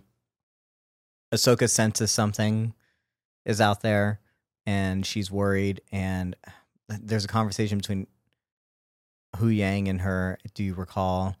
Ahsoka 1.32 1.68
senses 1.70 2.10
something 2.10 2.74
is 3.44 3.60
out 3.60 3.80
there, 3.82 4.20
and 4.66 5.04
she's 5.06 5.30
worried. 5.30 5.80
And 5.90 6.36
there's 6.88 7.24
a 7.24 7.28
conversation 7.28 7.78
between 7.78 8.06
Huyang 9.36 9.88
and 9.88 10.00
her. 10.00 10.38
Do 10.54 10.64
you 10.64 10.74
recall 10.74 11.36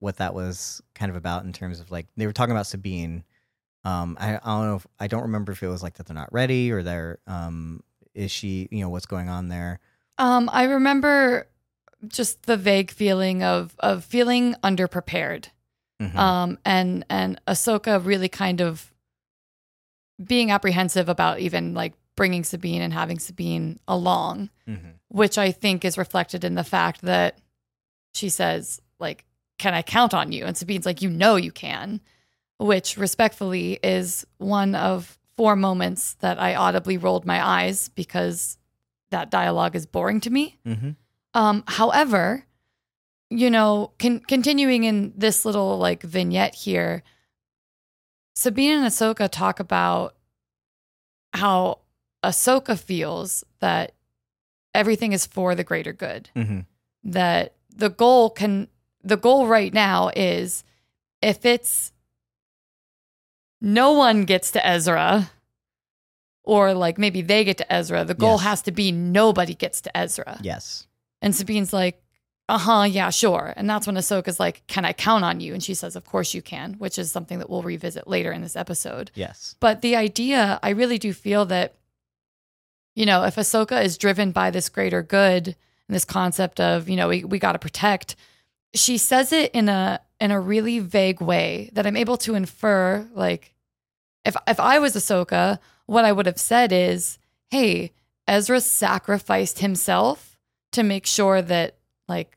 what 0.00 0.16
that 0.18 0.34
was 0.34 0.82
kind 0.94 1.10
of 1.10 1.16
about 1.16 1.44
in 1.44 1.52
terms 1.52 1.80
of 1.80 1.90
like 1.90 2.06
they 2.16 2.26
were 2.26 2.32
talking 2.32 2.52
about 2.52 2.66
Sabine? 2.66 3.24
Um, 3.84 4.16
I, 4.18 4.36
I 4.36 4.40
don't 4.44 4.66
know. 4.66 4.76
If, 4.76 4.86
I 4.98 5.06
don't 5.06 5.22
remember 5.22 5.52
if 5.52 5.62
it 5.62 5.68
was 5.68 5.82
like 5.82 5.94
that 5.94 6.06
they're 6.06 6.14
not 6.14 6.32
ready 6.32 6.72
or 6.72 6.82
they're 6.82 7.18
um, 7.26 7.82
is 8.14 8.30
she? 8.30 8.68
You 8.70 8.80
know, 8.80 8.88
what's 8.88 9.06
going 9.06 9.28
on 9.28 9.48
there? 9.48 9.80
Um, 10.18 10.48
I 10.52 10.64
remember 10.64 11.48
just 12.06 12.44
the 12.44 12.56
vague 12.56 12.90
feeling 12.90 13.42
of 13.42 13.74
of 13.78 14.04
feeling 14.04 14.54
underprepared. 14.62 15.46
Mhm. 16.00 16.16
Um, 16.16 16.58
and 16.64 17.04
and 17.10 17.40
Ahsoka 17.46 18.04
really 18.04 18.28
kind 18.28 18.60
of 18.60 18.92
being 20.22 20.50
apprehensive 20.50 21.08
about 21.08 21.40
even 21.40 21.74
like 21.74 21.94
bringing 22.16 22.44
Sabine 22.44 22.82
and 22.82 22.92
having 22.92 23.18
Sabine 23.18 23.78
along, 23.88 24.50
Mhm. 24.68 24.94
which 25.08 25.36
I 25.38 25.50
think 25.52 25.84
is 25.84 25.98
reflected 25.98 26.44
in 26.44 26.54
the 26.54 26.64
fact 26.64 27.02
that 27.02 27.38
she 28.14 28.28
says 28.28 28.80
like, 28.98 29.24
"Can 29.58 29.74
I 29.74 29.82
count 29.82 30.14
on 30.14 30.30
you?" 30.32 30.44
And 30.44 30.56
Sabine's 30.56 30.86
like, 30.86 31.02
"You 31.02 31.10
know 31.10 31.36
you 31.36 31.50
can," 31.52 32.00
which 32.58 32.96
respectfully 32.96 33.80
is 33.82 34.24
one 34.38 34.74
of 34.74 35.18
four 35.36 35.56
moments 35.56 36.14
that 36.20 36.40
I 36.40 36.54
audibly 36.54 36.96
rolled 36.96 37.26
my 37.26 37.44
eyes 37.44 37.88
because 37.90 38.56
that 39.10 39.30
dialogue 39.30 39.74
is 39.74 39.86
boring 39.86 40.20
to 40.20 40.30
me. 40.30 40.58
Mhm. 40.64 40.94
Um, 41.34 41.64
however, 41.66 42.46
you 43.30 43.50
know, 43.50 43.92
con- 43.98 44.20
continuing 44.20 44.84
in 44.84 45.12
this 45.16 45.44
little 45.44 45.78
like 45.78 46.02
vignette 46.04 46.54
here, 46.54 47.02
Sabine 48.36 48.78
and 48.78 48.86
Ahsoka 48.86 49.28
talk 49.28 49.58
about 49.58 50.14
how 51.32 51.80
Ahsoka 52.24 52.78
feels 52.78 53.44
that 53.60 53.92
everything 54.74 55.12
is 55.12 55.26
for 55.26 55.54
the 55.54 55.64
greater 55.64 55.92
good. 55.92 56.30
Mhm. 56.34 56.66
That 57.04 57.54
the 57.74 57.90
goal 57.90 58.30
can 58.30 58.68
the 59.02 59.16
goal 59.16 59.46
right 59.46 59.72
now 59.72 60.10
is 60.16 60.64
if 61.20 61.44
it's 61.44 61.92
no 63.60 63.92
one 63.92 64.24
gets 64.24 64.50
to 64.52 64.66
Ezra 64.66 65.30
or 66.42 66.74
like 66.74 66.98
maybe 66.98 67.22
they 67.22 67.44
get 67.44 67.58
to 67.58 67.72
Ezra, 67.72 68.04
the 68.04 68.14
goal 68.14 68.36
Yes. 68.36 68.42
has 68.42 68.62
to 68.62 68.72
be 68.72 68.92
nobody 68.92 69.54
gets 69.54 69.80
to 69.82 69.96
Ezra. 69.96 70.38
Yes. 70.42 70.86
And 71.22 71.34
Sabine's 71.34 71.72
like, 71.72 72.02
uh 72.48 72.58
huh, 72.58 72.82
yeah, 72.82 73.08
sure. 73.08 73.54
And 73.56 73.68
that's 73.70 73.86
when 73.86 73.96
Ahsoka's 73.96 74.38
like, 74.38 74.66
can 74.66 74.84
I 74.84 74.92
count 74.92 75.24
on 75.24 75.40
you? 75.40 75.54
And 75.54 75.62
she 75.62 75.72
says, 75.72 75.96
of 75.96 76.04
course 76.04 76.34
you 76.34 76.42
can, 76.42 76.74
which 76.74 76.98
is 76.98 77.10
something 77.10 77.38
that 77.38 77.48
we'll 77.48 77.62
revisit 77.62 78.06
later 78.06 78.32
in 78.32 78.42
this 78.42 78.56
episode. 78.56 79.10
Yes. 79.14 79.56
But 79.60 79.80
the 79.80 79.96
idea, 79.96 80.58
I 80.62 80.70
really 80.70 80.98
do 80.98 81.12
feel 81.14 81.46
that, 81.46 81.74
you 82.94 83.06
know, 83.06 83.24
if 83.24 83.36
Ahsoka 83.36 83.82
is 83.84 83.98
driven 83.98 84.32
by 84.32 84.50
this 84.50 84.68
greater 84.68 85.02
good 85.02 85.48
and 85.48 85.94
this 85.94 86.04
concept 86.04 86.60
of, 86.60 86.88
you 86.88 86.96
know, 86.96 87.08
we, 87.08 87.24
we 87.24 87.38
got 87.38 87.52
to 87.52 87.58
protect, 87.58 88.16
she 88.74 88.98
says 88.98 89.32
it 89.32 89.50
in 89.52 89.68
a 89.68 90.00
in 90.20 90.30
a 90.30 90.40
really 90.40 90.78
vague 90.78 91.20
way 91.20 91.70
that 91.72 91.86
I'm 91.86 91.96
able 91.96 92.16
to 92.18 92.34
infer. 92.34 93.06
Like, 93.14 93.54
if 94.24 94.36
if 94.46 94.58
I 94.58 94.78
was 94.78 94.94
Ahsoka, 94.94 95.58
what 95.86 96.04
I 96.04 96.12
would 96.12 96.26
have 96.26 96.38
said 96.38 96.72
is, 96.72 97.18
"Hey, 97.50 97.92
Ezra 98.26 98.60
sacrificed 98.60 99.58
himself 99.58 100.38
to 100.72 100.82
make 100.82 101.06
sure 101.06 101.42
that 101.42 101.76
like 102.08 102.36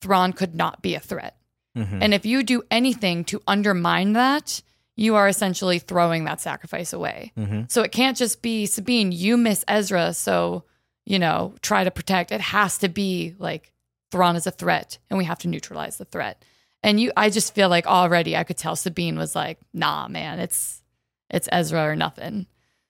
Thrawn 0.00 0.32
could 0.32 0.54
not 0.54 0.82
be 0.82 0.94
a 0.94 1.00
threat. 1.00 1.36
Mhm. 1.76 1.98
And 2.02 2.14
if 2.14 2.26
you 2.26 2.42
do 2.42 2.62
anything 2.70 3.24
to 3.24 3.42
undermine 3.46 4.12
that, 4.12 4.62
you 4.96 5.16
are 5.16 5.28
essentially 5.28 5.78
throwing 5.78 6.24
that 6.24 6.40
sacrifice 6.40 6.92
away. 6.92 7.32
Mhm. 7.36 7.70
So 7.70 7.82
it 7.82 7.92
can't 7.92 8.16
just 8.16 8.42
be 8.42 8.66
Sabine, 8.66 9.12
you 9.12 9.36
miss 9.36 9.64
Ezra, 9.68 10.14
so 10.14 10.64
you 11.06 11.18
know, 11.18 11.54
try 11.60 11.84
to 11.84 11.90
protect. 11.90 12.32
It 12.32 12.40
has 12.40 12.78
to 12.78 12.88
be 12.88 13.34
like 13.38 13.70
Thrawn 14.10 14.36
is 14.36 14.46
a 14.46 14.50
threat 14.50 14.98
and 15.10 15.18
we 15.18 15.24
have 15.24 15.38
to 15.40 15.48
neutralize 15.48 15.98
the 15.98 16.04
threat. 16.06 16.42
And 16.82 17.00
you 17.00 17.12
I 17.16 17.28
just 17.30 17.54
feel 17.54 17.68
like 17.68 17.86
already 17.86 18.36
I 18.36 18.44
could 18.44 18.56
tell 18.56 18.76
Sabine 18.76 19.18
was 19.18 19.34
like, 19.34 19.58
nah, 19.72 20.08
man, 20.08 20.38
it's 20.38 20.82
it's 21.30 21.48
Ezra 21.50 21.82
or 21.84 21.96
nothing. 21.96 22.46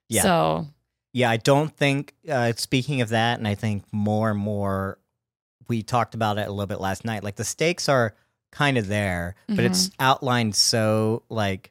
Yeah. 0.09 0.23
So 0.23 0.67
Yeah, 1.13 1.31
I 1.31 1.39
don't 1.39 1.75
think. 1.75 2.15
Uh, 2.29 2.53
speaking 2.57 3.01
of 3.01 3.09
that, 3.11 3.39
and 3.39 3.49
I 3.49 3.55
think 3.55 3.85
more 3.93 4.31
and 4.31 4.39
more, 4.39 4.99
we 5.69 5.83
talked 5.83 6.15
about 6.15 6.39
it 6.39 6.47
a 6.47 6.51
little 6.51 6.67
bit 6.67 6.81
last 6.81 7.05
night. 7.05 7.25
Like 7.25 7.37
the 7.37 7.45
stakes 7.45 7.89
are 7.89 8.15
kind 8.53 8.77
of 8.77 8.87
there, 8.89 9.35
but 9.49 9.61
it's 9.61 9.91
outlined 9.99 10.55
so 10.57 11.23
like, 11.29 11.71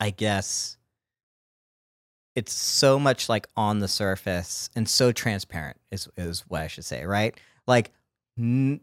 I 0.00 0.10
guess, 0.10 0.76
it's 2.34 2.52
so 2.52 2.98
much 2.98 3.28
like 3.28 3.46
on 3.56 3.80
the 3.80 3.88
surface 3.88 4.70
and 4.74 4.88
so 4.88 5.12
transparent 5.12 5.78
is 5.90 6.08
is 6.16 6.40
what 6.48 6.62
I 6.62 6.66
should 6.66 6.84
say, 6.84 7.04
right? 7.04 7.38
Like, 7.66 7.92
n- 8.38 8.80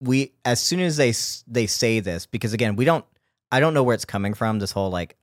we 0.00 0.32
as 0.44 0.60
soon 0.60 0.80
as 0.80 0.96
they 0.96 1.14
they 1.46 1.66
say 1.66 2.00
this, 2.00 2.26
because 2.26 2.52
again, 2.52 2.76
we 2.76 2.84
don't. 2.84 3.04
I 3.52 3.60
don't 3.60 3.74
know 3.74 3.82
where 3.82 3.94
it's 3.94 4.04
coming 4.04 4.34
from. 4.34 4.58
This 4.58 4.72
whole 4.72 4.90
like 4.90 5.16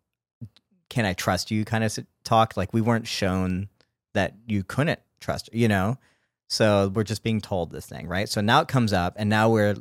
can 0.89 1.05
I 1.05 1.13
trust 1.13 1.51
you 1.51 1.65
kind 1.65 1.83
of 1.83 1.97
talk. 2.23 2.55
Like 2.57 2.73
we 2.73 2.81
weren't 2.81 3.07
shown 3.07 3.69
that 4.13 4.33
you 4.47 4.63
couldn't 4.63 4.99
trust, 5.19 5.49
you 5.53 5.67
know? 5.67 5.97
So 6.49 6.91
we're 6.93 7.03
just 7.03 7.23
being 7.23 7.41
told 7.41 7.71
this 7.71 7.85
thing, 7.85 8.07
right? 8.07 8.29
So 8.29 8.41
now 8.41 8.61
it 8.61 8.67
comes 8.67 8.93
up 8.93 9.15
and 9.17 9.29
now 9.29 9.49
we're 9.49 9.75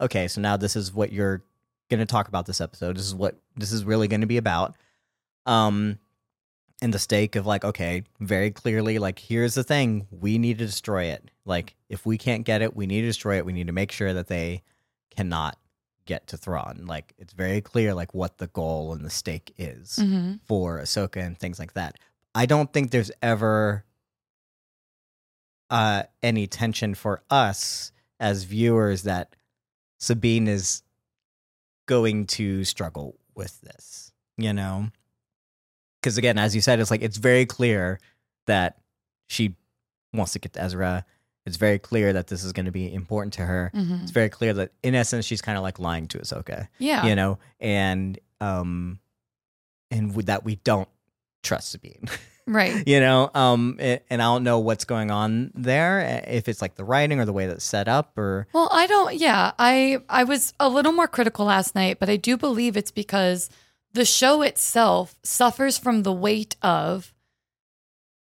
okay, 0.00 0.28
so 0.28 0.40
now 0.40 0.56
this 0.56 0.76
is 0.76 0.92
what 0.92 1.12
you're 1.12 1.42
going 1.90 2.00
to 2.00 2.06
talk 2.06 2.28
about 2.28 2.46
this 2.46 2.60
episode. 2.60 2.96
This 2.96 3.06
is 3.06 3.14
what 3.14 3.36
this 3.56 3.72
is 3.72 3.84
really 3.84 4.08
going 4.08 4.20
to 4.22 4.26
be 4.26 4.38
about. 4.38 4.76
Um 5.44 5.98
and 6.82 6.92
the 6.92 6.98
stake 6.98 7.36
of 7.36 7.46
like 7.46 7.64
okay, 7.64 8.02
very 8.20 8.50
clearly 8.50 8.98
like 8.98 9.18
here's 9.18 9.54
the 9.54 9.64
thing, 9.64 10.06
we 10.10 10.38
need 10.38 10.58
to 10.58 10.66
destroy 10.66 11.04
it. 11.04 11.30
Like 11.44 11.74
if 11.88 12.04
we 12.04 12.18
can't 12.18 12.44
get 12.44 12.62
it, 12.62 12.76
we 12.76 12.86
need 12.86 13.02
to 13.02 13.08
destroy 13.08 13.38
it. 13.38 13.46
We 13.46 13.52
need 13.52 13.68
to 13.68 13.72
make 13.72 13.92
sure 13.92 14.12
that 14.12 14.26
they 14.26 14.62
cannot 15.10 15.56
get 16.06 16.26
to 16.28 16.36
Thrawn. 16.36 16.84
Like 16.86 17.12
it's 17.18 17.32
very 17.32 17.60
clear 17.60 17.94
like 17.94 18.14
what 18.14 18.38
the 18.38 18.46
goal 18.48 18.92
and 18.92 19.04
the 19.04 19.10
stake 19.10 19.52
is 19.58 19.98
mhm. 20.00 20.40
for 20.44 20.80
Ahsoka 20.80 21.24
and 21.24 21.38
things 21.38 21.58
like 21.58 21.74
that. 21.74 21.96
I 22.34 22.46
don't 22.46 22.72
think 22.72 22.90
there's 22.90 23.10
ever 23.22 23.84
uh, 25.70 26.04
any 26.22 26.46
tension 26.46 26.94
for 26.94 27.22
us 27.30 27.92
as 28.20 28.44
viewers 28.44 29.02
that 29.02 29.34
Sabine 29.98 30.46
is 30.46 30.82
going 31.86 32.26
to 32.26 32.64
struggle 32.64 33.18
with 33.34 33.60
this, 33.62 34.12
you 34.36 34.52
know? 34.52 34.88
Because 36.00 36.18
again, 36.18 36.38
as 36.38 36.54
you 36.54 36.60
said, 36.60 36.78
it's 36.80 36.90
like 36.90 37.02
it's 37.02 37.16
very 37.16 37.46
clear 37.46 37.98
that 38.46 38.78
she 39.28 39.56
wants 40.12 40.32
to 40.32 40.38
get 40.38 40.52
to 40.54 40.62
Ezra. 40.62 41.04
It's 41.46 41.56
very 41.56 41.78
clear 41.78 42.12
that 42.12 42.26
this 42.26 42.42
is 42.44 42.52
going 42.52 42.66
to 42.66 42.72
be 42.72 42.92
important 42.92 43.34
to 43.34 43.42
her. 43.46 43.70
Mhm. 43.74 44.02
It's 44.02 44.10
very 44.10 44.28
clear 44.28 44.52
that, 44.54 44.72
in 44.82 44.94
essence, 44.94 45.24
she's 45.24 45.42
kind 45.42 45.56
of 45.56 45.62
like 45.62 45.78
lying 45.78 46.08
to 46.08 46.18
Ahsoka 46.18 46.68
yeah. 46.78 47.06
you 47.06 47.14
know, 47.14 47.38
and 47.60 48.18
um, 48.40 48.98
and 49.90 50.14
that 50.26 50.44
we 50.44 50.56
don't 50.56 50.88
trust 51.42 51.70
Sabine, 51.70 52.08
Right. 52.46 52.82
you 52.86 53.00
know, 53.00 53.30
um, 53.34 53.76
a- 53.80 54.00
and 54.08 54.22
I 54.22 54.26
don't 54.26 54.44
know 54.44 54.60
what's 54.60 54.84
going 54.84 55.10
on 55.10 55.50
there, 55.54 56.22
if 56.26 56.48
it's 56.48 56.62
like 56.62 56.76
the 56.76 56.84
writing 56.84 57.18
or 57.18 57.24
the 57.24 57.32
way 57.32 57.46
that's 57.46 57.64
set 57.64 57.88
up, 57.88 58.16
or 58.16 58.46
Well, 58.52 58.68
I 58.72 58.86
don't. 58.86 59.14
Yeah, 59.16 59.52
I 59.58 59.98
I 60.08 60.24
was 60.24 60.54
a 60.60 60.68
little 60.68 60.92
more 60.92 61.08
critical 61.08 61.46
last 61.46 61.74
night, 61.74 61.98
but 61.98 62.08
I 62.08 62.16
do 62.16 62.36
believe 62.36 62.76
it's 62.76 62.92
because 62.92 63.50
the 63.92 64.04
show 64.04 64.42
itself 64.42 65.16
suffers 65.22 65.78
from 65.78 66.02
the 66.02 66.12
weight 66.12 66.56
of 66.62 67.12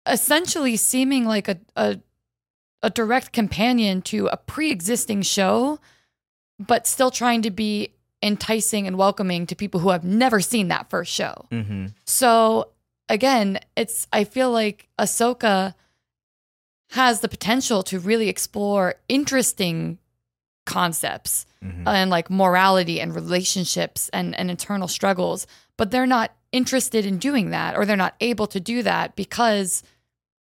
essentially 0.05 0.75
seeming 0.75 1.25
like 1.25 1.47
a 1.47 1.59
a, 1.75 1.99
a 2.83 2.89
direct 2.89 3.31
companion 3.31 4.01
to 4.03 4.27
a 4.27 4.37
pre-existing 4.37 5.21
show, 5.21 5.79
but 6.59 6.87
still 6.87 7.11
trying 7.11 7.41
to 7.43 7.51
be 7.51 7.93
enticing 8.21 8.85
and 8.85 8.97
welcoming 8.97 9.45
to 9.47 9.55
people 9.55 9.79
who 9.79 9.89
have 9.89 10.03
never 10.03 10.41
seen 10.41 10.67
that 10.67 10.89
first 10.89 11.11
show. 11.11 11.45
mm-hmm. 11.51 11.87
So 12.05 12.69
again, 13.09 13.59
it's 13.75 14.07
I 14.13 14.23
feel 14.23 14.51
like 14.51 14.87
Ahsoka 14.97 15.73
has 16.91 17.19
the 17.19 17.27
potential 17.27 17.83
to 17.83 17.99
really 17.99 18.29
explore 18.29 18.95
interesting 19.09 19.97
concepts 20.65 21.45
Mm-hmm. 21.63 21.89
and 21.89 22.09
like 22.09 22.29
morality 22.29 23.01
and 23.01 23.13
relationships 23.13 24.09
and, 24.13 24.33
and 24.39 24.49
internal 24.49 24.87
struggles, 24.87 25.45
but 25.75 25.91
they're 25.91 26.07
not 26.07 26.31
interested 26.53 27.05
in 27.05 27.17
doing 27.17 27.49
that 27.49 27.75
or 27.75 27.85
they're 27.85 27.97
not 27.97 28.15
able 28.21 28.47
to 28.47 28.61
do 28.61 28.81
that 28.81 29.17
because 29.17 29.83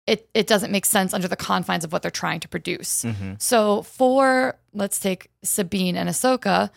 it, 0.06 0.28
it 0.34 0.46
doesn't 0.46 0.70
make 0.70 0.84
sense 0.84 1.14
under 1.14 1.26
the 1.26 1.34
confines 1.34 1.82
of 1.82 1.92
what 1.92 2.02
they're 2.02 2.10
trying 2.10 2.40
to 2.40 2.48
produce. 2.48 3.04
Mm-hmm. 3.04 3.36
So 3.38 3.80
for 3.84 4.58
let's 4.74 5.00
take 5.00 5.30
Sabine 5.42 5.96
and 5.96 6.10
Ahsoka, 6.10 6.68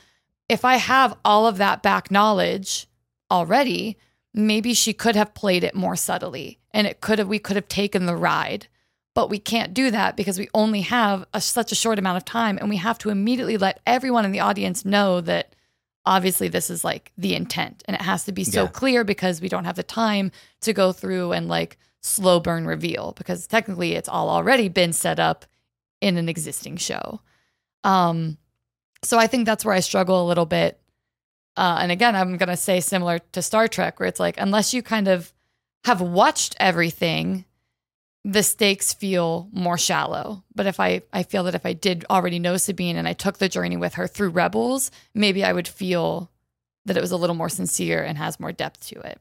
if 0.47 0.63
I 0.63 0.77
have 0.77 1.17
all 1.25 1.45
of 1.45 1.57
that 1.57 1.83
back 1.83 2.09
knowledge 2.09 2.87
already, 3.29 3.97
maybe 4.33 4.73
she 4.73 4.93
could 4.93 5.15
have 5.15 5.33
played 5.33 5.63
it 5.63 5.75
more 5.75 5.95
subtly 5.95 6.59
and 6.71 6.87
it 6.87 7.01
could 7.01 7.19
have 7.19 7.27
we 7.27 7.39
could 7.39 7.55
have 7.55 7.67
taken 7.67 8.05
the 8.05 8.15
ride. 8.15 8.67
But 9.13 9.29
we 9.29 9.39
can't 9.39 9.73
do 9.73 9.91
that 9.91 10.15
because 10.15 10.39
we 10.39 10.47
only 10.53 10.81
have 10.81 11.25
a, 11.33 11.41
such 11.41 11.73
a 11.73 11.75
short 11.75 11.99
amount 11.99 12.15
of 12.17 12.23
time 12.25 12.57
and 12.57 12.69
we 12.69 12.77
have 12.77 12.97
to 12.99 13.09
immediately 13.09 13.57
let 13.57 13.81
everyone 13.85 14.23
in 14.23 14.31
the 14.31 14.39
audience 14.39 14.85
know 14.85 15.19
that 15.21 15.53
obviously 16.05 16.47
this 16.47 16.69
is 16.69 16.83
like 16.85 17.11
the 17.17 17.35
intent 17.35 17.83
and 17.87 17.95
it 17.95 18.01
has 18.01 18.23
to 18.23 18.31
be 18.31 18.45
so 18.45 18.63
Yeah. 18.63 18.69
clear 18.69 19.03
because 19.03 19.41
we 19.41 19.49
don't 19.49 19.65
have 19.65 19.75
the 19.75 19.83
time 19.83 20.31
to 20.61 20.71
go 20.73 20.93
through 20.93 21.33
and 21.33 21.49
like 21.49 21.77
slow 22.01 22.39
burn 22.39 22.65
reveal 22.65 23.13
because 23.17 23.45
technically 23.47 23.93
it's 23.93 24.09
all 24.09 24.29
already 24.29 24.69
been 24.69 24.93
set 24.93 25.19
up 25.19 25.45
in 25.99 26.17
an 26.17 26.29
existing 26.29 26.77
show. 26.77 27.19
Um, 27.83 28.37
so 29.03 29.17
I 29.19 29.27
think 29.27 29.45
that's 29.45 29.65
where 29.65 29.75
I 29.75 29.79
struggle 29.81 30.23
a 30.23 30.27
little 30.27 30.45
bit. 30.47 30.79
Uh, 31.57 31.79
and 31.81 31.91
again, 31.91 32.15
I'm 32.15 32.37
going 32.37 32.49
to 32.49 32.57
say 32.57 32.79
similar 32.79 33.19
to 33.33 33.41
Star 33.41 33.67
Trek, 33.67 33.99
where 33.99 34.07
it's 34.07 34.19
like, 34.19 34.39
unless 34.39 34.73
you 34.73 34.81
kind 34.81 35.07
of 35.07 35.33
have 35.83 36.01
watched 36.01 36.55
everything, 36.59 37.45
the 38.23 38.43
stakes 38.43 38.93
feel 38.93 39.49
more 39.51 39.77
shallow. 39.77 40.43
But 40.55 40.67
if 40.67 40.79
I, 40.79 41.01
I 41.11 41.23
feel 41.23 41.43
that 41.43 41.55
if 41.55 41.65
I 41.65 41.73
did 41.73 42.05
already 42.09 42.39
know 42.39 42.57
Sabine 42.57 42.95
and 42.95 43.07
I 43.07 43.13
took 43.13 43.37
the 43.37 43.49
journey 43.49 43.77
with 43.77 43.95
her 43.95 44.07
through 44.07 44.29
Rebels, 44.29 44.91
maybe 45.13 45.43
I 45.43 45.53
would 45.53 45.67
feel 45.67 46.29
that 46.85 46.97
it 46.97 47.01
was 47.01 47.11
a 47.11 47.17
little 47.17 47.35
more 47.35 47.49
sincere 47.49 48.03
and 48.03 48.17
has 48.17 48.39
more 48.39 48.51
depth 48.51 48.87
to 48.87 48.99
it. 49.01 49.19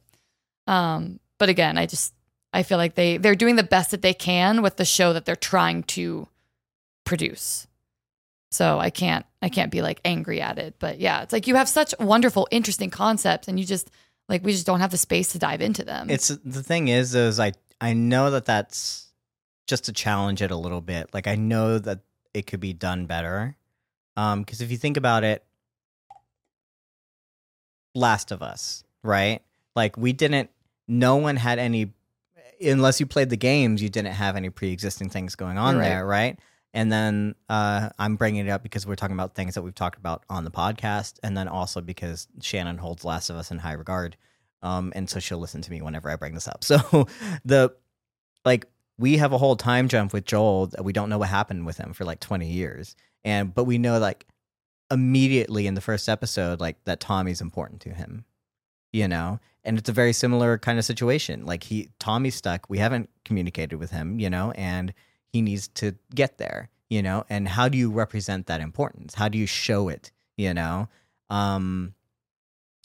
Um, 0.66 1.18
but 1.38 1.48
again, 1.48 1.78
I 1.78 1.86
just 1.86 2.14
I 2.52 2.62
feel 2.62 2.78
like 2.78 2.94
they 2.94 3.16
they're 3.16 3.34
doing 3.34 3.56
the 3.56 3.62
best 3.62 3.90
that 3.90 4.02
they 4.02 4.14
can 4.14 4.62
with 4.62 4.76
the 4.76 4.84
show 4.84 5.12
that 5.12 5.24
they're 5.24 5.36
trying 5.36 5.82
to 5.84 6.28
produce. 7.04 7.66
So 8.51 8.78
I 8.80 8.90
can't 8.90 9.24
I 9.42 9.48
can't 9.48 9.70
be 9.70 9.80
like 9.80 10.01
angry 10.05 10.40
at 10.40 10.59
it, 10.59 10.74
but 10.78 10.98
yeah, 10.98 11.22
it's 11.22 11.32
like 11.32 11.46
you 11.46 11.55
have 11.55 11.68
such 11.68 11.94
wonderful, 12.01 12.48
interesting 12.51 12.90
concepts, 12.90 13.46
and 13.48 13.59
you 13.61 13.64
just 13.64 13.90
like 14.28 14.44
we 14.44 14.53
just 14.53 14.66
don't 14.66 14.80
have 14.80 14.90
the 14.90 14.98
space 14.98 15.32
to 15.32 15.38
dive 15.38 15.61
into 15.61 15.84
them. 15.84 16.11
It's 16.11 16.28
the 16.28 16.62
thing 16.62 16.88
is, 16.88 17.14
is 17.14 17.38
I 17.38 17.53
I 17.80 17.92
know 17.92 18.32
that 18.32 18.44
that's 18.44 19.12
just 19.66 19.84
to 19.84 19.92
challenge 19.92 20.42
it 20.42 20.51
a 20.51 20.57
little 20.57 20.80
bit. 20.80 21.14
Like 21.14 21.28
I 21.28 21.36
know 21.36 21.78
that 21.78 22.01
it 22.34 22.46
could 22.46 22.61
be 22.61 22.72
done 22.72 23.07
better. 23.07 23.57
Um, 24.16 24.40
because 24.40 24.61
if 24.61 24.70
you 24.70 24.76
think 24.76 24.96
about 24.96 25.22
it, 25.24 25.44
Last 27.94 28.30
of 28.32 28.42
Us, 28.42 28.84
right? 29.03 29.42
Like 29.74 29.96
we 29.96 30.12
didn't. 30.12 30.51
No 30.88 31.16
one 31.16 31.36
had 31.36 31.61
any, 31.61 31.92
unless 32.61 32.98
you 32.98 33.07
played 33.07 33.30
the 33.30 33.36
games, 33.36 33.80
you 33.80 33.88
didn't 33.88 34.14
have 34.14 34.34
any 34.34 34.51
pre-existing 34.51 35.09
things 35.09 35.36
going 35.36 35.57
on 35.57 35.76
Right. 35.76 35.84
there, 35.84 36.05
right? 36.05 36.38
And 36.72 36.92
then 36.92 37.34
uh, 37.48 37.90
I'm 37.98 38.16
bringing 38.16 38.46
it 38.46 38.50
up 38.50 38.62
because 38.62 38.86
we're 38.86 38.94
talking 38.94 39.16
about 39.16 39.34
things 39.34 39.54
that 39.54 39.62
we've 39.62 39.74
talked 39.74 39.98
about 39.98 40.24
on 40.30 40.44
the 40.44 40.50
podcast, 40.50 41.18
and 41.22 41.36
then 41.36 41.48
also 41.48 41.80
because 41.80 42.28
Shannon 42.40 42.78
holds 42.78 43.04
Last 43.04 43.28
of 43.28 43.36
Us 43.36 43.50
in 43.50 43.58
high 43.58 43.72
regard 43.72 44.16
um, 44.62 44.92
and 44.94 45.08
so 45.08 45.20
she'll 45.20 45.38
listen 45.38 45.62
to 45.62 45.70
me 45.70 45.80
whenever 45.80 46.10
I 46.10 46.16
bring 46.16 46.34
this 46.34 46.48
up. 46.48 46.64
So 46.70 47.08
the 47.44 47.74
like 48.44 48.66
we 48.98 49.16
have 49.16 49.32
a 49.32 49.38
whole 49.38 49.56
time 49.56 49.88
jump 49.88 50.12
with 50.12 50.24
Joel 50.24 50.68
that 50.68 50.84
we 50.84 50.92
don't 50.92 51.08
know 51.08 51.18
what 51.18 51.28
happened 51.28 51.66
with 51.66 51.78
him 51.78 51.92
for 51.92 52.04
like 52.04 52.20
20 52.20 52.46
years, 52.46 52.94
and 53.24 53.54
but 53.54 53.64
we 53.64 53.78
know 53.78 53.98
like 53.98 54.26
immediately 54.90 55.66
in 55.66 55.74
the 55.74 55.80
first 55.80 56.08
episode 56.08 56.60
like 56.60 56.82
that 56.84 57.00
Tommy's 57.00 57.40
important 57.40 57.80
to 57.82 57.90
him, 57.90 58.24
you 58.92 59.08
know, 59.08 59.40
and 59.64 59.78
it's 59.78 59.88
a 59.88 59.92
very 59.92 60.12
similar 60.12 60.58
kind 60.58 60.78
of 60.78 60.84
situation. 60.84 61.44
Like 61.44 61.64
he 61.64 61.90
Tommy's 61.98 62.36
stuck. 62.36 62.68
We 62.68 62.78
haven't 62.78 63.10
communicated 63.24 63.76
with 63.76 63.90
him, 63.90 64.20
you 64.20 64.30
know, 64.30 64.52
and 64.52 64.94
he 65.32 65.42
needs 65.42 65.68
to 65.68 65.94
get 66.14 66.38
there, 66.38 66.68
you 66.88 67.02
know. 67.02 67.24
And 67.28 67.48
how 67.48 67.68
do 67.68 67.78
you 67.78 67.90
represent 67.90 68.46
that 68.46 68.60
importance? 68.60 69.14
How 69.14 69.28
do 69.28 69.38
you 69.38 69.46
show 69.46 69.88
it, 69.88 70.12
you 70.36 70.54
know? 70.54 70.88
Um, 71.28 71.94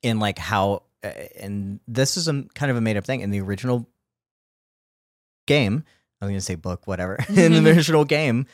in 0.04 0.20
like 0.20 0.38
how 0.38 0.84
uh, 1.04 1.10
and 1.40 1.80
this 1.88 2.16
is 2.16 2.28
a 2.28 2.44
kind 2.54 2.70
of 2.70 2.78
a 2.78 2.82
made 2.82 2.98
up 2.98 3.06
thing 3.06 3.22
in 3.22 3.32
the 3.32 3.42
original 3.42 3.88
game 5.48 5.84
i 6.22 6.26
was 6.26 6.30
going 6.30 6.38
to 6.38 6.46
say 6.46 6.54
book 6.54 6.86
whatever 6.86 7.18
in 7.30 7.64
the 7.64 7.72
original 7.76 8.06
game 8.06 8.46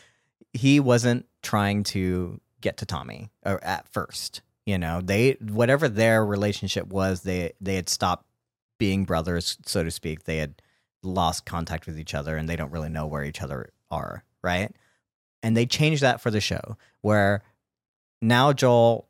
he 0.53 0.79
wasn't 0.79 1.25
trying 1.41 1.83
to 1.83 2.39
get 2.61 2.77
to 2.77 2.85
Tommy 2.85 3.29
or 3.45 3.63
at 3.63 3.87
first. 3.89 4.41
You 4.65 4.77
know, 4.77 5.01
they 5.01 5.33
whatever 5.41 5.89
their 5.89 6.23
relationship 6.25 6.87
was, 6.87 7.21
they 7.21 7.53
they 7.59 7.75
had 7.75 7.89
stopped 7.89 8.25
being 8.77 9.05
brothers, 9.05 9.57
so 9.65 9.83
to 9.83 9.91
speak. 9.91 10.23
They 10.23 10.37
had 10.37 10.61
lost 11.03 11.45
contact 11.45 11.87
with 11.87 11.99
each 11.99 12.13
other 12.13 12.37
and 12.37 12.47
they 12.47 12.55
don't 12.55 12.71
really 12.71 12.89
know 12.89 13.07
where 13.07 13.23
each 13.23 13.41
other 13.41 13.71
are, 13.91 14.23
right? 14.41 14.73
And 15.43 15.55
they 15.55 15.65
changed 15.65 16.01
that 16.01 16.21
for 16.21 16.31
the 16.31 16.41
show 16.41 16.77
where 17.01 17.43
now 18.21 18.53
Joel 18.53 19.07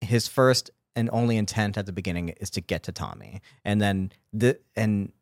his 0.00 0.26
first 0.28 0.70
and 0.96 1.10
only 1.12 1.36
intent 1.36 1.76
at 1.76 1.86
the 1.86 1.92
beginning 1.92 2.28
is 2.40 2.50
to 2.50 2.60
get 2.60 2.82
to 2.84 2.92
Tommy. 2.92 3.40
And 3.64 3.80
then 3.80 4.12
the 4.32 4.58
and 4.76 5.12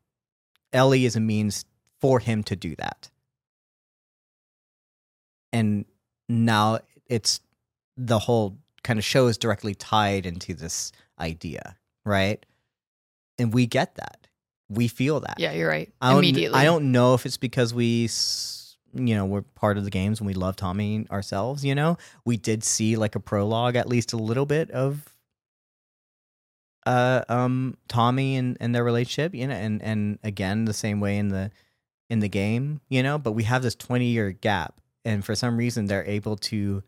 Ellie 0.72 1.04
is 1.04 1.16
a 1.16 1.20
means 1.20 1.64
for 2.00 2.20
him 2.20 2.42
to 2.44 2.56
do 2.56 2.74
that. 2.76 3.10
And 5.52 5.84
now 6.28 6.78
it's 7.06 7.40
the 7.96 8.18
whole 8.18 8.58
kind 8.82 8.98
of 8.98 9.04
show 9.04 9.26
is 9.26 9.38
directly 9.38 9.74
tied 9.74 10.26
into 10.26 10.54
this 10.54 10.92
idea, 11.18 11.76
right? 12.04 12.44
And 13.38 13.52
we 13.52 13.66
get 13.66 13.94
that. 13.96 14.26
We 14.68 14.88
feel 14.88 15.20
that. 15.20 15.34
Yeah, 15.38 15.52
you're 15.52 15.68
right. 15.68 15.92
I 16.00 16.10
don't, 16.10 16.18
Immediately. 16.20 16.58
I 16.58 16.64
don't 16.64 16.90
know 16.92 17.14
if 17.14 17.26
it's 17.26 17.36
because 17.36 17.74
we, 17.74 18.06
s- 18.06 18.61
you 18.94 19.14
know, 19.14 19.24
we're 19.24 19.42
part 19.42 19.78
of 19.78 19.84
the 19.84 19.90
games 19.90 20.20
and 20.20 20.26
we 20.26 20.34
love 20.34 20.56
Tommy 20.56 21.06
ourselves. 21.10 21.64
You 21.64 21.74
know, 21.74 21.98
we 22.24 22.36
did 22.36 22.64
see 22.64 22.96
like 22.96 23.14
a 23.14 23.20
prologue, 23.20 23.76
at 23.76 23.88
least 23.88 24.12
a 24.12 24.16
little 24.16 24.46
bit 24.46 24.70
of, 24.70 25.08
uh, 26.84 27.22
um, 27.28 27.76
Tommy 27.88 28.36
and, 28.36 28.56
and 28.60 28.74
their 28.74 28.84
relationship. 28.84 29.34
You 29.34 29.46
know, 29.46 29.54
and 29.54 29.82
and 29.82 30.18
again 30.22 30.64
the 30.64 30.72
same 30.72 31.00
way 31.00 31.18
in 31.18 31.28
the 31.28 31.50
in 32.10 32.20
the 32.20 32.28
game. 32.28 32.80
You 32.88 33.02
know, 33.02 33.18
but 33.18 33.32
we 33.32 33.44
have 33.44 33.62
this 33.62 33.74
twenty 33.74 34.06
year 34.06 34.32
gap, 34.32 34.80
and 35.04 35.24
for 35.24 35.34
some 35.34 35.56
reason 35.56 35.86
they're 35.86 36.04
able 36.04 36.36
to 36.36 36.82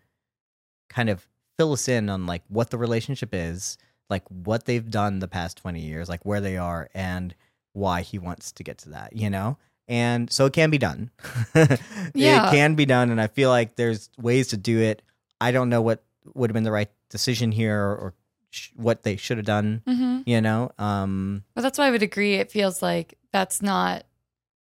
kind 0.89 1.09
of 1.09 1.27
fill 1.59 1.73
us 1.73 1.89
in 1.89 2.09
on 2.09 2.27
like 2.27 2.43
what 2.49 2.71
the 2.71 2.79
relationship 2.79 3.31
is, 3.33 3.79
like 4.11 4.25
what 4.29 4.65
they've 4.65 4.91
done 4.91 5.19
the 5.19 5.29
past 5.29 5.57
20 5.59 5.81
years, 5.81 6.09
like 6.09 6.25
where 6.25 6.41
they 6.41 6.57
are 6.57 6.89
and 6.95 7.35
why 7.73 8.03
he 8.03 8.19
wants 8.19 8.53
to 8.53 8.63
get 8.63 8.79
to 8.79 8.91
that, 8.91 9.15
you 9.17 9.31
know? 9.31 9.59
And 9.89 10.33
so 10.33 10.47
it 10.47 10.53
can 10.53 10.71
be 10.71 10.79
done. 10.79 11.11
Yeah. 12.15 12.47
It 12.47 12.51
can 12.53 12.75
be 12.75 12.87
done 12.87 13.11
and 13.11 13.21
I 13.21 13.27
feel 13.27 13.51
like 13.51 13.75
there's 13.77 14.09
ways 14.19 14.49
to 14.49 14.57
do 14.57 14.81
it. 14.81 15.03
I 15.41 15.51
don't 15.53 15.69
know 15.69 15.83
what 15.83 16.05
would 16.35 16.51
have 16.51 16.55
been 16.55 16.63
the 16.65 16.71
right 16.73 16.91
decision 17.11 17.51
here 17.51 17.79
or, 17.81 17.97
or 17.97 18.15
sh- 18.51 18.71
what 18.77 19.03
they 19.03 19.17
should 19.17 19.37
have 19.39 19.47
done, 19.47 19.83
hmm 19.87 20.21
you 20.27 20.41
know? 20.41 20.71
Um 20.79 21.43
But 21.55 21.63
that's 21.63 21.79
why 21.79 21.87
I 21.89 21.91
would 21.91 22.03
agree. 22.03 22.35
It 22.35 22.51
feels 22.53 22.83
like 22.83 23.19
that's 23.33 23.61
not 23.63 24.05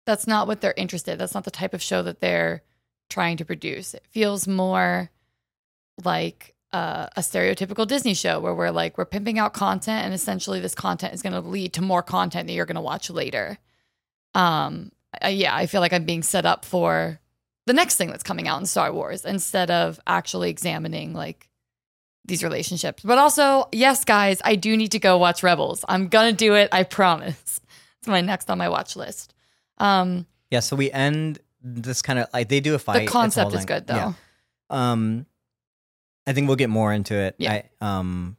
that's 0.06 0.26
not 0.26 0.46
what 0.46 0.60
they're 0.60 0.74
interested. 0.76 1.18
That's 1.18 1.34
not 1.34 1.44
the 1.44 1.50
type 1.50 1.74
of 1.74 1.82
show 1.82 2.02
that 2.02 2.20
they're 2.20 2.62
trying 3.10 3.36
to 3.38 3.44
produce. 3.44 3.94
It 3.94 4.04
feels 4.10 4.46
more 4.48 5.10
like 6.04 6.54
uh, 6.72 7.06
a 7.16 7.20
stereotypical 7.20 7.86
Disney 7.86 8.14
show 8.14 8.40
where 8.40 8.54
we're 8.54 8.70
like 8.70 8.96
we're 8.96 9.04
pimping 9.04 9.38
out 9.38 9.52
content, 9.52 10.04
and 10.04 10.14
essentially 10.14 10.58
this 10.58 10.74
content 10.74 11.12
is 11.12 11.22
going 11.22 11.34
to 11.34 11.40
lead 11.40 11.74
to 11.74 11.82
more 11.82 12.02
content 12.02 12.46
that 12.46 12.54
you're 12.54 12.64
going 12.66 12.76
to 12.76 12.80
watch 12.80 13.10
later. 13.10 13.58
Um, 14.34 14.90
I, 15.20 15.28
yeah, 15.30 15.54
I 15.54 15.66
feel 15.66 15.80
like 15.80 15.92
I'm 15.92 16.04
being 16.04 16.22
set 16.22 16.46
up 16.46 16.64
for 16.64 17.18
the 17.66 17.72
next 17.72 17.96
thing 17.96 18.08
that's 18.10 18.22
coming 18.22 18.48
out 18.48 18.58
in 18.60 18.66
Star 18.66 18.92
Wars 18.92 19.24
instead 19.24 19.70
of 19.70 20.00
actually 20.06 20.50
examining 20.50 21.12
like 21.12 21.48
these 22.24 22.42
relationships. 22.44 23.02
But 23.02 23.18
also, 23.18 23.68
yes, 23.72 24.04
guys, 24.04 24.40
I 24.44 24.54
do 24.54 24.76
need 24.76 24.92
to 24.92 24.98
go 24.98 25.18
watch 25.18 25.42
Rebels. 25.42 25.84
I'm 25.88 26.08
gonna 26.08 26.32
do 26.32 26.54
it. 26.54 26.68
I 26.72 26.84
promise. 26.84 27.60
It's 27.98 28.08
my 28.08 28.20
next 28.20 28.50
on 28.50 28.58
my 28.58 28.68
watch 28.68 28.96
list. 28.96 29.32
Um, 29.78 30.26
yeah, 30.50 30.58
so 30.58 30.74
we 30.74 30.90
end 30.90 31.38
this 31.62 32.02
kind 32.02 32.18
of 32.18 32.26
like 32.32 32.48
they 32.48 32.58
do 32.58 32.74
a 32.74 32.78
fight. 32.80 32.98
the 32.98 33.06
concept 33.06 33.54
is 33.54 33.64
good 33.64 33.86
though. 33.86 33.94
yeah. 33.94 34.12
um 34.70 35.24
i 36.26 36.32
think 36.32 36.48
we'll 36.48 36.56
get 36.56 36.68
more 36.68 36.92
into 36.92 37.14
it 37.14 37.36
Yeah. 37.38 37.52
i 37.52 37.64
um 37.80 38.36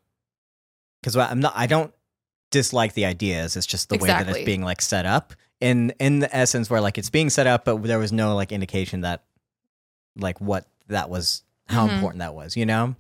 because 1.01 1.15
i'm 1.15 1.39
not 1.39 1.53
i 1.55 1.65
don't 1.67 1.93
dislike 2.51 2.93
the 2.93 3.05
ideas 3.05 3.55
it's 3.55 3.65
just 3.65 3.88
the 3.88 3.97
way 3.97 4.09
that 4.09 4.28
it's 4.28 4.43
being 4.43 4.61
like 4.61 4.82
set 4.82 5.05
up 5.05 5.34
in 5.64 5.91
in 5.99 6.20
the 6.20 6.36
essence 6.36 6.70
where 6.70 6.82
like 6.82 6.97
it's 6.97 7.09
being 7.09 7.30
set 7.30 7.47
up 7.47 7.66
but 7.66 7.82
there 7.84 7.99
was 7.99 8.11
no 8.11 8.36
like 8.36 8.51
indication 8.51 9.01
that 9.01 9.24
like 10.18 10.39
what 10.41 10.68
that 10.89 11.09
was 11.09 11.43
how 11.68 11.88
Mhm. 11.88 11.95
important 11.95 12.20
that 12.20 12.34
was 12.36 12.55
you 12.57 12.66
know 12.66 12.95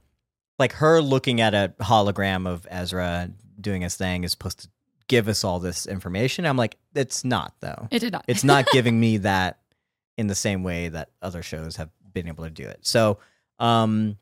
like 0.57 0.73
her 0.73 1.01
looking 1.01 1.41
at 1.41 1.53
a 1.53 1.73
hologram 1.81 2.47
of 2.47 2.65
ezra 2.69 3.29
doing 3.59 3.81
his 3.81 3.95
thing 3.95 4.23
is 4.23 4.31
supposed 4.31 4.59
to 4.61 4.67
give 5.07 5.27
us 5.27 5.43
all 5.43 5.59
this 5.59 5.85
information 5.85 6.45
i'm 6.45 6.57
like 6.57 6.77
it's 6.95 7.23
not 7.25 7.53
though 7.59 7.87
It 7.91 7.99
did 7.99 8.13
not. 8.13 8.23
it's 8.27 8.43
not 8.43 8.65
giving 8.71 8.99
me 8.99 9.17
that 9.17 9.59
in 10.17 10.27
the 10.27 10.35
same 10.35 10.63
way 10.63 10.89
that 10.89 11.09
other 11.21 11.43
shows 11.43 11.75
have 11.77 11.89
been 12.13 12.27
able 12.27 12.43
to 12.43 12.51
do 12.51 12.63
it. 12.67 12.77
So, 12.83 13.17
um, 13.57 14.19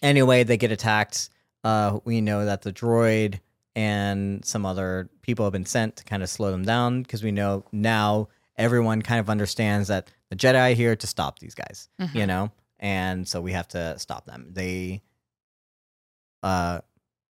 anyway, 0.00 0.44
they 0.44 0.56
get 0.56 0.70
attacked. 0.70 1.28
Uh, 1.64 1.98
we 2.04 2.20
know 2.20 2.44
that 2.44 2.62
the 2.62 2.72
droid 2.72 3.40
and 3.78 4.44
some 4.44 4.66
other 4.66 5.08
people 5.22 5.44
have 5.46 5.52
been 5.52 5.64
sent 5.66 5.94
to 5.96 6.04
kind 6.04 6.22
of 6.24 6.28
slow 6.28 6.50
them 6.50 6.64
down 6.64 7.02
because 7.02 7.22
we 7.22 7.30
know 7.30 7.64
now 7.70 8.28
everyone 8.56 9.02
kind 9.02 9.20
of 9.20 9.30
understands 9.30 9.86
that 9.88 10.10
the 10.30 10.36
Jedi 10.36 10.72
are 10.72 10.74
here 10.74 10.96
to 10.96 11.06
stop 11.06 11.38
these 11.38 11.54
guys, 11.54 11.88
you 11.98 12.06
Mhm. 12.06 12.26
know, 12.26 12.50
and 12.80 13.26
so 13.28 13.40
we 13.40 13.52
have 13.52 13.68
to 13.68 13.96
stop 13.98 14.26
them. 14.26 14.48
They, 14.52 15.02
uh, 16.42 16.80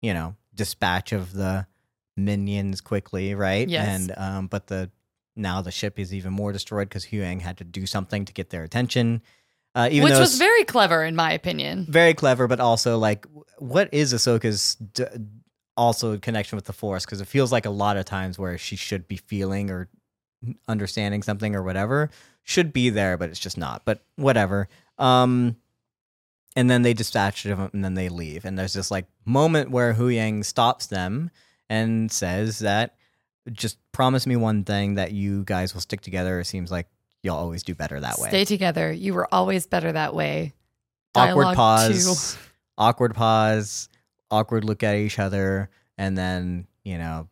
you 0.01 0.13
know, 0.13 0.35
dispatch 0.53 1.11
of 1.13 1.33
the 1.33 1.65
minions 2.17 2.81
quickly, 2.81 3.33
right? 3.35 3.67
Yes. 3.67 3.87
And 3.87 4.13
um, 4.17 4.47
but 4.47 4.67
the 4.67 4.91
now 5.35 5.61
the 5.61 5.71
ship 5.71 5.97
is 5.97 6.13
even 6.13 6.33
more 6.33 6.51
destroyed 6.51 6.89
because 6.89 7.05
Huyang 7.05 7.41
had 7.41 7.57
to 7.57 7.63
do 7.63 7.85
something 7.85 8.25
to 8.25 8.33
get 8.33 8.49
their 8.49 8.63
attention. 8.63 9.21
Uh, 9.75 9.87
even 9.91 10.03
Which 10.09 10.19
was 10.19 10.37
very 10.37 10.63
clever 10.65 11.03
in 11.03 11.15
my 11.15 11.31
opinion. 11.31 11.87
very 11.89 12.13
clever, 12.13 12.47
but 12.47 12.59
also 12.59 12.99
like, 12.99 13.25
what 13.57 13.91
is 13.91 14.13
Ahsoka's 14.13 14.75
d- 14.75 15.05
also 15.75 16.13
in 16.13 16.19
connection 16.19 16.55
with 16.55 16.65
the 16.65 16.73
Force? 16.73 17.05
Because 17.05 17.21
it 17.21 17.27
feels 17.27 17.51
like 17.51 17.65
a 17.65 17.71
lot 17.71 17.97
of 17.97 18.05
times 18.05 18.37
where 18.37 18.57
she 18.57 18.75
should 18.75 19.07
be 19.07 19.17
feeling 19.17 19.69
or 19.69 19.89
understanding 20.67 21.23
something 21.23 21.55
or 21.55 21.63
whatever 21.63 22.09
should 22.43 22.73
be 22.73 22.89
there, 22.89 23.17
but 23.17 23.29
it's 23.29 23.39
just 23.39 23.57
not. 23.57 23.83
But 23.85 24.03
whatever. 24.15 24.67
Um, 24.97 25.55
and 26.55 26.69
then 26.69 26.83
they 26.83 26.93
dispatch 26.93 27.43
them, 27.43 27.69
and 27.73 27.83
then 27.83 27.95
they 27.95 28.09
leave. 28.09 28.45
And 28.45 28.57
there's 28.57 28.73
this 28.73 28.91
like 28.91 29.05
moment 29.25 29.71
where 29.71 29.93
Huyang 29.93 30.45
stops 30.45 30.87
them 30.87 31.31
and 31.69 32.11
says 32.11 32.59
that 32.59 32.95
just 33.51 33.77
promise 33.91 34.27
me 34.27 34.35
one 34.35 34.63
thing 34.63 34.95
that 34.95 35.11
you 35.11 35.43
guys 35.43 35.73
will 35.73 35.81
stick 35.81 36.01
together. 36.01 36.39
It 36.39 36.45
seems 36.45 36.71
like 36.71 36.87
you'll 37.23 37.35
always 37.35 37.63
do 37.63 37.73
better 37.73 37.99
that 37.99 38.19
way. 38.19 38.29
Stay 38.29 38.45
together. 38.45 38.91
You 38.91 39.13
were 39.13 39.27
always 39.33 39.65
better 39.65 39.91
that 39.91 40.13
way. 40.13 40.53
awkward 41.15 41.43
Dialogue 41.43 41.55
pause, 41.55 42.37
awkward 42.77 43.15
pause, 43.15 43.89
awkward 44.33 44.63
look 44.63 44.83
at 44.83 44.95
each 44.95 45.19
other, 45.19 45.69
and 45.97 46.17
then 46.17 46.67
you 46.83 46.97
know 46.97 47.29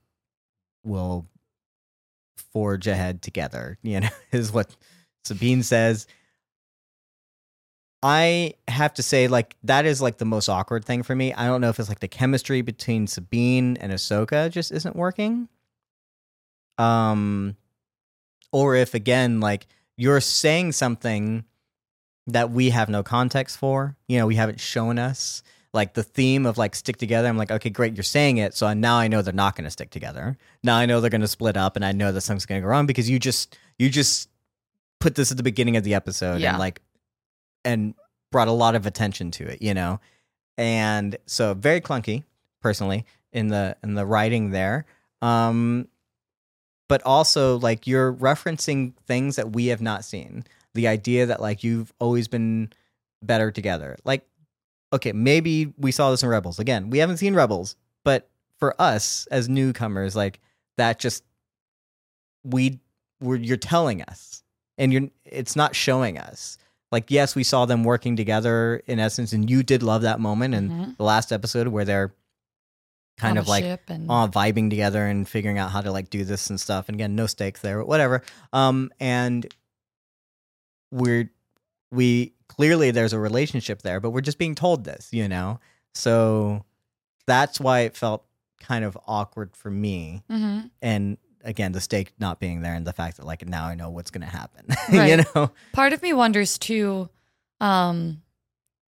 we'll 0.84 1.26
forge 2.54 2.88
ahead 2.88 3.22
together. 3.22 3.78
You 3.84 4.02
know, 4.02 4.10
is 4.32 4.52
what 4.52 4.76
Sabine 5.24 5.64
says. 5.64 6.08
I 8.04 8.56
have 8.68 8.96
to 8.96 9.04
say, 9.04 9.28
like 9.28 9.56
that 9.64 9.86
is 9.86 10.02
like 10.02 10.18
the 10.18 10.26
most 10.26 10.50
awkward 10.50 10.86
thing 10.86 11.04
for 11.04 11.16
me. 11.16 11.34
I 11.34 11.46
don't 11.46 11.62
know 11.62 11.70
if 11.70 11.80
it's 11.80 11.90
like 11.90 12.00
the 12.00 12.08
chemistry 12.08 12.62
between 12.62 13.06
Sabine 13.06 13.78
and 13.78 13.92
Ahsoka 13.92 14.50
just 14.50 14.72
isn't 14.72 14.96
working. 14.96 15.48
Um, 16.80 17.56
or 18.52 18.76
if 18.76 18.96
again, 18.96 19.40
like 19.40 19.68
you're 19.98 20.22
saying 20.22 20.72
something 20.72 21.46
that 22.28 22.50
we 22.50 22.72
have 22.72 22.90
no 22.90 23.04
context 23.04 23.58
for. 23.58 23.96
You 24.08 24.18
know, 24.18 24.26
we 24.26 24.36
haven't 24.36 24.60
shown 24.60 24.98
us 24.98 25.44
like 25.74 25.94
the 25.94 26.04
theme 26.04 26.46
of 26.46 26.58
like 26.58 26.76
stick 26.76 26.98
together. 26.98 27.28
I'm 27.30 27.38
like, 27.38 27.52
okay, 27.52 27.70
great, 27.70 27.96
you're 27.96 28.04
saying 28.04 28.38
it, 28.38 28.54
so 28.54 28.72
now 28.74 28.98
I 28.98 29.08
know 29.08 29.22
they're 29.22 29.34
not 29.34 29.56
going 29.56 29.64
to 29.66 29.72
stick 29.72 29.90
together. 29.90 30.38
Now 30.64 30.76
I 30.76 30.86
know 30.86 31.00
they're 31.02 31.10
going 31.10 31.22
to 31.22 31.28
split 31.28 31.56
up, 31.58 31.76
and 31.76 31.86
I 31.86 31.92
know 31.94 32.12
that 32.12 32.22
something's 32.22 32.46
going 32.46 32.62
to 32.62 32.66
go 32.66 32.70
wrong 32.70 32.86
because 32.86 33.10
you 33.10 33.20
just 33.20 33.58
you 33.80 33.90
just 33.90 34.30
put 35.00 35.16
this 35.16 35.32
at 35.32 35.38
the 35.38 35.44
beginning 35.44 35.78
of 35.78 35.84
the 35.84 35.94
episode 35.96 36.40
Yeah. 36.42 36.52
and 36.52 36.60
like 36.60 36.82
and 37.66 37.94
brought 38.32 38.48
a 38.48 38.52
lot 38.54 38.76
of 38.76 38.86
attention 38.86 39.32
to 39.32 39.46
it, 39.48 39.62
you 39.62 39.74
know, 39.74 40.00
and 40.58 41.18
so 41.26 41.54
very 41.54 41.82
clunky 41.82 42.24
personally 42.62 43.06
in 43.32 43.48
the 43.48 43.76
in 43.84 43.94
the 43.96 44.06
writing 44.06 44.52
there. 44.52 44.86
Um, 45.22 45.88
but 46.90 47.02
also 47.04 47.58
like 47.60 47.88
you're 47.88 48.12
referencing 48.14 48.94
things 49.08 49.38
that 49.38 49.54
we 49.54 49.68
have 49.68 49.82
not 49.82 50.04
seen 50.04 50.44
the 50.74 50.88
idea 50.88 51.26
that 51.28 51.42
like 51.42 51.64
you've 51.64 51.94
always 52.00 52.28
been 52.28 52.72
better 53.24 53.52
together. 53.52 53.98
Like, 54.04 54.26
okay, 54.94 55.12
maybe 55.12 55.74
we 55.78 55.92
saw 55.92 56.12
this 56.12 56.24
in 56.24 56.30
Rebels. 56.30 56.60
Again, 56.60 56.90
we 56.90 56.98
haven't 57.00 57.18
seen 57.18 57.34
Rebels, 57.34 57.76
but 58.04 58.30
for 58.60 58.80
us 58.82 59.28
as 59.32 59.48
newcomers, 59.50 60.16
like 60.16 60.40
that 60.78 61.00
just 61.00 61.24
we 62.44 62.80
were 63.20 63.36
you're 63.36 63.58
telling 63.58 64.02
us, 64.04 64.44
and 64.78 64.92
you're 64.94 65.10
it's 65.26 65.56
not 65.56 65.76
showing 65.76 66.18
us. 66.18 66.58
Like, 66.92 67.10
yes, 67.10 67.36
we 67.36 67.44
saw 67.44 67.66
them 67.66 67.84
working 67.86 68.16
together 68.18 68.82
in 68.86 69.00
essence, 69.00 69.32
and 69.32 69.50
you 69.50 69.64
did 69.64 69.82
love 69.82 70.02
that 70.02 70.20
moment 70.20 70.54
in 70.54 70.70
Mhm. 70.70 70.98
the 70.98 71.04
last 71.04 71.32
episode 71.32 71.70
where 71.70 71.86
they're 71.86 72.14
kind 73.18 73.34
On 73.34 73.38
of 73.38 73.48
like 73.48 73.64
and 73.88 74.10
all 74.10 74.28
vibing 74.28 74.70
together 74.70 75.06
and 75.06 75.28
figuring 75.30 75.58
out 75.58 75.72
how 75.72 75.80
to 75.82 75.92
like 75.92 76.10
do 76.10 76.26
this 76.26 76.50
and 76.50 76.60
stuff. 76.60 76.90
And 76.90 76.96
again, 76.96 77.16
no 77.16 77.28
stakes 77.28 77.62
there, 77.62 77.78
but 77.78 77.88
whatever. 77.88 78.24
Um, 78.52 78.92
and 79.00 79.46
we're 80.92 81.30
we 81.92 82.34
clearly 82.48 82.92
there's 82.92 83.14
a 83.14 83.20
relationship 83.20 83.82
there, 83.82 84.00
but 84.00 84.12
we're 84.12 84.22
just 84.22 84.38
being 84.38 84.56
told 84.56 84.84
this, 84.84 85.10
you 85.12 85.28
know? 85.28 85.60
So 85.94 86.66
that's 87.28 87.60
why 87.60 87.82
it 87.82 87.96
felt 87.96 88.26
kind 88.60 88.86
of 88.86 88.98
awkward 89.08 89.56
for 89.56 89.70
me. 89.70 90.24
Mm-hmm. 90.30 90.68
And 90.82 91.18
again, 91.44 91.72
the 91.72 91.82
stake 91.82 92.14
not 92.20 92.40
being 92.40 92.62
there 92.62 92.74
and 92.74 92.86
the 92.86 92.94
fact 92.94 93.18
that 93.18 93.26
like 93.26 93.48
now 93.48 93.66
I 93.66 93.76
know 93.76 93.90
what's 93.90 94.12
going 94.12 94.22
to 94.22 94.28
happen, 94.28 94.66
you 94.92 95.24
know? 95.36 95.52
Part 95.74 95.94
of 95.94 96.02
me 96.02 96.14
wonders 96.14 96.58
too. 96.58 97.10
Um, 97.60 98.22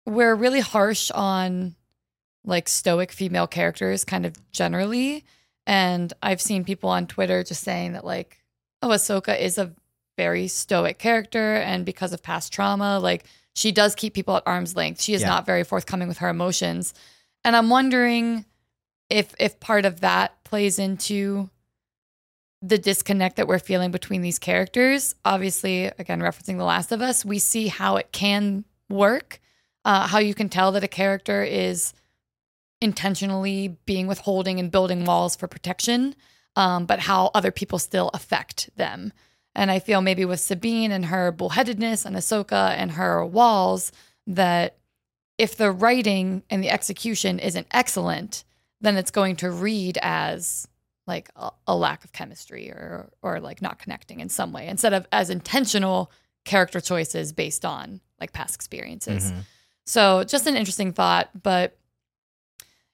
we're 0.05 0.35
really 0.35 0.59
harsh 0.61 1.11
on 1.11 1.75
like 2.45 2.67
stoic 2.67 3.11
female 3.11 3.47
characters, 3.47 4.03
kind 4.03 4.25
of 4.25 4.35
generally, 4.51 5.23
and 5.65 6.11
I've 6.21 6.41
seen 6.41 6.65
people 6.65 6.89
on 6.89 7.07
Twitter 7.07 7.43
just 7.43 7.63
saying 7.63 7.93
that 7.93 8.03
like, 8.03 8.43
oh, 8.81 8.89
Ahsoka 8.89 9.39
is 9.39 9.57
a 9.57 9.71
very 10.18 10.47
stoic 10.47 10.99
character, 10.99 11.55
and 11.55 11.86
because 11.86 12.14
of 12.14 12.22
past 12.24 12.51
trauma, 12.53 12.99
like 12.99 13.26
she 13.55 13.72
does 13.72 13.95
keep 13.95 14.14
people 14.14 14.36
at 14.38 14.43
arm's 14.45 14.76
length. 14.76 15.01
She 15.01 15.14
is 15.14 15.22
Yeah. 15.22 15.30
not 15.30 15.45
very 15.45 15.64
forthcoming 15.64 16.07
with 16.07 16.20
her 16.20 16.30
emotions, 16.30 16.93
and 17.43 17.55
I'm 17.55 17.70
wondering 17.70 18.45
if 19.09 19.34
if 19.39 19.59
part 19.59 19.86
of 19.86 20.01
that 20.01 20.43
plays 20.43 20.80
into 20.80 21.49
the 22.61 22.78
disconnect 22.78 23.36
that 23.36 23.47
we're 23.47 23.59
feeling 23.59 23.91
between 23.91 24.22
these 24.22 24.39
characters. 24.39 25.16
Obviously, 25.26 25.86
again, 25.86 26.22
referencing 26.22 26.57
The 26.57 26.64
Last 26.64 26.93
of 26.93 27.01
Us, 27.01 27.26
we 27.26 27.38
see 27.38 27.68
how 27.68 27.97
it 27.97 28.14
can 28.14 28.64
work, 28.89 29.41
uh, 29.84 30.07
how 30.07 30.20
you 30.20 30.34
can 30.34 30.47
tell 30.47 30.72
that 30.72 30.84
a 30.84 30.88
character 30.88 31.43
is 31.43 31.93
intentionally 32.82 33.78
being 33.86 34.07
withholding 34.07 34.59
and 34.59 34.72
building 34.72 35.03
walls 35.03 35.36
for 35.36 35.47
protection, 35.47 36.16
um, 36.55 36.86
but 36.86 36.99
how 37.01 37.32
other 37.34 37.51
people 37.51 37.80
still 37.80 38.09
affect 38.14 38.70
them. 38.78 39.11
And 39.55 39.69
I 39.69 39.79
feel 39.79 40.01
maybe 40.01 40.25
with 40.25 40.39
Sabine 40.39 40.91
and 40.91 41.05
her 41.05 41.31
bullheadedness 41.31 42.05
and 42.05 42.15
Ahsoka 42.15 42.69
and 42.71 42.91
her 42.91 43.25
walls, 43.25 43.91
that 44.25 44.77
if 45.37 45.55
the 45.55 45.71
writing 45.71 46.43
and 46.49 46.63
the 46.63 46.69
execution 46.69 47.39
isn't 47.39 47.67
excellent, 47.71 48.43
then 48.81 48.97
it's 48.97 49.11
going 49.11 49.35
to 49.37 49.51
read 49.51 49.97
as 50.01 50.67
like 51.05 51.29
a, 51.35 51.51
a 51.67 51.75
lack 51.75 52.03
of 52.03 52.13
chemistry 52.13 52.69
or 52.69 53.09
or 53.21 53.39
like 53.39 53.61
not 53.61 53.77
connecting 53.79 54.19
in 54.21 54.29
some 54.29 54.53
way 54.53 54.67
instead 54.67 54.93
of 54.93 55.05
as 55.11 55.29
intentional 55.29 56.11
character 56.45 56.79
choices 56.79 57.33
based 57.33 57.65
on 57.65 57.99
like 58.19 58.31
past 58.31 58.55
experiences. 58.55 59.31
Mhm. 59.31 59.43
So 59.85 60.23
just 60.23 60.47
an 60.47 60.55
interesting 60.55 60.93
thought, 60.93 61.29
but 61.41 61.77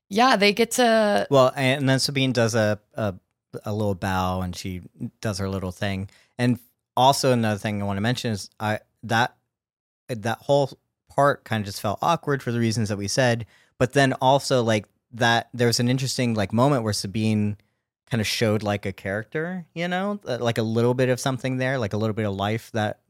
yeah, 0.09 0.35
they 0.37 0.53
get 0.53 0.71
to 0.71 1.27
Well, 1.29 1.51
and 1.55 1.87
then 1.87 1.99
Sabine 1.99 2.31
does 2.31 2.55
a, 2.55 2.79
a 2.95 3.15
a 3.63 3.73
little 3.73 3.95
bow 3.95 4.41
and 4.41 4.55
she 4.55 4.81
does 5.21 5.37
her 5.37 5.49
little 5.49 5.71
thing. 5.71 6.09
And 6.39 6.57
also 6.97 7.31
another 7.31 7.59
thing 7.59 7.81
I 7.81 7.85
want 7.85 7.97
to 7.97 8.01
mention 8.01 8.31
is 8.31 8.49
I 8.59 8.79
that 9.03 9.35
that 10.07 10.39
whole 10.39 10.71
part 11.09 11.43
kind 11.43 11.61
of 11.61 11.65
just 11.65 11.81
felt 11.81 11.99
awkward 12.01 12.41
for 12.41 12.51
the 12.51 12.59
reasons 12.59 12.89
that 12.89 12.97
we 12.97 13.07
said. 13.07 13.45
But 13.77 13.93
then 13.93 14.13
also 14.13 14.63
like 14.63 14.85
that 15.11 15.49
there 15.53 15.67
was 15.67 15.79
an 15.79 15.89
interesting 15.89 16.33
like 16.33 16.53
moment 16.53 16.83
where 16.83 16.93
Sabine 16.93 17.57
kind 18.09 18.21
of 18.21 18.27
showed 18.27 18.63
like 18.63 18.85
a 18.85 18.91
character, 18.93 19.65
you 19.75 19.87
know, 19.87 20.19
uh, 20.27 20.37
like 20.39 20.57
a 20.57 20.63
little 20.63 20.93
bit 20.93 21.09
of 21.09 21.19
something 21.19 21.57
there, 21.57 21.77
like 21.77 21.93
a 21.93 21.97
little 21.97 22.15
bit 22.15 22.25
of 22.25 22.35
life 22.35 22.71
that 22.71 23.01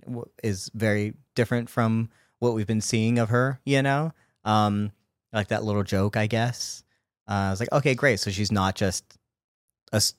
is 0.43 0.69
very 0.73 1.13
different 1.35 1.69
from 1.69 2.09
what 2.39 2.53
we've 2.53 2.67
been 2.67 2.81
seeing 2.81 3.19
of 3.19 3.29
her, 3.29 3.59
you 3.63 3.81
know, 3.81 4.11
um, 4.43 4.91
like 5.31 5.49
that 5.49 5.63
little 5.63 5.83
joke, 5.83 6.17
I 6.17 6.27
guess. 6.27 6.83
Uh, 7.29 7.33
I 7.33 7.49
was 7.51 7.59
like, 7.59 7.71
okay, 7.71 7.95
great. 7.95 8.19
So 8.19 8.31
she's 8.31 8.51
not 8.51 8.75
just 8.75 9.17
Ahs- 9.93 10.15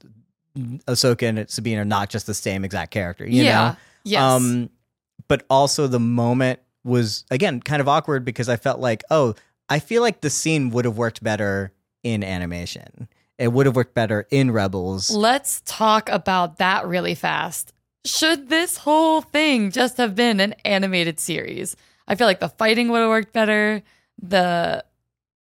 Ahsoka 0.56 1.28
and 1.28 1.48
Sabine 1.50 1.78
are 1.78 1.84
not 1.84 2.10
just 2.10 2.26
the 2.26 2.34
same 2.34 2.64
exact 2.64 2.90
character, 2.90 3.24
you 3.24 3.42
yeah, 3.44 3.68
know. 3.70 3.76
yes, 4.04 4.22
Um, 4.22 4.70
but 5.28 5.44
also 5.48 5.86
the 5.86 6.00
moment 6.00 6.60
was 6.84 7.24
again 7.30 7.60
kind 7.60 7.80
of 7.80 7.88
awkward 7.88 8.24
because 8.24 8.48
I 8.48 8.56
felt 8.56 8.80
like, 8.80 9.02
oh, 9.10 9.34
I 9.68 9.78
feel 9.78 10.02
like 10.02 10.20
the 10.20 10.30
scene 10.30 10.70
would 10.70 10.84
have 10.84 10.96
worked 10.98 11.22
better 11.22 11.72
in 12.02 12.24
animation. 12.24 13.08
It 13.38 13.52
would 13.52 13.66
have 13.66 13.76
worked 13.76 13.94
better 13.94 14.26
in 14.30 14.50
Rebels. 14.50 15.10
Let's 15.10 15.62
talk 15.64 16.08
about 16.08 16.58
that 16.58 16.86
really 16.86 17.14
fast. 17.14 17.72
Should 18.04 18.48
this 18.48 18.78
whole 18.78 19.20
thing 19.20 19.70
just 19.70 19.96
have 19.98 20.14
been 20.14 20.40
an 20.40 20.54
animated 20.64 21.20
series? 21.20 21.76
I 22.08 22.16
feel 22.16 22.26
like 22.26 22.40
the 22.40 22.48
fighting 22.48 22.88
would 22.90 23.00
have 23.00 23.08
worked 23.08 23.32
better. 23.32 23.82
The 24.20 24.84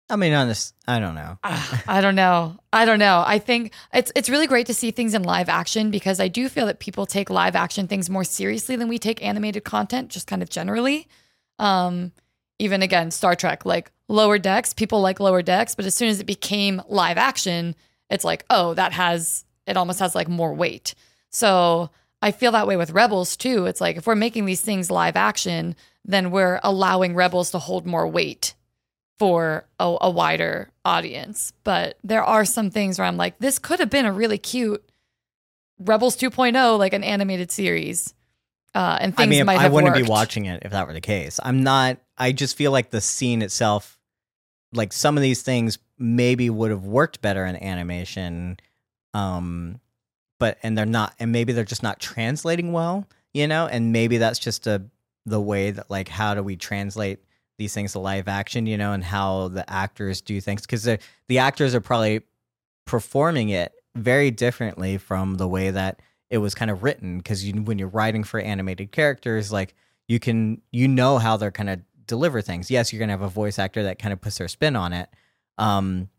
I 0.10 0.16
mean, 0.16 0.34
honest, 0.34 0.74
I 0.88 1.00
don't 1.00 1.14
know. 1.14 1.38
I 1.44 2.02
don't 2.02 2.16
know. 2.16 2.58
I 2.74 2.86
don't 2.86 3.00
know. 3.00 3.24
I 3.26 3.38
think 3.38 3.74
it's 3.94 4.12
it's 4.16 4.30
really 4.30 4.48
great 4.48 4.68
to 4.68 4.74
see 4.74 4.92
things 4.92 5.14
in 5.14 5.24
live 5.24 5.50
action 5.50 5.92
because 5.92 6.20
I 6.20 6.28
do 6.28 6.50
feel 6.50 6.66
that 6.66 6.80
people 6.80 7.06
take 7.06 7.30
live 7.30 7.56
action 7.56 7.88
things 7.88 8.10
more 8.10 8.24
seriously 8.24 8.76
than 8.76 8.88
we 8.88 8.98
take 8.98 9.24
animated 9.24 9.64
content, 9.64 10.10
just 10.10 10.26
kind 10.26 10.42
of 10.42 10.50
generally. 10.50 11.08
Um, 11.60 12.12
even 12.58 12.82
again, 12.82 13.12
Star 13.12 13.36
Trek, 13.36 13.66
like 13.66 13.92
lower 14.08 14.40
decks, 14.40 14.74
people 14.74 15.02
like 15.02 15.20
lower 15.20 15.44
decks, 15.44 15.76
but 15.76 15.86
as 15.86 15.94
soon 15.94 16.10
as 16.10 16.20
it 16.20 16.26
became 16.26 16.82
live 16.88 17.18
action, 17.18 17.76
it's 18.10 18.26
like, 18.26 18.46
oh, 18.50 18.74
that 18.74 18.94
has 18.94 19.46
it 19.68 19.78
almost 19.78 20.00
has 20.00 20.16
like 20.16 20.28
more 20.28 20.54
weight. 20.54 20.96
So 21.30 21.92
I 22.24 22.32
feel 22.32 22.52
that 22.54 22.68
way 22.68 22.78
with 22.78 22.92
Rebels 22.92 23.38
too. 23.38 23.68
It's 23.68 23.80
like 23.80 23.98
if 23.98 24.08
we're 24.08 24.16
making 24.16 24.46
these 24.46 24.62
things 24.62 24.90
live 24.90 25.16
action, 25.16 25.76
then 26.04 26.32
we're 26.32 26.60
allowing 26.64 27.14
Rebels 27.14 27.52
to 27.52 27.60
hold 27.60 27.86
more 27.86 28.08
weight 28.08 28.56
for 29.20 29.66
a, 29.80 29.98
a 30.02 30.10
wider 30.10 30.72
audience. 30.86 31.54
But 31.64 31.98
there 32.04 32.24
are 32.24 32.46
some 32.46 32.72
things 32.72 32.98
where 32.98 33.06
I'm 33.06 33.18
like, 33.18 33.38
this 33.40 33.60
could 33.60 33.80
have 33.80 33.90
been 33.90 34.06
a 34.06 34.14
really 34.14 34.38
cute 34.38 34.84
Rebels 35.78 36.18
2.0, 36.18 36.78
like 36.78 36.94
an 36.94 37.04
animated 37.04 37.52
series. 37.52 38.14
Uh, 38.76 38.98
and 39.02 39.16
things 39.16 39.28
I 39.28 39.30
mean, 39.30 39.46
might 39.46 39.60
I 39.60 39.64
have 39.64 39.74
wouldn't 39.74 39.96
be 39.96 40.04
watching 40.04 40.46
it 40.46 40.62
if 40.64 40.72
that 40.72 40.88
were 40.88 40.94
the 40.94 41.02
case. 41.02 41.40
I'm 41.42 41.64
not. 41.64 41.98
I 42.18 42.32
just 42.32 42.56
feel 42.56 42.72
like 42.72 42.92
the 42.92 43.02
scene 43.02 43.42
itself, 43.42 43.98
like 44.74 44.94
some 44.94 45.18
of 45.18 45.24
these 45.24 45.42
things, 45.42 45.80
maybe 45.98 46.50
would 46.50 46.70
have 46.70 46.86
worked 46.86 47.22
better 47.22 47.46
in 47.46 47.56
animation. 47.56 48.58
Um, 49.14 49.80
but 50.38 50.58
and 50.62 50.78
they're 50.78 50.86
not, 50.86 51.16
and 51.20 51.32
maybe 51.32 51.52
they're 51.52 51.66
just 51.66 51.82
not 51.82 52.00
translating 52.00 52.72
well, 52.72 53.08
you 53.34 53.48
know. 53.48 53.66
And 53.66 53.92
maybe 53.92 54.18
that's 54.18 54.40
just 54.40 54.68
a 54.68 54.84
the 55.26 55.42
way 55.42 55.72
that 55.72 55.90
like 55.90 56.08
how 56.08 56.36
do 56.36 56.44
we 56.44 56.56
translate 56.56 57.20
these 57.60 57.74
things 57.76 57.92
to 57.92 58.00
live 58.00 58.28
action, 58.28 58.66
you 58.66 58.78
know, 58.78 58.94
and 58.94 59.04
how 59.04 59.50
the 59.50 59.70
actors 59.72 60.20
do 60.22 60.42
things 60.42 60.62
because 60.62 60.82
the 60.84 60.98
the 61.28 61.38
actors 61.38 61.76
are 61.76 61.82
probably 61.82 62.22
performing 62.86 63.50
it 63.50 63.74
very 63.96 64.32
differently 64.32 64.98
from 64.98 65.36
the 65.36 65.48
way 65.48 65.70
that 65.70 66.00
it 66.32 66.40
was 66.40 66.56
kind 66.56 66.72
of 66.72 66.82
written 66.84 67.18
because 67.18 67.44
you 67.46 67.54
when 67.62 67.78
you're 67.78 67.88
writing 67.88 68.24
for 68.24 68.40
animated 68.40 68.92
characters 68.92 69.52
like 69.52 69.76
you 70.08 70.20
can 70.20 70.62
you 70.72 70.88
know 70.88 71.18
how 71.20 71.38
they're 71.38 71.52
kind 71.52 71.70
of 71.70 71.80
deliver 72.08 72.42
things 72.42 72.72
yes 72.72 72.92
you're 72.92 73.00
gonna 73.00 73.12
have 73.12 73.22
a 73.22 73.28
voice 73.30 73.60
actor 73.60 73.84
that 73.84 74.00
kind 74.00 74.14
of 74.14 74.20
puts 74.22 74.38
their 74.40 74.48
spin 74.48 74.76
on 74.76 74.94
it 74.94 75.10
um 75.58 76.10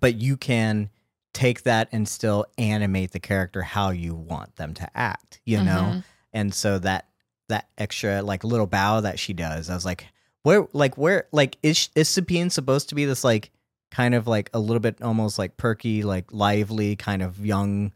but 0.00 0.14
you 0.16 0.36
can 0.36 0.90
take 1.32 1.62
that 1.64 1.88
and 1.92 2.08
still 2.08 2.46
animate 2.58 3.12
the 3.12 3.20
character 3.20 3.62
how 3.62 3.90
you 3.90 4.14
want 4.14 4.56
them 4.56 4.74
to 4.74 4.88
act 4.96 5.40
you 5.44 5.60
know 5.62 5.92
Mhm. 5.94 6.04
and 6.32 6.54
so 6.54 6.78
that 6.80 7.06
that 7.48 7.68
extra 7.78 8.22
like 8.22 8.42
little 8.42 8.66
bow 8.66 9.00
that 9.02 9.18
she 9.20 9.32
does 9.32 9.70
i 9.70 9.74
was 9.74 9.84
like 9.84 10.06
where 10.46 10.68
like 10.72 10.96
where 10.96 11.26
like 11.32 11.58
is 11.62 11.88
is 11.96 12.08
sabine 12.08 12.50
supposed 12.50 12.88
to 12.88 12.94
be 12.94 13.04
this 13.04 13.24
like 13.24 13.50
kind 13.90 14.14
of 14.14 14.26
like 14.28 14.48
a 14.54 14.58
little 14.60 14.78
bit 14.80 15.02
almost 15.02 15.38
like 15.38 15.56
perky 15.56 16.02
like 16.04 16.32
lively 16.32 16.94
kind 16.94 17.20
of 17.22 17.44
young 17.44 17.92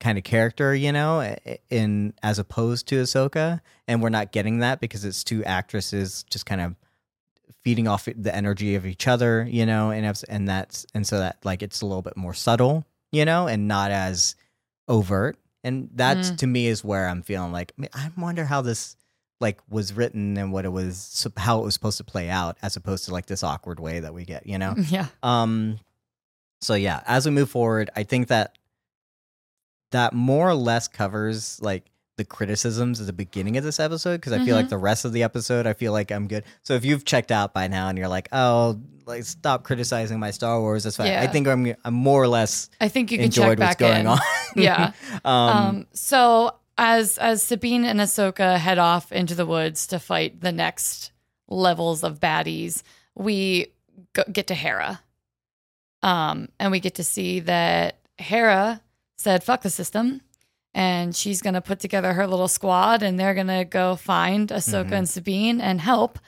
kind 0.00 0.18
of 0.18 0.24
character 0.24 0.74
you 0.74 0.92
know 0.92 1.34
in 1.70 2.12
as 2.22 2.38
opposed 2.38 2.86
to 2.86 2.96
ahsoka 3.02 3.60
and 3.88 4.02
we're 4.02 4.10
not 4.10 4.30
getting 4.32 4.58
that 4.58 4.78
because 4.80 5.04
it's 5.04 5.24
two 5.24 5.42
actresses 5.44 6.24
just 6.28 6.44
kind 6.44 6.60
of 6.60 6.74
feeding 7.62 7.88
off 7.88 8.06
the 8.14 8.34
energy 8.34 8.74
of 8.74 8.84
each 8.84 9.08
other 9.08 9.46
you 9.50 9.64
know 9.64 9.90
and 9.90 10.22
and 10.28 10.46
that's 10.46 10.84
and 10.94 11.06
so 11.06 11.18
that 11.18 11.38
like 11.44 11.62
it's 11.62 11.80
a 11.80 11.86
little 11.86 12.02
bit 12.02 12.16
more 12.16 12.34
subtle 12.34 12.84
you 13.12 13.24
know 13.24 13.46
and 13.46 13.66
not 13.68 13.90
as 13.90 14.36
overt 14.88 15.38
and 15.62 15.88
that 15.94 16.18
Mm. 16.18 16.36
to 16.38 16.46
me 16.46 16.66
is 16.66 16.84
where 16.84 17.08
i'm 17.08 17.22
feeling 17.22 17.52
like 17.52 17.72
i 17.94 18.10
wonder 18.18 18.44
how 18.44 18.60
this 18.60 18.96
like 19.40 19.58
was 19.68 19.92
written 19.92 20.36
and 20.36 20.52
what 20.52 20.64
it 20.64 20.68
was 20.70 21.26
how 21.36 21.60
it 21.60 21.64
was 21.64 21.74
supposed 21.74 21.98
to 21.98 22.04
play 22.04 22.30
out 22.30 22.56
as 22.62 22.76
opposed 22.76 23.04
to 23.04 23.12
like 23.12 23.26
this 23.26 23.42
awkward 23.42 23.80
way 23.80 24.00
that 24.00 24.14
we 24.14 24.24
get 24.24 24.46
you 24.46 24.58
know 24.58 24.74
Yeah. 24.88 25.06
um 25.22 25.78
so 26.60 26.74
yeah 26.74 27.02
as 27.06 27.26
we 27.26 27.32
move 27.32 27.50
forward 27.50 27.90
i 27.96 28.04
think 28.04 28.28
that 28.28 28.56
that 29.90 30.12
more 30.12 30.48
or 30.48 30.54
less 30.54 30.88
covers 30.88 31.60
like 31.62 31.84
the 32.16 32.24
criticisms 32.24 33.00
at 33.00 33.06
the 33.06 33.12
beginning 33.12 33.56
of 33.56 33.64
this 33.64 33.80
episode 33.80 34.16
because 34.20 34.32
i 34.32 34.44
feel 34.44 34.54
like 34.56 34.66
Mhm. 34.66 34.70
the 34.70 34.78
rest 34.78 35.04
of 35.04 35.12
the 35.12 35.22
episode 35.24 35.66
i 35.66 35.72
feel 35.72 35.92
like 35.92 36.12
i'm 36.12 36.28
good 36.28 36.44
so 36.62 36.74
if 36.74 36.84
you've 36.84 37.04
checked 37.04 37.32
out 37.32 37.52
by 37.52 37.66
now 37.66 37.88
and 37.88 37.98
you're 37.98 38.08
like 38.08 38.28
oh 38.32 38.80
like 39.06 39.24
stop 39.24 39.64
criticizing 39.64 40.18
my 40.20 40.30
star 40.30 40.60
wars 40.60 40.84
that's 40.84 40.96
fine 40.96 41.12
i 41.12 41.26
think 41.26 41.46
i'm 41.48 41.74
i'm 41.84 41.92
more 41.94 42.22
or 42.22 42.28
less 42.28 42.70
I 42.80 42.88
think 42.88 43.10
you 43.10 43.18
can 43.18 43.26
enjoyed 43.26 43.58
check 43.58 43.58
what's 43.58 43.70
back 43.70 43.78
going 43.78 44.00
in. 44.02 44.06
on 44.06 44.18
Yeah. 44.56 44.92
um, 45.24 45.34
Um, 45.56 45.86
so 45.92 46.54
as 46.78 47.18
as 47.18 47.42
Sabine 47.42 47.84
and 47.84 48.00
Ahsoka 48.00 48.58
head 48.58 48.78
off 48.78 49.12
into 49.12 49.34
the 49.34 49.46
woods 49.46 49.86
to 49.88 49.98
fight 49.98 50.40
the 50.40 50.52
next 50.52 51.12
levels 51.48 52.02
of 52.02 52.20
baddies, 52.20 52.82
we 53.14 53.66
go, 54.12 54.22
get 54.32 54.46
to 54.48 54.54
Hera, 54.54 55.00
um, 56.02 56.48
and 56.58 56.70
we 56.72 56.80
get 56.80 56.94
to 56.96 57.04
see 57.04 57.40
that 57.40 57.98
Hera 58.18 58.80
said 59.16 59.44
"fuck 59.44 59.62
the 59.62 59.70
system," 59.70 60.20
and 60.74 61.14
she's 61.14 61.40
gonna 61.42 61.60
put 61.60 61.80
together 61.80 62.12
her 62.14 62.26
little 62.26 62.48
squad, 62.48 63.02
and 63.02 63.18
they're 63.18 63.34
gonna 63.34 63.64
go 63.64 63.96
find 63.96 64.48
Ahsoka 64.50 64.88
Mhm. 64.90 64.92
and 64.98 65.08
Sabine 65.08 65.60
and 65.60 65.80
help. 65.80 66.18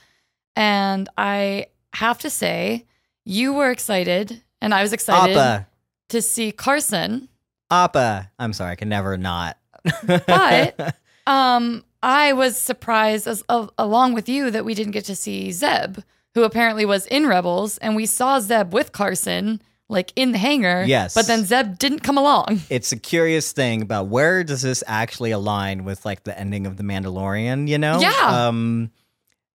And 0.54 1.08
I 1.18 1.66
have 1.94 2.18
to 2.20 2.30
say, 2.30 2.86
you 3.24 3.52
were 3.52 3.70
excited, 3.70 4.42
and 4.60 4.72
I 4.72 4.82
was 4.82 4.92
excited 4.92 5.36
Appa, 5.36 5.66
to 6.10 6.22
see 6.22 6.52
Carson. 6.52 7.28
Appa. 7.70 8.30
I'm 8.38 8.52
sorry, 8.52 8.72
I 8.72 8.76
can 8.76 8.88
never 8.88 9.16
not. 9.18 9.56
But- 10.26 10.96
Um, 11.26 11.84
I 12.02 12.34
was 12.34 12.56
surprised, 12.56 13.26
as 13.26 13.42
a 13.48 13.68
along 13.78 14.14
with 14.14 14.28
you, 14.28 14.50
that 14.52 14.64
we 14.64 14.74
didn't 14.74 14.92
get 14.92 15.04
to 15.06 15.16
see 15.16 15.50
Zeb, 15.50 15.98
who 16.34 16.44
apparently 16.44 16.84
was 16.84 17.04
in 17.06 17.26
Rebels, 17.26 17.78
and 17.78 17.96
we 17.96 18.06
saw 18.06 18.38
Zeb 18.38 18.72
with 18.72 18.92
Carson, 18.92 19.60
like 19.88 20.12
in 20.14 20.30
the 20.30 20.38
hangar. 20.38 20.84
Yes. 20.86 21.14
but 21.14 21.26
then 21.26 21.44
Zeb 21.44 21.78
didn't 21.78 22.00
come 22.00 22.16
along. 22.16 22.60
it's 22.70 22.92
a 22.92 22.96
curious 22.96 23.50
thing 23.50 23.82
about 23.82 24.06
where 24.06 24.44
does 24.44 24.62
this 24.62 24.84
actually 24.86 25.32
align 25.32 25.82
with 25.84 26.04
like 26.04 26.22
the 26.22 26.38
ending 26.38 26.64
of 26.66 26.76
the 26.76 26.84
Mandalorian, 26.84 27.66
you 27.66 27.78
know? 27.78 27.98
Yeah. 27.98 28.46
Um 28.48 28.90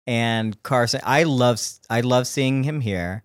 and 0.08 0.62
Carson 0.64 1.02
I 1.04 1.24
love 1.24 1.62
I 1.90 2.02
love 2.02 2.28
seeing 2.28 2.64
him 2.64 2.82
here. 2.82 3.24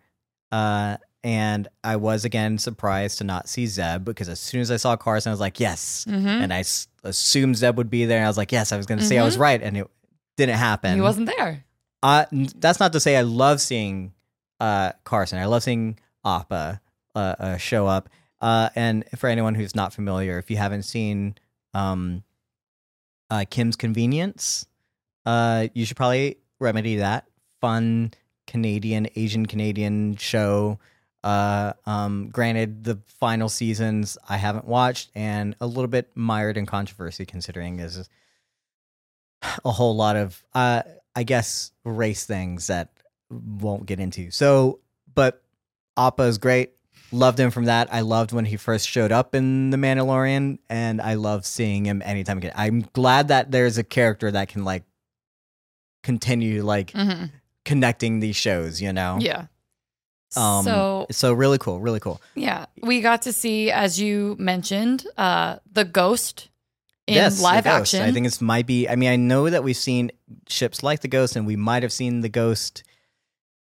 Uh 0.53 0.97
and 1.27 1.67
I 1.83 1.97
was 1.97 2.25
again 2.25 2.57
surprised 2.57 3.19
to 3.19 3.25
not 3.25 3.49
see 3.49 3.67
Zeb 3.67 4.05
because 4.05 4.29
as 4.29 4.39
soon 4.39 4.61
as 4.61 4.71
I 4.71 4.77
saw 4.77 4.97
Carson 4.97 5.31
I 5.31 5.33
was 5.33 5.41
like, 5.41 5.59
"Yes." 5.59 6.07
Mm-hmm. 6.09 6.27
And 6.29 6.55
I 6.55 6.61
s- 6.61 6.87
assumed 7.03 7.57
Zeb 7.57 7.77
would 7.77 7.91
be 7.91 8.05
there 8.05 8.19
and 8.19 8.27
I 8.27 8.29
was 8.29 8.37
like, 8.39 8.53
"Yes, 8.53 8.71
I 8.71 8.77
was 8.77 8.87
going 8.87 9.01
to 9.01 9.05
say 9.05 9.19
I 9.19 9.25
was 9.25 9.37
right." 9.37 9.61
And 9.61 9.77
it 9.77 9.91
didn't 10.37 10.57
happen. 10.57 10.95
He 10.95 11.01
wasn't 11.01 11.27
there. 11.37 11.65
Uh, 12.03 12.27
that's 12.31 12.79
not 12.79 12.93
to 12.93 13.01
say 13.01 13.17
I 13.17 13.23
love 13.23 13.61
seeing 13.61 14.13
uh, 14.61 14.93
Carson. 15.03 15.39
I 15.41 15.47
love 15.47 15.65
seeing 15.65 15.99
Appa 16.25 16.81
uh, 17.17 17.19
uh, 17.19 17.57
show 17.57 17.89
up. 17.89 18.09
Uh, 18.41 18.69
and 18.77 19.05
for 19.17 19.29
anyone 19.29 19.57
who's 19.57 19.75
not 19.75 19.93
familiar, 19.93 20.39
if 20.39 20.49
you 20.51 20.59
haven't 20.59 20.85
seen 20.85 21.35
um, 21.75 22.23
uh, 23.31 23.45
Kim's 23.51 23.75
Convenience, 23.75 24.67
uh, 25.25 25.67
you 25.75 25.85
should 25.85 25.97
probably 25.97 26.37
remedy 26.61 26.97
that. 26.97 27.27
Fun 27.61 28.13
Canadian, 28.47 29.09
Asian 29.17 29.47
Canadian 29.47 30.15
show. 30.17 30.79
Uh, 31.27 31.73
um, 31.87 32.29
granted, 32.31 32.85
the 32.85 32.99
final 33.07 33.49
seasons 33.49 34.17
I 34.29 34.37
haven't 34.37 34.65
watched, 34.67 35.11
and 35.15 35.57
a 35.61 35.67
little 35.67 35.89
bit 35.89 36.11
mired 36.15 36.57
in 36.57 36.67
controversy 36.67 37.27
considering 37.27 37.81
is 37.81 38.09
a 39.65 39.71
whole 39.73 39.97
lot 39.97 40.15
of, 40.17 40.43
uh, 40.55 40.83
I 41.17 41.23
guess, 41.25 41.73
race 41.85 42.27
things 42.27 42.69
that 42.69 42.91
won't 43.31 43.87
get 43.87 43.99
into. 43.99 44.31
So, 44.31 44.79
but 45.15 45.43
Appa 45.97 46.23
is 46.25 46.39
great. 46.39 46.73
Loved 47.13 47.39
him 47.41 47.51
from 47.51 47.65
that. 47.67 47.89
I 47.93 48.01
loved 48.01 48.33
when 48.33 48.45
he 48.45 48.57
first 48.57 48.89
showed 48.89 49.11
up 49.13 49.35
in 49.35 49.71
The 49.71 49.77
Mandalorian, 49.77 50.59
and 50.71 51.01
I 51.01 51.15
love 51.15 51.45
seeing 51.47 51.87
him 51.87 52.03
anytime 52.05 52.39
again. 52.39 52.53
I'm 52.55 52.83
glad 52.93 53.29
that 53.29 53.51
there's 53.51 53.79
a 53.79 53.85
character 53.85 54.31
that 54.31 54.49
can 54.49 54.65
like 54.65 54.85
continue 56.03 56.63
like 56.63 56.93
Mm-hmm. 56.93 57.27
connecting 57.65 58.21
these 58.21 58.37
shows. 58.37 58.81
You 58.81 58.93
know, 58.93 59.19
Yeah. 59.21 59.47
Um, 60.35 60.65
so 60.65 61.07
so 61.11 61.33
really 61.33 61.59
cool, 61.59 61.81
really 61.81 62.01
cool. 62.01 62.21
yeah, 62.35 62.67
we 62.83 63.01
got 63.01 63.23
to 63.23 63.33
see, 63.33 63.71
as 63.71 64.01
you 64.01 64.37
mentioned, 64.39 65.07
uh, 65.17 65.59
the 65.73 65.85
ghost 65.85 66.49
in 67.07 67.15
yes, 67.15 67.41
live 67.41 67.67
action. 67.67 68.03
I 68.03 68.13
think 68.13 68.27
this 68.27 68.41
might 68.41 68.67
be. 68.67 68.89
I 68.89 68.97
mean, 68.97 69.11
I 69.11 69.17
know 69.17 69.49
that 69.49 69.63
we've 69.63 69.77
seen 69.77 70.11
ships 70.49 70.83
like 70.83 71.01
the 71.01 71.09
Ghost, 71.09 71.37
and 71.37 71.47
we 71.47 71.57
might 71.57 71.83
have 71.83 71.93
seen 71.93 72.21
the 72.21 72.29
Ghost 72.29 72.83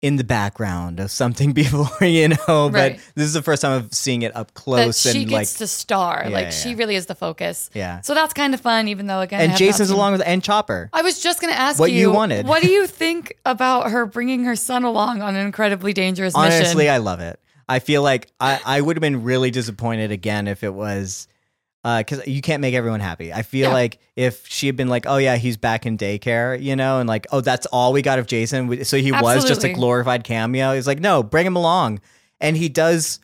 in 0.02 0.16
the 0.16 0.24
background 0.24 0.99
of 0.99 1.12
something 1.12 1.54
before, 1.62 1.89
you 2.06 2.30
know. 2.30 2.70
Right. 2.70 2.95
But 2.95 3.02
this 3.16 3.26
is 3.26 3.34
the 3.34 3.41
first 3.43 3.62
time 3.62 3.74
of 3.74 3.93
seeing 3.93 4.24
it 4.24 4.36
up 4.36 4.54
close. 4.54 5.04
that 5.04 5.12
she 5.14 5.22
and 5.22 5.30
gets 5.30 5.54
like, 5.54 5.58
to 5.60 5.68
star. 5.68 6.22
Yeah, 6.26 6.30
like 6.30 6.45
yeah, 6.45 6.49
she 6.52 6.76
really 6.76 6.95
is 6.95 7.06
the 7.06 7.16
focus. 7.16 7.70
yeah. 7.74 8.02
So 8.02 8.14
that's 8.14 8.34
kind 8.34 8.54
of 8.54 8.62
fun, 8.62 8.88
even 8.88 9.08
though 9.08 9.20
again, 9.22 9.41
And 9.41 9.58
Jacen's 9.58 9.89
seen- 9.89 9.95
along 9.97 10.14
with 10.14 10.24
and 10.26 10.43
Chopper. 10.43 10.89
I 10.91 11.02
was 11.04 11.22
just 11.22 11.39
going 11.41 11.54
to 11.54 11.60
ask 11.60 11.80
What 11.80 11.91
you, 11.91 11.99
you 11.99 12.12
wanted. 12.12 12.47
What 12.47 12.64
do 12.64 12.70
you 12.70 12.88
think 12.88 13.38
about 13.45 13.91
her 13.91 14.06
bringing 14.06 14.43
her 14.45 14.56
son 14.56 14.84
along 14.84 15.22
on 15.22 15.36
an 15.36 15.45
incredibly 15.45 15.93
dangerous 15.93 16.34
Honestly, 16.36 16.76
mission? 16.86 16.93
I 16.93 16.97
love 16.97 17.20
it. 17.20 17.39
I 17.70 17.80
feel 17.80 18.02
like 18.02 18.28
I, 18.39 18.60
I 18.66 18.82
would 18.82 18.97
have 18.97 19.02
been 19.02 19.24
really 19.24 19.52
disappointed 19.52 20.12
again 20.12 20.47
if 20.47 20.64
it 20.64 20.74
was 20.74 21.28
because 21.84 22.26
you 22.28 22.42
can't 22.42 22.62
make 22.62 22.74
everyone 22.76 23.00
happy. 23.00 23.34
I 23.34 23.42
feel 23.42 23.70
Yeah. 23.70 23.74
like 23.74 24.00
if 24.16 24.48
she 24.48 24.68
had 24.68 24.76
been 24.76 24.88
like, 24.88 25.06
"Oh 25.08 25.18
yeah, 25.18 25.38
he's 25.38 25.58
back 25.58 25.86
in 25.86 25.98
daycare," 25.98 26.62
you 26.62 26.76
know, 26.76 27.00
and 27.00 27.10
like, 27.10 27.26
"Oh, 27.32 27.42
that's 27.42 27.66
all 27.68 27.92
we 27.94 28.02
got 28.02 28.20
of 28.20 28.28
Jacen," 28.28 28.86
so 28.86 28.98
he 28.98 29.12
was 29.12 29.46
just 29.46 29.64
a 29.64 29.70
glorified 29.74 30.24
cameo. 30.24 30.74
He's 30.76 30.86
like, 30.88 31.00
"No, 31.00 31.24
bring 31.24 31.46
him 31.46 31.56
along," 31.56 32.00
and 32.40 32.56
he 32.56 32.70
does. 32.70 33.20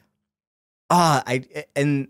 Ah, 0.90 1.22
I 1.28 1.44
and 1.76 2.08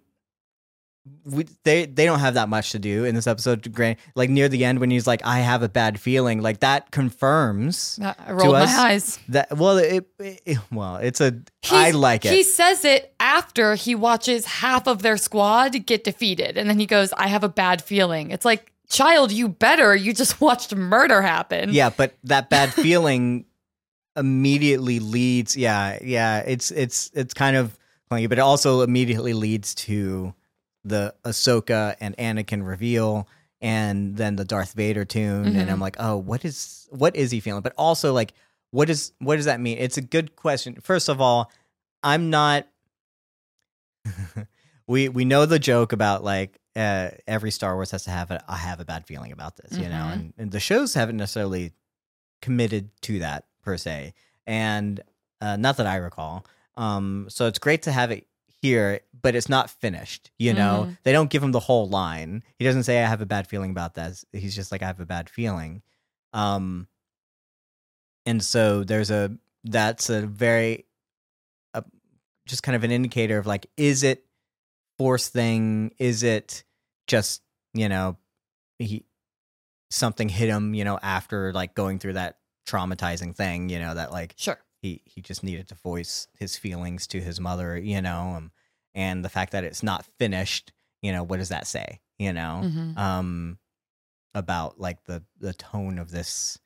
we, 1.25 1.45
they 1.63 1.85
they 1.85 2.05
don't 2.05 2.19
have 2.19 2.35
that 2.35 2.49
much 2.49 2.71
to 2.71 2.79
do 2.79 3.03
in 3.05 3.15
this 3.15 3.27
episode. 3.27 3.71
Grant, 3.73 3.99
like 4.15 4.29
near 4.29 4.47
the 4.49 4.63
end 4.65 4.79
when 4.79 4.89
he's 4.91 5.05
like, 5.07 5.21
"I 5.25 5.39
have 5.39 5.61
a 5.63 5.69
bad 5.69 5.99
feeling," 5.99 6.41
like 6.41 6.59
that 6.61 6.91
confirms 6.91 7.99
uh, 8.01 8.13
I 8.17 8.31
rolled 8.31 8.53
my 8.53 8.61
us, 8.61 8.77
eyes. 8.77 9.19
that. 9.29 9.57
Well, 9.57 9.77
it, 9.77 10.07
it 10.19 10.57
well, 10.71 10.97
it's 10.97 11.19
a. 11.21 11.39
I 11.69 11.85
He's- 11.85 11.95
like 11.95 12.25
it. 12.25 12.31
He 12.31 12.43
says 12.43 12.85
it 12.85 13.13
after 13.19 13.75
he 13.75 13.93
watches 13.95 14.45
half 14.45 14.87
of 14.87 15.01
their 15.01 15.17
squad 15.17 15.85
get 15.85 16.03
defeated. 16.03 16.57
And 16.57 16.69
then 16.69 16.79
he 16.79 16.85
goes, 16.85 17.11
I 17.13 17.27
have 17.27 17.43
a 17.43 17.49
bad 17.49 17.81
feeling. 17.81 18.31
It's 18.31 18.45
like, 18.45 18.71
child, 18.89 19.31
you 19.33 19.49
better. 19.49 19.93
You 19.95 20.13
just 20.13 20.39
watched 20.41 20.73
murder 20.75 21.21
happen. 21.21 21.73
Yeah, 21.73 21.89
but 21.89 22.13
that 22.23 22.49
bad 22.49 22.73
feeling 22.73 23.45
immediately 24.15 24.99
leads. 24.99 25.55
Yeah, 25.57 25.97
yeah. 26.01 26.39
It's 26.39 26.71
it's 26.71 27.11
it's 27.13 27.33
kind 27.33 27.55
of 27.55 27.77
clunky, 28.09 28.29
but 28.29 28.37
it 28.37 28.41
also 28.41 28.81
immediately 28.81 29.33
leads 29.33 29.75
to 29.75 30.33
the 30.87 31.13
Ahsoka 31.23 31.95
and 31.99 32.15
Anakin 32.17 32.65
reveal, 32.65 33.27
and 33.61 34.15
then 34.17 34.35
the 34.35 34.45
Darth 34.45 34.73
Vader 34.73 35.05
tune. 35.05 35.55
And 35.55 35.69
Mhm. 35.69 35.71
I'm 35.71 35.79
like, 35.79 35.95
oh, 35.99 36.17
what 36.17 36.45
is 36.45 36.87
what 36.91 37.15
is 37.15 37.31
he 37.31 37.39
feeling? 37.39 37.61
But 37.61 37.73
also 37.77 38.13
like, 38.13 38.33
what 38.71 38.89
is 38.89 39.11
what 39.19 39.35
does 39.37 39.45
that 39.45 39.59
mean? 39.59 39.77
It's 39.79 39.97
a 39.97 40.01
good 40.01 40.35
question. 40.35 40.75
First 40.81 41.09
of 41.09 41.19
all, 41.21 41.51
I'm 42.03 42.29
not. 42.29 42.67
we 44.87 45.09
we 45.09 45.25
know 45.25 45.45
the 45.45 45.59
joke 45.59 45.91
about 45.93 46.23
like 46.23 46.59
uh, 46.75 47.09
every 47.27 47.51
Star 47.51 47.75
Wars 47.75 47.91
has 47.91 48.03
to 48.05 48.11
have 48.11 48.31
a 48.31 48.43
I 48.47 48.57
have 48.57 48.79
a 48.79 48.85
bad 48.85 49.05
feeling 49.05 49.31
about 49.31 49.57
this, 49.57 49.77
you 49.77 49.89
know, 49.89 50.05
Mhm. 50.05 50.13
and, 50.13 50.33
and 50.37 50.51
the 50.51 50.59
shows 50.59 50.93
haven't 50.93 51.17
necessarily 51.17 51.73
committed 52.41 52.89
to 53.01 53.19
that 53.19 53.45
per 53.63 53.77
se, 53.77 54.13
and 54.45 55.01
uh, 55.41 55.55
not 55.57 55.77
that 55.77 55.87
I 55.87 55.95
recall. 55.97 56.45
Um, 56.75 57.25
so 57.29 57.47
it's 57.47 57.59
great 57.59 57.81
to 57.83 57.91
have 57.91 58.11
it 58.11 58.27
here, 58.61 59.01
but 59.21 59.35
it's 59.35 59.49
not 59.49 59.69
finished. 59.69 60.31
You 60.39 60.53
know, 60.53 60.85
Mhm. 60.87 60.97
they 61.03 61.11
don't 61.11 61.29
give 61.29 61.43
him 61.43 61.51
the 61.51 61.59
whole 61.59 61.87
line. 61.87 62.43
He 62.57 62.65
doesn't 62.65 62.83
say 62.83 63.03
I 63.03 63.07
have 63.07 63.21
a 63.21 63.25
bad 63.25 63.47
feeling 63.47 63.71
about 63.71 63.95
that. 63.95 64.23
He's 64.31 64.55
just 64.55 64.71
like 64.71 64.81
I 64.81 64.87
have 64.87 64.99
a 64.99 65.05
bad 65.05 65.29
feeling. 65.29 65.81
Um, 66.33 66.87
and 68.25 68.43
so 68.43 68.83
there's 68.83 69.11
a 69.11 69.37
that's 69.63 70.09
a 70.09 70.25
very 70.27 70.85
uh, 71.73 71.81
just 72.45 72.63
kind 72.63 72.75
of 72.75 72.83
an 72.83 72.91
indicator 72.91 73.37
of 73.37 73.45
like 73.47 73.67
is 73.77 74.03
it 74.03 74.25
force 74.97 75.29
thing 75.29 75.93
is 75.99 76.23
it 76.23 76.63
just 77.07 77.41
you 77.73 77.87
know 77.89 78.17
he 78.79 79.05
something 79.91 80.27
hit 80.29 80.49
him 80.49 80.73
you 80.73 80.83
know 80.83 80.99
after 81.01 81.53
like 81.53 81.73
going 81.75 81.99
through 81.99 82.13
that 82.13 82.37
traumatizing 82.67 83.35
thing 83.35 83.69
you 83.69 83.79
know 83.79 83.93
that 83.95 84.11
like 84.11 84.33
Sure. 84.37 84.59
he 84.81 85.01
he 85.05 85.21
just 85.21 85.43
needed 85.43 85.67
to 85.69 85.75
voice 85.75 86.27
his 86.37 86.57
feelings 86.57 87.07
to 87.07 87.21
his 87.21 87.39
mother 87.39 87.77
you 87.77 88.01
know 88.01 88.33
um, 88.37 88.51
and 88.97 89.23
the 89.23 89.29
fact 89.29 89.53
that 89.53 89.63
it's 89.63 89.81
not 89.83 90.05
finished 90.19 90.73
you 91.01 91.13
know 91.13 91.23
what 91.23 91.37
does 91.37 91.49
that 91.49 91.65
say 91.67 92.01
you 92.19 92.33
know 92.33 92.61
Mhm. 92.65 92.97
um 92.97 93.57
about 94.35 94.79
like 94.79 95.03
the 95.05 95.23
the 95.39 95.53
tone 95.53 95.97
of 95.99 96.11
this 96.11 96.57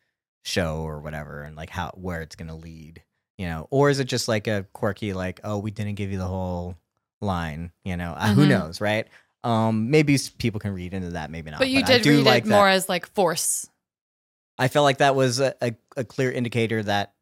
show 0.44 0.78
or 0.82 1.00
whatever 1.02 1.44
and 1.44 1.56
like 1.56 1.70
how 1.70 1.92
where 1.96 2.22
it's 2.22 2.36
gonna 2.36 2.56
lead 2.56 3.04
you 3.38 3.46
know 3.48 3.68
or 3.70 3.90
is 3.92 4.00
it 4.00 4.06
just 4.06 4.28
like 4.28 4.48
a 4.48 4.66
quirky 4.74 5.14
like 5.14 5.40
oh 5.44 5.58
we 5.60 5.70
didn't 5.72 5.96
give 5.96 6.12
you 6.12 6.18
the 6.18 6.26
whole 6.28 6.76
line 7.22 7.72
you 7.84 7.96
know 7.96 8.14
uh, 8.14 8.34
who 8.34 8.46
Mhm. 8.46 8.50
knows 8.50 8.82
right 8.82 9.08
um 9.44 9.90
maybe 9.92 10.18
people 10.38 10.60
can 10.60 10.74
read 10.74 10.94
into 10.94 11.12
that 11.12 11.30
maybe 11.32 11.52
not 11.52 11.60
But 11.60 11.70
you 11.70 11.80
I 11.80 11.84
did 11.84 12.02
do 12.04 12.18
read 12.18 12.26
like 12.26 12.46
it 12.46 12.50
that. 12.50 12.56
more 12.56 12.68
as 12.68 12.88
like 12.90 13.06
force. 13.08 13.68
i 14.58 14.68
felt 14.68 14.84
like 14.84 14.98
that 15.00 15.16
was 15.16 15.40
a, 15.40 15.54
a, 15.62 15.76
a 15.98 16.04
clear 16.04 16.32
indicator 16.32 16.82
that 16.84 17.14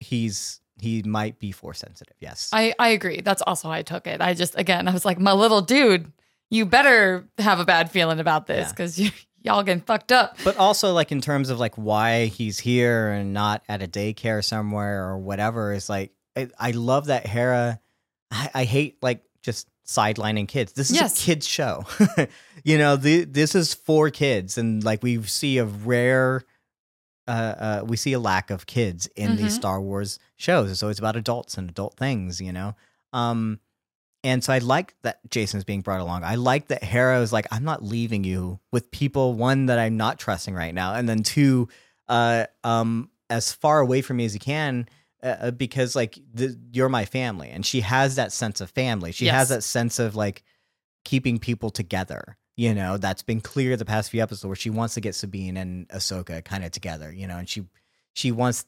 he's 0.00 0.60
he 0.80 1.02
might 1.02 1.38
be 1.38 1.52
force 1.52 1.78
sensitive 1.78 2.16
yes 2.20 2.50
I, 2.52 2.74
I 2.78 2.88
agree. 2.88 3.20
That's 3.20 3.42
also 3.42 3.68
how 3.68 3.74
I 3.74 3.82
took 3.82 4.06
it. 4.06 4.20
I 4.20 4.34
just, 4.34 4.58
again, 4.58 4.88
I 4.88 4.92
was 4.92 5.04
like, 5.04 5.18
my 5.18 5.32
little 5.32 5.60
dude, 5.60 6.10
you 6.50 6.66
better 6.66 7.26
have 7.38 7.60
a 7.60 7.64
bad 7.64 7.90
feeling 7.90 8.20
about 8.20 8.46
this 8.46 8.66
Yeah. 8.66 8.70
because 8.72 8.98
you, 8.98 9.10
y'all 9.42 9.62
getting 9.62 9.82
fucked 9.82 10.10
up. 10.12 10.36
but 10.44 10.56
also 10.56 10.92
like 10.92 11.12
in 11.12 11.20
terms 11.20 11.50
of 11.50 11.58
like 11.60 11.74
why 11.76 12.26
he's 12.26 12.58
here 12.58 13.10
and 13.10 13.32
not 13.32 13.62
at 13.68 13.82
a 13.82 13.86
daycare 13.86 14.44
somewhere 14.44 15.04
or 15.08 15.18
whatever 15.18 15.72
is 15.72 15.88
like 15.88 16.12
I, 16.36 16.48
I 16.58 16.70
love 16.72 17.06
that 17.06 17.26
Hera. 17.26 17.78
I, 18.30 18.50
I 18.54 18.64
hate 18.64 18.98
like 19.02 19.22
just 19.42 19.68
sidelining 19.86 20.48
kids. 20.48 20.72
This 20.72 20.90
is 20.90 20.96
Yes. 20.96 21.22
a 21.22 21.26
kids 21.26 21.46
show. 21.46 21.84
you 22.64 22.78
know, 22.78 22.96
the, 22.96 23.24
this 23.24 23.54
is 23.54 23.74
for 23.74 24.10
kids, 24.10 24.56
and 24.58 24.82
like 24.82 25.02
we 25.02 25.22
see 25.22 25.58
a 25.58 25.64
rare. 25.64 26.42
Uh, 27.26 27.30
uh, 27.80 27.84
we 27.86 27.96
see 27.96 28.12
a 28.12 28.18
lack 28.18 28.50
of 28.50 28.66
kids 28.66 29.06
in 29.16 29.36
these 29.36 29.52
Mhm. 29.54 29.56
Star 29.56 29.80
Wars 29.80 30.18
shows. 30.36 30.78
So 30.78 30.88
it's 30.88 30.98
about 30.98 31.16
adults 31.16 31.56
and 31.56 31.70
adult 31.70 31.96
things, 31.96 32.40
you 32.40 32.52
know. 32.52 32.74
Um, 33.12 33.60
and 34.22 34.42
so 34.44 34.52
I 34.52 34.58
like 34.58 34.94
that 35.02 35.20
Jacen's 35.30 35.64
being 35.64 35.80
brought 35.82 36.00
along. 36.00 36.24
I 36.24 36.34
like 36.34 36.68
that 36.68 36.82
Hera 36.84 37.20
is 37.20 37.32
like, 37.32 37.46
I'm 37.50 37.64
not 37.64 37.82
leaving 37.82 38.24
you 38.24 38.58
with 38.72 38.90
people, 38.90 39.34
one, 39.34 39.66
that 39.66 39.78
I'm 39.78 39.96
not 39.96 40.18
trusting 40.18 40.54
right 40.54 40.74
now, 40.74 40.94
and 40.94 41.08
then 41.08 41.22
two, 41.22 41.68
uh, 42.08 42.46
um, 42.62 43.10
as 43.30 43.52
far 43.52 43.80
away 43.80 44.02
from 44.02 44.18
me 44.18 44.24
as 44.26 44.34
you 44.34 44.40
can, 44.40 44.86
uh, 45.22 45.50
because 45.50 45.96
like 45.96 46.18
the, 46.34 46.58
you're 46.72 46.88
my 46.90 47.04
family. 47.06 47.48
And 47.50 47.64
she 47.64 47.80
has 47.80 48.16
that 48.16 48.32
sense 48.32 48.60
of 48.60 48.70
family. 48.70 49.12
She 49.12 49.26
Yes. 49.26 49.34
has 49.34 49.48
that 49.50 49.62
sense 49.62 49.98
of 49.98 50.14
like 50.14 50.42
keeping 51.04 51.38
people 51.38 51.70
together. 51.70 52.36
You 52.56 52.72
know, 52.74 52.96
that's 52.98 53.22
been 53.22 53.40
clear 53.40 53.76
the 53.76 53.84
past 53.84 54.10
few 54.10 54.22
episodes 54.22 54.46
where 54.46 54.54
she 54.56 54.70
wants 54.70 54.94
to 54.94 55.00
get 55.00 55.14
Sabine 55.16 55.56
and 55.56 55.88
Ahsoka 55.88 56.44
kind 56.44 56.64
of 56.64 56.70
together, 56.70 57.12
you 57.12 57.26
know, 57.26 57.36
and 57.38 57.48
she 57.48 57.64
she 58.12 58.30
wants 58.30 58.64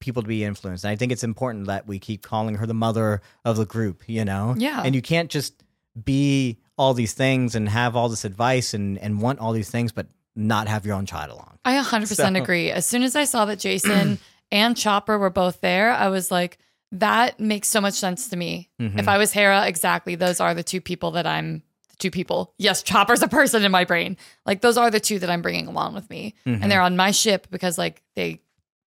people 0.00 0.22
to 0.22 0.28
be 0.28 0.44
influenced. 0.44 0.84
And 0.84 0.90
I 0.92 0.96
think 0.96 1.12
it's 1.12 1.24
important 1.24 1.66
that 1.66 1.86
we 1.86 1.98
keep 1.98 2.22
calling 2.22 2.54
her 2.56 2.66
the 2.66 2.74
mother 2.74 3.20
of 3.44 3.56
the 3.56 3.66
group, 3.66 4.02
you 4.06 4.24
know? 4.24 4.54
Yeah. 4.56 4.82
And 4.84 4.94
you 4.94 5.02
can't 5.02 5.30
just 5.30 5.62
be 6.04 6.58
all 6.78 6.92
these 6.94 7.12
things 7.14 7.54
and 7.54 7.68
have 7.68 7.96
all 7.96 8.08
this 8.08 8.24
advice 8.24 8.74
and, 8.74 8.98
and 8.98 9.20
want 9.22 9.38
all 9.40 9.52
these 9.52 9.70
things, 9.70 9.92
but 9.92 10.06
not 10.34 10.68
have 10.68 10.84
your 10.84 10.94
own 10.94 11.06
child 11.06 11.30
along. 11.30 11.58
I 11.64 11.82
100% 11.82 12.06
So- 12.14 12.24
agree. 12.34 12.70
As 12.70 12.84
soon 12.86 13.02
as 13.02 13.16
I 13.16 13.24
saw 13.24 13.46
that 13.46 13.58
Jacen 13.58 14.18
and 14.52 14.76
Chopper 14.76 15.18
were 15.18 15.30
both 15.30 15.60
there, 15.62 15.92
I 15.92 16.08
was 16.08 16.30
like, 16.30 16.58
that 16.92 17.40
makes 17.40 17.68
so 17.68 17.80
much 17.80 17.94
sense 17.94 18.28
to 18.28 18.36
me. 18.36 18.68
Mhm. 18.80 18.98
If 18.98 19.08
I 19.08 19.16
was 19.18 19.32
Hera, 19.32 19.66
exactly, 19.66 20.14
those 20.14 20.40
are 20.40 20.52
the 20.54 20.62
two 20.62 20.80
people 20.82 21.12
that 21.12 21.26
I'm, 21.26 21.62
two 21.98 22.10
people. 22.10 22.52
Yes, 22.58 22.82
Chopper's 22.82 23.22
a 23.22 23.28
person 23.28 23.64
in 23.64 23.72
my 23.72 23.84
brain. 23.84 24.16
Like, 24.44 24.60
those 24.60 24.76
are 24.76 24.90
the 24.90 25.00
two 25.00 25.18
that 25.20 25.30
I'm 25.30 25.42
bringing 25.42 25.66
along 25.66 25.94
with 25.94 26.08
me. 26.10 26.34
Mhm. 26.46 26.60
And 26.62 26.70
they're 26.70 26.80
on 26.82 26.96
my 26.96 27.10
ship 27.10 27.46
because, 27.50 27.78
like, 27.78 28.02
they, 28.14 28.40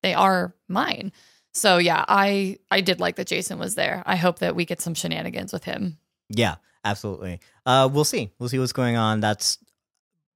they 0.03 0.14
are 0.14 0.53
mine. 0.68 1.11
So 1.52 1.77
yeah, 1.80 2.06
I 2.07 2.57
I 2.69 2.81
did 2.81 2.99
like 2.99 3.15
that 3.15 3.27
Jacen 3.27 3.57
was 3.57 3.73
there. 3.76 4.03
I 4.06 4.15
hope 4.15 4.40
that 4.40 4.56
we 4.56 4.65
get 4.65 4.81
some 4.81 4.94
shenanigans 4.94 5.52
with 5.52 5.64
him. 5.64 5.98
Yeah, 6.30 6.56
absolutely. 6.86 7.40
Uh, 7.65 7.90
we'll 7.91 8.03
see. 8.06 8.30
We'll 8.38 8.49
see 8.49 8.60
what's 8.60 8.72
going 8.72 8.98
on. 8.98 9.19
That's 9.19 9.57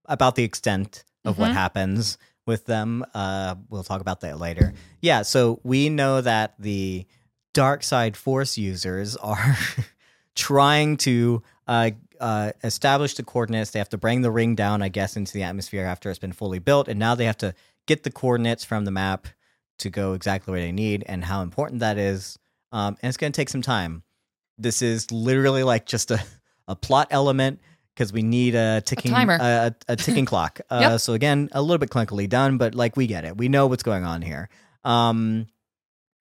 about 0.05 0.33
the 0.35 0.43
extent 0.43 1.03
of 1.23 1.37
what 1.37 1.51
Mhm. 1.51 1.53
happens 1.53 2.17
with 2.47 2.65
them. 2.65 3.05
Uh, 3.13 3.55
we'll 3.69 3.83
talk 3.83 4.01
about 4.01 4.21
that 4.21 4.39
later. 4.39 4.73
Yeah, 5.01 5.21
so 5.21 5.59
we 5.63 5.87
know 5.89 6.19
that 6.19 6.55
the 6.59 7.05
dark 7.53 7.83
side 7.83 8.17
force 8.17 8.57
users 8.57 9.15
are 9.17 9.55
trying 10.35 10.97
to 10.97 11.43
uh, 11.67 11.91
uh, 12.23 12.51
establish 12.63 13.15
the 13.15 13.23
coordinates. 13.23 13.71
They 13.71 13.79
have 13.79 13.89
to 13.89 13.97
bring 13.97 14.21
the 14.21 14.31
ring 14.31 14.55
down, 14.55 14.81
I 14.81 14.89
guess, 14.89 15.17
into 15.17 15.33
the 15.33 15.43
atmosphere 15.43 15.85
after 15.85 16.09
it's 16.09 16.19
been 16.19 16.31
fully 16.31 16.59
built, 16.59 16.87
and 16.87 16.97
now 16.97 17.15
they 17.15 17.25
have 17.25 17.37
to 17.37 17.53
get 17.85 18.03
the 18.03 18.11
coordinates 18.11 18.63
from 18.63 18.85
the 18.85 18.91
map 18.91 19.27
to 19.79 19.89
go 19.89 20.13
exactly 20.13 20.51
where 20.51 20.61
they 20.61 20.71
need, 20.71 21.03
and 21.07 21.23
how 21.25 21.41
important 21.41 21.81
that 21.81 21.97
is. 21.97 22.39
Um, 22.71 22.95
and 23.01 23.09
it's 23.09 23.17
going 23.17 23.31
to 23.33 23.35
take 23.35 23.49
some 23.49 23.61
time. 23.61 24.03
This 24.57 24.81
is 24.81 25.11
literally 25.11 25.63
like 25.63 25.85
just 25.85 26.11
a, 26.11 26.23
a 26.67 26.75
plot 26.75 27.07
element 27.11 27.59
because 27.93 28.13
we 28.13 28.23
need 28.23 28.55
a 28.55 28.81
ticking 28.81 29.11
timer. 29.11 29.37
a, 29.39 29.75
a 29.87 29.95
ticking 29.95 30.25
clock. 30.25 30.61
Uh, 30.69 30.79
Yep. 30.81 31.01
So 31.01 31.13
again, 31.13 31.49
a 31.51 31.61
little 31.61 31.77
bit 31.77 31.89
clunkily 31.89 32.27
done, 32.29 32.57
but 32.57 32.73
like 32.73 32.95
we 32.95 33.05
get 33.05 33.25
it. 33.25 33.37
We 33.37 33.49
know 33.49 33.67
what's 33.67 33.83
going 33.83 34.03
on 34.05 34.21
here. 34.21 34.49
Um, 34.83 35.47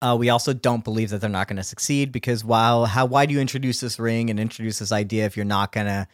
uh, 0.01 0.15
we 0.19 0.29
also 0.29 0.53
don't 0.53 0.83
believe 0.83 1.09
that 1.11 1.21
they're 1.21 1.29
not 1.29 1.47
going 1.47 1.57
to 1.57 1.63
succeed 1.63 2.11
because 2.11 2.43
while 2.43 2.85
how 2.85 3.05
why 3.05 3.25
do 3.25 3.33
you 3.33 3.39
introduce 3.39 3.79
this 3.79 3.99
ring 3.99 4.29
and 4.29 4.39
introduce 4.39 4.79
this 4.79 4.91
idea 4.91 5.25
if 5.25 5.35
you're 5.37 5.45
not 5.45 5.71
going 5.71 5.87
to 5.87 6.07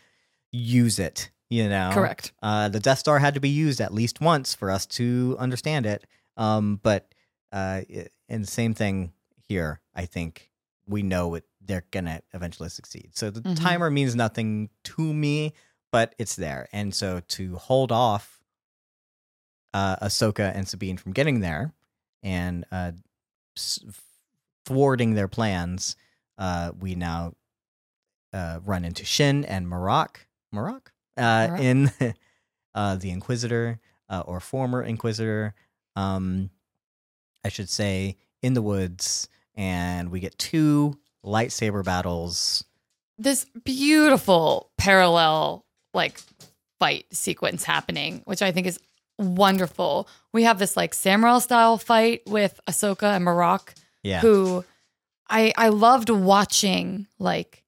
use 0.52 1.00
it? 1.00 1.30
You 1.50 1.70
know, 1.70 1.92
Correct. 1.94 2.34
Uh, 2.44 2.68
the 2.68 2.80
Death 2.82 3.00
Star 3.00 3.20
had 3.20 3.34
to 3.36 3.40
be 3.40 3.48
used 3.50 3.80
at 3.80 3.94
least 3.94 4.20
once 4.20 4.54
for 4.54 4.70
us 4.70 4.86
to 4.88 5.38
understand 5.40 5.86
it. 5.86 6.06
Um, 6.36 6.80
but 6.84 7.14
uh, 7.54 7.82
and 8.28 8.48
same 8.48 8.74
thing 8.74 9.14
here. 9.48 9.80
I 9.96 10.06
think 10.06 10.52
we 10.86 11.04
know 11.04 11.36
it, 11.36 11.46
they're 11.64 11.86
gonna 11.92 12.22
eventually 12.34 12.68
succeed. 12.70 13.12
So 13.14 13.30
the 13.30 13.42
Mhm. 13.42 13.62
timer 13.62 13.90
means 13.90 14.14
nothing 14.16 14.70
to 14.84 15.14
me, 15.14 15.54
but 15.92 16.14
it's 16.18 16.36
there. 16.36 16.68
And 16.74 16.94
so 16.94 17.22
to 17.30 17.56
hold 17.56 17.94
off 17.94 18.42
uh, 19.74 19.96
Ahsoka 19.98 20.54
and 20.56 20.68
Sabine 20.68 20.98
from 20.98 21.14
getting 21.14 21.40
there 21.40 21.74
and 22.24 22.66
uh, 22.72 22.92
thwarting 24.66 25.14
their 25.14 25.28
plans, 25.28 25.96
uh, 26.38 26.72
we 26.80 26.96
now 26.96 27.34
uh, 28.34 28.60
run 28.66 28.86
into 28.86 29.06
Shin 29.06 29.46
and 29.46 29.68
Marrok. 29.68 30.28
Marrok? 30.52 30.92
Uh, 31.18 31.22
Marrok. 31.22 31.60
in 31.60 31.92
uh, 32.76 32.96
the 32.96 33.10
Inquisitor 33.10 33.80
uh, 34.10 34.24
or 34.26 34.40
former 34.40 34.84
Inquisitor, 34.84 35.54
um, 35.96 36.50
I 37.44 37.50
should 37.50 37.70
say, 37.70 38.18
in 38.42 38.54
the 38.54 38.62
woods, 38.62 39.30
and 39.56 40.10
we 40.12 40.20
get 40.20 40.38
two 40.38 40.98
lightsaber 41.26 41.84
battles. 41.84 42.64
this 43.18 43.46
beautiful 43.64 44.70
parallel 44.78 45.66
like 45.94 46.22
fight 46.80 47.06
sequence 47.12 47.64
happening, 47.64 48.22
which 48.26 48.42
I 48.42 48.52
think 48.52 48.68
is 48.68 48.80
wonderful. 49.18 50.07
We 50.34 50.44
have 50.44 50.60
this 50.60 50.77
like 50.77 50.94
samurai 50.94 51.39
style 51.39 51.77
fight 51.77 52.22
with 52.27 52.60
Ahsoka 52.68 53.15
and 53.15 53.26
Marrok, 53.26 53.73
Yeah, 54.03 54.22
who 54.22 54.64
I 55.30 55.53
I 55.57 55.69
loved 55.69 56.10
watching 56.10 57.07
like 57.19 57.64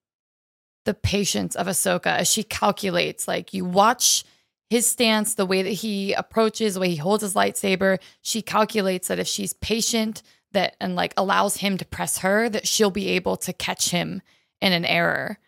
the 0.84 0.94
patience 0.94 1.56
of 1.56 1.66
Ahsoka 1.66 2.06
as 2.06 2.30
she 2.30 2.42
calculates. 2.42 3.28
Like 3.28 3.52
you 3.52 3.64
watch 3.64 4.24
his 4.68 4.86
stance, 4.86 5.34
the 5.34 5.46
way 5.46 5.62
that 5.62 5.70
he 5.70 6.12
approaches, 6.12 6.74
the 6.74 6.80
way 6.80 6.90
he 6.90 6.96
holds 6.96 7.22
his 7.22 7.34
lightsaber. 7.34 7.98
She 8.22 8.40
calculates 8.40 9.08
that 9.08 9.18
if 9.18 9.26
she's 9.26 9.52
patient, 9.54 10.22
that 10.52 10.76
and 10.80 10.96
like 10.96 11.12
allows 11.16 11.56
him 11.58 11.76
to 11.78 11.84
press 11.84 12.18
her, 12.18 12.48
that 12.48 12.66
she'll 12.66 12.90
be 12.90 13.08
able 13.08 13.36
to 13.38 13.52
catch 13.52 13.90
him 13.90 14.22
in 14.60 14.72
an 14.72 14.84
error. 14.84 15.38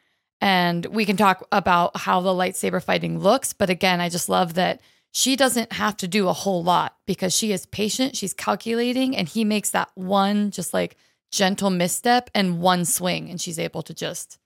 And 0.41 0.85
we 0.87 1.05
can 1.05 1.17
talk 1.17 1.47
about 1.53 1.97
how 1.97 2.21
the 2.21 2.31
lightsaber 2.31 2.83
fighting 2.83 3.21
looks, 3.21 3.53
but 3.53 3.71
again, 3.71 4.01
I 4.01 4.09
just 4.09 4.29
love 4.29 4.55
that 4.55 4.81
she 5.13 5.37
doesn't 5.37 5.73
have 5.75 5.97
to 5.99 6.09
do 6.09 6.27
a 6.29 6.33
whole 6.33 6.63
lot 6.65 6.97
because 7.07 7.37
she 7.37 7.53
is 7.53 7.67
patient, 7.67 8.17
she's 8.17 8.33
calculating, 8.35 9.17
and 9.17 9.29
he 9.29 9.45
makes 9.45 9.71
that 9.71 9.91
one 9.95 10.51
just 10.51 10.73
like 10.73 10.97
gentle 11.31 11.71
misstep 11.71 12.31
and 12.35 12.61
one 12.61 12.85
swing, 12.85 13.29
and 13.31 13.41
she's 13.41 13.59
able 13.59 13.83
to 13.83 13.95
just 13.95 14.39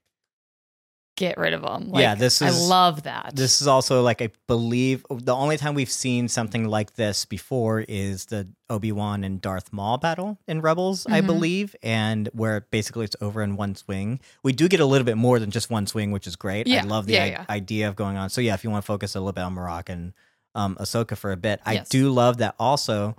get 1.16 1.38
rid 1.38 1.54
of 1.54 1.62
him. 1.62 1.88
Like, 1.90 2.02
Yeah, 2.02 2.14
this 2.14 2.42
is- 2.42 2.54
I 2.64 2.68
love 2.68 3.04
that. 3.04 3.30
This 3.34 3.62
is 3.62 3.66
also 3.66 4.02
like 4.02 4.20
I 4.20 4.30
believe 4.46 5.02
the 5.08 5.34
only 5.34 5.56
time 5.56 5.72
we've 5.74 5.90
seen 5.90 6.28
something 6.28 6.68
like 6.68 6.96
this 6.96 7.24
before 7.24 7.80
is 7.88 8.26
the 8.26 8.48
Obi 8.68 8.92
Wan 8.92 9.24
and 9.24 9.40
Darth 9.40 9.72
Maul 9.72 9.96
battle 9.96 10.36
in 10.46 10.60
Rebels, 10.60 11.06
I 11.06 11.22
Mhm. 11.22 11.26
believe, 11.26 11.76
and 11.82 12.28
where 12.34 12.66
basically 12.70 13.06
it's 13.06 13.16
over 13.22 13.42
in 13.42 13.56
one 13.56 13.76
swing. 13.76 14.20
We 14.42 14.52
do 14.52 14.68
get 14.68 14.80
a 14.80 14.84
little 14.84 15.06
bit 15.06 15.16
more 15.16 15.38
than 15.38 15.50
just 15.50 15.70
one 15.70 15.86
swing, 15.86 16.10
which 16.10 16.26
is 16.26 16.36
great. 16.36 16.66
Yeah, 16.66 16.82
I 16.82 16.86
love 16.86 17.06
the 17.06 17.14
yeah, 17.14 17.22
i- 17.22 17.26
yeah. 17.28 17.44
idea 17.48 17.88
of 17.88 17.96
going 17.96 18.18
on. 18.18 18.28
So 18.28 18.42
yeah, 18.42 18.52
if 18.52 18.62
you 18.62 18.68
want 18.68 18.84
to 18.84 18.86
focus 18.86 19.14
a 19.14 19.20
little 19.20 19.32
bit 19.32 19.40
on 19.42 19.56
and 19.88 20.12
um, 20.56 20.74
Ahsoka 20.80 21.16
for 21.16 21.30
a 21.30 21.36
bit, 21.36 21.60
I 21.64 21.74
Yes. 21.74 21.88
do 21.88 22.10
love 22.10 22.38
that 22.38 22.54
also. 22.58 23.14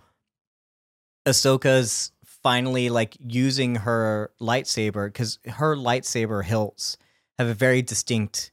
Ahsoka's 1.26 2.12
finally 2.26 2.90
like 2.90 3.18
using 3.20 3.76
her 3.76 4.32
lightsaber 4.40 5.08
because 5.08 5.40
her 5.48 5.76
lightsaber 5.76 6.44
hilts 6.44 6.98
have 7.38 7.48
a 7.48 7.54
very 7.54 7.82
distinct 7.82 8.52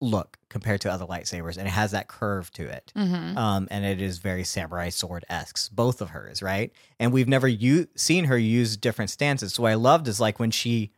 look 0.00 0.36
compared 0.48 0.80
to 0.82 0.90
other 0.92 1.06
lightsabers, 1.06 1.56
and 1.56 1.66
it 1.66 1.70
has 1.70 1.92
that 1.92 2.08
curve 2.08 2.50
to 2.52 2.64
it. 2.64 2.92
Mhm. 2.96 3.36
Um, 3.36 3.68
and 3.70 3.84
it 3.84 4.02
is 4.02 4.18
very 4.18 4.44
samurai 4.44 4.88
sword 4.90 5.24
esque, 5.28 5.70
both 5.72 6.00
of 6.00 6.10
hers, 6.10 6.42
right? 6.42 6.72
And 6.98 7.12
we've 7.12 7.28
never 7.28 7.48
u- 7.48 7.88
seen 7.94 8.24
her 8.24 8.36
use 8.36 8.76
different 8.76 9.10
stances. 9.10 9.54
So 9.54 9.62
what 9.62 9.72
I 9.72 9.76
loved 9.76 10.08
is 10.08 10.20
like 10.20 10.38
when 10.38 10.50
she, 10.50 10.92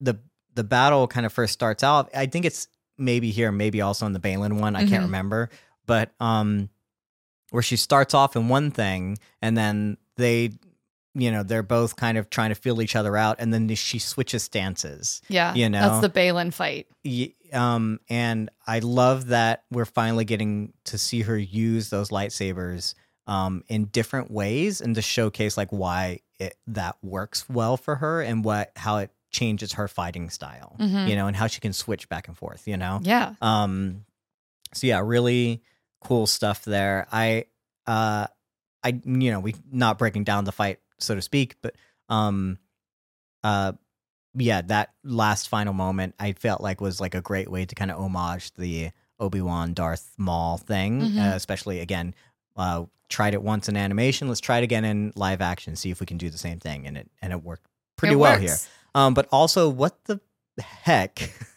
the 0.00 0.18
the 0.54 0.64
battle 0.64 1.06
kind 1.06 1.24
of 1.24 1.32
first 1.32 1.52
starts 1.52 1.84
out. 1.84 2.10
I 2.14 2.26
think 2.26 2.44
it's 2.44 2.66
maybe 2.98 3.30
here, 3.30 3.52
maybe 3.52 3.80
also 3.80 4.04
in 4.04 4.12
the 4.12 4.18
Baylan 4.20 4.60
one. 4.60 4.74
I 4.74 4.80
can't 4.80 5.02
Mhm. 5.02 5.06
remember, 5.06 5.48
but 5.90 6.12
um, 6.20 6.68
where 7.50 7.62
she 7.62 7.76
starts 7.76 8.14
off 8.14 8.36
in 8.36 8.48
one 8.48 8.70
thing, 8.70 9.18
and 9.42 9.56
then 9.56 9.96
they, 10.16 10.50
you 11.14 11.30
know, 11.32 11.42
they're 11.42 11.62
both 11.64 11.96
kind 11.96 12.16
of 12.16 12.30
trying 12.30 12.50
to 12.50 12.54
feel 12.54 12.80
each 12.80 12.94
other 12.94 13.16
out, 13.16 13.36
and 13.40 13.52
then 13.52 13.68
she 13.74 13.98
switches 13.98 14.42
stances. 14.44 15.20
yeah, 15.28 15.52
you 15.54 15.68
know. 15.68 15.80
that's 15.80 16.00
the 16.00 16.10
Baylan 16.20 16.52
fight. 16.52 16.86
Um 17.52 17.98
and 18.08 18.48
i 18.64 18.78
love 18.78 19.26
that 19.28 19.64
we're 19.72 19.84
finally 19.84 20.24
getting 20.24 20.72
to 20.84 20.96
see 20.96 21.22
her 21.22 21.36
use 21.36 21.90
those 21.90 22.10
lightsabers 22.10 22.94
um 23.26 23.64
in 23.66 23.86
different 23.86 24.30
ways 24.30 24.80
and 24.80 24.94
to 24.94 25.02
showcase 25.02 25.56
like 25.56 25.70
why 25.70 26.20
it 26.38 26.54
that 26.68 26.94
works 27.02 27.48
well 27.48 27.76
for 27.76 27.96
her 27.96 28.22
and 28.22 28.44
what 28.44 28.70
how 28.76 28.98
it 28.98 29.10
changes 29.32 29.72
her 29.72 29.88
fighting 29.88 30.30
style 30.30 30.76
Mhm. 30.78 31.08
you 31.08 31.16
know 31.16 31.26
and 31.26 31.34
how 31.36 31.48
she 31.48 31.60
can 31.60 31.72
switch 31.72 32.08
back 32.08 32.28
and 32.28 32.36
forth 32.38 32.68
you 32.68 32.76
know 32.76 33.00
Yeah, 33.02 33.34
um 33.42 34.04
so 34.72 34.86
yeah 34.86 35.00
really 35.04 35.60
cool 36.00 36.26
stuff 36.26 36.64
there 36.64 37.06
i 37.12 37.44
uh 37.86 38.26
i 38.82 38.88
you 39.04 39.30
know 39.30 39.40
we 39.40 39.54
not 39.70 39.98
breaking 39.98 40.24
down 40.24 40.44
the 40.44 40.52
fight 40.52 40.78
so 40.98 41.14
to 41.14 41.22
speak 41.22 41.56
but 41.62 41.74
um 42.08 42.58
uh 43.44 43.72
yeah 44.34 44.62
that 44.62 44.90
last 45.04 45.48
final 45.48 45.72
moment 45.72 46.14
i 46.18 46.32
felt 46.32 46.60
like 46.60 46.80
was 46.80 47.00
like 47.00 47.14
a 47.14 47.20
great 47.20 47.50
way 47.50 47.64
to 47.64 47.74
kind 47.74 47.90
of 47.90 47.98
homage 47.98 48.52
the 48.54 48.90
obi-wan 49.18 49.74
darth 49.74 50.12
maul 50.18 50.56
thing 50.58 51.00
Mhm. 51.00 51.18
uh, 51.32 51.34
especially 51.36 51.80
again 51.80 52.14
uh 52.56 52.84
tried 53.08 53.34
it 53.34 53.42
once 53.42 53.68
in 53.68 53.76
animation 53.76 54.28
let's 54.28 54.40
try 54.40 54.58
it 54.58 54.64
again 54.64 54.84
in 54.84 55.12
live 55.16 55.40
action 55.40 55.74
see 55.76 55.90
if 55.90 56.00
we 56.00 56.06
can 56.06 56.16
do 56.16 56.30
the 56.30 56.38
same 56.38 56.60
thing 56.60 56.86
and 56.86 56.96
it 56.96 57.10
and 57.20 57.32
it 57.32 57.42
worked 57.42 57.66
pretty 57.96 58.14
It 58.14 58.18
well 58.18 58.32
works. 58.38 58.42
here 58.42 58.56
um, 58.94 59.14
but 59.14 59.28
also 59.32 59.68
what 59.68 60.02
the 60.04 60.20
heck 60.58 61.32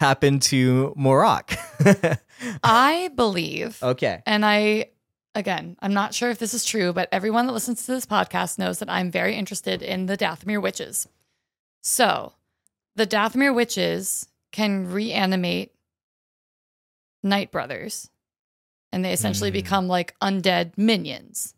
happened 0.00 0.42
to 0.42 0.92
Marrok? 0.96 1.52
I 2.62 3.10
believe, 3.14 3.82
okay. 3.82 4.22
and 4.26 4.44
I, 4.44 4.90
again, 5.34 5.76
I'm 5.80 5.92
not 5.94 6.14
sure 6.14 6.30
if 6.30 6.38
this 6.38 6.54
is 6.54 6.64
true, 6.64 6.92
but 6.92 7.08
everyone 7.12 7.46
that 7.46 7.52
listens 7.52 7.84
to 7.86 7.92
this 7.92 8.06
podcast 8.06 8.58
knows 8.58 8.78
that 8.78 8.90
I'm 8.90 9.10
very 9.10 9.34
interested 9.34 9.82
in 9.82 10.06
the 10.06 10.16
Dathomir 10.16 10.62
witches. 10.62 11.08
So, 11.82 12.34
the 12.96 13.06
Dathomir 13.06 13.54
witches 13.54 14.28
can 14.52 14.90
reanimate 14.90 15.72
Night 17.22 17.50
Brothers, 17.50 18.10
and 18.92 19.04
they 19.04 19.12
essentially 19.12 19.50
Hmm. 19.50 19.54
become 19.54 19.88
like 19.88 20.18
undead 20.20 20.72
minions. 20.76 21.54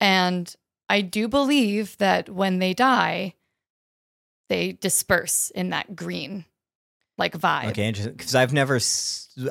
And 0.00 0.54
I 0.88 1.00
do 1.00 1.28
believe 1.28 1.96
that 1.98 2.28
when 2.28 2.58
they 2.58 2.72
die, 2.74 3.34
they 4.48 4.72
disperse 4.72 5.50
in 5.50 5.70
that 5.70 5.96
green 5.96 6.44
like 7.18 7.36
vibe. 7.36 7.70
Okay, 7.70 7.86
interesting. 7.86 8.14
Because 8.14 8.34
I've 8.34 8.52
never, 8.52 8.78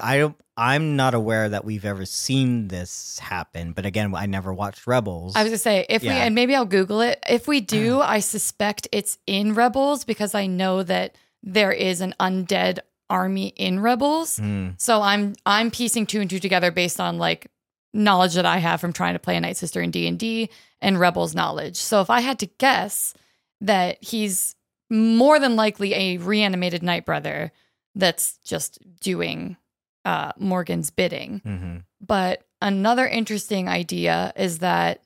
I 0.01 0.17
don't, 0.17 0.35
I'm 0.57 0.95
not 0.95 1.13
aware 1.13 1.49
that 1.49 1.65
we've 1.65 1.85
ever 1.85 2.05
seen 2.05 2.67
this 2.67 3.19
happen. 3.19 3.73
But 3.73 3.85
again, 3.85 4.13
I 4.15 4.25
never 4.25 4.53
watched 4.53 4.87
Rebels. 4.87 5.35
I 5.35 5.43
was 5.43 5.49
gonna 5.49 5.57
say 5.57 5.85
if 5.89 6.01
we 6.01 6.09
and 6.09 6.33
maybe 6.35 6.55
I'll 6.55 6.65
Google 6.65 7.01
it. 7.01 7.19
If 7.27 7.47
we 7.47 7.61
do, 7.61 8.01
I 8.01 8.19
suspect 8.19 8.87
it's 8.91 9.17
in 9.27 9.53
Rebels 9.53 10.05
because 10.05 10.33
I 10.33 10.47
know 10.47 10.83
that 10.83 11.15
there 11.43 11.71
is 11.71 12.01
an 12.01 12.15
undead 12.19 12.79
army 13.09 13.47
in 13.49 13.79
Rebels. 13.79 14.37
Hmm. 14.37 14.69
So 14.77 15.01
I'm 15.01 15.33
I'm 15.45 15.71
piecing 15.71 16.05
two 16.05 16.21
and 16.21 16.29
two 16.29 16.39
together 16.39 16.71
based 16.71 16.99
on 16.99 17.17
like 17.17 17.47
knowledge 17.93 18.35
that 18.35 18.45
I 18.45 18.57
have 18.57 18.81
from 18.81 18.93
trying 18.93 19.13
to 19.13 19.19
play 19.19 19.35
a 19.35 19.41
Night 19.41 19.57
Sister 19.57 19.81
in 19.81 19.91
D 19.91 20.07
and 20.07 20.17
D 20.17 20.49
and 20.81 20.99
Rebels 20.99 21.35
knowledge. 21.35 21.77
So 21.77 22.01
if 22.01 22.09
I 22.09 22.21
had 22.21 22.39
to 22.39 22.45
guess 22.45 23.13
that 23.61 24.03
he's 24.03 24.55
more 24.95 25.39
than 25.39 25.55
likely 25.55 25.93
a 25.93 26.17
reanimated 26.17 26.83
Night 26.83 27.05
Brother 27.05 27.51
that's 27.95 28.37
just 28.43 28.79
doing 28.99 29.57
uh, 30.05 30.31
Morgan's 30.37 30.91
bidding. 30.91 31.41
Mhm. 31.43 31.83
But 31.99 32.45
another 32.61 33.07
interesting 33.07 33.67
idea 33.67 34.31
is 34.35 34.59
that 34.59 35.01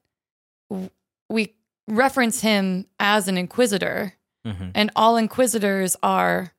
w- 0.70 0.90
we 1.30 1.56
reference 1.88 2.42
him 2.42 2.86
as 3.00 3.28
an 3.30 3.38
inquisitor, 3.38 4.14
Mhm. 4.46 4.72
and 4.76 4.92
all 4.98 5.16
inquisitors 5.16 5.96
are 6.04 6.54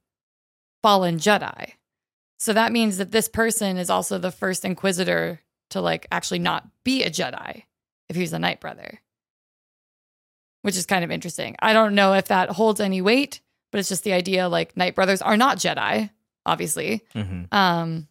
fallen 0.82 1.18
Jedi. 1.18 1.72
So 2.38 2.54
that 2.54 2.72
means 2.72 2.96
that 2.96 3.10
this 3.12 3.28
person 3.28 3.76
is 3.76 3.90
also 3.90 4.16
the 4.16 4.32
first 4.32 4.64
inquisitor 4.64 5.40
to 5.70 5.80
like 5.82 6.06
actually 6.10 6.38
not 6.38 6.66
be 6.82 7.02
a 7.04 7.10
Jedi 7.10 7.64
if 8.08 8.16
he's 8.16 8.32
a 8.32 8.38
Night 8.38 8.60
Brother. 8.60 9.00
Which 10.62 10.76
is 10.76 10.86
kind 10.86 11.04
of 11.04 11.10
interesting. 11.10 11.56
I 11.60 11.72
don't 11.72 11.94
know 11.94 12.12
if 12.14 12.26
that 12.28 12.50
holds 12.50 12.80
any 12.80 13.00
weight, 13.00 13.40
but 13.72 13.78
it's 13.78 13.88
just 13.88 14.04
the 14.04 14.12
idea 14.12 14.48
like 14.48 14.76
Night 14.76 14.94
Brothers 14.94 15.22
are 15.22 15.36
not 15.36 15.56
Jedi, 15.58 16.10
obviously. 16.44 17.02
Mhm. 17.14 17.52
Um, 17.52 18.08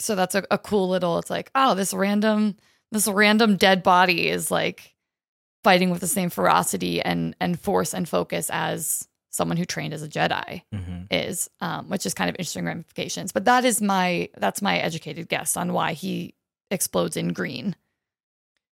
so 0.00 0.14
that's 0.16 0.34
a, 0.34 0.44
a 0.50 0.58
cool 0.58 0.88
little. 0.88 1.18
It's 1.18 1.30
like, 1.30 1.50
oh, 1.54 1.74
this 1.74 1.94
random, 1.94 2.56
this 2.90 3.06
random 3.06 3.56
dead 3.56 3.82
body 3.84 4.28
is 4.28 4.50
like 4.50 4.94
fighting 5.62 5.90
with 5.90 6.00
the 6.00 6.06
same 6.08 6.28
ferocity 6.30 7.00
and 7.00 7.36
and 7.40 7.58
force 7.58 7.94
and 7.94 8.08
focus 8.08 8.50
as 8.52 9.06
someone 9.30 9.56
who 9.56 9.64
trained 9.64 9.94
as 9.94 10.02
a 10.02 10.08
Jedi 10.08 10.62
Mhm. 10.72 11.06
is, 11.10 11.48
um, 11.60 11.88
which 11.88 12.04
is 12.06 12.14
kind 12.14 12.28
of 12.30 12.34
interesting 12.36 12.64
ramifications. 12.64 13.32
But 13.32 13.44
that 13.46 13.64
is 13.64 13.80
my 13.80 14.28
that's 14.36 14.60
my 14.62 14.78
educated 14.78 15.28
guess 15.28 15.56
on 15.56 15.72
why 15.72 15.92
he 15.92 16.34
explodes 16.70 17.16
in 17.16 17.32
green. 17.32 17.76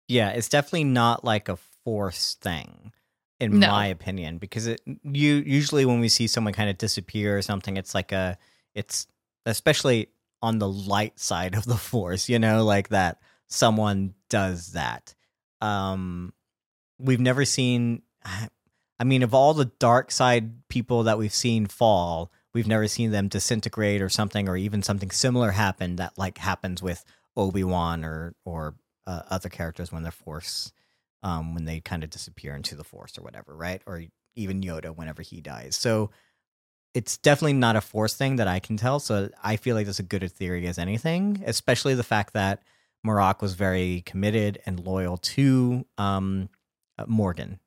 Yeah, 0.08 0.30
it's 0.30 0.50
definitely 0.50 0.86
not 0.86 1.24
like 1.24 1.48
a 1.48 1.58
force 1.84 2.36
thing, 2.36 2.92
in 3.40 3.60
No. 3.60 3.68
my 3.70 3.88
opinion, 3.88 4.38
because 4.38 4.68
it 4.68 4.82
you 5.04 5.36
usually 5.46 5.86
when 5.86 6.00
we 6.00 6.10
see 6.10 6.28
someone 6.28 6.54
kind 6.54 6.70
of 6.70 6.78
disappear 6.78 7.38
or 7.38 7.42
something, 7.42 7.78
it's 7.78 7.94
like 7.96 8.12
a 8.12 8.38
it's 8.74 9.08
especially 9.46 10.10
on 10.42 10.60
the 10.60 10.68
light 10.70 11.20
side 11.20 11.56
of 11.56 11.66
the 11.66 11.78
force, 11.92 12.30
you 12.30 12.40
know, 12.40 12.64
like 12.64 12.90
that 12.90 13.20
someone 13.48 14.14
does 14.30 14.74
that. 14.74 15.14
Um, 15.62 16.34
we've 17.00 17.20
never 17.20 17.46
seen. 17.46 18.02
I 19.00 19.04
mean, 19.04 19.24
of 19.24 19.34
all 19.34 19.54
the 19.56 19.66
dark 19.66 20.12
side 20.12 20.68
people 20.70 21.04
that 21.04 21.18
we've 21.18 21.34
seen 21.34 21.66
fall, 21.66 22.32
we've 22.54 22.68
never 22.68 22.88
seen 22.88 23.10
them 23.12 23.28
disintegrate 23.30 24.00
or 24.02 24.10
something, 24.10 24.48
or 24.48 24.56
even 24.56 24.84
something 24.84 25.10
similar 25.10 25.52
happen 25.52 25.96
that 25.96 26.18
like 26.20 26.38
happens 26.38 26.84
with 26.84 27.04
Obi 27.36 27.64
Wan 27.64 28.06
or 28.06 28.36
or 28.46 28.76
uh, 29.08 29.24
other 29.30 29.50
characters 29.50 29.92
when 29.92 30.04
they're 30.04 30.12
force, 30.12 30.72
um, 31.24 31.54
when 31.54 31.66
they 31.66 31.80
kind 31.80 32.04
of 32.04 32.10
disappear 32.10 32.56
into 32.56 32.76
the 32.76 32.84
force 32.84 33.18
or 33.18 33.22
whatever, 33.22 33.56
right? 33.56 33.82
Or 33.86 34.04
even 34.36 34.62
Yoda 34.62 34.96
whenever 34.96 35.22
he 35.22 35.42
dies. 35.42 35.76
So 35.76 36.12
it's 36.94 37.18
definitely 37.18 37.54
not 37.54 37.76
a 37.76 37.82
force 37.82 38.16
thing 38.16 38.38
that 38.38 38.48
I 38.48 38.60
can 38.60 38.78
tell. 38.78 39.00
So 39.00 39.30
I 39.44 39.56
feel 39.56 39.76
like 39.76 39.86
that's 39.86 40.00
a 40.00 40.04
good 40.04 40.24
a 40.24 40.28
theory 40.28 40.68
as 40.68 40.78
anything, 40.78 41.44
especially 41.46 41.96
the 41.96 42.04
fact 42.04 42.34
that 42.34 42.64
Marrok 43.04 43.42
was 43.42 43.54
very 43.54 44.02
committed 44.06 44.60
and 44.66 44.80
loyal 44.80 45.18
to 45.18 45.86
um, 45.98 46.50
uh, 46.98 47.06
Morgan 47.08 47.60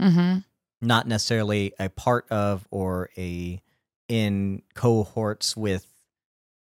Mm-hmm. 0.00 0.38
not 0.80 1.06
necessarily 1.06 1.72
a 1.78 1.88
part 1.88 2.26
of 2.30 2.66
or 2.70 3.10
a 3.16 3.62
in 4.08 4.62
cohorts 4.74 5.56
with 5.56 5.86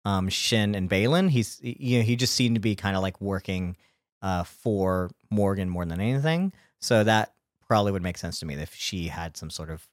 um 0.06 0.30
Shin 0.30 0.76
and 0.76 0.90
Baylan. 0.90 1.30
He's 1.30 1.60
you 1.64 1.98
know 1.98 2.04
he 2.04 2.16
just 2.16 2.36
seemed 2.36 2.56
to 2.56 2.62
be 2.62 2.76
kind 2.76 2.96
of 2.96 3.02
like 3.02 3.20
working 3.20 3.78
uh 4.22 4.44
for 4.44 5.10
Morgan 5.30 5.70
more 5.70 5.86
than 5.86 6.00
anything. 6.00 6.54
So 6.80 7.04
that 7.04 7.34
probably 7.68 7.92
would 7.92 8.04
make 8.04 8.18
sense 8.18 8.40
to 8.40 8.46
me 8.46 8.56
if 8.56 8.74
she 8.74 9.08
had 9.08 9.38
some 9.38 9.50
sort 9.50 9.70
of 9.70 9.88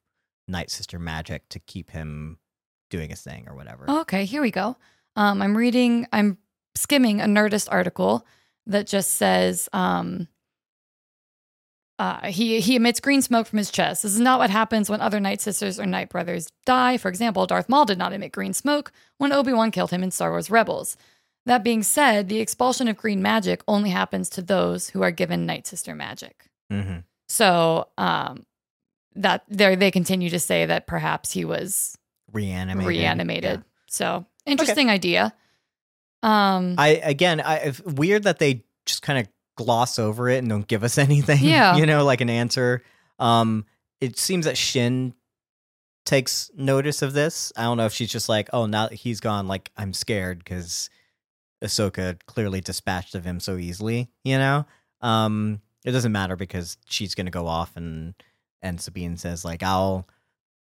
night 0.47 0.71
sister 0.71 0.99
magic 0.99 1.47
to 1.49 1.59
keep 1.59 1.91
him 1.91 2.37
doing 2.89 3.09
his 3.09 3.21
thing 3.21 3.47
or 3.47 3.55
whatever. 3.55 3.89
Okay, 3.89 4.25
here 4.25 4.41
we 4.41 4.51
go. 4.51 4.75
Um, 5.15 5.41
I'm 5.41 5.55
reading, 5.55 6.07
I'm 6.11 6.37
skimming 6.75 7.21
a 7.21 7.25
Nerdist 7.25 7.67
article 7.71 8.25
that 8.65 8.87
just 8.87 9.13
says 9.13 9.69
um, 9.73 10.27
uh, 11.97 12.27
he 12.27 12.61
he 12.61 12.75
emits 12.75 12.99
green 12.99 13.21
smoke 13.21 13.47
from 13.47 13.57
his 13.57 13.71
chest. 13.71 14.03
This 14.03 14.13
is 14.13 14.19
not 14.19 14.39
what 14.39 14.49
happens 14.49 14.89
when 14.89 15.01
other 15.01 15.19
Night 15.19 15.41
Sisters 15.41 15.79
or 15.79 15.85
Night 15.85 16.09
Brothers 16.09 16.47
die. 16.65 16.97
For 16.97 17.09
example, 17.09 17.45
Darth 17.45 17.67
Maul 17.67 17.85
did 17.85 17.97
not 17.97 18.13
emit 18.13 18.31
green 18.31 18.53
smoke 18.53 18.91
when 19.17 19.33
Obi 19.33 19.51
Wan 19.51 19.71
killed 19.71 19.91
him 19.91 20.03
in 20.03 20.11
Star 20.11 20.31
Wars 20.31 20.49
Rebels. 20.49 20.95
That 21.49 21.63
being 21.63 21.81
said, 21.81 22.29
the 22.29 22.39
expulsion 22.41 22.87
of 22.87 22.95
green 22.95 23.23
magic 23.23 23.63
only 23.67 23.89
happens 23.89 24.29
to 24.29 24.43
those 24.43 24.89
who 24.89 25.01
are 25.01 25.09
given 25.09 25.47
Night 25.47 25.65
Sister 25.65 25.95
magic. 25.95 26.45
hmm 26.69 26.97
So 27.27 27.87
um, 27.97 28.45
that 29.15 29.45
there 29.49 29.75
they 29.75 29.89
continue 29.89 30.29
to 30.29 30.39
say 30.39 30.67
that 30.67 30.85
perhaps 30.85 31.31
he 31.31 31.45
was 31.45 31.97
Reanimated. 32.31 32.87
reanimated. 32.87 33.59
Yeah. 33.61 33.63
So 33.87 34.25
interesting 34.45 34.91
idea. 34.91 35.33
Um, 36.21 36.75
I 36.77 37.01
again, 37.03 37.41
I 37.41 37.55
it's 37.55 37.81
weird 37.81 38.25
that 38.25 38.37
they 38.37 38.63
just 38.85 39.01
kind 39.01 39.17
of 39.17 39.27
gloss 39.57 39.97
over 39.97 40.29
it 40.29 40.37
and 40.37 40.49
don't 40.49 40.67
give 40.67 40.83
us 40.83 40.97
anything. 41.07 41.43
Yeah. 41.43 41.77
you 41.77 41.87
know, 41.87 42.03
like 42.05 42.21
an 42.21 42.29
answer. 42.29 42.83
Um, 43.17 43.65
it 43.99 44.19
seems 44.19 44.45
that 44.45 44.55
Shin 44.55 45.15
takes 46.05 46.51
notice 46.55 47.01
of 47.01 47.13
this. 47.13 47.51
I 47.57 47.63
don't 47.63 47.77
know 47.77 47.87
if 47.87 47.93
she's 47.93 48.11
just 48.11 48.29
like, 48.29 48.49
oh, 48.53 48.67
now 48.67 48.89
he's 48.89 49.19
gone, 49.19 49.47
like 49.47 49.71
I'm 49.75 49.93
scared 49.93 50.39
because 50.39 50.91
Ahsoka 51.63 52.17
clearly 52.25 52.61
dispatched 52.61 53.15
of 53.15 53.23
him 53.25 53.39
so 53.39 53.57
easily. 53.57 54.09
You 54.23 54.37
know, 54.37 54.65
um, 55.01 55.61
it 55.85 55.91
doesn't 55.91 56.11
matter 56.11 56.35
because 56.35 56.77
she's 56.87 57.15
gonna 57.15 57.31
go 57.31 57.47
off 57.47 57.75
and 57.75 58.13
and 58.61 58.79
Sabine 58.79 59.17
says 59.17 59.43
like, 59.45 59.63
I'll. 59.63 60.07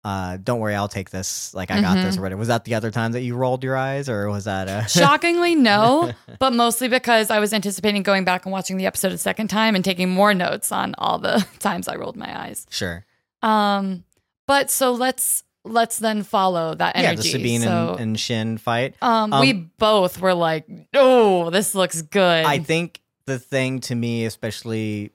Uh, 0.05 0.39
don't 0.43 0.61
worry, 0.61 0.77
I'll 0.77 0.89
take 0.89 1.11
this. 1.11 1.53
Like 1.53 1.73
I 1.73 1.81
got 1.83 1.97
this 1.97 2.17
Mhm. 2.17 2.33
or. 2.33 2.37
Was 2.37 2.49
that 2.49 2.65
the 2.65 2.77
other 2.77 2.93
time 2.93 3.13
that 3.13 3.23
you 3.23 3.35
rolled 3.35 3.65
your 3.65 3.77
eyes, 3.77 4.09
or 4.09 4.31
was 4.31 4.45
that 4.45 4.69
uh 4.69 4.85
shockingly, 4.87 5.57
no, 5.57 6.13
but 6.39 6.53
mostly 6.53 6.87
because 6.87 7.31
I 7.33 7.41
was 7.41 7.53
anticipating 7.53 8.05
going 8.05 8.25
back 8.25 8.47
and 8.47 8.53
watching 8.53 8.77
the 8.77 8.87
episode 8.87 9.11
a 9.11 9.19
second 9.19 9.49
time 9.49 9.75
and 9.75 9.85
taking 9.85 10.09
more 10.09 10.33
notes 10.35 10.71
on 10.71 10.95
all 10.99 11.19
the 11.19 11.45
times 11.59 11.89
I 11.89 11.97
rolled 11.97 12.17
my 12.17 12.45
eyes. 12.45 12.65
Sure. 12.71 13.05
Um, 13.43 14.05
but 14.47 14.71
so 14.71 14.93
let's 14.93 15.43
let's 15.65 15.99
then 15.99 16.23
follow 16.23 16.75
that 16.75 16.97
energy. 16.97 17.11
Yeah, 17.11 17.15
the 17.17 17.23
Sabine 17.23 17.61
so, 17.63 17.91
and, 17.93 18.01
and 18.01 18.21
Shin 18.21 18.59
fight. 18.59 18.95
um, 19.03 19.33
um, 19.33 19.41
we 19.41 19.53
both 19.53 20.21
were 20.21 20.35
like, 20.35 20.67
"Oh, 20.95 21.51
this 21.51 21.75
looks 21.75 22.03
good." 22.03 22.45
I 22.45 22.59
think 22.59 23.01
the 23.27 23.39
thing 23.39 23.81
to 23.81 23.95
me, 23.95 24.25
especially, 24.25 25.13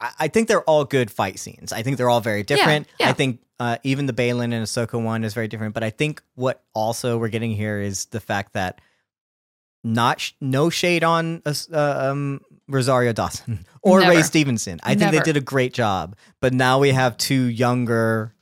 I, 0.00 0.10
I 0.20 0.28
think 0.28 0.48
they're 0.48 0.62
all 0.62 0.84
good 0.84 1.10
fight 1.10 1.38
scenes. 1.38 1.72
I 1.72 1.82
think 1.82 1.96
they're 1.96 2.10
all 2.10 2.20
very 2.20 2.42
different. 2.42 2.88
yeah. 2.98 3.10
I 3.10 3.12
think 3.12 3.40
uh, 3.60 3.76
even 3.82 4.06
the 4.06 4.12
Baylan 4.12 4.44
and 4.44 4.64
Ahsoka 4.64 5.02
one 5.02 5.24
is 5.24 5.34
very 5.34 5.48
different. 5.48 5.74
But 5.74 5.82
I 5.82 5.90
think 5.90 6.22
what 6.34 6.62
also 6.74 7.18
we're 7.18 7.28
getting 7.28 7.52
here 7.52 7.80
is 7.80 8.06
the 8.06 8.20
fact 8.20 8.52
that 8.54 8.80
not 9.84 10.20
sh- 10.20 10.32
no 10.40 10.70
shade 10.70 11.04
on 11.04 11.42
uh, 11.46 11.52
um, 11.72 12.40
Rosario 12.68 13.12
Dawson 13.12 13.64
or 13.82 14.00
Ray 14.00 14.22
Stevenson. 14.22 14.80
I 14.82 14.94
think 14.94 15.12
they 15.12 15.20
did 15.20 15.36
a 15.36 15.40
great 15.40 15.72
job. 15.72 16.16
But 16.40 16.52
now 16.52 16.78
we 16.78 16.90
have 16.90 17.16
two 17.16 17.44
younger 17.44 18.34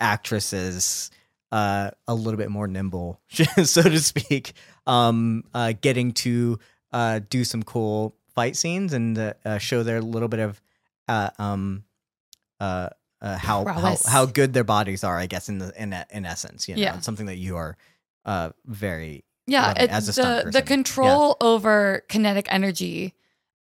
actresses, 0.00 1.10
uh, 1.52 1.90
a 2.08 2.14
little 2.14 2.38
bit 2.38 2.50
more 2.50 2.66
nimble, 2.66 3.20
so 3.64 3.82
to 3.82 3.98
speak, 4.00 4.52
um, 4.86 5.44
uh, 5.54 5.72
getting 5.80 6.12
to 6.12 6.58
uh, 6.92 7.20
do 7.30 7.44
some 7.44 7.62
cool 7.62 8.16
fight 8.34 8.56
scenes 8.56 8.92
and 8.92 9.16
uh, 9.18 9.34
uh, 9.44 9.58
show 9.58 9.82
their 9.82 10.00
little 10.00 10.28
bit 10.28 10.40
of 10.40 10.60
uh, 11.08 11.30
um, 11.38 11.84
uh, 12.60 12.88
uh, 13.20 13.38
how, 13.38 13.64
how 13.64 13.96
how 14.06 14.26
good 14.26 14.52
their 14.52 14.64
bodies 14.64 15.02
are. 15.04 15.16
I 15.18 15.26
guess 15.26 15.48
in 15.48 15.58
the 15.58 15.72
in 15.80 15.94
in 16.10 16.26
essence, 16.26 16.68
you 16.68 16.74
know, 16.76 16.82
Yeah. 16.82 16.96
it's 16.96 17.06
something 17.06 17.26
that 17.26 17.36
you 17.36 17.56
are 17.56 17.76
uh 18.24 18.50
very 18.66 19.24
Yeah, 19.46 19.72
it, 19.76 19.90
as 19.90 20.08
a 20.18 20.22
the 20.44 20.50
the 20.50 20.62
control 20.62 21.36
over 21.40 22.02
kinetic 22.08 22.46
energy, 22.50 23.14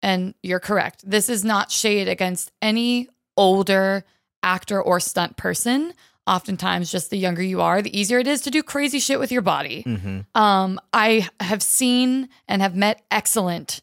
and 0.01 0.33
you're 0.43 0.59
correct. 0.59 1.09
This 1.09 1.29
is 1.29 1.43
not 1.43 1.71
shade 1.71 2.07
against 2.07 2.51
any 2.61 3.09
older 3.35 4.05
actor 4.43 4.81
or 4.81 4.99
stunt 4.99 5.35
person. 5.37 5.93
Oftentimes, 6.29 6.91
just 6.91 7.09
the 7.09 7.17
younger 7.17 7.41
you 7.41 7.59
are, 7.61 7.81
the 7.81 7.99
easier 7.99 8.19
it 8.19 8.27
is 8.27 8.41
to 8.41 8.51
do 8.51 8.61
crazy 8.61 8.99
shit 8.99 9.19
with 9.19 9.31
your 9.31 9.41
body. 9.41 9.81
hmm 9.81 10.19
Um, 10.35 10.79
I 10.93 11.27
have 11.39 11.63
seen 11.63 12.29
and 12.47 12.61
have 12.61 12.75
met 12.75 13.01
excellent 13.09 13.81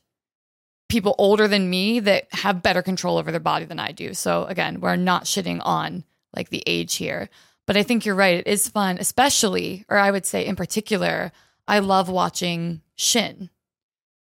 people 0.88 1.16
older 1.18 1.48
than 1.48 1.68
me 1.68 1.98
that 2.00 2.28
have 2.32 2.62
better 2.62 2.82
control 2.82 3.18
over 3.18 3.32
their 3.32 3.40
body 3.40 3.64
than 3.64 3.80
I 3.80 3.90
do. 3.90 4.14
So 4.14 4.44
again, 4.44 4.80
we're 4.80 4.94
not 4.96 5.24
shitting 5.24 5.60
on 5.64 6.04
like 6.36 6.50
the 6.50 6.62
age 6.66 6.94
here. 6.94 7.28
But 7.66 7.76
I 7.76 7.82
think 7.82 8.06
you're 8.06 8.14
right. 8.14 8.38
It 8.38 8.46
is 8.46 8.68
fun, 8.68 8.98
especially, 9.00 9.84
or 9.88 9.98
I 9.98 10.12
would 10.12 10.24
say 10.24 10.46
in 10.46 10.54
particular, 10.54 11.32
I 11.66 11.80
love 11.80 12.08
watching 12.08 12.82
Shin. 12.94 13.50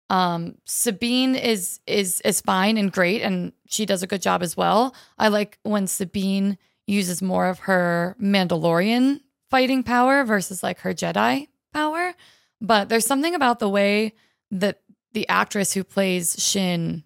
Um, 0.09 0.55
Sabine 0.63 1.35
is 1.35 1.81
is 1.85 2.21
is 2.21 2.39
fine 2.39 2.77
and 2.77 2.89
great, 2.89 3.21
and 3.21 3.51
she 3.67 3.85
does 3.85 4.01
a 4.01 4.07
good 4.07 4.21
job 4.21 4.41
as 4.41 4.55
well. 4.55 4.95
I 5.17 5.27
like 5.27 5.59
when 5.63 5.87
Sabine 5.87 6.57
uses 6.87 7.21
more 7.21 7.47
of 7.47 7.59
her 7.59 8.15
Mandalorian 8.19 9.21
fighting 9.49 9.83
power 9.83 10.23
versus 10.23 10.63
like 10.63 10.79
her 10.79 10.93
Jedi 10.93 11.47
power. 11.73 12.13
But 12.59 12.89
there's 12.89 13.05
something 13.05 13.35
about 13.35 13.59
the 13.59 13.69
way 13.69 14.13
that 14.51 14.81
the 15.13 15.27
actress 15.29 15.73
who 15.73 15.83
plays 15.83 16.35
Shin 16.41 17.03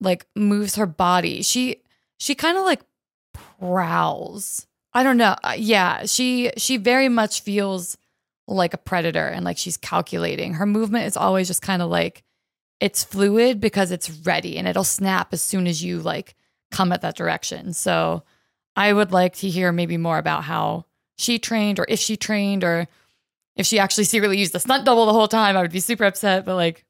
like 0.00 0.26
moves 0.34 0.76
her 0.76 0.86
body. 0.86 1.42
She 1.42 1.82
she 2.18 2.34
kind 2.34 2.56
of 2.58 2.64
like 2.64 2.80
prowls. 3.32 4.66
I 4.92 5.02
don't 5.02 5.16
know. 5.16 5.36
Uh, 5.44 5.54
Yeah, 5.56 6.06
she 6.06 6.50
she 6.56 6.76
very 6.76 7.08
much 7.08 7.42
feels 7.42 7.96
like 8.46 8.72
a 8.74 8.78
predator 8.78 9.26
and 9.26 9.44
like 9.44 9.58
she's 9.58 9.76
calculating. 9.76 10.54
Her 10.54 10.66
movement 10.66 11.06
is 11.06 11.16
always 11.16 11.48
just 11.48 11.62
kind 11.62 11.82
of 11.82 11.90
like 11.90 12.24
it's 12.80 13.04
fluid 13.04 13.60
because 13.60 13.90
it's 13.90 14.08
ready 14.10 14.56
and 14.56 14.66
it'll 14.66 14.84
snap 14.84 15.32
as 15.32 15.42
soon 15.42 15.66
as 15.66 15.82
you 15.82 16.00
like 16.00 16.34
come 16.70 16.92
at 16.92 17.02
that 17.02 17.16
direction. 17.16 17.72
So 17.72 18.22
I 18.78 18.92
would 18.92 19.10
like 19.12 19.34
to 19.38 19.48
hear 19.48 19.72
maybe 19.72 19.96
more 19.96 20.18
about 20.18 20.44
how 20.44 20.86
she 21.16 21.38
trained 21.40 21.80
or 21.80 21.86
if 21.88 21.98
she 21.98 22.16
trained 22.16 22.62
or 22.62 22.86
if 23.56 23.66
she 23.66 23.80
actually 23.80 24.04
secretly 24.04 24.38
used 24.38 24.52
the 24.52 24.60
stunt 24.60 24.84
double 24.84 25.04
the 25.06 25.12
whole 25.12 25.26
time. 25.26 25.56
I 25.56 25.62
would 25.62 25.72
be 25.72 25.80
super 25.80 26.04
upset, 26.04 26.44
but 26.44 26.54
like 26.54 26.84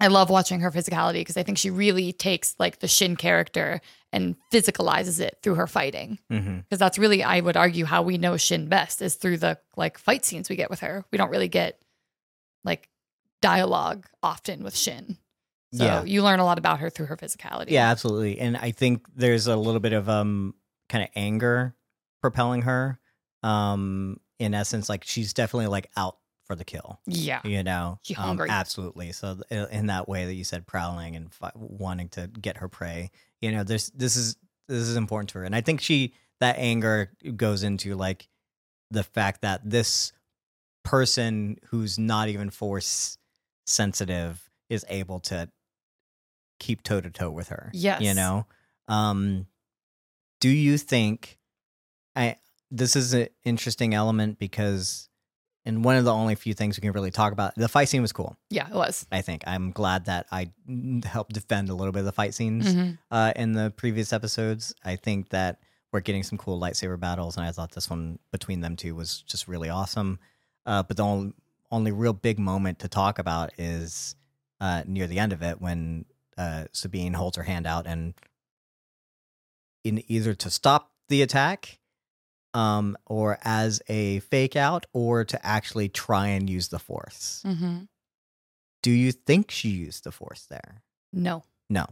I 0.00 0.06
love 0.06 0.30
watching 0.30 0.60
her 0.60 0.70
physicality 0.70 1.20
because 1.20 1.36
I 1.36 1.42
think 1.42 1.58
she 1.58 1.68
really 1.68 2.12
takes 2.12 2.54
like 2.58 2.78
the 2.78 2.88
Shin 2.88 3.16
character 3.16 3.82
and 4.14 4.34
physicalizes 4.52 5.20
it 5.20 5.38
through 5.42 5.56
her 5.56 5.66
fighting. 5.66 6.18
Because 6.30 6.78
that's 6.78 6.98
really, 6.98 7.22
I 7.22 7.40
would 7.40 7.56
argue, 7.56 7.84
how 7.84 8.00
we 8.02 8.16
know 8.16 8.36
Shin 8.38 8.68
best 8.68 9.02
is 9.02 9.14
through 9.16 9.38
the 9.38 9.58
like 9.76 9.98
fight 9.98 10.24
scenes 10.24 10.48
we 10.48 10.56
get 10.56 10.70
with 10.70 10.80
her. 10.80 11.04
We 11.12 11.18
don't 11.18 11.30
really 11.30 11.48
get 11.48 11.80
like 12.64 12.88
dialogue 13.42 14.06
often 14.22 14.64
with 14.64 14.74
Shin. 14.76 15.18
So 15.74 15.84
Yeah. 15.84 16.04
you 16.04 16.22
learn 16.22 16.40
a 16.40 16.44
lot 16.46 16.58
about 16.58 16.80
her 16.80 16.88
through 16.88 17.06
her 17.06 17.16
physicality. 17.16 17.70
Yeah, 17.70 17.90
absolutely. 17.90 18.38
And 18.38 18.56
I 18.56 18.70
think 18.70 19.06
there's 19.14 19.46
a 19.48 19.56
little 19.56 19.80
bit 19.80 19.92
of 19.92 20.08
um 20.08 20.54
kind 20.88 21.04
of 21.04 21.10
anger 21.16 21.74
propelling 22.20 22.62
her. 22.62 22.98
Um 23.42 24.18
in 24.38 24.52
essence 24.54 24.88
like 24.88 25.04
she's 25.04 25.32
definitely 25.32 25.68
like 25.68 25.90
out 25.96 26.18
for 26.46 26.54
the 26.56 26.64
kill, 26.64 27.00
Yeah. 27.06 27.40
you 27.44 27.62
know. 27.62 27.98
She 28.02 28.14
Um, 28.16 28.24
hungry. 28.24 28.50
absolutely. 28.50 29.12
So 29.12 29.40
th- 29.48 29.68
in 29.70 29.86
that 29.86 30.08
way 30.08 30.26
that 30.26 30.34
you 30.34 30.44
said 30.44 30.66
prowling 30.66 31.16
and 31.16 31.32
fi- 31.32 31.52
wanting 31.54 32.10
to 32.10 32.26
get 32.26 32.58
her 32.58 32.68
prey, 32.68 33.10
you 33.40 33.50
know, 33.52 33.64
this 33.64 33.90
this 33.94 34.16
is 34.16 34.36
this 34.68 34.78
is 34.88 34.96
important 34.96 35.30
to 35.30 35.38
her. 35.38 35.44
And 35.44 35.54
I 35.54 35.60
think 35.62 35.80
she 35.80 36.12
that 36.40 36.56
anger 36.58 37.12
goes 37.36 37.62
into 37.62 37.94
like 37.94 38.28
the 38.90 39.04
fact 39.04 39.40
that 39.42 39.60
this 39.68 40.12
person 40.84 41.56
who's 41.68 41.98
not 41.98 42.28
even 42.28 42.50
force 42.50 43.16
sensitive 43.66 44.50
is 44.68 44.84
able 44.88 45.20
to 45.20 45.48
keep 46.60 46.82
toe 46.82 47.00
to 47.00 47.10
toe 47.10 47.30
with 47.30 47.48
her. 47.48 47.70
Yes. 47.72 48.02
You 48.02 48.14
know? 48.14 48.46
Um 48.88 49.46
do 50.44 50.50
you 50.50 50.76
think 50.78 51.38
I 52.14 52.36
this 52.70 52.96
is 52.96 53.14
an 53.14 53.28
interesting 53.44 53.94
element 53.94 54.38
because 54.38 55.08
and 55.66 55.82
one 55.82 55.96
of 55.96 56.04
the 56.04 56.12
only 56.12 56.34
few 56.34 56.52
things 56.52 56.76
we 56.76 56.82
can 56.82 56.92
really 56.92 57.10
talk 57.10 57.32
about 57.32 57.54
the 57.54 57.68
fight 57.68 57.88
scene 57.88 58.02
was 58.02 58.12
cool. 58.12 58.36
Yeah, 58.50 58.68
it 58.68 58.74
was. 58.74 59.06
I 59.10 59.22
think 59.22 59.44
I'm 59.46 59.70
glad 59.70 60.04
that 60.04 60.26
I 60.30 60.50
helped 61.04 61.32
defend 61.32 61.70
a 61.70 61.74
little 61.74 61.92
bit 61.92 62.00
of 62.00 62.04
the 62.04 62.12
fight 62.20 62.34
scenes 62.34 62.66
Mhm. 62.74 62.98
uh, 63.10 63.32
in 63.36 63.52
the 63.52 63.72
previous 63.74 64.12
episodes. 64.12 64.74
I 64.84 64.96
think 64.96 65.30
that 65.30 65.60
we're 65.92 66.00
getting 66.08 66.22
some 66.24 66.36
cool 66.38 66.60
lightsaber 66.60 66.98
battles, 67.00 67.36
and 67.38 67.46
I 67.46 67.52
thought 67.52 67.72
this 67.72 67.88
one 67.88 68.18
between 68.32 68.60
them 68.60 68.76
two 68.76 68.94
was 68.94 69.22
just 69.22 69.48
really 69.48 69.70
awesome. 69.70 70.18
Uh, 70.66 70.82
but 70.82 70.96
the 70.98 71.04
only, 71.04 71.32
only 71.70 71.92
real 71.92 72.12
big 72.12 72.38
moment 72.38 72.80
to 72.80 72.88
talk 72.88 73.18
about 73.18 73.50
is 73.58 74.16
uh, 74.60 74.82
near 74.86 75.06
the 75.06 75.18
end 75.18 75.32
of 75.32 75.42
it 75.42 75.60
when 75.62 76.04
uh, 76.36 76.64
Sabine 76.72 77.14
holds 77.14 77.36
her 77.38 77.44
hand 77.44 77.66
out 77.66 77.86
and 77.86 78.12
in 79.84 80.02
either 80.08 80.34
to 80.34 80.50
stop 80.50 80.90
the 81.08 81.22
attack 81.22 81.78
um, 82.54 82.96
or 83.06 83.38
as 83.42 83.82
a 83.88 84.20
fake 84.20 84.56
out 84.56 84.86
or 84.92 85.24
to 85.24 85.44
actually 85.46 85.88
try 85.88 86.28
and 86.28 86.48
use 86.48 86.68
the 86.68 86.78
force. 86.78 87.42
Mhm. 87.44 87.88
Do 88.82 88.90
you 88.90 89.12
think 89.12 89.50
she 89.50 89.68
used 89.70 90.04
the 90.04 90.12
force 90.12 90.46
there? 90.46 90.82
No. 91.12 91.44
No. 91.70 91.86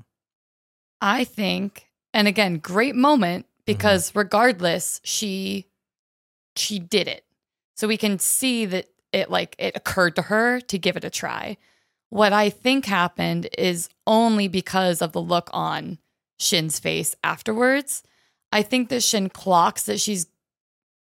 I 1.00 1.24
think, 1.24 1.90
and 2.14 2.28
again, 2.28 2.58
great 2.58 2.94
moment 2.94 3.46
Mm-hmm. 3.46 3.74
because 3.78 4.14
regardless, 4.16 5.00
she 5.04 5.66
she 6.56 6.78
did 6.80 7.06
it. 7.06 7.24
So 7.76 7.86
we 7.86 7.96
can 7.96 8.18
see 8.18 8.66
that 8.66 8.86
it 9.12 9.30
like 9.30 9.54
it 9.58 9.76
occurred 9.76 10.16
to 10.16 10.22
her 10.22 10.60
to 10.62 10.78
give 10.78 10.96
it 10.96 11.04
a 11.04 11.10
try. 11.10 11.56
What 12.10 12.32
I 12.32 12.50
think 12.50 12.86
happened 12.86 13.48
is 13.56 13.88
only 14.06 14.48
because 14.48 15.00
of 15.00 15.12
the 15.12 15.20
look 15.22 15.48
on 15.52 15.98
Shin's 16.42 16.78
face 16.78 17.14
afterwards. 17.22 18.02
I 18.50 18.62
think 18.62 18.88
that 18.88 19.02
Shin 19.02 19.28
clocks 19.28 19.84
that 19.84 20.00
she's 20.00 20.26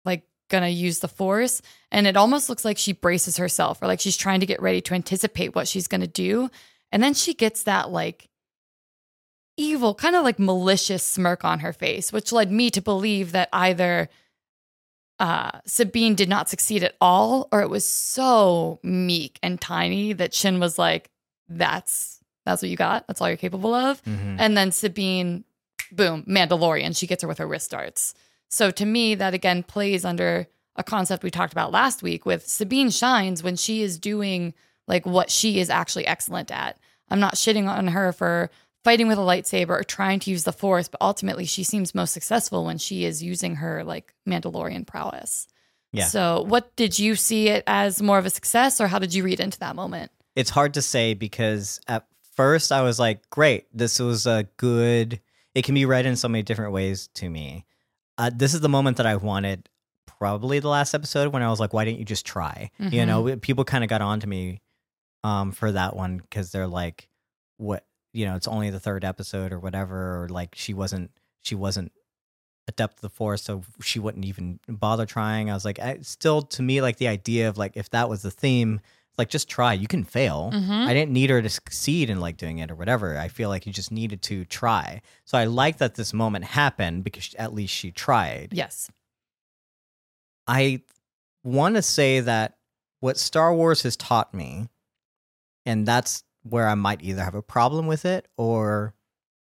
like 0.05 0.24
gonna 0.48 0.68
use 0.68 0.98
the 1.00 1.09
force, 1.09 1.62
and 1.90 2.06
it 2.06 2.16
almost 2.16 2.48
looks 2.48 2.64
like 2.64 2.78
she 2.78 2.92
braces 2.92 3.36
herself 3.36 3.80
or 3.82 3.86
like 3.86 4.00
she's 4.00 4.16
trying 4.16 4.40
to 4.40 4.46
get 4.46 4.62
ready 4.62 4.80
to 4.80 4.94
anticipate 4.94 5.55
what 5.55 5.68
she's 5.68 5.88
gonna 5.88 6.06
do. 6.06 6.50
And 6.90 7.02
then 7.02 7.14
she 7.14 7.34
gets 7.34 7.64
that 7.64 7.90
like 7.90 8.28
evil, 9.56 9.94
kind 9.94 10.16
of 10.16 10.24
like 10.24 10.38
malicious 10.38 11.02
smirk 11.02 11.44
on 11.44 11.60
her 11.60 11.72
face, 11.72 12.12
which 12.12 12.32
led 12.32 12.50
me 12.50 12.70
to 12.70 12.80
believe 12.80 13.32
that 13.32 13.48
either 13.52 14.09
uh, 15.18 15.60
Sabine 15.66 16.14
did 16.14 16.28
not 16.28 16.48
succeed 16.48 16.84
at 16.84 16.94
all, 17.00 17.48
or 17.50 17.60
it 17.60 17.68
was 17.68 17.86
so 17.86 18.78
meek 18.82 19.38
and 19.42 19.60
tiny 19.60 20.12
that 20.12 20.32
Shin 20.32 20.60
was 20.60 20.78
like, 20.78 21.10
"That's 21.48 22.17
that's 22.50 22.62
what 22.62 22.70
you 22.70 22.76
got. 22.76 23.06
That's 23.06 23.20
all 23.20 23.28
you're 23.28 23.36
capable 23.36 23.74
of." 23.74 24.02
Mhm. 24.04 24.36
And 24.38 24.56
then 24.56 24.72
Sabine, 24.72 25.44
boom, 25.92 26.24
Mandalorian. 26.28 26.96
She 26.96 27.06
gets 27.06 27.22
her 27.22 27.28
with 27.28 27.38
her 27.38 27.46
wrist 27.46 27.70
darts. 27.70 28.14
So 28.48 28.70
to 28.70 28.86
me, 28.86 29.14
that 29.14 29.34
again 29.34 29.62
plays 29.62 30.04
under 30.04 30.46
a 30.76 30.82
concept 30.84 31.22
we 31.24 31.30
talked 31.30 31.52
about 31.52 31.72
last 31.72 32.02
week 32.02 32.24
with 32.24 32.46
Sabine 32.48 32.90
shines 32.90 33.42
when 33.42 33.56
she 33.56 33.82
is 33.82 33.98
doing 33.98 34.54
like 34.86 35.04
what 35.04 35.30
she 35.30 35.58
is 35.60 35.70
actually 35.70 36.06
excellent 36.06 36.50
at. 36.50 36.78
I'm 37.10 37.20
not 37.20 37.34
shitting 37.34 37.68
on 37.68 37.88
her 37.88 38.12
for 38.12 38.50
fighting 38.84 39.08
with 39.08 39.18
a 39.18 39.22
lightsaber 39.22 39.70
or 39.70 39.82
trying 39.82 40.20
to 40.20 40.30
use 40.30 40.44
the 40.44 40.52
force, 40.52 40.88
but 40.88 41.00
ultimately 41.02 41.44
she 41.44 41.64
seems 41.64 41.94
most 41.94 42.12
successful 42.14 42.64
when 42.64 42.78
she 42.78 43.04
is 43.04 43.22
using 43.22 43.56
her 43.56 43.82
like 43.84 44.14
Mandalorian 44.26 44.86
prowess. 44.86 45.46
Yeah. 45.92 46.06
So 46.06 46.44
what 46.46 46.74
did 46.76 46.98
you 46.98 47.16
see 47.16 47.48
it 47.48 47.64
as 47.66 48.00
more 48.00 48.18
of 48.18 48.24
a 48.26 48.30
success 48.30 48.80
or 48.80 48.86
how 48.88 48.98
did 48.98 49.12
you 49.12 49.24
read 49.24 49.40
into 49.40 49.58
that 49.58 49.74
moment? 49.76 50.10
it's 50.36 50.50
hard 50.50 50.74
to 50.74 50.80
say 50.82 51.14
because 51.14 51.80
at 51.88 52.06
first 52.39 52.70
I 52.70 52.82
was 52.82 53.01
like, 53.01 53.28
great, 53.31 53.66
this 53.77 53.98
was 53.98 54.24
a 54.24 54.47
good, 54.59 55.20
it 55.56 55.65
can 55.65 55.74
be 55.74 55.86
read 55.86 56.06
in 56.06 56.15
so 56.15 56.28
many 56.28 56.44
different 56.44 56.73
ways 56.73 57.09
to 57.15 57.28
me. 57.28 57.66
Uh, 58.16 58.31
this 58.32 58.55
is 58.55 58.60
the 58.60 58.69
moment 58.69 58.98
that 58.98 59.06
I 59.06 59.16
wanted 59.16 59.69
probably 60.06 60.60
the 60.60 60.69
last 60.69 60.94
episode 60.94 61.32
when 61.32 61.43
I 61.43 61.51
was 61.51 61.59
like, 61.59 61.73
why 61.73 61.85
didn't 61.85 61.98
you 61.98 62.05
just 62.05 62.24
try? 62.24 62.70
You 62.93 63.06
know, 63.06 63.36
people 63.39 63.65
kind 63.65 63.82
of 63.82 63.90
got 63.90 64.02
on 64.02 64.20
to 64.20 64.28
me 64.28 64.60
um, 65.24 65.51
for 65.51 65.73
that 65.73 65.97
one 65.97 66.19
because 66.19 66.52
they're 66.52 66.69
like, 66.69 67.09
what, 67.56 67.85
you 68.12 68.24
know, 68.24 68.36
it's 68.36 68.47
only 68.47 68.70
the 68.70 68.78
third 68.78 69.05
episode 69.05 69.52
or 69.52 69.59
whatever, 69.59 70.23
or 70.23 70.28
like 70.28 70.55
she 70.55 70.74
wasn't, 70.74 71.10
she 71.43 71.56
wasn't 71.56 71.90
adept 72.69 72.98
to 72.98 73.02
the 73.02 73.10
force, 73.10 73.43
so 73.43 73.62
she 73.82 73.98
wouldn't 73.98 74.24
even 74.24 74.60
bother 74.69 75.06
trying. 75.06 75.51
I 75.51 75.55
was 75.55 75.65
like, 75.65 75.81
I, 75.81 75.98
still 76.02 76.43
to 76.43 76.62
me, 76.62 76.82
like 76.82 76.98
the 76.98 77.09
idea 77.09 77.48
of 77.48 77.59
like, 77.59 77.77
if 77.77 77.90
that 77.90 78.09
was 78.09 78.23
the 78.23 78.31
theme, 78.31 78.81
like 79.18 79.28
just 79.28 79.48
try, 79.48 79.72
you 79.74 79.88
can 79.88 80.04
fail. 80.04 80.50
Mhm. 80.54 80.86
I 80.86 80.94
didn't 80.94 81.12
need 81.12 81.28
her 81.30 81.42
to 81.42 81.48
succeed 81.50 82.08
in 82.08 82.20
like 82.20 82.36
doing 82.36 82.58
it 82.58 82.70
or 82.70 82.76
whatever. 82.76 83.18
I 83.18 83.28
feel 83.28 83.48
like 83.48 83.66
you 83.66 83.72
just 83.72 83.90
needed 83.90 84.22
to 84.22 84.44
try. 84.44 85.02
So 85.24 85.36
I 85.36 85.44
like 85.44 85.78
that 85.78 85.96
this 85.96 86.14
moment 86.14 86.44
happened 86.46 87.04
because 87.04 87.34
at 87.38 87.52
least 87.52 87.74
she 87.74 87.90
tried. 87.90 88.50
Yes. 88.52 88.90
I 90.46 90.82
want 91.44 91.74
to 91.76 91.82
say 91.82 92.20
that 92.20 92.56
what 93.00 93.18
Star 93.18 93.54
Wars 93.54 93.82
has 93.82 93.96
taught 93.96 94.32
me, 94.34 94.68
and 95.66 95.86
that's 95.86 96.24
where 96.42 96.68
I 96.68 96.74
might 96.74 97.02
either 97.02 97.22
have 97.22 97.34
a 97.34 97.42
problem 97.42 97.86
with 97.86 98.04
it 98.04 98.26
or 98.36 98.94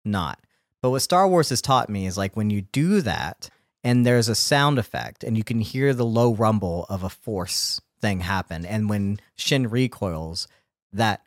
not. 0.04 0.38
But 0.80 0.90
what 0.90 1.02
Star 1.02 1.28
Wars 1.28 1.48
has 1.50 1.60
taught 1.62 1.88
me 1.90 2.06
is 2.06 2.16
like 2.16 2.36
when 2.36 2.50
you 2.50 2.62
do 2.62 3.00
that 3.02 3.50
and 3.84 4.06
there's 4.06 4.28
a 4.28 4.34
sound 4.34 4.78
effect 4.78 5.24
and 5.24 5.36
you 5.36 5.44
can 5.44 5.60
hear 5.60 5.92
the 5.92 6.04
low 6.04 6.34
rumble 6.34 6.86
of 6.88 7.02
a 7.02 7.08
force 7.10 7.80
thing 8.02 8.20
happen. 8.20 8.66
And 8.66 8.90
when 8.90 9.18
Shin 9.36 9.68
recoils, 9.68 10.48
that 10.92 11.22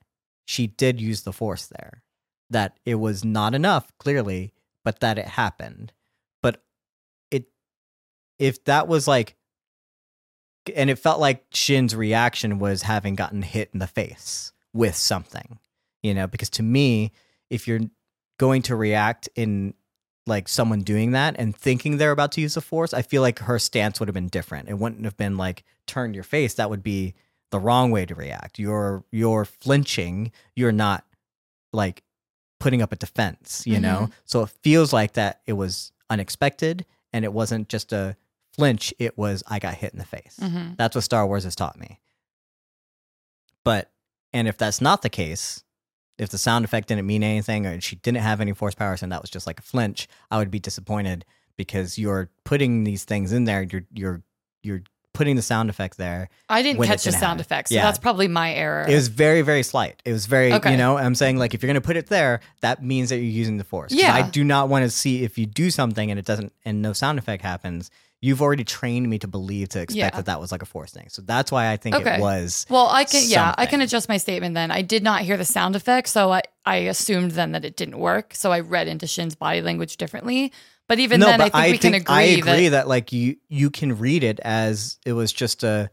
she 0.45 0.67
did 0.67 1.01
use 1.01 1.23
the 1.23 1.33
force 1.33 1.65
there. 1.65 2.03
That 2.51 2.77
it 2.85 2.95
was 2.95 3.25
not 3.25 3.55
enough, 3.55 3.91
clearly, 3.97 4.53
but 4.83 4.99
that 4.99 5.17
it 5.17 5.25
happened. 5.25 5.91
But 6.43 6.63
it 7.31 7.47
if 8.37 8.63
that 8.65 8.87
was 8.87 9.07
like 9.07 9.35
and 10.75 10.89
it 10.89 10.99
felt 10.99 11.19
like 11.19 11.45
Shin's 11.51 11.95
reaction 11.95 12.59
was 12.59 12.83
having 12.83 13.15
gotten 13.15 13.41
hit 13.41 13.69
in 13.73 13.79
the 13.79 13.87
face 13.87 14.51
with 14.73 14.95
something, 14.95 15.59
you 16.03 16.13
know, 16.13 16.27
because 16.27 16.49
to 16.51 16.63
me, 16.63 17.11
if 17.49 17.67
you're 17.67 17.81
going 18.39 18.61
to 18.63 18.75
react 18.75 19.29
in 19.35 19.73
like 20.27 20.47
someone 20.47 20.81
doing 20.81 21.11
that 21.11 21.35
and 21.37 21.55
thinking 21.55 21.97
they're 21.97 22.11
about 22.11 22.31
to 22.33 22.41
use 22.41 22.55
the 22.55 22.61
force, 22.61 22.93
I 22.93 23.01
feel 23.01 23.21
like 23.21 23.39
her 23.39 23.59
stance 23.59 23.99
would 23.99 24.07
have 24.09 24.13
been 24.15 24.27
different. 24.27 24.69
It 24.69 24.79
wouldn't 24.79 25.05
have 25.05 25.17
been 25.17 25.37
like 25.37 25.63
turn 25.87 26.13
your 26.13 26.23
face. 26.23 26.55
That 26.55 26.69
would 26.69 26.81
be 26.83 27.13
the 27.51 27.59
wrong 27.59 27.91
way 27.91 28.05
to 28.05 28.15
react. 28.15 28.57
You're 28.59 29.03
you're 29.11 29.45
flinching. 29.45 30.31
You're 30.55 30.71
not 30.71 31.05
like 31.71 32.01
putting 32.59 32.81
up 32.81 32.91
a 32.91 32.95
defense, 32.95 33.63
you 33.67 33.79
know? 33.79 34.09
So 34.25 34.41
it 34.43 34.49
feels 34.63 34.91
like 34.93 35.13
that 35.13 35.41
it 35.45 35.53
was 35.53 35.91
unexpected 36.09 36.85
and 37.13 37.23
it 37.23 37.31
wasn't 37.33 37.69
just 37.69 37.93
a 37.93 38.15
flinch, 38.53 38.93
it 38.97 39.17
was 39.17 39.43
I 39.47 39.59
got 39.59 39.73
hit 39.75 39.91
in 39.93 39.99
the 39.99 40.05
face. 40.05 40.37
hmm 40.39 40.69
That's 40.77 40.95
what 40.95 41.03
Star 41.03 41.27
Wars 41.27 41.43
has 41.43 41.55
taught 41.55 41.77
me. 41.79 41.99
But 43.63 43.91
and 44.33 44.47
if 44.47 44.57
that's 44.57 44.81
not 44.81 45.01
the 45.01 45.09
case, 45.09 45.63
if 46.17 46.29
the 46.29 46.37
sound 46.37 46.63
effect 46.65 46.87
didn't 46.87 47.05
mean 47.05 47.23
anything 47.23 47.65
or 47.65 47.79
she 47.81 47.97
didn't 47.97 48.21
have 48.21 48.39
any 48.41 48.53
force 48.53 48.75
powers 48.75 49.03
and 49.03 49.11
that 49.11 49.21
was 49.21 49.29
just 49.29 49.45
like 49.47 49.59
a 49.59 49.63
flinch, 49.63 50.07
I 50.31 50.37
would 50.37 50.51
be 50.51 50.59
disappointed 50.59 51.25
because 51.57 51.97
you're 51.97 52.29
putting 52.43 52.83
these 52.83 53.03
things 53.03 53.31
in 53.31 53.43
there. 53.45 53.63
You're 53.63 53.83
you're 53.93 54.21
you're 54.63 54.81
putting 55.13 55.37
the 55.37 55.41
sound 55.41 55.69
effect 55.69 55.97
there. 55.97 56.27
I 56.49 56.61
didn't 56.61 56.83
catch 56.83 57.03
the 57.03 57.11
didn't 57.11 57.21
sound 57.21 57.39
happen. 57.39 57.41
effects, 57.41 57.69
so 57.69 57.75
Yeah. 57.75 57.83
that's 57.85 57.99
probably 57.99 58.27
my 58.27 58.53
error. 58.53 58.85
It 58.87 58.95
was 58.95 59.07
very 59.07 59.41
very 59.41 59.63
slight. 59.63 60.01
It 60.05 60.11
was 60.11 60.25
very 60.25 60.51
Okay. 60.53 60.71
you 60.71 60.77
know. 60.77 60.97
I'm 60.97 61.15
saying 61.15 61.37
like 61.37 61.53
if 61.53 61.61
you're 61.63 61.69
gonna 61.69 61.79
put 61.81 61.95
it 61.97 62.07
there, 62.07 62.41
that 62.61 62.83
means 62.83 63.09
that 63.09 63.15
you're 63.17 63.25
using 63.25 63.57
the 63.57 63.63
force. 63.63 63.91
Yeah. 63.93 64.13
I 64.13 64.23
do 64.29 64.43
not 64.43 64.67
want 64.69 64.83
to 64.83 64.89
see 64.89 65.23
if 65.23 65.37
you 65.37 65.45
do 65.45 65.69
something 65.71 66.09
and 66.11 66.19
it 66.19 66.25
doesn't 66.25 66.51
and 66.65 66.81
no 66.81 66.91
sound 66.93 67.17
effect 67.19 67.43
happens. 67.43 67.91
You've 68.25 68.41
already 68.41 68.63
trained 68.63 69.07
me 69.09 69.17
to 69.19 69.27
believe 69.27 69.69
to 69.69 69.81
expect 69.81 69.97
Yeah. 69.97 70.09
that 70.09 70.25
that 70.25 70.39
was 70.39 70.51
like 70.51 70.61
a 70.61 70.65
force 70.65 70.91
thing. 70.91 71.07
So 71.09 71.21
that's 71.21 71.51
why 71.51 71.71
I 71.71 71.77
think 71.77 71.95
Okay. 71.95 72.15
it 72.15 72.21
was. 72.21 72.65
well, 72.69 72.87
I 72.89 73.03
can 73.03 73.23
yeah, 73.27 73.53
I 73.57 73.65
can 73.65 73.81
adjust 73.81 74.09
my 74.09 74.17
statement 74.17 74.55
then. 74.55 74.71
I 74.71 74.81
did 74.81 75.03
not 75.03 75.21
hear 75.21 75.37
the 75.37 75.45
sound 75.45 75.75
effect, 75.75 76.07
so 76.09 76.31
I 76.31 76.41
I 76.65 76.77
assumed 76.93 77.31
then 77.31 77.51
that 77.51 77.63
it 77.65 77.75
didn't 77.77 77.99
work. 77.99 78.33
So 78.33 78.51
I 78.51 78.59
read 78.61 78.87
into 78.87 79.05
Shin's 79.07 79.35
body 79.35 79.61
language 79.61 79.97
differently. 79.97 80.51
But 80.87 80.99
even 80.99 81.19
then, 81.19 81.41
I 81.41 81.49
think 81.49 81.71
we 81.73 81.77
can 81.79 81.93
agree 81.95 82.15
I 82.15 82.21
agree 82.39 82.67
that 82.69 82.71
that, 82.83 82.87
like 82.87 83.11
you 83.11 83.37
you 83.49 83.69
can 83.69 83.97
read 83.97 84.23
it 84.23 84.39
as 84.41 84.97
it 85.05 85.13
was 85.13 85.31
just 85.33 85.63
a 85.63 85.89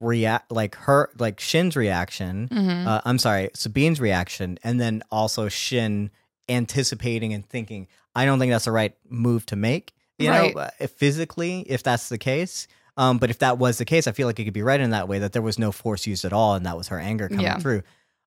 react 0.00 0.52
like 0.52 0.74
her 0.74 1.10
like 1.18 1.40
Shin's 1.40 1.76
reaction. 1.76 2.48
Mhm. 2.52 2.86
Uh, 2.86 3.00
I'm 3.04 3.18
sorry, 3.18 3.50
Sabine's 3.54 4.00
reaction, 4.00 4.58
and 4.62 4.80
then 4.80 5.02
also 5.10 5.48
Shin 5.48 6.10
anticipating 6.48 7.32
and 7.32 7.44
thinking. 7.48 7.86
I 8.14 8.26
don't 8.26 8.38
think 8.38 8.52
that's 8.52 8.66
the 8.66 8.72
right 8.72 8.94
move 9.08 9.46
to 9.46 9.56
make. 9.56 9.93
You 10.18 10.30
Right. 10.30 10.54
know, 10.54 10.60
uh, 10.60 10.86
physically, 10.86 11.60
if 11.60 11.82
that's 11.82 12.08
the 12.08 12.18
case. 12.18 12.66
Um, 12.96 13.18
but 13.18 13.30
if 13.30 13.40
that 13.40 13.58
was 13.58 13.78
the 13.78 13.84
case, 13.84 14.06
I 14.06 14.12
feel 14.12 14.28
like 14.28 14.38
it 14.38 14.44
could 14.44 14.52
be 14.54 14.62
read 14.62 14.80
in 14.80 14.90
that 14.90 15.08
way 15.08 15.18
that 15.18 15.32
there 15.32 15.42
was 15.42 15.58
no 15.58 15.72
force 15.72 16.06
used 16.06 16.24
at 16.24 16.32
all, 16.32 16.54
and 16.54 16.64
that 16.66 16.76
was 16.76 16.88
her 16.88 16.98
anger 17.00 17.28
coming 17.28 17.44
Yeah. 17.44 17.58
through. 17.58 17.82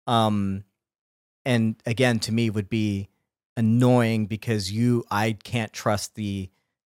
Um, 0.07 0.65
and 1.45 1.75
again, 1.85 2.19
to 2.19 2.33
me, 2.33 2.49
would 2.49 2.69
be 2.69 3.07
annoying 3.55 4.25
because 4.25 4.69
you, 4.71 5.05
I 5.09 5.31
can't 5.41 5.71
trust 5.71 6.15
the 6.15 6.49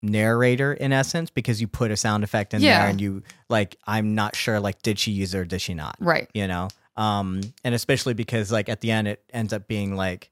narrator 0.03 0.73
in 0.73 0.93
essence 0.93 1.31
because 1.31 1.61
you 1.61 1.69
put 1.69 1.91
a 1.93 1.97
sound 1.97 2.25
effect 2.25 2.53
in 2.55 2.63
Yeah. 2.63 2.79
there 2.81 2.89
and 2.89 3.01
you 3.01 3.23
like, 3.49 3.77
I'm 3.87 4.15
not 4.17 4.35
sure, 4.35 4.59
like, 4.59 4.83
did 4.83 4.99
she 4.99 5.13
use 5.13 5.33
it 5.35 5.39
or 5.39 5.45
did 5.45 5.61
she 5.61 5.75
not? 5.75 5.97
right. 6.01 6.29
You 6.35 6.49
know, 6.49 6.69
um, 6.97 7.41
and 7.63 7.75
especially 7.75 8.15
because 8.15 8.51
like 8.51 8.69
at 8.69 8.81
the 8.81 8.91
end, 8.91 9.07
it 9.07 9.23
ends 9.33 9.53
up 9.53 9.69
being 9.69 9.95
like 9.95 10.31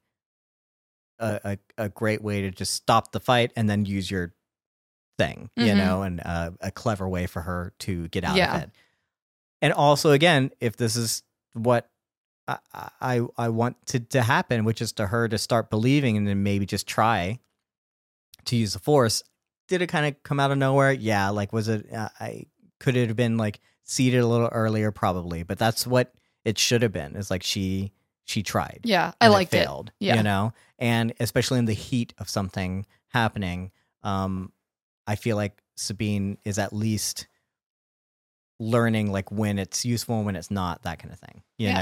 a 1.20 1.40
a, 1.78 1.84
a 1.84 1.88
great 1.88 2.22
way 2.22 2.42
to 2.42 2.50
just 2.50 2.74
stop 2.74 3.12
the 3.12 3.20
fight 3.20 3.52
and 3.56 3.68
then 3.70 3.84
use 3.84 4.10
your 4.10 4.34
thing, 5.18 5.50
you 5.56 5.66
Mhm. 5.72 5.76
know, 5.76 6.02
and 6.02 6.20
uh, 6.24 6.52
a 6.60 6.70
clever 6.70 7.06
way 7.08 7.26
for 7.26 7.42
her 7.42 7.72
to 7.80 8.08
get 8.08 8.24
out 8.24 8.36
Yeah. 8.36 8.56
of 8.56 8.62
it. 8.62 8.70
And 9.60 9.72
also, 9.72 10.12
again, 10.12 10.50
if 10.60 10.76
this 10.76 10.96
is 10.96 11.22
what 11.54 11.90
I 12.46 12.58
I, 13.00 13.20
I 13.36 13.48
want 13.50 13.84
to, 13.88 14.00
to 14.00 14.22
happen, 14.22 14.64
which 14.64 14.80
is 14.80 14.92
to 14.92 15.08
her 15.08 15.28
to 15.28 15.36
start 15.36 15.68
believing 15.70 16.16
and 16.16 16.26
then 16.26 16.42
maybe 16.42 16.64
just 16.64 16.86
try 16.86 17.40
to 18.46 18.56
use 18.56 18.72
the 18.72 18.78
force. 18.78 19.22
Did 19.66 19.82
it 19.82 19.88
kind 19.88 20.06
of 20.06 20.22
come 20.22 20.40
out 20.40 20.50
of 20.50 20.56
nowhere? 20.58 20.92
Yeah. 20.92 21.28
Like, 21.30 21.52
was 21.52 21.68
it? 21.68 21.92
Uh, 21.92 22.08
I 22.18 22.46
could 22.80 22.96
it 22.96 23.08
have 23.08 23.16
been 23.16 23.36
like 23.36 23.60
seeded 23.84 24.20
a 24.20 24.26
little 24.26 24.48
earlier, 24.48 24.90
probably, 24.92 25.42
but 25.42 25.58
that's 25.58 25.86
what 25.86 26.14
it 26.44 26.56
should 26.58 26.80
have 26.82 26.92
been. 26.92 27.16
It's 27.16 27.30
like 27.30 27.42
she 27.42 27.92
she 28.24 28.42
tried 28.42 28.80
Yeah, 28.84 29.12
I 29.20 29.28
liked 29.28 29.52
it. 29.54 29.64
failed, 29.64 29.90
Yeah. 29.98 30.16
You 30.16 30.22
know, 30.22 30.52
and 30.78 31.12
especially 31.18 31.58
in 31.58 31.64
the 31.64 31.72
heat 31.74 32.12
of 32.18 32.28
something 32.28 32.86
happening, 33.08 33.72
um, 34.02 34.52
I 35.08 35.16
feel 35.16 35.36
like 35.36 35.60
Sabine 35.76 36.38
is 36.44 36.58
at 36.58 36.72
least 36.72 37.26
learning 38.60 39.10
like 39.12 39.30
when 39.30 39.58
it's 39.58 39.84
useful 39.84 40.16
and 40.16 40.26
when 40.26 40.36
it's 40.36 40.50
not, 40.50 40.82
that 40.82 40.98
kind 40.98 41.12
of 41.12 41.18
thing. 41.18 41.42
You 41.58 41.68
Yeah. 41.68 41.78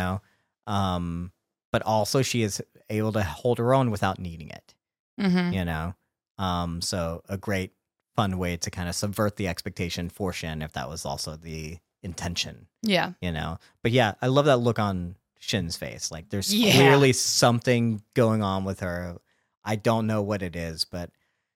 know, 0.66 0.72
um, 0.72 1.32
but 1.72 1.82
also 1.82 2.22
she 2.22 2.42
is 2.42 2.62
able 2.88 3.12
to 3.12 3.22
hold 3.22 3.58
her 3.58 3.74
own 3.74 3.90
without 3.90 4.18
needing 4.18 4.50
it. 4.50 4.74
hmm 5.18 5.52
You 5.52 5.64
know, 5.64 5.94
um, 6.38 6.80
so 6.80 7.22
a 7.28 7.36
great 7.36 7.72
fun 8.14 8.38
way 8.38 8.56
to 8.58 8.70
kind 8.70 8.88
of 8.88 8.94
subvert 8.94 9.36
the 9.36 9.48
expectation 9.48 10.08
for 10.08 10.32
Shin 10.32 10.62
if 10.62 10.72
that 10.72 10.88
was 10.88 11.04
also 11.04 11.36
the 11.36 11.78
intention 12.02 12.68
Yeah. 12.82 13.12
you 13.20 13.32
know. 13.32 13.58
But 13.82 13.92
yeah, 13.92 14.14
I 14.22 14.28
love 14.28 14.44
that 14.44 14.58
look 14.58 14.78
on 14.78 15.16
Shin's 15.38 15.76
face. 15.76 16.10
Like 16.10 16.28
there's 16.28 16.54
Yeah. 16.54 16.72
clearly 16.74 17.12
something 17.12 18.02
going 18.14 18.42
on 18.42 18.64
with 18.64 18.80
her. 18.80 19.16
I 19.64 19.76
don't 19.76 20.06
know 20.06 20.22
what 20.22 20.42
it 20.42 20.54
is, 20.54 20.84
but 20.84 21.10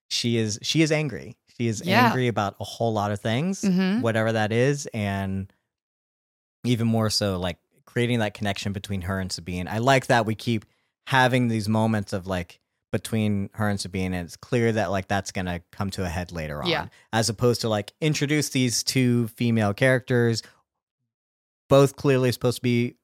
she 0.08 0.36
is 0.36 0.58
she 0.62 0.82
is 0.82 0.90
angry. 0.90 1.36
She 1.56 1.66
is 1.68 1.82
Yeah. 1.84 2.06
angry 2.06 2.28
about 2.28 2.56
a 2.60 2.64
whole 2.64 2.92
lot 2.92 3.12
of 3.12 3.20
things, 3.20 3.62
hmm 3.62 4.00
whatever 4.00 4.32
that 4.32 4.52
is, 4.52 4.86
and 4.94 5.52
even 6.64 6.86
more 6.86 7.10
so 7.10 7.38
like 7.38 7.58
creating 7.86 8.20
that 8.20 8.34
connection 8.34 8.72
between 8.72 9.02
her 9.02 9.18
and 9.18 9.32
Sabine. 9.32 9.66
I 9.68 9.78
like 9.78 10.06
that 10.06 10.26
we 10.26 10.34
keep 10.34 10.64
having 11.06 11.48
these 11.48 11.68
moments 11.68 12.12
of 12.12 12.26
like 12.26 12.60
between 12.92 13.50
her 13.54 13.68
and 13.68 13.80
Sabine, 13.80 14.12
and 14.14 14.26
it's 14.26 14.36
clear 14.36 14.72
that 14.72 14.90
like 14.90 15.08
that's 15.08 15.32
gonna 15.32 15.60
come 15.72 15.90
to 15.90 16.04
a 16.04 16.08
head 16.08 16.32
later 16.32 16.62
on. 16.62 16.68
Yeah. 16.68 16.86
As 17.12 17.28
opposed 17.28 17.60
to 17.62 17.68
like 17.68 17.92
introduce 18.00 18.48
these 18.50 18.82
two 18.82 19.28
female 19.28 19.72
characters, 19.74 20.42
both 21.68 21.96
clearly 21.96 22.32
supposed 22.32 22.56
to 22.58 22.62
be 22.62 22.96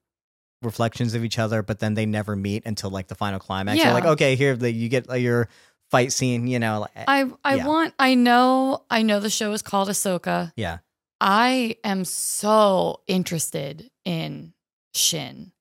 reflections 0.62 1.14
of 1.14 1.22
each 1.24 1.38
other, 1.38 1.62
but 1.62 1.78
then 1.78 1.94
they 1.94 2.06
never 2.06 2.34
meet 2.34 2.64
until 2.66 2.90
like 2.90 3.06
the 3.08 3.14
final 3.14 3.38
climax. 3.38 3.76
You're 3.78 3.86
Yeah. 3.88 3.92
like, 3.94 4.04
okay, 4.06 4.34
here 4.34 4.56
the, 4.56 4.70
you 4.72 4.88
get 4.88 5.08
like, 5.08 5.22
your 5.22 5.48
fight 5.90 6.12
scene, 6.12 6.46
you 6.46 6.58
know. 6.58 6.86
I 7.08 7.30
I 7.44 7.56
Yeah. 7.56 7.66
want. 7.66 7.94
I 7.98 8.14
know. 8.14 8.84
I 8.90 9.02
know 9.02 9.20
the 9.20 9.30
show 9.30 9.52
is 9.52 9.62
called 9.62 9.88
Ahsoka. 9.88 10.52
yeah, 10.56 10.78
I 11.20 11.76
am 11.84 12.04
so 12.04 13.00
interested 13.06 13.90
in 14.04 14.52
Shin. 14.94 15.52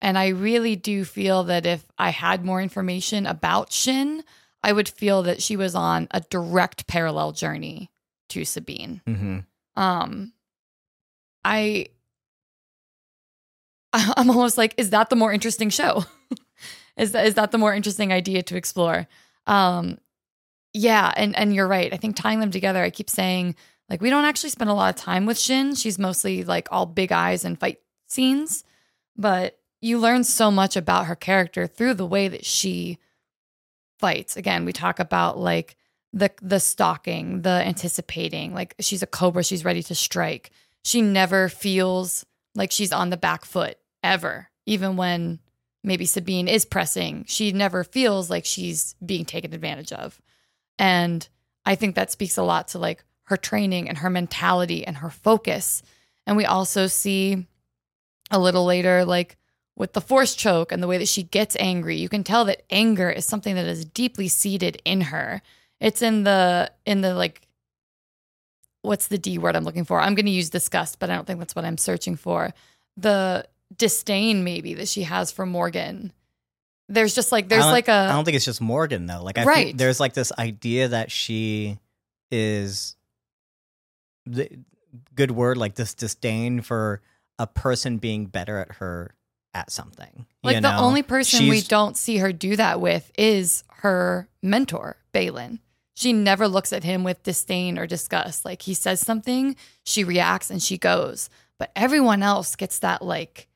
And 0.00 0.18
I 0.18 0.28
really 0.28 0.76
do 0.76 1.04
feel 1.04 1.44
that 1.44 1.64
if 1.64 1.86
I 1.98 2.10
had 2.10 2.44
more 2.44 2.60
information 2.60 3.26
about 3.26 3.72
Shin, 3.72 4.22
I 4.62 4.72
would 4.72 4.88
feel 4.88 5.22
that 5.22 5.42
she 5.42 5.56
was 5.56 5.74
on 5.74 6.08
a 6.10 6.20
direct 6.20 6.86
parallel 6.86 7.32
journey 7.32 7.90
to 8.30 8.44
Sabine. 8.44 9.00
hmm 9.06 9.38
Um 9.76 10.32
I 11.44 11.88
I'm 13.92 14.30
almost 14.30 14.58
like 14.58 14.74
is 14.76 14.90
that 14.90 15.10
the 15.10 15.16
more 15.16 15.32
interesting 15.32 15.70
show? 15.70 16.04
is 16.96 17.12
that 17.12 17.26
is 17.26 17.34
that 17.34 17.50
the 17.52 17.58
more 17.58 17.74
interesting 17.74 18.12
idea 18.12 18.42
to 18.42 18.56
explore? 18.56 19.06
Um 19.46 19.98
yeah, 20.72 21.12
and 21.16 21.36
and 21.36 21.54
you're 21.54 21.68
right. 21.68 21.92
I 21.92 21.96
think 21.96 22.16
tying 22.16 22.40
them 22.40 22.50
together, 22.50 22.82
I 22.82 22.90
keep 22.90 23.08
saying 23.08 23.54
like 23.88 24.00
we 24.00 24.10
don't 24.10 24.24
actually 24.24 24.50
spend 24.50 24.70
a 24.70 24.74
lot 24.74 24.94
of 24.94 25.00
time 25.00 25.26
with 25.26 25.38
Shin. 25.38 25.74
She's 25.74 25.98
mostly 25.98 26.44
like 26.44 26.68
all 26.70 26.86
big 26.86 27.12
eyes 27.12 27.44
and 27.44 27.58
fight 27.58 27.78
scenes, 28.08 28.64
but 29.16 29.58
you 29.80 29.98
learn 29.98 30.24
so 30.24 30.50
much 30.50 30.76
about 30.76 31.06
her 31.06 31.14
character 31.14 31.66
through 31.66 31.94
the 31.94 32.06
way 32.06 32.26
that 32.28 32.44
she 32.44 32.98
fights. 33.98 34.36
Again, 34.36 34.64
we 34.64 34.72
talk 34.72 34.98
about 34.98 35.38
like 35.38 35.76
the 36.12 36.30
the 36.42 36.60
stalking, 36.60 37.42
the 37.42 37.50
anticipating, 37.50 38.54
like 38.54 38.74
she's 38.80 39.02
a 39.02 39.06
cobra, 39.06 39.44
she's 39.44 39.64
ready 39.64 39.82
to 39.82 39.94
strike. 39.94 40.50
She 40.84 41.02
never 41.02 41.48
feels 41.48 42.24
like 42.54 42.70
she's 42.70 42.92
on 42.92 43.10
the 43.10 43.16
back 43.16 43.44
foot 43.44 43.78
ever, 44.02 44.48
even 44.66 44.96
when 44.96 45.40
maybe 45.84 46.06
Sabine 46.06 46.48
is 46.48 46.64
pressing. 46.64 47.24
She 47.28 47.52
never 47.52 47.84
feels 47.84 48.30
like 48.30 48.44
she's 48.44 48.94
being 49.04 49.24
taken 49.24 49.52
advantage 49.52 49.92
of. 49.92 50.20
And 50.78 51.26
I 51.64 51.74
think 51.74 51.94
that 51.94 52.10
speaks 52.10 52.36
a 52.36 52.42
lot 52.42 52.68
to 52.68 52.78
like 52.78 53.04
her 53.24 53.36
training 53.36 53.88
and 53.88 53.98
her 53.98 54.10
mentality 54.10 54.86
and 54.86 54.96
her 54.96 55.10
focus. 55.10 55.82
And 56.26 56.36
we 56.36 56.44
also 56.44 56.86
see 56.86 57.46
a 58.30 58.38
little 58.38 58.64
later 58.64 59.04
like 59.04 59.36
with 59.76 59.92
the 59.92 60.00
force 60.00 60.34
choke 60.34 60.72
and 60.72 60.82
the 60.82 60.86
way 60.86 60.98
that 60.98 61.08
she 61.08 61.22
gets 61.22 61.56
angry, 61.58 61.96
you 61.96 62.08
can 62.08 62.24
tell 62.24 62.44
that 62.44 62.62
anger 62.70 63.10
is 63.10 63.26
something 63.26 63.54
that 63.56 63.66
is 63.66 63.84
deeply 63.84 64.28
seated 64.28 64.80
in 64.84 65.02
her. 65.02 65.42
It's 65.80 66.00
in 66.00 66.24
the 66.24 66.70
in 66.86 67.00
the 67.00 67.14
like 67.14 67.46
what's 68.82 69.08
the 69.08 69.18
D 69.18 69.38
word 69.38 69.56
I'm 69.56 69.64
looking 69.64 69.84
for? 69.84 70.00
I'm 70.00 70.14
going 70.14 70.26
to 70.26 70.32
use 70.32 70.50
disgust, 70.50 70.98
but 70.98 71.10
I 71.10 71.14
don't 71.14 71.26
think 71.26 71.38
that's 71.38 71.56
what 71.56 71.64
I'm 71.64 71.78
searching 71.78 72.16
for. 72.16 72.52
The 72.96 73.46
disdain 73.76 74.44
maybe 74.44 74.74
that 74.74 74.88
she 74.88 75.02
has 75.02 75.30
for 75.32 75.46
Morgan. 75.46 76.12
There's 76.88 77.14
just 77.14 77.32
like 77.32 77.48
there's 77.48 77.64
like 77.64 77.88
a 77.88 77.92
I 77.92 78.12
don't 78.12 78.24
think 78.24 78.36
it's 78.36 78.44
just 78.44 78.60
Morgan 78.60 79.06
though. 79.06 79.22
Like 79.22 79.38
I 79.38 79.44
Right. 79.44 79.66
think 79.66 79.78
there's 79.78 80.00
like 80.00 80.12
this 80.14 80.32
idea 80.38 80.88
that 80.88 81.10
she 81.10 81.78
is 82.30 82.96
the 84.26 84.48
good 85.14 85.30
word 85.30 85.56
like 85.56 85.74
this 85.74 85.94
disdain 85.94 86.60
for 86.60 87.00
a 87.38 87.46
person 87.46 87.98
being 87.98 88.26
better 88.26 88.58
at 88.58 88.72
her 88.76 89.14
at 89.54 89.70
something. 89.70 90.26
Like 90.42 90.56
the 90.56 90.72
know? 90.72 90.78
only 90.78 91.02
person 91.02 91.48
we 91.48 91.62
don't 91.62 91.96
see 91.96 92.18
her 92.18 92.32
do 92.32 92.56
that 92.56 92.80
with 92.80 93.10
is 93.16 93.64
her 93.78 94.28
mentor, 94.42 94.96
Baylan. 95.12 95.60
She 95.94 96.12
never 96.12 96.48
looks 96.48 96.72
at 96.72 96.82
him 96.84 97.04
with 97.04 97.22
disdain 97.22 97.78
or 97.78 97.86
disgust. 97.86 98.44
Like 98.44 98.62
he 98.62 98.74
says 98.74 99.00
something, 99.00 99.56
she 99.84 100.02
reacts 100.04 100.50
and 100.50 100.62
she 100.62 100.76
goes. 100.76 101.30
But 101.58 101.70
everyone 101.76 102.22
else 102.22 102.56
gets 102.56 102.80
that 102.80 103.00
like 103.02 103.46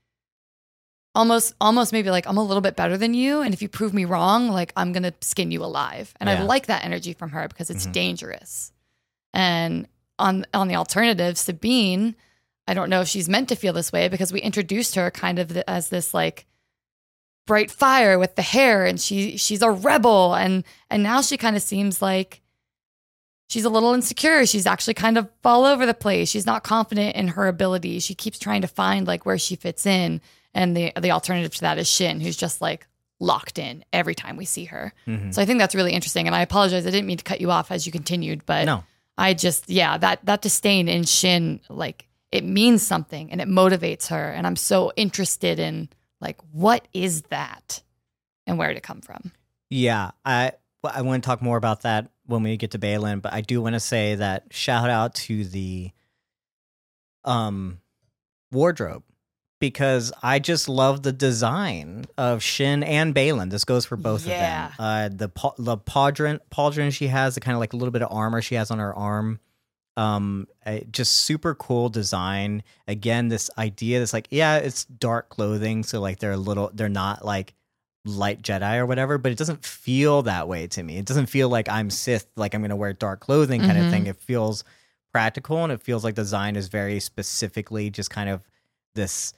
almost 1.18 1.54
almost 1.60 1.92
maybe 1.92 2.10
like 2.10 2.26
I'm 2.26 2.38
a 2.38 2.42
little 2.42 2.60
bit 2.62 2.76
better 2.76 2.96
than 2.96 3.12
you 3.12 3.40
and 3.42 3.52
if 3.52 3.60
you 3.60 3.68
prove 3.68 3.92
me 3.92 4.04
wrong, 4.06 4.48
like 4.48 4.72
I'm 4.76 4.92
going 4.92 5.02
to 5.02 5.12
skin 5.20 5.50
you 5.50 5.62
alive. 5.64 6.14
And 6.20 6.30
I 6.30 6.42
like 6.42 6.66
that 6.66 6.84
energy 6.84 7.12
from 7.12 7.30
her 7.30 7.46
because 7.48 7.68
it's 7.70 7.86
Mhm. 7.86 7.92
dangerous. 7.92 8.72
And 9.34 9.86
on 10.18 10.46
on 10.54 10.68
the 10.68 10.76
alternative, 10.76 11.36
Sabine, 11.36 12.14
I 12.66 12.74
don't 12.74 12.88
know 12.90 13.00
if 13.02 13.08
she's 13.08 13.28
meant 13.28 13.48
to 13.50 13.56
feel 13.56 13.72
this 13.72 13.92
way 13.92 14.08
because 14.08 14.32
we 14.32 14.40
introduced 14.40 14.94
her 14.94 15.10
kind 15.10 15.38
of 15.38 15.56
as 15.66 15.88
this 15.90 16.14
like 16.14 16.46
bright 17.46 17.70
fire 17.70 18.18
with 18.18 18.36
the 18.36 18.42
hair 18.42 18.84
and 18.86 19.00
she 19.00 19.36
she's 19.36 19.62
a 19.62 19.70
rebel 19.70 20.34
and 20.34 20.64
and 20.90 21.02
now 21.02 21.20
she 21.22 21.36
kind 21.38 21.56
of 21.56 21.62
seems 21.62 22.02
like 22.02 22.42
she's 23.48 23.64
a 23.64 23.70
little 23.70 23.94
insecure 23.94 24.44
she's 24.44 24.66
actually 24.66 24.92
kind 24.92 25.16
of 25.16 25.26
all 25.44 25.64
over 25.64 25.86
the 25.86 25.94
place 25.94 26.28
she's 26.28 26.44
not 26.44 26.62
confident 26.62 27.16
in 27.16 27.28
her 27.28 27.48
ability 27.48 27.98
she 28.00 28.14
keeps 28.14 28.38
trying 28.38 28.60
to 28.60 28.68
find 28.68 29.06
like 29.06 29.24
where 29.24 29.38
she 29.38 29.56
fits 29.56 29.86
in 29.86 30.20
and 30.54 30.76
the 30.76 30.92
the 31.00 31.10
alternative 31.10 31.54
to 31.54 31.60
that 31.62 31.78
is 31.78 31.88
Shin 31.88 32.20
who's 32.20 32.36
just 32.36 32.60
like 32.60 32.86
locked 33.20 33.58
in 33.58 33.84
every 33.92 34.14
time 34.14 34.36
we 34.36 34.44
see 34.44 34.66
her 34.66 34.92
Mhm. 35.06 35.34
so 35.34 35.42
I 35.42 35.44
think 35.44 35.58
that's 35.58 35.74
really 35.74 35.92
interesting 35.92 36.26
and 36.26 36.34
I 36.36 36.42
apologize 36.42 36.86
I 36.86 36.90
didn't 36.90 37.06
mean 37.06 37.18
to 37.18 37.24
cut 37.24 37.40
you 37.40 37.50
off 37.50 37.70
as 37.70 37.84
you 37.86 37.92
continued 37.92 38.44
but 38.46 38.64
no. 38.66 38.84
I 39.16 39.34
just 39.34 39.68
yeah, 39.68 39.98
that 39.98 40.24
that 40.26 40.42
disdain 40.42 40.88
in 40.88 41.02
Shin 41.04 41.60
like 41.68 42.06
it 42.30 42.44
means 42.44 42.86
something 42.86 43.32
and 43.32 43.40
it 43.40 43.48
motivates 43.48 44.08
her 44.08 44.30
and 44.32 44.46
I'm 44.46 44.54
so 44.56 44.92
interested 44.96 45.58
in 45.58 45.88
like 46.20 46.36
what 46.52 46.86
is 46.92 47.22
that 47.22 47.82
and 48.46 48.56
where 48.58 48.68
did 48.68 48.76
it 48.76 48.82
come 48.84 49.00
from? 49.00 49.32
Yeah, 49.70 50.12
I 50.24 50.52
I 50.84 51.02
want 51.02 51.22
to 51.22 51.26
talk 51.26 51.42
more 51.42 51.56
about 51.56 51.82
that 51.82 52.10
when 52.26 52.42
we 52.44 52.56
get 52.56 52.70
to 52.70 52.78
Baylan, 52.78 53.20
but 53.20 53.32
I 53.32 53.40
do 53.40 53.60
want 53.60 53.74
to 53.74 53.80
say 53.80 54.14
that 54.14 54.44
shout 54.50 54.88
out 54.90 55.14
to 55.26 55.44
the 55.44 55.90
um 57.24 57.80
wardrobe 58.52 59.02
because 59.60 60.12
I 60.22 60.38
just 60.38 60.68
love 60.68 61.02
the 61.02 61.12
design 61.12 62.04
of 62.16 62.42
Shin 62.42 62.82
and 62.82 63.14
Baylan. 63.14 63.50
This 63.50 63.64
goes 63.64 63.84
for 63.84 63.96
both 63.96 64.26
Yeah. 64.26 64.66
of 64.66 64.76
them. 64.76 64.86
Uh, 64.86 65.08
the 65.16 65.28
pa- 65.28 65.54
the 65.58 65.76
pauldron 65.76 66.40
pauldron 66.50 66.92
she 66.92 67.08
has, 67.08 67.34
the 67.34 67.40
kind 67.40 67.54
of 67.54 67.60
like 67.60 67.72
a 67.72 67.76
little 67.76 67.92
bit 67.92 68.02
of 68.02 68.08
armor 68.12 68.40
she 68.42 68.54
has 68.54 68.70
on 68.70 68.78
her 68.78 68.94
arm. 68.94 69.40
Um, 69.96 70.46
just 70.92 71.12
super 71.12 71.56
cool 71.56 71.88
design. 71.88 72.62
Again, 72.86 73.28
this 73.28 73.50
idea 73.58 73.98
that's 73.98 74.12
like, 74.12 74.28
yeah, 74.30 74.58
it's 74.58 74.84
dark 74.84 75.28
clothing, 75.28 75.82
so 75.82 76.00
like 76.00 76.20
they're 76.20 76.32
a 76.32 76.36
little, 76.36 76.70
they're 76.72 76.88
not 76.88 77.24
like 77.24 77.54
light 78.04 78.40
Jedi 78.42 78.78
or 78.78 78.86
whatever, 78.86 79.18
but 79.18 79.32
it 79.32 79.38
doesn't 79.38 79.64
feel 79.66 80.22
that 80.22 80.46
way 80.46 80.68
to 80.68 80.82
me. 80.84 80.98
It 80.98 81.04
doesn't 81.04 81.26
feel 81.26 81.48
like 81.48 81.68
I'm 81.68 81.90
Sith, 81.90 82.26
like 82.36 82.54
I'm 82.54 82.62
gonna 82.62 82.76
wear 82.76 82.92
dark 82.92 83.18
clothing 83.18 83.60
kind 83.60 83.76
Mhm. 83.76 83.86
of 83.86 83.90
thing. 83.90 84.06
It 84.06 84.16
feels 84.16 84.62
practical 85.12 85.64
and 85.64 85.72
it 85.72 85.82
feels 85.82 86.04
like 86.04 86.14
the 86.14 86.22
design 86.22 86.54
is 86.54 86.68
very 86.68 87.00
specifically 87.00 87.90
just 87.90 88.08
kind 88.08 88.28
of 88.30 88.40
this 88.94 89.32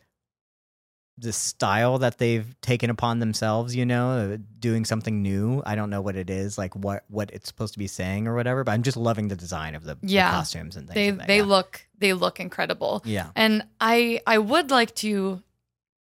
this 1.20 1.36
style 1.36 1.98
that 1.98 2.18
they've 2.18 2.58
taken 2.60 2.90
upon 2.90 3.18
themselves, 3.18 3.76
you 3.76 3.84
know, 3.84 4.10
uh, 4.10 4.36
doing 4.58 4.84
something 4.84 5.22
new. 5.22 5.62
I 5.66 5.74
don't 5.74 5.90
know 5.90 6.00
what 6.00 6.16
it 6.16 6.30
is, 6.30 6.56
like 6.56 6.74
what 6.74 7.04
what 7.08 7.30
it's 7.30 7.48
supposed 7.48 7.74
to 7.74 7.78
be 7.78 7.86
saying 7.86 8.26
or 8.26 8.34
whatever, 8.34 8.64
but 8.64 8.72
I'm 8.72 8.82
just 8.82 8.96
loving 8.96 9.28
the 9.28 9.36
design 9.36 9.74
of 9.74 9.84
the, 9.84 9.96
the 10.02 10.18
costumes 10.18 10.76
and 10.76 10.88
things. 10.88 10.94
They 10.94 11.12
like 11.12 11.26
they 11.26 11.36
yeah. 11.38 11.44
look 11.44 11.86
they 11.98 12.12
look 12.12 12.40
incredible. 12.40 13.02
yeah. 13.04 13.30
And 13.36 13.64
I 13.80 14.20
I 14.26 14.38
would 14.38 14.70
like 14.70 14.94
to 14.96 15.42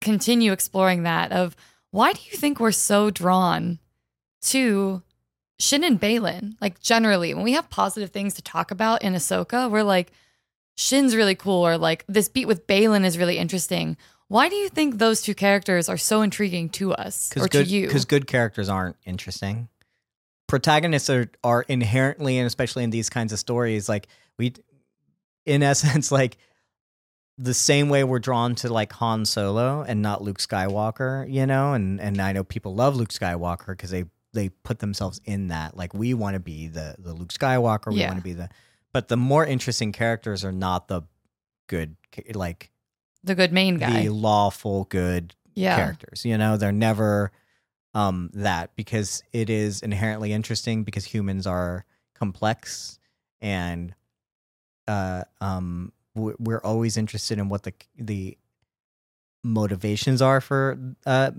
continue 0.01 0.51
exploring 0.51 1.03
that 1.03 1.31
of 1.31 1.55
why 1.91 2.13
do 2.13 2.19
you 2.31 2.37
think 2.37 2.59
we're 2.59 2.71
so 2.71 3.09
drawn 3.09 3.79
to 4.41 5.01
Shin 5.59 5.83
and 5.83 5.99
Baylan? 5.99 6.55
Like 6.61 6.79
generally, 6.79 7.33
when 7.33 7.43
we 7.43 7.53
have 7.53 7.69
positive 7.69 8.11
things 8.11 8.35
to 8.35 8.41
talk 8.41 8.71
about 8.71 9.01
in 9.01 9.13
Ahsoka, 9.13 9.69
we're 9.69 9.83
like, 9.83 10.11
Shin's 10.75 11.15
really 11.15 11.35
cool, 11.35 11.65
or 11.65 11.77
like 11.77 12.05
this 12.07 12.29
beat 12.29 12.45
with 12.45 12.67
Baylan 12.67 13.05
is 13.05 13.17
really 13.17 13.37
interesting. 13.37 13.97
Why 14.29 14.47
do 14.47 14.55
you 14.55 14.69
think 14.69 14.99
those 14.99 15.21
two 15.21 15.33
characters 15.35 15.89
are 15.89 15.97
so 15.97 16.21
intriguing 16.21 16.69
to 16.69 16.93
us 16.93 17.35
or 17.35 17.47
good, 17.47 17.65
to 17.65 17.71
you? 17.71 17.87
Because 17.87 18.05
good 18.05 18.27
characters 18.27 18.69
aren't 18.69 18.95
interesting. 19.03 19.69
Protagonists 20.47 21.09
are 21.09 21.29
are 21.43 21.63
inherently, 21.63 22.37
and 22.37 22.45
especially 22.47 22.83
in 22.83 22.91
these 22.91 23.09
kinds 23.09 23.33
of 23.33 23.39
stories, 23.39 23.89
like 23.89 24.07
we, 24.37 24.53
in 25.45 25.63
essence, 25.73 26.11
like 26.11 26.37
the 27.39 27.55
same 27.55 27.89
way 27.89 28.03
we're 28.03 28.19
drawn 28.19 28.53
to 28.53 28.71
like 28.71 28.93
Han 28.93 29.25
Solo 29.25 29.81
and 29.81 30.01
not 30.03 30.21
Luke 30.21 30.37
Skywalker, 30.37 31.31
you 31.31 31.47
know. 31.47 31.73
And 31.73 31.99
and 31.99 32.21
I 32.21 32.31
know 32.31 32.43
people 32.43 32.75
love 32.75 32.95
Luke 32.95 33.09
Skywalker 33.09 33.67
because 33.67 33.89
they 33.89 34.05
they 34.33 34.49
put 34.49 34.77
themselves 34.77 35.19
in 35.25 35.47
that. 35.47 35.75
Like 35.75 35.95
we 35.95 36.13
want 36.13 36.35
to 36.35 36.39
be 36.39 36.67
the 36.67 36.95
the 36.99 37.13
Luke 37.13 37.29
Skywalker. 37.33 37.91
We 37.91 38.01
Yeah. 38.01 38.07
want 38.09 38.19
to 38.19 38.23
be 38.23 38.33
the. 38.33 38.49
But 38.93 39.07
the 39.07 39.17
more 39.17 39.45
interesting 39.45 39.91
characters 39.91 40.43
are 40.45 40.51
not 40.51 40.87
the 40.87 41.01
good, 41.67 41.95
like 42.33 42.69
the 43.23 43.35
good 43.35 43.51
main 43.51 43.77
guy. 43.77 44.03
the 44.03 44.09
lawful 44.09 44.85
good 44.85 45.35
yeah. 45.53 45.75
characters. 45.75 46.25
You 46.25 46.37
know, 46.37 46.57
they're 46.57 46.71
never 46.71 47.31
um 47.93 48.29
that 48.33 48.75
because 48.75 49.23
it 49.33 49.49
is 49.49 49.81
inherently 49.81 50.31
interesting 50.31 50.83
because 50.83 51.05
humans 51.05 51.47
are 51.47 51.85
complex 52.13 52.99
and 53.41 53.95
uh 54.87 55.23
um 55.41 55.91
we're 56.15 56.61
always 56.63 56.97
interested 56.97 57.39
in 57.39 57.49
what 57.49 57.63
the 57.63 57.73
the 57.97 58.37
motivations 59.43 60.21
are 60.21 60.41
for 60.41 60.77
uh 61.05 61.31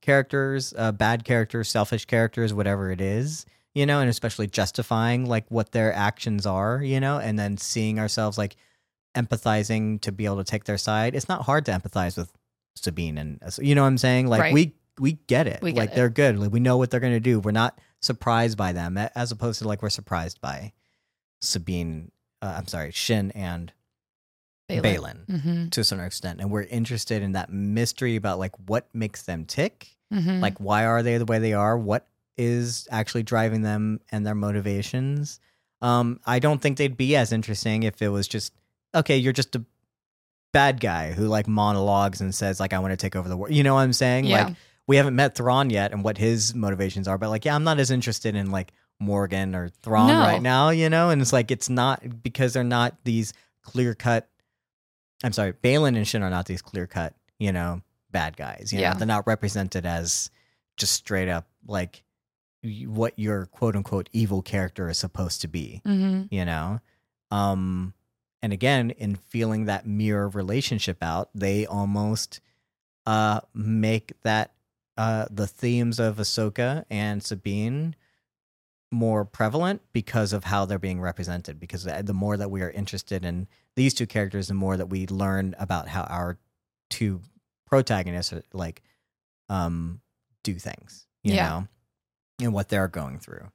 characters, 0.00 0.72
uh 0.76 0.92
bad 0.92 1.24
characters, 1.24 1.68
selfish 1.68 2.04
characters, 2.04 2.54
whatever 2.54 2.90
it 2.90 3.00
is. 3.00 3.46
You 3.74 3.86
know, 3.86 4.00
and 4.00 4.10
especially 4.10 4.48
justifying 4.48 5.26
like 5.26 5.44
what 5.50 5.70
their 5.70 5.92
actions 5.92 6.46
are, 6.46 6.82
you 6.82 6.98
know, 6.98 7.18
and 7.18 7.38
then 7.38 7.58
seeing 7.58 8.00
ourselves 8.00 8.36
like 8.36 8.56
empathizing 9.18 10.00
to 10.02 10.12
be 10.12 10.24
able 10.24 10.38
to 10.38 10.44
take 10.44 10.64
their 10.64 10.78
side. 10.78 11.14
It's 11.14 11.28
not 11.28 11.42
hard 11.42 11.64
to 11.66 11.72
empathize 11.72 12.16
with 12.16 12.30
Sabine 12.76 13.18
and 13.18 13.40
you 13.60 13.74
know 13.74 13.82
what 13.82 13.88
I'm 13.88 13.98
saying? 13.98 14.28
Like 14.28 14.40
Right. 14.40 14.54
we 14.54 14.74
we 15.00 15.12
get 15.26 15.46
it. 15.46 15.60
We 15.62 15.72
get 15.72 15.78
like 15.80 15.90
it. 15.90 15.94
they're 15.96 16.08
good. 16.10 16.38
Like 16.38 16.52
we 16.52 16.60
know 16.60 16.76
what 16.76 16.90
they're 16.90 17.00
going 17.00 17.12
to 17.14 17.20
do. 17.20 17.40
We're 17.40 17.50
not 17.50 17.78
surprised 18.00 18.56
by 18.56 18.72
them 18.72 18.96
as 18.98 19.32
opposed 19.32 19.58
to 19.60 19.66
like 19.68 19.82
we're 19.82 19.90
surprised 19.90 20.40
by 20.40 20.72
Sabine 21.40 22.10
uh, 22.40 22.54
I'm 22.56 22.68
sorry, 22.68 22.92
Shin 22.92 23.32
and 23.32 23.72
Baylan, 24.70 25.26
Mm-hmm. 25.26 25.68
to 25.70 25.80
a 25.80 25.84
certain 25.84 26.04
extent 26.04 26.40
and 26.40 26.50
we're 26.50 26.62
interested 26.64 27.22
in 27.22 27.32
that 27.32 27.50
mystery 27.50 28.16
about 28.16 28.38
like 28.38 28.52
what 28.66 28.86
makes 28.94 29.22
them 29.22 29.44
tick. 29.44 29.88
Mm-hmm. 30.12 30.40
Like 30.40 30.58
why 30.58 30.84
are 30.86 31.02
they 31.02 31.16
the 31.18 31.24
way 31.24 31.38
they 31.38 31.54
are? 31.54 31.76
What 31.76 32.06
is 32.36 32.86
actually 32.90 33.22
driving 33.24 33.62
them 33.62 34.00
and 34.12 34.26
their 34.26 34.34
motivations? 34.34 35.40
Um 35.80 36.20
I 36.26 36.38
don't 36.38 36.60
think 36.60 36.76
they'd 36.76 36.96
be 36.96 37.16
as 37.16 37.32
interesting 37.32 37.82
if 37.84 38.00
it 38.02 38.08
was 38.08 38.28
just 38.28 38.52
okay, 38.94 39.16
you're 39.16 39.32
just 39.32 39.56
a 39.56 39.64
bad 40.52 40.80
guy 40.80 41.12
who 41.12 41.26
like 41.26 41.46
monologues 41.46 42.20
and 42.20 42.34
says 42.34 42.58
like 42.58 42.72
I 42.72 42.78
want 42.78 42.92
to 42.92 42.96
take 42.96 43.16
over 43.16 43.28
the 43.28 43.36
world. 43.36 43.54
You 43.54 43.62
know 43.62 43.74
what 43.74 43.82
I'm 43.82 43.92
saying? 43.92 44.24
Yeah. 44.24 44.44
Like 44.46 44.56
we 44.86 44.96
haven't 44.96 45.16
met 45.16 45.34
Thrawn 45.34 45.70
yet 45.70 45.92
and 45.92 46.02
what 46.02 46.18
his 46.18 46.54
motivations 46.54 47.06
are, 47.06 47.18
but 47.18 47.28
like 47.28 47.44
yeah, 47.44 47.54
I'm 47.54 47.64
not 47.64 47.78
as 47.78 47.90
interested 47.90 48.34
in 48.34 48.50
like 48.50 48.72
Morgan 49.00 49.54
or 49.54 49.68
Thrawn 49.82 50.08
No. 50.08 50.20
right 50.20 50.42
now, 50.42 50.70
you 50.70 50.88
know? 50.88 51.10
And 51.10 51.20
it's 51.22 51.32
like 51.32 51.50
it's 51.50 51.68
not 51.68 52.22
because 52.22 52.54
they're 52.54 52.64
not 52.64 52.96
these 53.04 53.32
clear-cut 53.62 54.28
I'm 55.24 55.32
sorry, 55.32 55.52
Baylan 55.52 55.96
and 55.96 56.06
Shin 56.06 56.22
are 56.22 56.30
not 56.30 56.46
these 56.46 56.62
clear-cut, 56.62 57.12
you 57.40 57.50
know, 57.50 57.82
bad 58.12 58.36
guys. 58.36 58.72
You 58.72 58.78
Yeah. 58.80 58.92
know, 58.92 58.98
they're 58.98 59.06
not 59.06 59.26
represented 59.26 59.84
as 59.84 60.30
just 60.76 60.92
straight 60.92 61.28
up 61.28 61.46
like 61.66 62.02
what 62.86 63.12
your 63.16 63.46
quote 63.46 63.76
unquote 63.76 64.08
evil 64.12 64.42
character 64.42 64.88
is 64.88 64.98
supposed 64.98 65.40
to 65.42 65.48
be 65.48 65.80
mm-hmm. 65.86 66.22
you 66.34 66.44
know 66.44 66.80
um 67.30 67.94
and 68.42 68.52
again 68.52 68.90
in 68.90 69.14
feeling 69.16 69.64
that 69.66 69.86
mirror 69.86 70.28
relationship 70.28 70.98
out 71.02 71.30
they 71.34 71.66
almost 71.66 72.40
uh 73.06 73.40
make 73.54 74.12
that 74.22 74.52
uh 74.96 75.26
the 75.30 75.46
themes 75.46 75.98
of 75.98 76.16
Ahsoka 76.16 76.84
and 76.90 77.22
Sabine 77.22 77.94
more 78.90 79.24
prevalent 79.24 79.82
because 79.92 80.32
of 80.32 80.44
how 80.44 80.64
they're 80.64 80.78
being 80.78 81.00
represented 81.00 81.60
because 81.60 81.84
the 81.84 82.02
the 82.02 82.14
more 82.14 82.36
that 82.36 82.50
we 82.50 82.62
are 82.62 82.70
interested 82.70 83.24
in 83.24 83.46
these 83.76 83.92
two 83.94 84.06
characters 84.06 84.48
the 84.48 84.54
more 84.54 84.76
that 84.76 84.86
we 84.86 85.06
learn 85.06 85.54
about 85.58 85.88
how 85.88 86.02
our 86.04 86.38
two 86.88 87.20
protagonists 87.66 88.32
are 88.32 88.42
like 88.52 88.82
um 89.50 90.00
do 90.42 90.54
things, 90.54 91.06
you 91.22 91.34
Yeah. 91.34 91.48
know, 91.48 91.68
and 92.40 92.54
what 92.54 92.68
they're 92.70 92.88
going 92.88 93.18
through. 93.18 93.50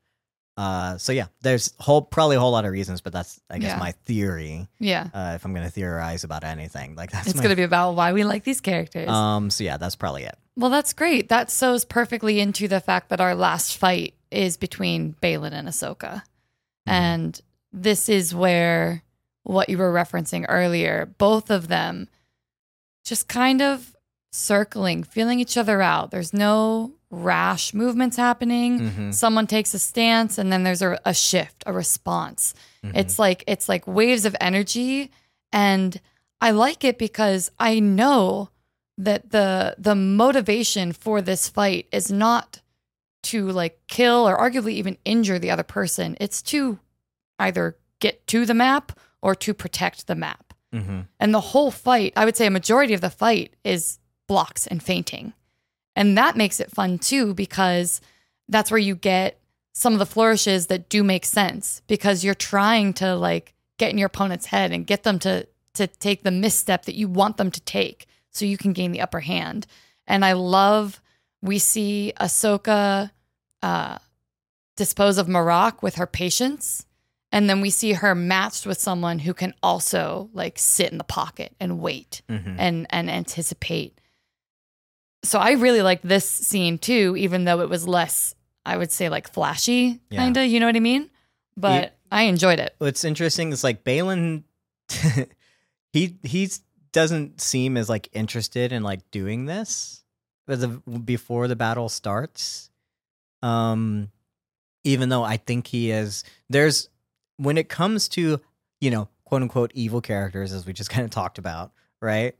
Uh, 0.55 0.97
so 0.99 1.11
yeah, 1.11 1.25
there's 1.41 1.73
whole 1.79 2.01
probably 2.01 2.35
a 2.35 2.39
whole 2.39 2.51
lot 2.51 2.63
of 2.65 2.71
reasons, 2.71 3.01
but 3.01 3.11
that's 3.11 3.39
I 3.49 3.57
guess 3.57 3.71
Yeah. 3.71 3.79
my 3.79 3.91
theory. 4.05 4.67
Yeah. 4.79 5.07
Uh, 5.13 5.31
if 5.35 5.45
I'm 5.45 5.53
gonna 5.53 5.69
theorize 5.71 6.23
about 6.23 6.43
anything, 6.43 6.95
like 6.95 7.11
that's 7.11 7.27
It's 7.27 7.35
my, 7.37 7.41
going 7.43 7.49
to 7.51 7.55
be 7.55 7.63
about 7.63 7.93
why 7.95 8.13
we 8.13 8.23
like 8.23 8.43
these 8.43 8.61
characters. 8.61 9.09
Um, 9.09 9.49
so 9.49 9.63
yeah, 9.63 9.77
that's 9.77 9.95
probably 9.95 10.23
it. 10.23 10.37
well, 10.55 10.69
that's 10.69 10.93
great. 10.93 11.29
That 11.29 11.49
sews 11.49 11.85
perfectly 11.85 12.39
into 12.39 12.67
the 12.67 12.79
fact 12.79 13.09
that 13.09 13.19
our 13.19 13.33
last 13.33 13.77
fight 13.77 14.13
is 14.29 14.55
between 14.57 15.15
Baylan 15.21 15.53
and 15.53 15.67
Ahsoka. 15.67 16.21
Mm-hmm. 16.87 16.89
And 16.91 17.41
this 17.71 18.07
is 18.09 18.35
where 18.35 19.01
what 19.41 19.69
you 19.69 19.77
were 19.79 19.91
referencing 19.91 20.45
earlier, 20.47 21.07
both 21.17 21.49
of 21.49 21.67
them 21.67 22.07
just 23.03 23.27
kind 23.27 23.61
of 23.61 23.95
circling, 24.31 25.03
feeling 25.03 25.39
each 25.39 25.57
other 25.57 25.81
out. 25.81 26.11
There's 26.11 26.33
no 26.33 26.93
rash 27.13 27.73
movements 27.73 28.17
happening. 28.17 28.79
Mhm. 28.79 29.13
Someone 29.13 29.47
takes 29.47 29.73
a 29.73 29.79
stance 29.79 30.37
and 30.37 30.51
then 30.51 30.63
there's 30.63 30.81
a, 30.81 30.99
a 31.05 31.13
shift, 31.13 31.63
a 31.65 31.73
response. 31.73 32.53
Mhm. 32.83 32.91
It's 32.95 33.19
like 33.19 33.43
it's 33.47 33.69
like 33.69 33.85
waves 33.87 34.25
of 34.25 34.35
energy 34.41 35.11
and 35.51 35.99
I 36.41 36.51
like 36.51 36.83
it 36.83 36.97
because 36.97 37.51
I 37.59 37.79
know 37.79 38.49
that 38.97 39.29
the 39.31 39.75
the 39.77 39.95
motivation 39.95 40.91
for 40.91 41.21
this 41.21 41.47
fight 41.49 41.87
is 41.91 42.11
not 42.11 42.59
to 43.23 43.49
like 43.49 43.79
kill 43.87 44.27
or 44.27 44.37
arguably 44.37 44.73
even 44.73 44.97
injure 45.05 45.39
the 45.39 45.51
other 45.51 45.63
person. 45.63 46.17
It's 46.19 46.41
to 46.43 46.79
either 47.39 47.77
get 47.99 48.25
to 48.27 48.45
the 48.45 48.53
map 48.53 48.91
or 49.21 49.33
to 49.35 49.53
protect 49.53 50.07
the 50.07 50.15
map. 50.15 50.53
Mhm. 50.73 51.07
And 51.19 51.33
the 51.33 51.39
whole 51.39 51.71
fight, 51.71 52.13
I 52.17 52.25
would 52.25 52.35
say 52.35 52.47
a 52.47 52.51
majority 52.51 52.93
of 52.93 53.01
the 53.01 53.09
fight 53.09 53.53
is 53.63 53.99
blocks 54.27 54.67
and 54.67 54.81
feinting. 54.83 55.33
And 55.95 56.17
that 56.17 56.35
makes 56.37 56.59
it 56.59 56.71
fun 56.71 56.97
too, 56.99 57.33
because 57.33 58.01
that's 58.49 58.71
where 58.71 58.79
you 58.79 58.95
get 58.95 59.39
some 59.73 59.93
of 59.93 59.99
the 59.99 60.05
flourishes 60.05 60.67
that 60.67 60.89
do 60.89 61.03
make 61.03 61.25
sense 61.25 61.81
because 61.87 62.23
you're 62.23 62.35
trying 62.35 62.93
to 62.93 63.15
like 63.15 63.53
get 63.79 63.91
in 63.91 63.97
your 63.97 64.07
opponent's 64.07 64.45
head 64.47 64.71
and 64.71 64.85
get 64.87 65.03
them 65.03 65.19
to 65.19 65.47
to 65.75 65.87
take 65.87 66.21
the 66.23 66.29
misstep 66.31 66.85
that 66.85 66.93
you 66.95 67.07
want 67.07 67.37
them 67.37 67.49
to 67.49 67.59
take 67.61 68.05
so 68.29 68.45
you 68.45 68.57
can 68.57 68.73
gain 68.73 68.91
the 68.91 69.01
upper 69.01 69.21
hand. 69.21 69.65
And 70.05 70.23
I 70.23 70.33
love 70.33 71.01
we 71.41 71.57
see 71.59 72.13
Ahsoka 72.19 73.09
uh, 73.63 73.97
dispose 74.77 75.17
of 75.17 75.27
Marrok 75.27 75.81
with 75.83 75.95
her 75.95 76.07
patience. 76.07 76.85
And 77.31 77.49
then 77.49 77.61
we 77.61 77.71
see 77.71 77.93
her 77.93 78.13
matched 78.13 78.67
with 78.67 78.79
someone 78.79 79.17
who 79.19 79.33
can 79.33 79.55
also 79.63 80.29
like 80.33 80.59
sit 80.59 80.91
in 80.91 80.99
the 80.99 81.03
pocket 81.03 81.55
and 81.59 81.79
wait 81.79 82.21
Mhm. 82.29 82.55
and 82.59 82.87
and 82.91 83.09
anticipate. 83.09 83.99
So 85.23 85.39
I 85.39 85.51
really 85.53 85.81
liked 85.81 86.07
this 86.07 86.29
scene 86.29 86.77
too, 86.77 87.15
even 87.17 87.45
though 87.45 87.61
it 87.61 87.69
was 87.69 87.87
less, 87.87 88.35
I 88.65 88.77
would 88.77 88.91
say, 88.91 89.09
like 89.09 89.31
flashy, 89.31 89.99
Yeah. 90.09 90.19
kind 90.19 90.35
of. 90.37 90.45
You 90.47 90.59
know 90.59 90.65
what 90.65 90.75
I 90.75 90.79
mean? 90.81 91.09
But 91.55 91.93
I 92.11 92.23
enjoyed 92.23 92.59
it. 92.59 92.75
What's 92.79 93.03
interesting 93.03 93.51
is 93.51 93.63
like 93.63 93.83
Baylan, 93.83 94.43
he 95.93 96.17
he 96.23 96.49
doesn't 96.91 97.41
seem 97.41 97.77
as 97.77 97.89
like 97.89 98.09
interested 98.13 98.71
in 98.71 98.83
like 98.83 99.09
doing 99.11 99.45
this, 99.45 100.03
the, 100.45 100.67
before 100.67 101.47
the 101.47 101.55
battle 101.55 101.89
starts. 101.89 102.69
Um, 103.41 104.09
even 104.83 105.09
though 105.09 105.23
I 105.23 105.37
think 105.37 105.67
he 105.67 105.91
is, 105.91 106.23
there's 106.49 106.89
when 107.37 107.57
it 107.57 107.69
comes 107.69 108.07
to 108.09 108.39
you 108.81 108.91
know 108.91 109.09
quote 109.25 109.41
unquote 109.41 109.71
evil 109.73 110.01
characters, 110.01 110.53
as 110.53 110.65
we 110.65 110.73
just 110.73 110.89
kind 110.91 111.05
of 111.05 111.11
talked 111.11 111.37
about, 111.37 111.71
right? 112.01 112.35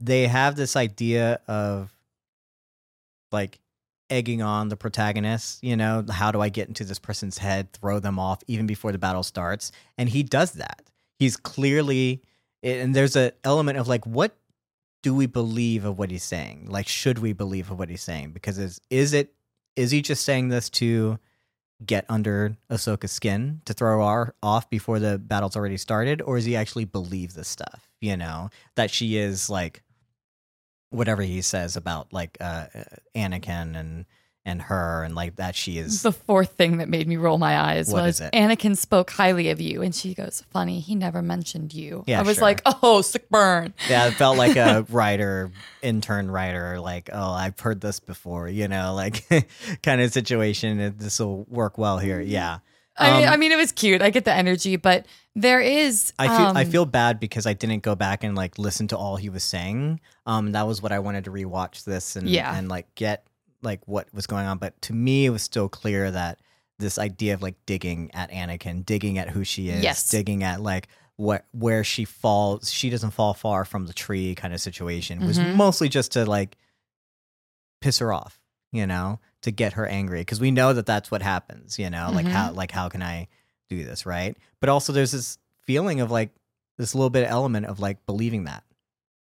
They 0.00 0.26
have 0.28 0.54
this 0.56 0.76
idea 0.76 1.40
of 1.48 1.92
like 3.32 3.60
egging 4.10 4.42
on 4.42 4.68
the 4.68 4.76
protagonist, 4.76 5.62
you 5.62 5.76
know, 5.76 6.04
how 6.10 6.32
do 6.32 6.40
I 6.40 6.48
get 6.48 6.68
into 6.68 6.84
this 6.84 6.98
person's 6.98 7.38
head, 7.38 7.72
throw 7.72 7.98
them 8.00 8.18
off 8.18 8.40
even 8.46 8.66
before 8.66 8.92
the 8.92 8.98
battle 8.98 9.22
starts? 9.22 9.72
And 9.96 10.08
he 10.08 10.22
does 10.22 10.52
that. 10.52 10.82
He's 11.18 11.36
clearly 11.36 12.22
and 12.62 12.94
there's 12.94 13.16
an 13.16 13.32
element 13.44 13.78
of 13.78 13.88
like 13.88 14.04
what 14.06 14.36
do 15.02 15.14
we 15.14 15.26
believe 15.26 15.84
of 15.84 15.98
what 15.98 16.10
he's 16.10 16.24
saying? 16.24 16.66
Like 16.68 16.88
should 16.88 17.18
we 17.18 17.32
believe 17.32 17.70
of 17.70 17.78
what 17.78 17.88
he's 17.88 18.02
saying? 18.02 18.32
Because 18.32 18.58
is 18.58 18.80
is 18.90 19.12
it 19.12 19.32
is 19.76 19.90
he 19.90 20.02
just 20.02 20.24
saying 20.24 20.48
this 20.48 20.70
to 20.70 21.18
get 21.84 22.04
under 22.08 22.56
Ahsoka's 22.70 23.12
skin 23.12 23.60
to 23.64 23.72
throw 23.72 24.04
her 24.04 24.34
off 24.42 24.68
before 24.68 24.98
the 24.98 25.18
battle's 25.18 25.54
already 25.54 25.76
started 25.76 26.20
or 26.22 26.36
is 26.36 26.44
he 26.44 26.56
actually 26.56 26.84
believe 26.84 27.34
this 27.34 27.46
stuff, 27.46 27.88
you 28.00 28.16
know, 28.16 28.50
that 28.74 28.90
she 28.90 29.16
is 29.16 29.48
like 29.48 29.82
whatever 30.90 31.22
he 31.22 31.42
says 31.42 31.76
about 31.76 32.12
like 32.12 32.36
uh 32.40 32.66
Anakin 33.14 33.78
and 33.78 34.06
and 34.44 34.62
her 34.62 35.02
and 35.04 35.14
like 35.14 35.36
that 35.36 35.54
she 35.54 35.76
is 35.76 36.02
The 36.02 36.12
fourth 36.12 36.52
thing 36.52 36.78
that 36.78 36.88
made 36.88 37.06
me 37.06 37.16
roll 37.18 37.36
my 37.36 37.58
eyes 37.60 37.92
What 37.92 38.04
was 38.04 38.20
is 38.20 38.28
it? 38.28 38.32
Anakin 38.32 38.76
spoke 38.78 39.10
highly 39.10 39.50
of 39.50 39.60
you. 39.60 39.82
And 39.82 39.94
she 39.94 40.14
goes, 40.14 40.42
Funny, 40.50 40.80
he 40.80 40.94
never 40.94 41.20
mentioned 41.20 41.74
you. 41.74 42.02
Yeah, 42.06 42.20
I 42.20 42.22
was 42.22 42.36
sure. 42.36 42.42
like, 42.44 42.62
Oh, 42.64 43.02
sick 43.02 43.28
burn. 43.28 43.74
yeah 43.90 44.06
it 44.06 44.12
felt 44.12 44.38
like 44.38 44.56
a 44.56 44.86
writer 44.90 45.50
intern 45.82 46.30
writer 46.30 46.80
like 46.80 47.10
oh 47.12 47.30
i've 47.30 47.58
heard 47.60 47.80
this 47.80 48.00
before 48.00 48.48
you 48.48 48.66
know 48.68 48.94
like 48.94 49.24
kind 49.82 50.00
of 50.00 50.12
situation 50.12 50.94
this 50.96 51.20
will 51.20 51.44
work 51.48 51.76
well 51.78 51.98
here 51.98 52.20
yeah 52.20 52.58
I 52.98 53.18
mean, 53.18 53.28
Um, 53.28 53.34
I 53.34 53.36
mean, 53.36 53.52
it 53.52 53.56
was 53.56 53.72
cute. 53.72 54.02
I 54.02 54.10
get 54.10 54.24
the 54.24 54.32
energy, 54.32 54.76
but 54.76 55.06
there 55.36 55.60
is. 55.60 56.12
I 56.18 56.26
feel 56.28 56.52
I 56.56 56.64
um, 56.64 56.70
feel 56.70 56.84
bad 56.86 57.20
because 57.20 57.46
I 57.46 57.52
didn't 57.52 57.82
go 57.82 57.94
back 57.94 58.24
and 58.24 58.34
like 58.34 58.58
listen 58.58 58.88
to 58.88 58.96
all 58.96 59.16
he 59.16 59.28
was 59.28 59.44
saying. 59.44 60.00
Um, 60.26 60.52
that 60.52 60.66
was 60.66 60.82
what 60.82 60.90
I 60.92 60.98
wanted 60.98 61.24
to 61.24 61.30
rewatch 61.30 61.84
this 61.84 62.16
and 62.16 62.28
Yeah. 62.28 62.56
and 62.56 62.68
like 62.68 62.92
get 62.94 63.26
like 63.62 63.80
what 63.86 64.08
was 64.12 64.26
going 64.26 64.46
on. 64.46 64.58
But 64.58 64.80
to 64.82 64.92
me, 64.92 65.26
it 65.26 65.30
was 65.30 65.42
still 65.42 65.68
clear 65.68 66.10
that 66.10 66.40
this 66.78 66.98
idea 66.98 67.34
of 67.34 67.42
like 67.42 67.54
digging 67.66 68.10
at 68.14 68.30
Anakin, 68.30 68.84
digging 68.86 69.18
at 69.18 69.30
who 69.30 69.44
she 69.44 69.68
is, 69.70 69.82
Yes. 69.82 70.08
digging 70.10 70.42
at 70.42 70.60
like 70.60 70.88
what 71.16 71.44
where 71.52 71.82
she 71.84 72.04
falls, 72.04 72.70
she 72.70 72.90
doesn't 72.90 73.10
fall 73.10 73.34
far 73.34 73.64
from 73.64 73.86
the 73.86 73.92
tree 73.92 74.34
kind 74.34 74.54
of 74.54 74.60
situation 74.60 75.24
was 75.26 75.38
Mhm. 75.38 75.54
mostly 75.54 75.88
just 75.88 76.12
to 76.12 76.24
like 76.24 76.56
piss 77.80 77.98
her 77.98 78.12
off, 78.12 78.40
you 78.72 78.86
know, 78.86 79.20
to 79.48 79.52
get 79.52 79.72
her 79.74 79.86
angry 79.86 80.20
because 80.20 80.40
we 80.40 80.50
know 80.50 80.72
that 80.72 80.86
that's 80.86 81.10
what 81.10 81.22
happens, 81.22 81.78
you 81.78 81.90
know, 81.90 82.10
like 82.12 82.26
Mhm. 82.26 82.30
how 82.32 82.52
like 82.52 82.70
how 82.70 82.88
can 82.88 83.02
I 83.02 83.28
do 83.68 83.84
this, 83.84 84.06
right? 84.06 84.36
But 84.60 84.68
also 84.68 84.92
there's 84.92 85.12
this 85.12 85.38
feeling 85.62 86.00
of 86.00 86.10
like 86.10 86.30
this 86.76 86.94
little 86.94 87.10
bit 87.10 87.24
of 87.24 87.30
element 87.30 87.66
of 87.66 87.80
like 87.80 88.04
believing 88.06 88.44
that, 88.44 88.62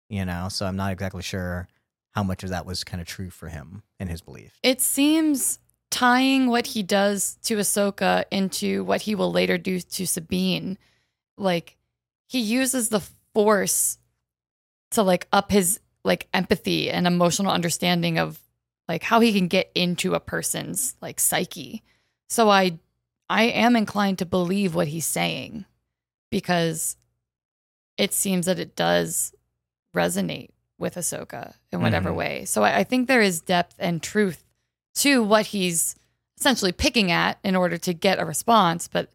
you 0.08 0.24
know. 0.24 0.48
So 0.48 0.66
I'm 0.66 0.76
not 0.76 0.92
exactly 0.92 1.22
sure 1.22 1.68
how 2.12 2.22
much 2.22 2.42
of 2.42 2.50
that 2.50 2.66
was 2.66 2.82
kind 2.84 3.00
of 3.00 3.06
true 3.06 3.30
for 3.30 3.48
him 3.48 3.82
and 4.00 4.08
his 4.10 4.20
belief. 4.22 4.58
It 4.62 4.80
seems 4.80 5.58
tying 5.90 6.48
what 6.48 6.66
he 6.68 6.82
does 6.82 7.36
to 7.44 7.56
Ahsoka 7.56 8.24
into 8.30 8.82
what 8.84 9.02
he 9.02 9.14
will 9.14 9.30
later 9.30 9.56
do 9.58 9.80
to 9.80 10.06
Sabine. 10.06 10.78
Like 11.38 11.76
he 12.26 12.40
uses 12.40 12.88
the 12.88 13.00
force 13.34 13.98
to 14.92 15.02
like 15.02 15.28
up 15.32 15.50
his 15.52 15.78
like 16.04 16.28
empathy 16.32 16.90
and 16.90 17.06
emotional 17.06 17.52
understanding 17.52 18.18
of 18.18 18.38
like 18.88 19.02
how 19.02 19.20
he 19.20 19.32
can 19.32 19.48
get 19.48 19.70
into 19.74 20.14
a 20.14 20.20
person's 20.20 20.94
like 21.00 21.18
psyche. 21.20 21.82
So 22.28 22.48
I 22.50 22.78
I 23.28 23.44
am 23.44 23.74
inclined 23.76 24.18
to 24.18 24.26
believe 24.26 24.74
what 24.74 24.88
he's 24.88 25.06
saying 25.06 25.64
because 26.30 26.96
it 27.96 28.12
seems 28.12 28.46
that 28.46 28.58
it 28.58 28.76
does 28.76 29.32
resonate 29.94 30.50
with 30.78 30.94
Ahsoka 30.96 31.54
in 31.72 31.80
whatever 31.80 32.10
Mhm. 32.10 32.16
way. 32.16 32.44
So 32.44 32.62
I, 32.62 32.78
I 32.78 32.84
think 32.84 33.08
there 33.08 33.22
is 33.22 33.40
depth 33.40 33.74
and 33.78 34.02
truth 34.02 34.44
to 34.96 35.22
what 35.22 35.46
he's 35.46 35.96
essentially 36.38 36.72
picking 36.72 37.10
at 37.10 37.38
in 37.42 37.56
order 37.56 37.78
to 37.78 37.94
get 37.94 38.18
a 38.18 38.24
response. 38.26 38.86
But 38.88 39.10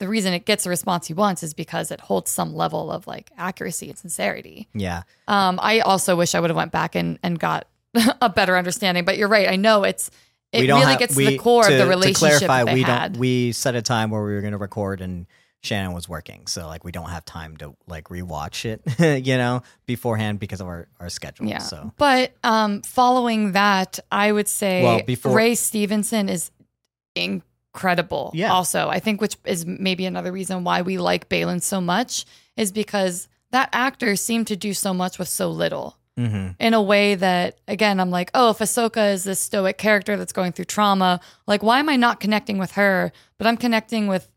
the 0.00 0.08
reason 0.08 0.32
it 0.34 0.44
gets 0.44 0.64
the 0.64 0.70
response 0.70 1.06
he 1.06 1.14
wants 1.14 1.42
is 1.44 1.54
because 1.54 1.90
it 1.92 2.00
holds 2.00 2.30
some 2.30 2.54
level 2.54 2.90
of 2.90 3.06
like 3.06 3.30
accuracy 3.38 3.88
and 3.88 3.96
sincerity. 3.98 4.68
Yeah. 4.74 5.04
Um, 5.28 5.58
I 5.62 5.80
also 5.80 6.16
wish 6.16 6.34
I 6.34 6.40
would 6.40 6.50
have 6.50 6.56
went 6.56 6.72
back 6.72 6.94
and, 6.96 7.18
and 7.22 7.38
got 7.38 7.68
a 8.22 8.28
better 8.28 8.56
understanding. 8.56 9.04
But 9.04 9.18
you're 9.18 9.28
right. 9.28 9.48
I 9.48 9.56
know 9.56 9.84
it's 9.84 10.10
it 10.52 10.60
really 10.68 10.80
have- 10.82 10.98
gets 10.98 11.16
we- 11.16 11.24
to 11.24 11.30
the 11.32 11.38
core 11.38 11.64
to- 11.64 11.72
of 11.72 11.78
the 11.78 11.86
relationship 11.86 12.40
To 12.40 12.46
clarify, 12.46 12.72
we 12.72 12.82
had. 12.82 13.12
don't. 13.14 13.20
We 13.20 13.52
set 13.52 13.74
a 13.76 13.82
time 13.82 14.10
where 14.10 14.22
we 14.22 14.32
were 14.34 14.40
going 14.40 14.52
to 14.52 14.58
record, 14.58 15.00
and 15.00 15.26
Shannon 15.62 15.92
was 15.92 16.08
working, 16.08 16.46
so 16.46 16.66
like 16.68 16.84
we 16.84 16.92
don't 16.92 17.08
have 17.10 17.24
time 17.24 17.56
to 17.56 17.74
like 17.88 18.04
rewatch 18.08 18.64
it, 18.64 19.24
you 19.26 19.36
know, 19.36 19.62
beforehand 19.86 20.38
because 20.38 20.60
of 20.60 20.68
our 20.68 20.86
our 21.00 21.08
schedule. 21.08 21.46
Yeah. 21.46 21.58
So 21.58 21.92
But 21.98 22.32
um, 22.44 22.82
following 22.82 23.52
that, 23.52 23.98
I 24.12 24.30
would 24.30 24.46
say 24.48 24.82
Well, 24.84 25.02
before- 25.02 25.34
Ray 25.34 25.54
Stevenson 25.56 26.28
is 26.28 26.52
incredible. 27.16 28.30
Yeah. 28.34 28.52
Also, 28.52 28.88
I 28.88 29.00
think 29.00 29.20
which 29.20 29.36
is 29.44 29.66
maybe 29.66 30.06
another 30.06 30.32
reason 30.32 30.64
why 30.64 30.82
we 30.82 30.98
like 30.98 31.28
Baylan 31.28 31.62
so 31.62 31.80
much 31.80 32.24
is 32.56 32.72
because 32.72 33.28
that 33.50 33.68
actor 33.72 34.16
seemed 34.16 34.46
to 34.48 34.56
do 34.56 34.72
so 34.74 34.94
much 34.94 35.18
with 35.18 35.28
so 35.28 35.50
little. 35.50 35.96
Hmm 36.16 36.48
In 36.58 36.74
a 36.74 36.82
way 36.82 37.14
that, 37.14 37.58
again, 37.68 38.00
I'm 38.00 38.10
like, 38.10 38.30
oh, 38.34 38.50
if 38.50 38.58
Ahsoka 38.58 39.12
is 39.12 39.24
this 39.24 39.40
stoic 39.40 39.78
character 39.78 40.16
that's 40.16 40.32
going 40.32 40.52
through 40.52 40.64
trauma, 40.66 41.20
like, 41.46 41.62
why 41.62 41.78
am 41.78 41.88
I 41.88 41.96
not 41.96 42.20
connecting 42.20 42.58
with 42.58 42.72
her? 42.72 43.12
But 43.38 43.46
I'm 43.46 43.56
connecting 43.56 44.06
with 44.06 44.28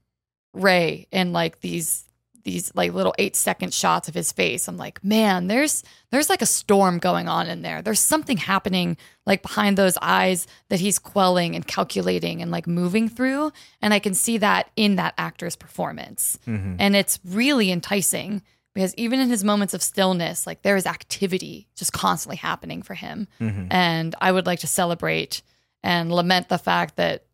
Ray 0.54 1.08
in 1.12 1.32
like 1.32 1.62
these 1.62 2.06
these 2.44 2.72
like 2.74 2.94
little 2.94 3.14
eight 3.20 3.36
second 3.36 3.74
shots 3.74 4.08
of 4.08 4.16
his 4.16 4.32
face. 4.32 4.68
I'm 4.68 4.78
like, 4.78 5.04
man, 5.04 5.48
there's 5.48 5.84
there's 6.12 6.30
like 6.30 6.42
a 6.42 6.48
storm 6.48 6.98
going 6.98 7.28
on 7.28 7.48
in 7.48 7.62
there. 7.62 7.82
There's 7.82 8.00
something 8.00 8.38
happening 8.38 8.98
like 9.26 9.42
behind 9.42 9.78
those 9.78 9.98
eyes 10.02 10.48
that 10.70 10.80
he's 10.80 10.98
quelling 11.00 11.56
and 11.56 11.68
calculating 11.68 12.42
and 12.42 12.50
like 12.50 12.66
moving 12.66 13.08
through. 13.10 13.52
And 13.82 13.94
I 13.94 14.00
can 14.00 14.14
see 14.14 14.38
that 14.40 14.72
in 14.76 14.96
that 14.96 15.14
actor's 15.18 15.56
performance. 15.56 16.40
And 16.80 16.96
it's 16.96 17.20
really 17.24 17.72
enticing 17.72 18.42
because 18.80 18.96
even 18.96 19.20
in 19.20 19.28
his 19.28 19.44
moments 19.44 19.74
of 19.74 19.84
stillness, 19.84 20.48
like 20.48 20.62
there 20.62 20.78
is 20.78 20.86
activity 20.86 21.68
just 21.76 21.92
constantly 21.92 22.38
happening 22.38 22.82
for 22.82 22.94
him. 22.94 23.28
And 23.70 24.16
I 24.22 24.32
would 24.32 24.46
like 24.46 24.60
to 24.60 24.68
celebrate 24.68 25.42
and 25.84 26.10
lament 26.10 26.48
the 26.48 26.58
fact 26.58 26.96
that 26.96 27.26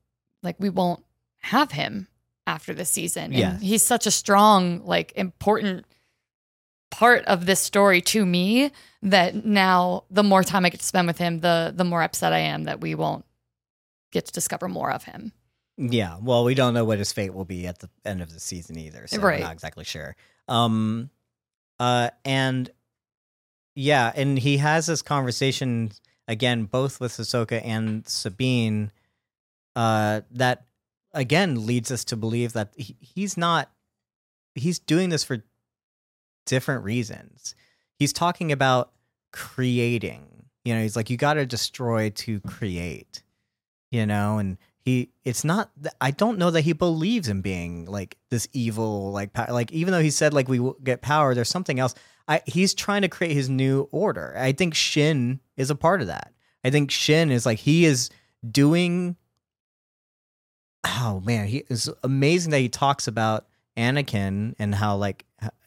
like 0.42 0.56
we 0.60 0.70
won't 0.72 1.04
have 1.42 1.72
him 1.72 2.08
after 2.48 2.74
this 2.74 2.90
season. 2.90 3.26
And 3.26 3.34
Yeah. 3.36 3.60
he's 3.60 3.84
such 3.84 4.08
a 4.08 4.12
strong, 4.12 4.84
like 4.86 5.14
important 5.16 5.86
part 6.90 7.24
of 7.26 7.46
this 7.46 7.60
story 7.60 8.02
to 8.02 8.26
me 8.26 8.72
that 9.04 9.46
now 9.46 10.06
the 10.10 10.24
more 10.24 10.44
time 10.44 10.66
I 10.66 10.70
get 10.70 10.80
to 10.80 10.86
spend 10.86 11.06
with 11.06 11.20
him, 11.20 11.42
the 11.42 11.72
the 11.76 11.84
more 11.84 12.02
upset 12.02 12.34
I 12.34 12.40
am 12.40 12.64
that 12.64 12.82
we 12.82 12.96
won't 12.96 13.24
get 14.12 14.26
to 14.26 14.32
discover 14.32 14.68
more 14.68 14.92
of 14.92 15.04
him. 15.04 15.32
Yeah, 15.78 16.18
well, 16.22 16.44
we 16.44 16.56
don't 16.56 16.74
know 16.74 16.86
what 16.86 16.98
his 16.98 17.12
fate 17.12 17.36
will 17.36 17.46
be 17.46 17.68
at 17.68 17.80
the 17.80 17.90
end 18.04 18.24
of 18.24 18.34
the 18.34 18.40
season 18.40 18.80
either, 18.80 19.06
so 19.06 19.20
Right. 19.20 19.40
we're 19.42 19.46
not 19.46 19.54
exactly 19.54 19.84
sure. 19.84 20.16
Um, 20.48 21.10
uh, 21.80 22.10
and 22.24 22.70
yeah, 23.76 24.12
and 24.16 24.40
he 24.40 24.58
has 24.58 24.88
this 24.88 25.02
conversation 25.02 25.92
again, 26.28 26.66
both 26.66 27.00
with 27.00 27.14
Ahsoka 27.14 27.62
and 27.64 28.08
Sabine, 28.08 28.92
uh, 29.76 30.22
that 30.32 30.66
again 31.14 31.66
leads 31.66 31.92
us 31.92 32.04
to 32.06 32.16
believe 32.16 32.54
that 32.54 32.74
he, 32.76 32.96
he's 33.00 33.38
not. 33.38 33.72
He's 34.56 34.80
doing 34.80 35.10
this 35.10 35.24
for 35.24 35.44
different 36.46 36.84
reasons. 36.84 37.56
He's 38.00 38.14
talking 38.14 38.52
about 38.52 38.92
creating. 39.34 40.46
You 40.64 40.76
know, 40.76 40.82
he's 40.82 40.96
like, 40.96 41.10
you 41.10 41.18
got 41.18 41.34
to 41.34 41.46
destroy 41.46 42.10
to 42.12 42.40
create. 42.42 43.22
You 43.92 44.06
know, 44.06 44.38
and 44.38 44.58
he 44.86 45.10
it's 45.24 45.44
not 45.44 45.72
i 46.00 46.12
don't 46.12 46.38
know 46.38 46.52
that 46.52 46.62
he 46.62 46.72
believes 46.72 47.28
in 47.28 47.42
being 47.42 47.86
like 47.86 48.18
this 48.30 48.48
evil 48.54 49.12
like 49.12 49.36
like 49.50 49.72
even 49.72 49.92
though 49.92 50.00
he 50.00 50.12
said 50.12 50.32
like 50.32 50.48
we 50.48 50.60
will 50.60 50.78
get 50.84 51.02
power 51.02 51.34
there's 51.34 51.50
something 51.50 51.80
else. 51.80 51.96
I 52.28 52.42
he's 52.46 52.74
trying 52.74 53.02
to 53.02 53.08
create 53.08 53.34
his 53.34 53.50
new 53.50 53.88
order. 53.92 54.36
I 54.38 54.52
think 54.52 54.74
shin 54.74 55.40
is 55.58 55.70
a 55.70 55.76
part 55.76 56.02
of 56.02 56.08
that. 56.08 56.34
I 56.64 56.70
think 56.70 56.90
shin 56.90 57.32
is 57.32 57.46
like 57.46 57.60
he 57.60 57.86
is 57.86 58.10
doing 58.50 59.16
oh 60.86 61.22
man 61.26 61.48
he 61.48 61.64
is 61.68 61.90
amazing 62.04 62.52
that 62.52 62.60
he 62.60 62.70
talks 62.70 63.08
about 63.08 63.48
anakin 63.76 64.54
and 64.60 64.76
how 64.76 64.96
like 64.96 65.26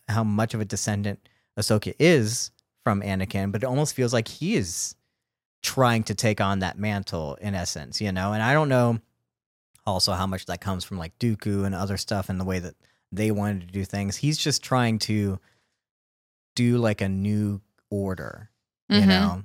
how 0.08 0.22
much 0.22 0.54
of 0.54 0.60
a 0.60 0.64
descendant 0.64 1.28
ahsoka 1.58 1.92
is 1.98 2.52
from 2.84 3.02
anakin 3.02 3.50
but 3.50 3.64
it 3.64 3.66
almost 3.66 3.94
feels 3.94 4.12
like 4.12 4.28
he 4.28 4.54
is 4.54 4.94
trying 5.62 6.04
to 6.04 6.14
take 6.14 6.40
on 6.40 6.60
that 6.60 6.78
mantle 6.78 7.36
in 7.40 7.54
essence, 7.54 8.00
you 8.00 8.12
know? 8.12 8.32
And 8.32 8.42
I 8.42 8.52
don't 8.52 8.68
know 8.68 9.00
also 9.88 10.12
how 10.12 10.26
much 10.26 10.46
that 10.46 10.60
comes 10.60 10.84
from 10.84 10.98
like 10.98 11.18
Dooku 11.18 11.64
and 11.64 11.74
other 11.74 11.96
stuff 11.96 12.28
and 12.28 12.38
the 12.40 12.44
way 12.44 12.58
that 12.58 12.74
they 13.10 13.30
wanted 13.30 13.60
to 13.62 13.66
do 13.72 13.84
things. 13.84 14.16
He's 14.16 14.38
just 14.38 14.62
trying 14.62 14.98
to 15.00 15.38
do 16.54 16.78
like 16.78 17.00
a 17.00 17.08
new 17.08 17.60
order, 17.90 18.50
you 18.88 19.00
Mhm. 19.00 19.06
know? 19.08 19.44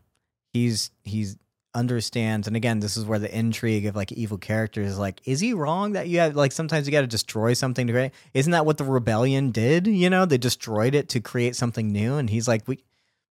He's 0.54 0.92
he's 1.04 1.38
understands 1.76 2.46
and 2.46 2.56
again 2.56 2.82
this 2.82 2.96
is 2.96 3.04
where 3.04 3.18
the 3.18 3.36
intrigue 3.36 3.88
of 3.88 3.96
like 3.96 4.12
evil 4.12 4.38
characters 4.38 4.92
is 4.92 5.00
like 5.00 5.20
is 5.26 5.40
he 5.40 5.54
wrong 5.54 5.94
that 5.94 6.08
you 6.08 6.20
have 6.20 6.36
like 6.36 6.52
sometimes 6.52 6.86
you 6.86 6.92
got 6.92 7.02
to 7.02 7.08
destroy 7.08 7.52
something 7.56 7.88
to 7.88 7.94
create 7.94 8.12
isn't 8.36 8.52
that 8.52 8.64
what 8.64 8.78
the 8.78 8.84
rebellion 8.84 9.50
did 9.50 9.88
you 9.88 10.08
know 10.08 10.24
they 10.24 10.38
destroyed 10.38 10.94
it 10.94 11.10
to 11.10 11.20
create 11.20 11.56
something 11.56 11.92
new 11.92 12.14
and 12.18 12.30
he's 12.30 12.48
like 12.48 12.62
we 12.68 12.78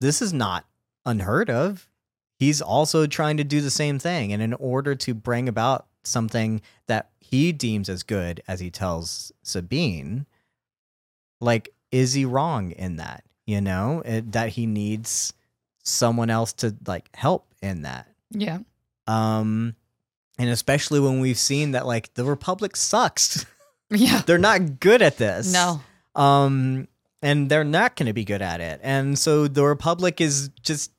this 0.01 0.21
is 0.21 0.33
not 0.33 0.65
unheard 1.07 1.49
of 1.49 1.89
he's 2.41 2.61
also 2.61 3.07
trying 3.07 3.37
to 3.37 3.45
do 3.45 3.61
the 3.61 3.71
same 3.71 4.01
thing. 4.01 4.33
And 4.33 4.43
in 4.43 4.53
order 4.55 4.97
to 4.97 5.15
bring 5.15 5.49
about 5.49 5.87
something 6.07 6.61
that 6.87 7.11
he 7.21 7.53
deems 7.53 7.89
as 7.89 8.03
good, 8.03 8.43
as 8.49 8.61
he 8.61 8.71
tells 8.71 9.33
Sabine, 9.43 10.27
like, 11.41 11.71
is 11.91 12.13
he 12.15 12.25
wrong 12.25 12.71
in 12.73 12.97
that? 12.97 13.25
You 13.47 13.61
know, 13.61 14.03
It- 14.05 14.33
that 14.33 14.51
he 14.51 14.67
needs 14.67 15.33
someone 15.83 16.31
else 16.31 16.53
to 16.55 16.75
like 16.87 17.15
help 17.15 17.47
in 17.63 17.83
that. 17.83 18.09
Yeah. 18.31 18.61
Um, 19.07 19.77
and 20.39 20.49
especially 20.49 20.99
when 20.99 21.21
we've 21.21 21.39
seen 21.39 21.73
that 21.73 21.87
like 21.87 22.15
the 22.15 22.25
Republic 22.25 22.77
sucks. 22.77 23.45
Yeah. 23.91 24.23
They're 24.27 24.39
not 24.39 24.81
good 24.81 25.03
at 25.03 25.19
this. 25.19 25.53
No. 25.53 25.81
Um, 26.17 26.89
and 27.23 27.49
they're 27.51 27.63
not 27.65 27.95
going 27.97 28.07
to 28.07 28.13
be 28.15 28.25
good 28.25 28.41
at 28.43 28.61
it. 28.61 28.81
And 28.83 29.17
so 29.17 29.47
the 29.47 29.63
Republic 29.63 30.21
is 30.23 30.51
just 30.63 30.91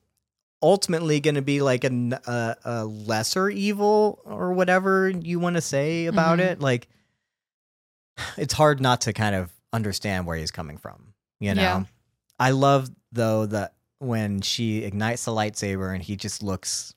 ultimately 0.62 1.20
going 1.20 1.34
to 1.34 1.42
be 1.42 1.60
like 1.62 1.84
a 1.84 2.58
a 2.64 2.84
lesser 2.84 3.48
evil 3.50 4.20
or 4.24 4.52
whatever 4.52 5.08
you 5.08 5.38
want 5.38 5.56
to 5.56 5.60
say 5.62 6.06
about 6.06 6.38
Mhm. 6.38 6.42
it. 6.52 6.60
Like, 6.60 6.88
it's 8.36 8.54
hard 8.54 8.80
not 8.80 9.02
to 9.02 9.12
kind 9.12 9.34
of 9.34 9.52
understand 9.72 10.26
where 10.26 10.36
he's 10.36 10.50
coming 10.50 10.78
from. 10.78 11.12
You 11.40 11.54
know, 11.54 11.60
Yeah. 11.62 11.84
I 12.40 12.50
love 12.50 12.90
though 13.12 13.46
that 13.46 13.74
when 13.98 14.40
she 14.40 14.84
ignites 14.84 15.24
the 15.24 15.32
lightsaber 15.32 15.92
and 15.94 16.02
he 16.02 16.16
just 16.16 16.42
looks 16.42 16.94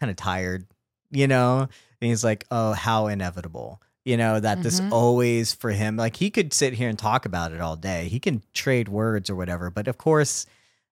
kind 0.00 0.10
of 0.10 0.16
tired, 0.16 0.66
you 1.10 1.26
know, 1.28 1.60
and 1.60 1.68
he's 2.10 2.24
like, 2.24 2.44
"Oh, 2.50 2.72
how 2.72 3.06
inevitable." 3.06 3.80
You 4.04 4.16
know, 4.16 4.40
that 4.40 4.62
this 4.62 4.80
Mhm. 4.80 4.90
always 4.90 5.52
for 5.52 5.70
him, 5.70 5.96
like 5.96 6.16
he 6.16 6.28
could 6.30 6.52
sit 6.52 6.72
here 6.74 6.88
and 6.88 6.98
talk 6.98 7.24
about 7.24 7.52
it 7.52 7.60
all 7.60 7.76
day. 7.76 8.08
He 8.08 8.18
can 8.18 8.42
trade 8.52 8.88
words 8.88 9.30
or 9.30 9.36
whatever, 9.36 9.70
but 9.70 9.86
of 9.86 9.96
course, 9.96 10.44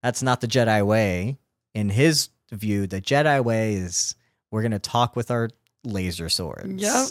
that's 0.02 0.22
not 0.22 0.40
the 0.40 0.46
Jedi 0.46 0.86
way. 0.86 1.38
In 1.74 1.88
his 1.90 2.28
view, 2.52 2.86
the 2.86 3.00
Jedi 3.00 3.42
way 3.44 3.74
is 3.74 4.14
we're 4.50 4.62
going 4.62 4.72
to 4.72 4.78
talk 4.78 5.14
with 5.16 5.30
our 5.30 5.50
laser 5.84 6.28
swords. 6.28 6.82
Yep. 6.82 7.08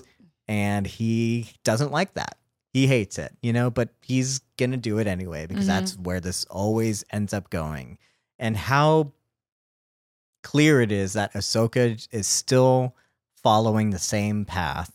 And 0.47 0.85
he 0.87 1.49
doesn't 1.63 1.91
like 1.91 2.13
that. 2.15 2.37
He 2.73 2.87
hates 2.87 3.17
it, 3.17 3.35
you 3.41 3.53
know, 3.53 3.69
but 3.69 3.89
he's 4.01 4.39
going 4.57 4.71
to 4.71 4.77
do 4.77 4.99
it 4.99 5.07
anyway 5.07 5.45
because 5.47 5.63
Mhm. 5.65 5.67
that's 5.67 5.97
where 5.97 6.19
this 6.19 6.45
always 6.45 7.03
ends 7.11 7.33
up 7.33 7.49
going. 7.49 7.97
And 8.37 8.55
how 8.57 9.13
clear 10.43 10.81
it 10.81 10.91
is 10.91 11.13
that 11.13 11.33
Ahsoka 11.33 12.07
is 12.11 12.27
still 12.27 12.95
following 13.41 13.89
the 13.89 13.99
same 13.99 14.45
path 14.45 14.91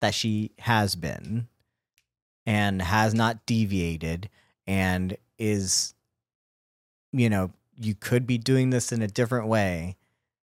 that 0.00 0.14
she 0.14 0.52
has 0.60 0.94
been 0.96 1.48
and 2.46 2.80
has 2.80 3.14
not 3.14 3.44
deviated 3.46 4.30
and 4.66 5.16
is 5.38 5.94
you 7.12 7.28
know 7.30 7.50
you 7.80 7.94
could 7.94 8.26
be 8.26 8.38
doing 8.38 8.70
this 8.70 8.92
in 8.92 9.02
a 9.02 9.06
different 9.08 9.46
way 9.48 9.96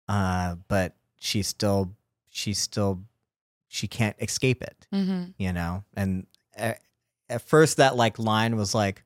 uh 0.07 0.55
but 0.67 0.95
she's 1.17 1.47
still 1.47 1.91
she's 2.29 2.59
still 2.59 3.01
she 3.67 3.87
can't 3.87 4.15
escape 4.19 4.61
it 4.61 4.87
Mm-hmm. 4.93 5.31
you 5.37 5.51
know 5.53 5.83
and 5.95 6.27
at, 6.55 6.79
at 7.29 7.41
first 7.41 7.77
that 7.77 7.95
like 7.95 8.19
line 8.19 8.55
was 8.55 8.73
like 8.75 9.03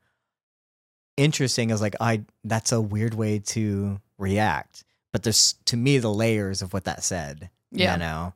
interesting 1.18 1.72
as 1.72 1.82
like 1.82 1.96
i 2.00 2.22
that's 2.44 2.72
a 2.72 2.80
weird 2.80 3.14
way 3.14 3.40
to 3.40 4.00
react 4.18 4.84
but 5.12 5.24
there's 5.24 5.56
to 5.66 5.76
me 5.76 5.98
the 5.98 6.12
layers 6.14 6.62
of 6.62 6.72
what 6.74 6.86
that 6.86 7.04
said 7.04 7.50
Yeah. 7.72 7.94
you 7.94 8.00
know 8.00 8.34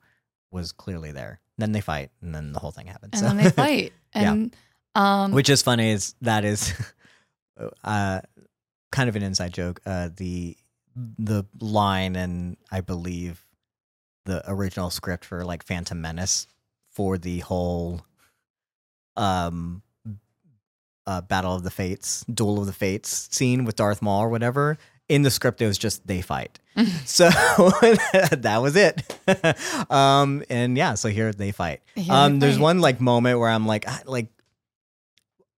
was 0.51 0.71
clearly 0.71 1.11
there 1.11 1.39
then 1.57 1.71
they 1.71 1.81
fight 1.81 2.09
and 2.21 2.33
then 2.33 2.51
the 2.51 2.59
whole 2.59 2.71
thing 2.71 2.87
happens 2.87 3.11
And 3.13 3.19
So- 3.21 3.27
then 3.27 3.37
they 3.37 3.49
fight. 3.63 3.93
Yeah. 4.15 4.31
And 4.33 4.55
um 4.95 5.31
which 5.31 5.49
is 5.49 5.61
funny 5.61 5.91
is 5.91 6.15
that 6.21 6.43
is 6.45 6.73
uh 7.83 8.21
kind 8.93 9.09
of 9.09 9.15
an 9.15 9.23
inside 9.23 9.51
joke 9.51 9.81
uh 9.85 10.07
the 10.15 10.55
the 11.17 11.43
line 11.59 12.15
and 12.15 12.55
i 12.71 12.79
believe 12.79 13.43
the 14.25 14.41
original 14.49 14.89
script 14.91 15.25
for 15.25 15.43
like 15.43 15.63
phantom 15.63 15.99
menace 15.99 16.45
for 16.91 17.17
the 17.17 17.39
whole 17.39 18.01
um 19.17 19.81
uh 21.07 21.21
battle 21.21 21.55
of 21.55 21.63
the 21.63 21.71
fates 21.71 22.23
duel 22.31 22.59
of 22.59 22.67
the 22.67 22.73
fates 22.73 23.27
scene 23.35 23.65
with 23.65 23.75
darth 23.75 24.01
maul 24.01 24.21
or 24.21 24.29
whatever 24.29 24.77
in 25.09 25.23
the 25.23 25.31
script 25.31 25.61
it 25.61 25.67
was 25.67 25.77
just 25.77 26.05
they 26.07 26.21
fight. 26.21 26.59
So 27.05 27.29
that 27.29 28.59
was 28.61 28.75
it. 28.75 29.03
Um 29.91 30.43
and 30.49 30.77
yeah 30.77 30.93
so 30.95 31.09
here 31.09 31.33
they 31.33 31.51
fight. 31.51 31.81
Here 31.95 32.05
they 32.05 32.09
um, 32.09 32.39
there's 32.39 32.55
fight. 32.55 32.63
one 32.63 32.79
like 32.79 33.01
moment 33.01 33.37
where 33.39 33.49
I'm 33.49 33.65
like, 33.67 33.85
ah, 33.87 34.01
like 34.05 34.27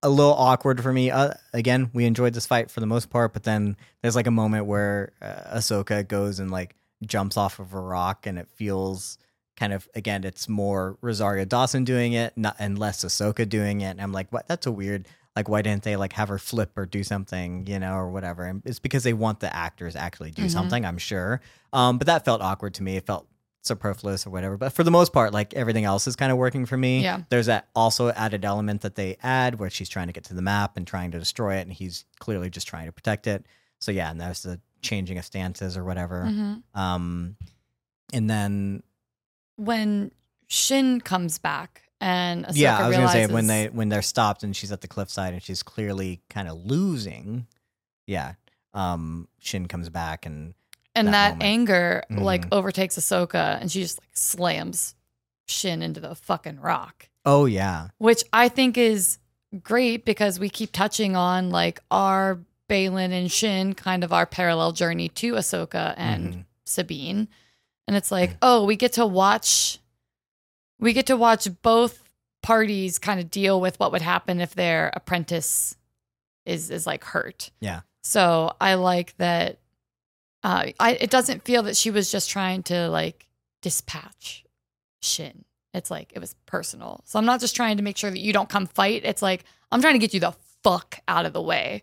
a 0.02 0.08
little 0.08 0.34
awkward 0.34 0.82
for 0.82 0.92
me. 0.92 1.10
Uh, 1.10 1.32
again, 1.52 1.90
we 1.92 2.04
enjoyed 2.04 2.34
this 2.34 2.46
fight 2.46 2.70
for 2.70 2.80
the 2.80 2.86
most 2.86 3.10
part, 3.10 3.32
but 3.32 3.42
then 3.44 3.76
there's 4.02 4.16
like 4.16 4.26
a 4.26 4.30
moment 4.30 4.66
where 4.66 5.12
uh, 5.20 5.56
Ahsoka 5.58 6.06
goes 6.06 6.38
and 6.38 6.50
like 6.50 6.76
jumps 7.04 7.36
off 7.36 7.58
of 7.58 7.72
a 7.74 7.80
rock, 7.80 8.26
and 8.26 8.38
it 8.38 8.48
feels 8.54 9.18
kind 9.56 9.72
of 9.72 9.88
again, 9.94 10.22
it's 10.24 10.48
more 10.48 10.98
Rosario 11.00 11.44
Dawson 11.44 11.84
doing 11.84 12.12
it, 12.12 12.36
not 12.36 12.56
and 12.58 12.78
less 12.78 13.04
Ahsoka 13.04 13.48
doing 13.48 13.80
it. 13.80 13.90
And 13.90 14.00
I'm 14.02 14.12
like, 14.12 14.30
what? 14.32 14.46
That's 14.48 14.66
a 14.66 14.72
weird. 14.72 15.06
Like, 15.34 15.50
why 15.50 15.60
didn't 15.60 15.82
they 15.82 15.96
like 15.96 16.14
have 16.14 16.28
her 16.28 16.38
flip 16.38 16.72
or 16.78 16.86
do 16.86 17.04
something, 17.04 17.66
you 17.66 17.78
know, 17.78 17.94
or 17.94 18.10
whatever? 18.10 18.44
And 18.44 18.62
it's 18.64 18.78
because 18.78 19.02
they 19.02 19.12
want 19.12 19.40
the 19.40 19.54
actors 19.54 19.94
actually 19.94 20.30
do 20.30 20.44
Mhm. 20.46 20.50
something, 20.50 20.84
I'm 20.86 20.96
sure. 20.96 21.42
Um, 21.74 21.98
but 21.98 22.06
that 22.06 22.24
felt 22.24 22.40
awkward 22.40 22.72
to 22.74 22.82
me. 22.82 22.96
It 22.96 23.04
felt 23.04 23.26
superfluous 23.66 24.26
or 24.26 24.30
whatever. 24.30 24.56
But 24.56 24.72
for 24.72 24.84
the 24.84 24.90
most 24.90 25.12
part, 25.12 25.32
like 25.32 25.52
everything 25.54 25.84
else 25.84 26.06
is 26.06 26.16
kind 26.16 26.30
of 26.32 26.38
working 26.38 26.66
for 26.66 26.76
me. 26.76 27.02
Yeah. 27.02 27.22
There's 27.28 27.46
that 27.46 27.68
also 27.74 28.10
added 28.10 28.44
element 28.44 28.80
that 28.82 28.94
they 28.94 29.16
add 29.22 29.58
where 29.58 29.70
she's 29.70 29.88
trying 29.88 30.06
to 30.06 30.12
get 30.12 30.24
to 30.24 30.34
the 30.34 30.42
map 30.42 30.76
and 30.76 30.86
trying 30.86 31.10
to 31.12 31.18
destroy 31.18 31.56
it, 31.56 31.62
and 31.62 31.72
he's 31.72 32.04
clearly 32.18 32.50
just 32.50 32.66
trying 32.68 32.86
to 32.86 32.92
protect 32.92 33.26
it. 33.26 33.44
So 33.78 33.92
yeah, 33.92 34.10
and 34.10 34.20
there's 34.20 34.42
the 34.42 34.60
changing 34.82 35.18
of 35.18 35.24
stances 35.24 35.76
or 35.76 35.84
whatever. 35.84 36.24
Mhm. 36.24 36.62
Um, 36.74 37.36
and 38.12 38.30
then 38.30 38.82
When 39.56 40.12
Shin 40.48 41.00
comes 41.00 41.38
back 41.38 41.82
and 42.00 42.44
Ahsoka 42.44 42.56
yeah, 42.56 42.78
I 42.78 42.88
was 42.88 42.96
gonna 42.96 43.08
say 43.08 43.26
when 43.26 43.46
they 43.46 43.68
when 43.68 43.88
they're 43.88 44.02
stopped 44.02 44.42
and 44.42 44.54
she's 44.54 44.70
at 44.70 44.80
the 44.82 44.88
cliffside 44.88 45.32
and 45.32 45.42
she's 45.42 45.62
clearly 45.62 46.20
kind 46.28 46.46
of 46.48 46.58
losing. 46.64 47.46
Yeah. 48.06 48.34
Um, 48.74 49.28
Shin 49.40 49.66
comes 49.66 49.88
back 49.88 50.26
and 50.26 50.54
and 50.96 51.08
that 51.08 51.38
that, 51.38 51.44
anger 51.44 52.02
like 52.10 52.46
Mhm. 52.46 52.52
overtakes 52.52 52.96
Ahsoka 52.98 53.60
and 53.60 53.70
she 53.70 53.80
just 53.82 53.98
like 53.98 54.08
slams 54.14 54.94
Shin 55.48 55.82
into 55.82 56.00
the 56.00 56.14
fucking 56.14 56.60
rock. 56.60 57.08
oh 57.24 57.44
yeah, 57.46 57.88
which 57.98 58.24
I 58.32 58.48
think 58.48 58.76
is 58.78 59.18
great 59.62 60.04
because 60.04 60.38
we 60.40 60.48
keep 60.48 60.72
touching 60.72 61.14
on 61.16 61.50
like 61.50 61.80
our 61.90 62.40
Baylan 62.68 63.12
and 63.12 63.30
Shin 63.30 63.74
kind 63.74 64.02
of 64.02 64.12
our 64.12 64.26
parallel 64.26 64.72
journey 64.72 65.08
to 65.10 65.34
Ahsoka 65.34 65.94
and 65.96 66.34
Mhm. 66.34 66.44
Sabine. 66.64 67.28
And 67.86 67.96
it's 67.96 68.10
like, 68.10 68.36
oh, 68.42 68.64
we 68.64 68.74
get 68.76 68.92
to 68.94 69.06
watch 69.06 69.78
we 70.80 70.92
get 70.92 71.06
to 71.06 71.16
watch 71.16 71.48
both 71.62 72.02
parties 72.42 72.98
kind 72.98 73.18
of 73.18 73.30
deal 73.30 73.60
with 73.60 73.78
what 73.80 73.92
would 73.92 74.02
happen 74.02 74.40
if 74.40 74.54
their 74.54 74.90
apprentice 74.94 75.76
is 76.44 76.70
is 76.70 76.86
like 76.86 77.02
hurt. 77.04 77.50
Yeah. 77.60 77.80
So 78.02 78.52
I 78.60 78.74
like 78.74 79.16
that 79.16 79.58
uh 80.46 80.66
I 80.80 80.92
it 80.92 81.10
doesn't 81.10 81.44
feel 81.44 81.62
that 81.64 81.76
she 81.76 81.90
was 81.90 82.10
just 82.10 82.30
trying 82.30 82.62
to 82.64 82.88
like 82.88 83.26
dispatch 83.62 84.44
Shin. 85.02 85.44
It's 85.74 85.90
like 85.90 86.12
it 86.14 86.20
was 86.20 86.34
personal. 86.46 87.02
So 87.04 87.18
I'm 87.18 87.26
not 87.26 87.40
just 87.40 87.54
trying 87.56 87.76
to 87.76 87.82
make 87.82 87.96
sure 87.98 88.10
that 88.10 88.18
you 88.20 88.32
don't 88.32 88.48
come 88.48 88.66
fight. 88.66 89.02
It's 89.04 89.22
like 89.22 89.44
I'm 89.70 89.80
trying 89.80 89.94
to 89.94 89.98
get 89.98 90.14
you 90.14 90.20
the 90.20 90.34
fuck 90.62 91.00
out 91.06 91.26
of 91.26 91.32
the 91.32 91.42
way. 91.42 91.82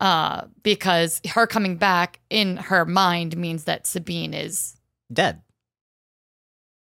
Uh, 0.00 0.46
because 0.62 1.20
her 1.34 1.46
coming 1.46 1.76
back 1.76 2.20
in 2.30 2.56
her 2.56 2.84
mind 2.84 3.36
means 3.36 3.64
that 3.64 3.84
Sabine 3.86 4.32
is 4.32 4.76
dead. 5.12 5.42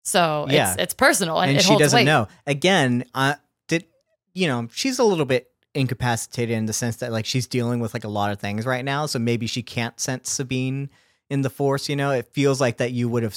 so 0.04 0.46
Yeah. 0.48 0.72
it's 0.74 0.82
it's 0.82 0.94
personal 0.94 1.40
and, 1.40 1.50
and 1.56 1.60
she 1.62 1.76
doesn't 1.76 1.96
weight. 1.96 2.04
know. 2.04 2.28
Again, 2.46 3.04
uh, 3.14 3.34
did 3.68 3.84
you 4.32 4.46
know 4.46 4.68
she's 4.72 4.98
a 4.98 5.04
little 5.04 5.26
bit 5.26 5.49
incapacitated 5.74 6.56
in 6.56 6.66
the 6.66 6.72
sense 6.72 6.96
that 6.96 7.12
like 7.12 7.26
she's 7.26 7.46
dealing 7.46 7.80
with 7.80 7.94
like 7.94 8.04
a 8.04 8.08
lot 8.08 8.32
of 8.32 8.40
things 8.40 8.66
right 8.66 8.84
now, 8.84 9.06
so 9.06 9.18
maybe 9.18 9.46
she 9.46 9.62
can't 9.62 9.98
sense 10.00 10.30
Sabine 10.30 10.90
in 11.28 11.42
the 11.42 11.50
Force. 11.50 11.88
You 11.88 11.96
know, 11.96 12.10
it 12.10 12.26
feels 12.32 12.60
like 12.60 12.78
that 12.78 12.92
you 12.92 13.08
would 13.08 13.22
have, 13.22 13.36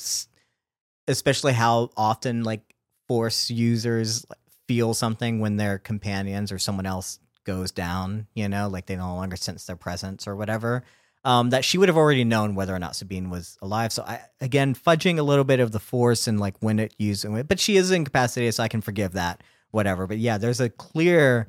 especially 1.07 1.53
how 1.53 1.91
often 1.95 2.43
like 2.43 2.61
Force 3.07 3.49
users 3.49 4.25
feel 4.67 4.93
something 4.93 5.39
when 5.39 5.57
their 5.57 5.77
companions 5.77 6.51
or 6.51 6.57
someone 6.57 6.85
else 6.85 7.19
goes 7.43 7.71
down. 7.71 8.27
You 8.33 8.49
know, 8.49 8.67
like 8.67 8.87
they 8.87 8.95
no 8.95 9.15
longer 9.15 9.35
sense 9.35 9.65
their 9.65 9.75
presence 9.75 10.27
or 10.27 10.35
whatever. 10.35 10.83
Um, 11.25 11.51
that 11.51 11.63
she 11.63 11.77
would 11.77 11.87
have 11.87 11.97
already 11.97 12.25
known 12.25 12.53
whether 12.53 12.75
or 12.75 12.79
not 12.79 12.97
Sabine 12.97 13.29
was 13.29 13.57
alive. 13.61 13.93
So 13.93 14.03
I 14.03 14.21
again 14.41 14.75
fudging 14.75 15.19
a 15.19 15.23
little 15.23 15.45
bit 15.45 15.61
of 15.61 15.71
the 15.71 15.79
force 15.79 16.27
and 16.27 16.37
like 16.37 16.55
when 16.59 16.79
it 16.79 16.93
used 16.97 17.25
but 17.47 17.59
she 17.59 17.77
is 17.77 17.91
incapacitated, 17.91 18.55
so 18.55 18.63
I 18.63 18.67
can 18.67 18.81
forgive 18.81 19.13
that. 19.13 19.41
Whatever. 19.71 20.05
But 20.05 20.17
yeah, 20.17 20.37
there's 20.37 20.59
a 20.59 20.69
clear 20.69 21.47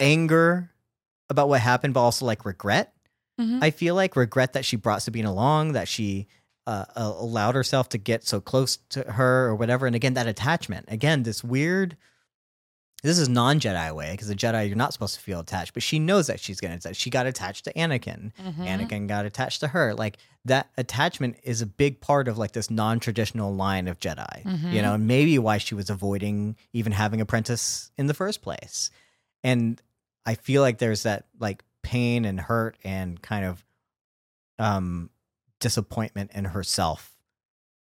anger 0.00 0.70
about 1.30 1.48
what 1.48 1.60
happened, 1.60 1.94
but 1.94 2.00
also 2.00 2.24
like 2.26 2.44
regret. 2.44 2.92
Mhm. 3.40 3.62
I 3.62 3.70
feel 3.70 3.94
like 3.94 4.16
regret 4.16 4.52
that 4.54 4.64
she 4.64 4.76
brought 4.76 5.02
Sabine 5.02 5.24
along, 5.26 5.72
that 5.72 5.88
she 5.88 6.26
uh, 6.66 6.84
allowed 6.96 7.54
herself 7.54 7.88
to 7.90 7.98
get 7.98 8.26
so 8.26 8.40
close 8.40 8.78
to 8.88 9.02
her 9.12 9.46
or 9.46 9.54
whatever. 9.54 9.86
And 9.86 9.94
again, 9.94 10.14
that 10.14 10.26
attachment. 10.26 10.86
Again, 10.88 11.22
this 11.22 11.44
weird. 11.44 11.96
This 13.02 13.18
is 13.18 13.28
non 13.28 13.60
Jedi 13.60 13.94
way 13.94 14.12
because 14.12 14.26
the 14.26 14.34
Jedi 14.34 14.66
you're 14.66 14.76
not 14.76 14.92
supposed 14.92 15.14
to 15.14 15.20
feel 15.20 15.38
attached, 15.38 15.74
but 15.74 15.82
she 15.84 15.98
knows 16.00 16.26
that 16.26 16.40
she's 16.40 16.60
gonna. 16.60 16.80
She 16.94 17.08
got 17.10 17.26
attached 17.26 17.64
to 17.66 17.72
Anakin. 17.74 18.32
Mhm. 18.42 18.66
Anakin 18.66 19.06
got 19.06 19.26
attached 19.26 19.60
to 19.60 19.68
her. 19.68 19.94
Like 19.94 20.16
that 20.46 20.70
attachment 20.76 21.36
is 21.44 21.60
a 21.62 21.66
big 21.66 22.00
part 22.00 22.26
of 22.26 22.36
like 22.38 22.50
this 22.52 22.68
non-traditional 22.70 23.54
line 23.54 23.86
of 23.86 24.00
Jedi. 24.00 24.42
Mhm. 24.42 24.72
You 24.72 24.82
know, 24.82 24.94
and 24.94 25.06
maybe 25.06 25.38
why 25.38 25.58
she 25.58 25.74
was 25.76 25.88
avoiding 25.90 26.56
even 26.72 26.90
having 26.92 27.20
apprentice 27.20 27.92
in 27.96 28.06
the 28.06 28.14
first 28.14 28.42
place. 28.42 28.90
And 29.44 29.80
I 30.26 30.34
feel 30.34 30.60
like 30.60 30.78
there's 30.78 31.04
that 31.04 31.26
like 31.38 31.62
pain 31.82 32.24
and 32.24 32.38
hurt 32.40 32.76
and 32.84 33.20
kind 33.22 33.44
of 33.44 33.64
um 34.58 35.08
disappointment 35.60 36.32
in 36.34 36.44
herself 36.46 37.16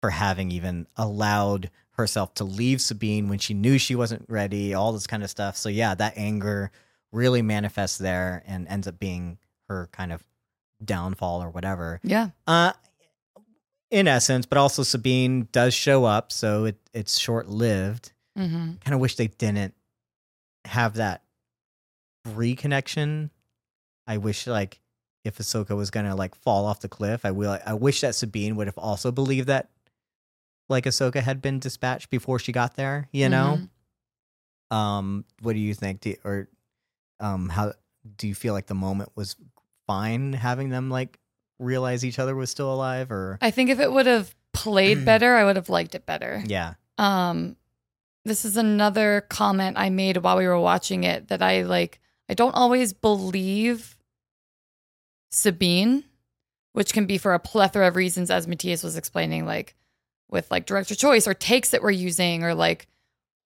for 0.01 0.09
having 0.09 0.51
even 0.51 0.87
allowed 0.95 1.69
herself 1.91 2.33
to 2.35 2.45
leave 2.45 2.79
Sabine 2.81 3.27
when 3.27 3.37
she 3.39 3.53
knew 3.53 3.77
she 3.77 3.93
wasn't 3.93 4.25
ready, 4.29 4.73
all 4.73 4.93
this 4.93 5.05
kind 5.07 5.21
of 5.23 5.29
stuff. 5.29 5.57
So 5.57 5.67
yeah, 5.67 5.93
that 5.95 6.13
anger 6.15 6.71
really 7.11 7.41
manifests 7.41 7.97
there 7.97 8.41
and 8.47 8.67
ends 8.69 8.87
up 8.87 8.97
being 8.99 9.37
her 9.67 9.89
kind 9.91 10.13
of 10.13 10.23
downfall 10.83 11.43
or 11.43 11.49
whatever. 11.49 11.99
Yeah. 12.03 12.29
Uh 12.47 12.71
in 13.91 14.07
essence, 14.07 14.45
but 14.45 14.57
also 14.57 14.83
Sabine 14.83 15.47
does 15.51 15.73
show 15.73 16.05
up, 16.05 16.31
so 16.31 16.65
it 16.65 16.77
it's 16.93 17.19
short 17.19 17.49
lived. 17.49 18.13
hmm 18.37 18.73
Kind 18.83 18.93
of 18.93 18.99
wish 18.99 19.15
they 19.15 19.27
didn't 19.27 19.73
have 20.65 20.95
that 20.95 21.23
reconnection. 22.35 23.29
I 24.07 24.17
wish 24.17 24.47
like 24.47 24.79
if 25.25 25.37
Ahsoka 25.37 25.75
was 25.75 25.91
gonna 25.91 26.15
like 26.15 26.35
fall 26.35 26.65
off 26.65 26.79
the 26.79 26.89
cliff, 26.89 27.25
I 27.25 27.31
will. 27.31 27.57
I 27.65 27.73
wish 27.73 28.01
that 28.01 28.15
Sabine 28.15 28.55
would 28.55 28.67
have 28.67 28.77
also 28.77 29.11
believed 29.11 29.47
that 29.47 29.69
like 30.69 30.85
Ahsoka 30.85 31.21
had 31.21 31.41
been 31.41 31.59
dispatched 31.59 32.09
before 32.09 32.39
she 32.39 32.51
got 32.51 32.75
there. 32.75 33.07
You 33.11 33.29
know. 33.29 33.59
Um, 34.71 35.25
what 35.41 35.53
do 35.53 35.59
you 35.59 35.73
think? 35.73 36.01
Do, 36.01 36.15
or 36.23 36.47
um, 37.19 37.49
how 37.49 37.73
do 38.17 38.27
you 38.27 38.35
feel 38.35 38.53
like 38.53 38.67
the 38.67 38.75
moment 38.75 39.09
was 39.15 39.35
fine 39.87 40.33
having 40.33 40.69
them 40.69 40.89
like 40.89 41.17
realize 41.57 42.05
each 42.05 42.19
other 42.19 42.35
was 42.35 42.49
still 42.51 42.71
alive? 42.73 43.11
Or 43.11 43.37
I 43.41 43.51
think 43.51 43.69
if 43.69 43.79
it 43.79 43.91
would 43.91 44.05
have 44.05 44.33
played 44.53 45.05
better, 45.05 45.35
I 45.35 45.43
would 45.43 45.55
have 45.55 45.69
liked 45.69 45.95
it 45.95 46.05
better. 46.05 46.43
yeah, 46.45 46.75
Um, 46.97 47.55
this 48.25 48.45
is 48.45 48.57
another 48.57 49.25
comment 49.29 49.77
I 49.79 49.89
made 49.89 50.17
while 50.17 50.37
we 50.37 50.45
were 50.47 50.59
watching 50.59 51.03
it 51.03 51.29
that 51.29 51.41
I 51.41 51.63
like. 51.63 51.99
I 52.29 52.35
don't 52.35 52.53
always 52.53 52.93
believe 52.93 53.97
Sabine, 55.31 56.03
which 56.73 56.93
can 56.93 57.05
be 57.05 57.17
for 57.17 57.33
a 57.33 57.39
plethora 57.39 57.87
of 57.87 57.95
reasons, 57.95 58.29
as 58.29 58.45
Mattias 58.47 58.83
was 58.83 58.95
explaining, 58.95 59.45
like 59.45 59.75
with 60.29 60.49
like 60.51 60.67
director 60.67 60.93
choice 60.93 61.27
or 61.27 61.33
takes 61.33 61.71
that 61.71 61.81
we're 61.81 61.89
using, 61.89 62.43
or 62.43 62.53
like 62.53 62.87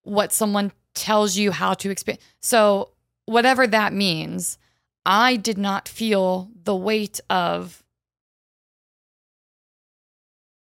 what 0.02 0.32
someone 0.32 0.70
tells 0.94 1.36
you 1.36 1.50
how 1.50 1.72
to 1.74 1.90
experience. 1.90 2.22
So 2.42 2.90
whatever 3.24 3.66
that 3.66 3.94
means, 3.94 4.58
I 5.06 5.36
did 5.36 5.56
not 5.56 5.88
feel 5.88 6.50
the 6.62 6.76
weight 6.76 7.20
of 7.30 7.82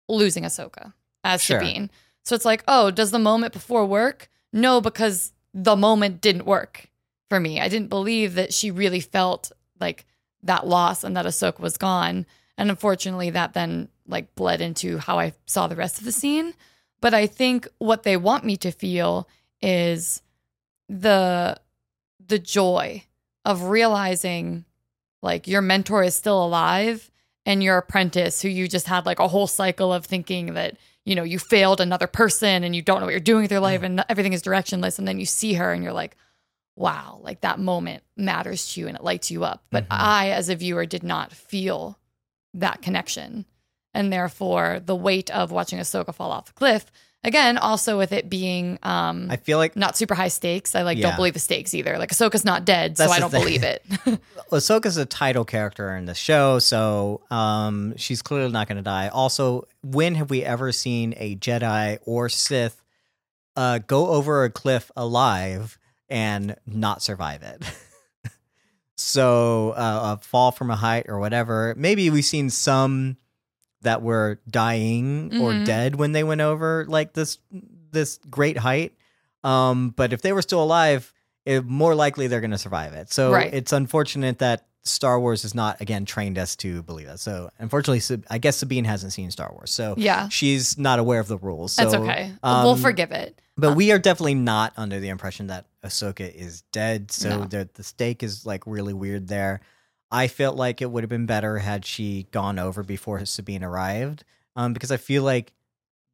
losing 0.07 0.43
Ahsoka 0.43 0.93
as 1.23 1.41
Sure. 1.41 1.59
Sabine. 1.59 1.89
So 2.23 2.35
it's 2.35 2.45
like, 2.45 2.63
oh, 2.69 2.89
does 2.89 3.11
the 3.11 3.19
moment 3.19 3.51
before 3.51 3.85
work? 3.85 4.29
No, 4.53 4.79
because 4.79 5.33
the 5.53 5.75
moment 5.75 6.21
didn't 6.21 6.45
work 6.45 6.89
for 7.33 7.39
me. 7.39 7.59
I 7.59 7.67
didn't 7.67 7.89
believe 7.89 8.35
that 8.35 8.53
she 8.53 8.69
really 8.69 8.99
felt 8.99 9.51
like 9.81 10.05
that 10.43 10.67
loss 10.67 11.03
and 11.03 11.17
that 11.17 11.25
Ahsoka 11.25 11.59
was 11.59 11.77
gone. 11.77 12.27
And 12.59 12.69
unfortunately, 12.69 13.31
that 13.31 13.53
then 13.53 13.89
like 14.07 14.35
bled 14.35 14.61
into 14.61 14.99
how 14.99 15.17
I 15.17 15.33
saw 15.47 15.65
the 15.65 15.75
rest 15.75 15.97
of 15.97 16.05
the 16.05 16.11
scene. 16.11 16.53
But 17.01 17.15
I 17.15 17.25
think 17.25 17.67
what 17.79 18.03
they 18.03 18.17
want 18.17 18.45
me 18.45 18.55
to 18.57 18.69
feel 18.69 19.27
is 19.63 20.21
the 20.87 21.57
the 22.23 22.37
joy 22.37 23.03
of 23.45 23.63
realizing 23.63 24.65
like 25.23 25.47
your 25.47 25.63
mentor 25.63 26.03
is 26.03 26.15
still 26.15 26.45
alive 26.45 27.09
and 27.47 27.63
your 27.63 27.79
apprentice 27.79 28.43
who 28.43 28.47
you 28.47 28.67
just 28.67 28.85
had 28.85 29.07
like 29.07 29.17
a 29.17 29.27
whole 29.27 29.47
cycle 29.47 29.91
of 29.91 30.05
thinking 30.05 30.53
that 30.53 30.77
you 31.03 31.15
know 31.15 31.23
you 31.23 31.39
failed 31.39 31.81
another 31.81 32.05
person 32.05 32.63
and 32.63 32.75
you 32.75 32.83
don't 32.83 32.99
know 32.99 33.07
what 33.07 33.11
you're 33.11 33.19
doing 33.19 33.41
with 33.41 33.51
your 33.51 33.59
life 33.59 33.81
and 33.81 34.05
everything 34.07 34.33
is 34.33 34.43
directionless 34.43 34.99
and 34.99 35.07
then 35.07 35.17
you 35.17 35.25
see 35.25 35.53
her 35.55 35.73
and 35.73 35.83
you're 35.83 35.93
like 35.93 36.15
wow 36.75 37.19
like 37.21 37.41
that 37.41 37.59
moment 37.59 38.03
matters 38.17 38.73
to 38.73 38.81
you 38.81 38.87
and 38.87 38.97
it 38.97 39.03
lights 39.03 39.29
you 39.29 39.43
up 39.43 39.63
but 39.71 39.83
Mhm. 39.83 39.87
i 39.91 40.29
as 40.31 40.49
a 40.49 40.55
viewer 40.55 40.85
did 40.85 41.03
not 41.03 41.31
feel 41.31 41.97
that 42.53 42.81
connection 42.81 43.45
and 43.93 44.11
therefore 44.11 44.79
the 44.83 44.95
weight 44.95 45.29
of 45.31 45.51
watching 45.51 45.79
Ahsoka 45.79 46.13
fall 46.13 46.31
off 46.31 46.45
the 46.47 46.53
cliff 46.53 46.91
again 47.23 47.57
also 47.57 47.97
with 47.97 48.11
it 48.11 48.27
being 48.29 48.79
um 48.83 49.27
I 49.29 49.35
feel 49.37 49.57
like 49.59 49.75
not 49.75 49.95
super 49.95 50.15
high 50.15 50.27
stakes 50.29 50.73
i 50.75 50.81
like 50.81 50.97
Yeah. 50.97 51.07
don't 51.09 51.15
believe 51.15 51.33
the 51.35 51.39
stakes 51.39 51.73
either 51.75 51.97
like 51.99 52.09
Ahsoka's 52.11 52.43
not 52.45 52.65
dead 52.65 52.95
That's 52.95 53.09
so 53.11 53.15
i 53.15 53.19
don't 53.19 53.29
thing. 53.29 53.41
believe 53.43 53.63
it 53.63 53.83
Ahsoka's 54.51 54.97
a 54.97 55.05
title 55.05 55.45
character 55.45 55.95
in 55.95 56.05
the 56.05 56.13
show, 56.13 56.59
so 56.59 57.21
um, 57.31 57.95
she's 57.97 58.21
clearly 58.21 58.51
not 58.51 58.67
going 58.67 58.75
to 58.77 58.83
die. 58.83 59.07
Also, 59.07 59.67
when 59.81 60.13
have 60.13 60.29
we 60.29 60.43
ever 60.43 60.71
seen 60.71 61.15
a 61.17 61.35
Jedi 61.35 61.97
or 62.05 62.29
Sith 62.29 62.79
uh, 63.55 63.79
go 63.79 64.07
over 64.09 64.43
a 64.43 64.51
cliff 64.51 64.91
alive 64.95 65.79
and 66.09 66.55
not 66.65 67.01
survive 67.01 67.43
it? 67.43 67.63
so, 68.95 69.71
uh, 69.71 70.17
a 70.19 70.23
fall 70.23 70.51
from 70.51 70.69
a 70.69 70.75
height 70.75 71.05
or 71.07 71.19
whatever. 71.19 71.73
Maybe 71.77 72.09
we've 72.09 72.25
seen 72.25 72.49
some 72.49 73.17
that 73.81 74.01
were 74.01 74.39
dying 74.49 75.31
or 75.41 75.51
Mhm. 75.51 75.65
dead 75.65 75.95
when 75.95 76.11
they 76.13 76.23
went 76.23 76.41
over 76.41 76.85
like 76.87 77.13
this 77.13 77.37
this 77.91 78.17
great 78.29 78.57
height. 78.57 78.93
Um, 79.43 79.89
but 79.91 80.13
if 80.13 80.21
they 80.23 80.33
were 80.33 80.41
still 80.41 80.63
alive, 80.63 81.13
it, 81.45 81.63
more 81.65 81.93
likely 81.93 82.25
they're 82.25 82.39
going 82.41 82.49
to 82.49 82.57
survive 82.57 82.93
it. 82.93 83.11
So 83.13 83.31
Right. 83.31 83.53
it's 83.53 83.71
unfortunate 83.71 84.39
that 84.39 84.65
Star 84.83 85.19
Wars 85.19 85.43
has 85.43 85.53
not 85.53 85.79
again 85.79 86.05
trained 86.05 86.39
us 86.39 86.55
to 86.57 86.81
believe 86.83 87.05
that. 87.07 87.19
So 87.19 87.51
unfortunately, 87.59 88.23
I 88.31 88.37
guess 88.39 88.57
Sabine 88.57 88.85
hasn't 88.85 89.13
seen 89.13 89.29
Star 89.31 89.51
Wars, 89.51 89.69
so 89.71 89.93
Yeah. 89.97 90.27
she's 90.29 90.77
not 90.77 90.97
aware 90.97 91.19
of 91.19 91.27
the 91.27 91.37
rules. 91.37 91.73
So, 91.73 91.83
That's 91.83 91.93
okay. 91.95 92.31
we'll 92.43 92.51
um, 92.69 92.79
forgive 92.81 93.11
it. 93.11 93.39
But 93.55 93.75
we 93.75 93.91
are 93.91 93.99
definitely 93.99 94.35
not 94.35 94.73
under 94.77 94.99
the 94.99 95.09
impression 95.09 95.47
that 95.47 95.67
Ahsoka 95.83 96.33
is 96.33 96.61
dead. 96.71 97.11
So 97.11 97.39
No. 97.41 97.45
the 97.45 97.69
the 97.73 97.83
stake 97.83 98.23
is 98.23 98.45
like 98.45 98.63
really 98.65 98.93
weird 98.93 99.27
there. 99.27 99.61
I 100.11 100.27
felt 100.27 100.55
like 100.55 100.81
it 100.81 100.89
would 100.91 101.03
have 101.03 101.09
been 101.09 101.25
better 101.25 101.59
had 101.59 101.85
she 101.85 102.27
gone 102.31 102.59
over 102.59 102.83
before 102.83 103.23
Sabine 103.25 103.63
arrived, 103.63 104.23
um, 104.55 104.73
because 104.73 104.91
I 104.91 104.97
feel 104.97 105.23
like 105.23 105.53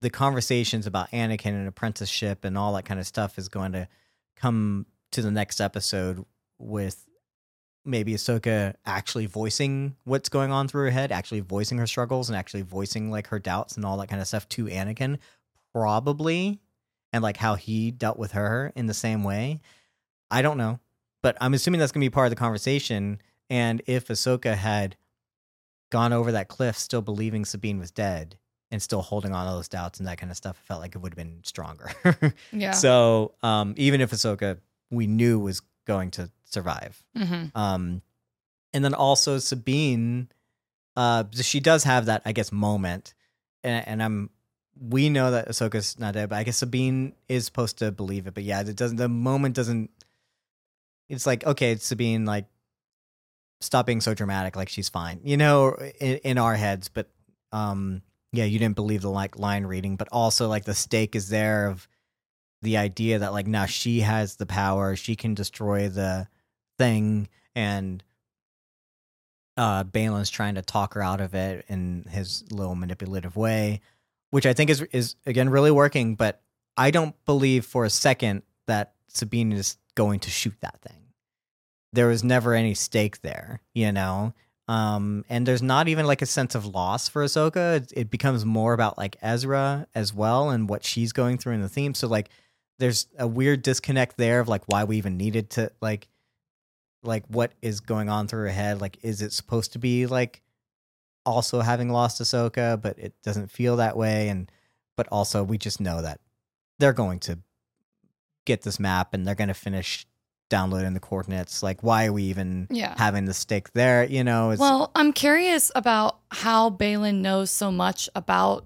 the 0.01 0.09
conversations 0.09 0.87
about 0.87 1.11
Anakin 1.11 1.47
and 1.47 1.67
apprenticeship 1.67 2.45
and 2.45 2.57
all 2.57 2.73
that 2.73 2.85
kind 2.85 2.99
of 2.99 3.05
stuff 3.07 3.37
is 3.37 3.49
going 3.49 3.73
to 3.73 3.87
come 4.37 4.85
to 5.11 5.21
the 5.21 5.31
next 5.31 5.59
episode 5.59 6.23
with 6.57 7.05
maybe 7.83 8.13
Ahsoka 8.13 8.75
actually 8.85 9.25
voicing 9.25 9.95
what's 10.05 10.29
going 10.29 10.51
on 10.51 10.67
through 10.69 10.85
her 10.85 10.91
head, 10.91 11.11
actually 11.11 11.41
voicing 11.41 11.77
her 11.77 11.87
struggles 11.87 12.29
and 12.29 12.37
actually 12.37 12.61
voicing 12.61 13.11
like 13.11 13.27
her 13.27 13.39
doubts 13.39 13.75
and 13.75 13.83
all 13.85 13.97
that 13.97 14.07
kind 14.07 14.21
of 14.21 14.27
stuff 14.27 14.47
to 14.49 14.65
Anakin, 14.65 15.17
probably, 15.73 16.59
and 17.13 17.23
like 17.23 17.37
how 17.37 17.55
he 17.55 17.91
dealt 17.91 18.17
with 18.17 18.33
her 18.33 18.71
in 18.75 18.85
the 18.87 18.93
same 18.93 19.23
way. 19.23 19.61
I 20.31 20.41
don't 20.41 20.57
know, 20.57 20.79
but 21.23 21.37
I'm 21.41 21.53
assuming 21.53 21.79
that's 21.79 21.91
gonna 21.91 22.05
be 22.05 22.09
part 22.09 22.27
of 22.27 22.31
the 22.31 22.35
conversation. 22.35 23.21
And 23.49 23.81
if 23.87 24.07
Ahsoka 24.07 24.55
had 24.55 24.95
gone 25.91 26.13
over 26.13 26.31
that 26.33 26.47
cliff, 26.47 26.77
still 26.77 27.01
believing 27.01 27.45
Sabine 27.45 27.79
was 27.79 27.91
dead 27.91 28.37
and 28.71 28.81
still 28.81 29.01
holding 29.01 29.33
on 29.33 29.47
to 29.47 29.53
those 29.53 29.67
doubts 29.67 29.97
and 29.99 30.07
that 30.07 30.19
kind 30.19 30.29
of 30.31 30.37
stuff, 30.37 30.59
I 30.63 30.67
felt 30.67 30.81
like 30.81 30.93
it 30.93 30.99
would 30.99 31.13
have 31.13 31.17
been 31.17 31.41
stronger. 31.43 31.89
Yeah. 32.51 32.71
So 32.71 33.33
um, 33.41 33.73
even 33.77 34.01
if 34.01 34.11
Ahsoka 34.11 34.59
we 34.91 35.07
knew 35.07 35.39
was 35.39 35.61
going 35.87 36.11
to 36.11 36.29
survive, 36.45 37.03
hmm 37.15 37.45
um, 37.55 38.01
and 38.71 38.85
then 38.85 38.93
also 38.93 39.39
Sabine, 39.39 40.29
uh, 40.95 41.23
she 41.33 41.59
does 41.59 41.83
have 41.85 42.05
that 42.05 42.21
I 42.25 42.31
guess 42.33 42.51
moment, 42.51 43.15
and, 43.63 43.87
and 43.87 44.03
I'm 44.03 44.29
we 44.77 45.09
know 45.09 45.31
that 45.31 45.47
Ahsoka's 45.49 45.99
not 45.99 46.13
dead, 46.13 46.29
but 46.29 46.37
I 46.37 46.43
guess 46.43 46.57
Sabine 46.57 47.13
is 47.27 47.45
supposed 47.45 47.77
to 47.79 47.91
believe 47.91 48.27
it. 48.27 48.33
But 48.33 48.43
yeah, 48.43 48.61
it 48.61 48.75
doesn't. 48.75 48.97
The 48.97 49.09
moment 49.09 49.55
doesn't. 49.55 49.89
It's 51.09 51.25
like 51.25 51.45
okay, 51.45 51.71
it's 51.71 51.85
Sabine, 51.85 52.25
like 52.25 52.45
stop 53.61 53.85
being 53.85 54.01
so 54.01 54.13
dramatic. 54.13 54.55
Like 54.55 54.69
she's 54.69 54.89
fine, 54.89 55.19
you 55.23 55.37
know, 55.37 55.75
in, 55.99 56.17
in 56.17 56.37
our 56.37 56.55
heads. 56.55 56.89
But 56.89 57.09
um, 57.51 58.01
yeah, 58.31 58.45
you 58.45 58.59
didn't 58.59 58.75
believe 58.75 59.01
the 59.01 59.09
like 59.09 59.39
line 59.39 59.65
reading, 59.65 59.95
but 59.95 60.07
also 60.11 60.47
like 60.47 60.65
the 60.65 60.75
stake 60.75 61.15
is 61.15 61.29
there 61.29 61.67
of 61.67 61.87
the 62.61 62.77
idea 62.77 63.19
that 63.19 63.33
like 63.33 63.47
now 63.47 63.65
she 63.65 64.01
has 64.01 64.35
the 64.35 64.45
power, 64.45 64.95
she 64.95 65.15
can 65.15 65.33
destroy 65.33 65.89
the 65.89 66.27
thing, 66.77 67.27
and 67.55 68.03
uh 69.57 69.83
Baylan's 69.83 70.29
trying 70.29 70.55
to 70.55 70.61
talk 70.61 70.93
her 70.93 71.01
out 71.01 71.19
of 71.19 71.33
it 71.33 71.65
in 71.67 72.05
his 72.09 72.43
little 72.51 72.75
manipulative 72.75 73.35
way, 73.35 73.81
which 74.31 74.45
I 74.45 74.53
think 74.53 74.69
is 74.69 74.81
is 74.91 75.15
again 75.25 75.49
really 75.49 75.71
working, 75.71 76.15
but 76.15 76.41
I 76.77 76.91
don't 76.91 77.15
believe 77.25 77.65
for 77.65 77.85
a 77.85 77.89
second 77.89 78.43
that 78.67 78.93
Sabine 79.07 79.51
is 79.51 79.77
going 79.95 80.19
to 80.21 80.29
shoot 80.29 80.55
that 80.61 80.79
thing. 80.81 81.01
There 81.91 82.07
was 82.07 82.23
never 82.23 82.53
any 82.53 82.73
stake 82.73 83.21
there, 83.21 83.61
you 83.73 83.91
know. 83.91 84.33
Um, 84.69 85.25
and 85.29 85.47
there's 85.47 85.63
not 85.63 85.87
even 85.87 86.05
like 86.05 86.21
a 86.21 86.27
sense 86.27 86.53
of 86.53 86.67
loss 86.67 87.09
for 87.09 87.23
Ahsoka. 87.23 87.77
It, 87.77 87.93
it 87.95 88.11
becomes 88.11 88.45
more 88.45 88.73
about 88.73 88.99
like 88.99 89.17
Ezra 89.21 89.87
as 89.95 90.13
well 90.13 90.51
and 90.51 90.69
what 90.69 90.85
she's 90.85 91.11
going 91.11 91.39
through 91.39 91.53
in 91.53 91.61
the 91.63 91.69
theme. 91.69 91.95
So 91.95 92.07
like, 92.07 92.29
there's 92.77 93.07
a 93.17 93.27
weird 93.27 93.63
disconnect 93.63 94.15
there 94.17 94.39
of 94.39 94.47
like 94.47 94.61
why 94.67 94.83
we 94.83 94.97
even 94.97 95.17
needed 95.17 95.49
to 95.51 95.71
like, 95.81 96.07
like 97.01 97.23
what 97.29 97.53
is 97.63 97.79
going 97.79 98.09
on 98.09 98.27
through 98.27 98.43
her 98.43 98.49
head. 98.49 98.79
Like, 98.79 98.99
is 99.01 99.23
it 99.23 99.33
supposed 99.33 99.73
to 99.73 99.79
be 99.79 100.05
like 100.05 100.43
also 101.29 101.61
having 101.61 101.89
lost 101.89 102.21
Ahsoka, 102.21 102.81
but 102.81 102.97
it 102.99 103.13
doesn't 103.23 103.51
feel 103.51 103.77
that 103.77 103.95
way. 103.97 104.29
And 104.29 104.51
but 104.97 105.07
also 105.11 105.43
we 105.43 105.57
just 105.57 105.79
know 105.79 106.01
that 106.01 106.19
they're 106.79 106.93
going 106.93 107.19
to 107.19 107.39
get 108.45 108.63
this 108.63 108.79
map 108.79 109.13
and 109.13 109.25
they're 109.25 109.35
going 109.35 109.47
to 109.49 109.53
finish 109.53 110.05
downloading 110.49 110.93
the 110.93 110.99
coordinates. 110.99 111.61
Like, 111.61 111.83
why 111.83 112.07
are 112.07 112.13
we 112.13 112.23
even 112.23 112.67
Yeah. 112.71 112.95
having 112.97 113.25
the 113.25 113.33
stake 113.33 113.71
there? 113.73 114.03
You 114.03 114.23
know, 114.23 114.49
it's, 114.51 114.59
Well, 114.59 114.91
I'm 114.95 115.13
curious 115.13 115.71
about 115.75 116.19
how 116.31 116.69
Baylan 116.71 117.21
knows 117.21 117.51
so 117.51 117.71
much 117.71 118.09
about 118.15 118.65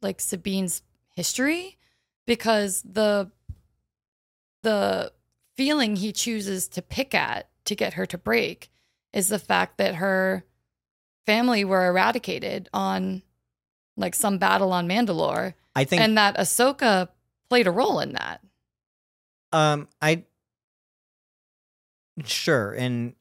like 0.00 0.18
Sabine's 0.18 0.82
history 1.16 1.76
because 2.26 2.82
the 2.82 3.30
the 4.62 5.12
feeling 5.56 5.96
he 5.96 6.12
chooses 6.12 6.68
to 6.68 6.82
pick 6.82 7.14
at 7.14 7.48
to 7.64 7.74
get 7.74 7.94
her 7.94 8.06
to 8.06 8.18
break 8.18 8.70
is 9.12 9.28
the 9.28 9.38
fact 9.38 9.78
that 9.78 9.96
her 9.96 10.44
family 11.26 11.64
were 11.64 11.86
eradicated 11.86 12.68
on 12.72 13.22
like 13.96 14.14
some 14.14 14.38
battle 14.38 14.72
on 14.72 14.88
Mandalore 14.88 15.54
I 15.74 15.84
think 15.84 16.02
and 16.02 16.16
that 16.18 16.36
Ahsoka 16.36 17.08
played 17.48 17.66
a 17.66 17.70
role 17.70 18.00
in 18.00 18.12
that. 18.12 18.40
Um, 19.52 19.88
I 20.00 20.24
sure, 22.24 22.72
and 22.72 23.14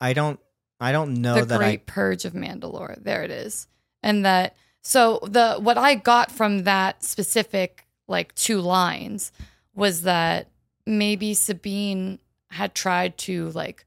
I 0.00 0.12
don't, 0.12 0.40
I 0.80 0.92
don't 0.92 1.14
know 1.20 1.36
the 1.36 1.44
that 1.46 1.58
Great 1.58 1.86
Purge 1.86 2.24
of 2.24 2.32
Mandalore. 2.32 3.02
There 3.02 3.22
it 3.22 3.30
is. 3.30 3.66
And 4.02 4.24
that 4.24 4.56
so 4.82 5.20
the 5.22 5.56
what 5.56 5.76
I 5.76 5.94
got 5.94 6.30
from 6.30 6.64
that 6.64 7.02
specific 7.02 7.86
like 8.06 8.34
two 8.34 8.60
lines 8.60 9.32
was 9.74 10.02
that 10.02 10.48
maybe 10.86 11.34
Sabine 11.34 12.18
had 12.50 12.74
tried 12.74 13.18
to 13.18 13.50
like 13.50 13.84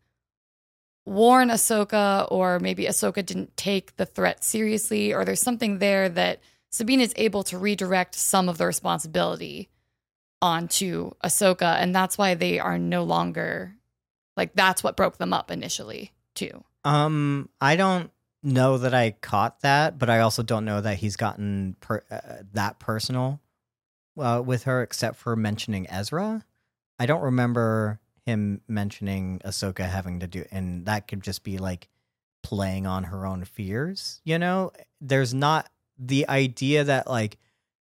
warn 1.06 1.50
Ahsoka, 1.50 2.28
or 2.30 2.60
maybe 2.60 2.86
Ahsoka 2.86 3.26
didn't 3.26 3.56
take 3.58 3.96
the 3.96 4.06
threat 4.06 4.44
seriously, 4.44 5.14
or 5.14 5.26
there's 5.26 5.42
something 5.42 5.80
there 5.80 6.10
that 6.10 6.40
Sabine 6.72 7.02
is 7.02 7.14
able 7.18 7.44
to 7.44 7.58
redirect 7.58 8.16
some 8.16 8.48
of 8.48 8.58
the 8.58 8.66
responsibility 8.66 9.70
onto 10.42 11.12
Ahsoka, 11.24 11.76
and 11.76 11.94
that's 11.94 12.18
why 12.18 12.34
they 12.36 12.60
are 12.60 12.78
no 12.78 13.04
longer 13.04 13.76
like 14.38 14.54
that's 14.56 14.84
what 14.84 14.96
broke 14.98 15.18
them 15.18 15.34
up 15.34 15.52
initially 15.52 16.14
too. 16.36 16.64
Um, 16.84 17.50
I 17.60 17.76
don't 17.76 18.12
know 18.44 18.78
that 18.78 18.94
I 18.94 19.12
caught 19.12 19.62
that, 19.62 20.00
but 20.00 20.10
I 20.10 20.22
also 20.22 20.42
don't 20.42 20.66
know 20.66 20.82
that 20.82 20.98
he's 20.98 21.16
gotten 21.16 21.76
per, 21.80 22.02
uh, 22.10 22.44
that 22.54 22.80
personal 22.80 23.40
uh, 24.20 24.42
with 24.44 24.64
her, 24.64 24.82
except 24.82 25.18
for 25.18 25.36
mentioning 25.36 25.88
Ezra. 25.90 26.44
I 26.98 27.06
don't 27.06 27.22
remember 27.22 28.00
him 28.26 28.62
mentioning 28.68 29.40
Ahsoka 29.46 29.90
having 29.90 30.20
to 30.20 30.28
do, 30.28 30.46
and 30.52 30.86
that 30.86 31.08
could 31.08 31.24
just 31.24 31.44
be 31.44 31.58
like 31.58 31.88
playing 32.44 32.86
on 32.88 33.06
her 33.06 33.26
own 33.26 33.46
fears. 33.46 34.22
You 34.24 34.38
know, 34.40 34.72
there's 35.00 35.34
not 35.34 35.70
the 35.98 36.28
idea 36.30 36.84
that 36.84 37.08
like 37.08 37.38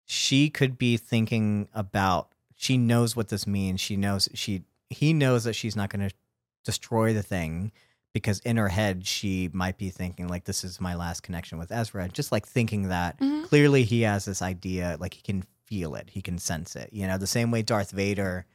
she 0.05 0.49
could 0.49 0.77
be 0.77 0.97
thinking 0.97 1.67
about. 1.73 2.31
She 2.55 2.77
knows 2.77 3.15
what 3.15 3.29
this 3.29 3.45
means. 3.47 3.81
She 3.81 3.97
knows 3.97 4.29
she. 4.33 4.63
He 4.89 5.13
knows 5.13 5.43
that 5.43 5.53
she's 5.53 5.75
not 5.75 5.89
going 5.89 6.07
to 6.09 6.15
destroy 6.63 7.13
the 7.13 7.21
thing 7.23 7.71
because 8.13 8.39
in 8.39 8.57
her 8.57 8.69
head 8.69 9.05
she 9.05 9.49
might 9.53 9.77
be 9.77 9.89
thinking 9.89 10.27
like 10.27 10.45
this 10.45 10.63
is 10.63 10.79
my 10.81 10.95
last 10.95 11.21
connection 11.23 11.57
with 11.59 11.71
Ezra. 11.71 12.07
Just 12.09 12.31
like 12.31 12.47
thinking 12.47 12.89
that 12.89 13.19
Mhm. 13.19 13.43
clearly 13.47 13.83
he 13.83 14.01
has 14.01 14.25
this 14.25 14.41
idea 14.41 14.97
like 14.99 15.13
he 15.13 15.21
can 15.21 15.43
feel 15.65 15.95
it 15.95 16.09
he 16.09 16.21
can 16.21 16.37
sense 16.37 16.77
it 16.77 16.89
you 16.93 17.05
know 17.05 17.17
the 17.17 17.27
same 17.27 17.51
way 17.51 17.61
darth 17.61 17.91
vader 17.91 18.45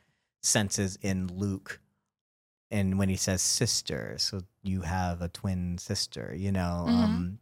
senses 0.42 0.98
in 1.02 1.26
luke 1.28 1.80
and 2.70 2.98
when 2.98 3.08
he 3.08 3.16
says 3.16 3.40
sister 3.42 4.14
so 4.18 4.40
you 4.62 4.82
have 4.82 5.22
a 5.22 5.28
twin 5.28 5.78
sister 5.78 6.34
you 6.36 6.50
know 6.52 6.84
Mhm. 6.88 7.04
um 7.04 7.38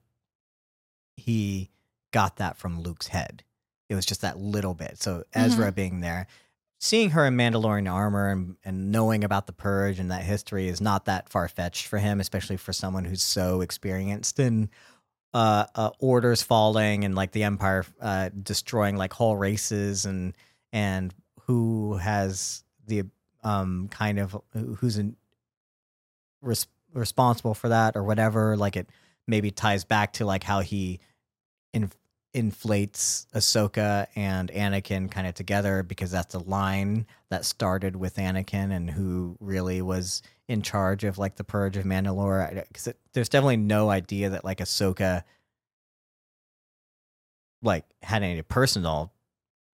he 1.17 1.71
got 2.13 2.37
that 2.37 2.57
from 2.57 2.81
luke's 2.83 3.09
head. 3.09 3.45
It 3.89 3.95
was 3.95 4.07
just 4.07 4.21
that 4.23 4.39
little 4.39 4.75
bit. 4.75 4.99
So 5.03 5.25
ezra 5.33 5.73
being 5.73 6.01
there 6.01 6.27
seeing 6.83 7.11
her 7.11 7.27
in 7.27 7.37
mandalorian 7.37 7.93
armor 7.93 8.31
and, 8.31 8.57
and 8.65 8.91
knowing 8.91 9.23
about 9.23 9.47
the 9.47 9.53
purge 9.53 9.99
and 9.99 10.11
that 10.11 10.23
history 10.23 10.67
is 10.67 10.81
not 10.81 11.05
that 11.05 11.29
far-fetched 11.29 11.87
for 11.87 11.99
him 11.99 12.21
especially 12.21 12.57
for 12.57 12.73
someone 12.73 13.05
who's 13.05 13.23
so 13.23 13.61
experienced 13.61 14.39
in 14.41 14.71
uh, 15.35 15.67
uh, 15.75 15.91
orders 15.99 16.43
falling 16.43 17.05
and 17.05 17.15
like 17.15 17.33
the 17.33 17.45
empire 17.45 17.85
uh, 18.01 18.31
destroying 18.43 18.97
like 18.97 19.13
whole 19.13 19.37
races 19.37 20.07
and 20.07 20.35
and 20.73 21.15
who 21.43 21.99
has 21.99 22.65
the 22.91 23.05
um 23.43 23.89
kind 23.89 24.19
of 24.19 24.37
who's 24.77 24.99
in, 24.99 25.17
res- 26.43 26.67
responsible 26.93 27.55
for 27.55 27.69
that 27.71 27.97
or 27.97 28.05
whatever 28.05 28.57
like 28.57 28.77
it 28.77 28.89
maybe 29.27 29.51
ties 29.51 29.85
back 29.85 30.13
to 30.13 30.27
like 30.27 30.45
how 30.45 30.61
he 30.61 31.01
in, 31.73 31.91
inflates 32.33 33.27
Ahsoka 33.35 34.07
and 34.15 34.51
Anakin 34.51 35.11
kind 35.11 35.27
of 35.27 35.35
together 35.35 35.83
because 35.83 36.11
that's 36.11 36.33
the 36.33 36.41
line 36.41 37.07
that 37.31 37.45
started 37.45 37.97
with 37.97 38.17
Anakin 38.17 38.73
and 38.73 38.91
who 38.91 39.37
really 39.41 39.83
was 39.83 40.23
in 40.49 40.63
charge 40.63 41.05
of 41.05 41.19
like 41.19 41.37
the 41.37 41.45
purge 41.45 41.77
of 41.77 41.85
Mandalore. 41.85 42.67
Because 42.69 42.89
there's 43.13 43.29
definitely 43.29 43.57
no 43.57 43.91
idea 43.91 44.31
that 44.31 44.45
like 44.45 44.59
Ahsoka 44.59 45.25
like 47.63 47.85
had 48.03 48.23
any 48.23 48.43
personal 48.43 49.13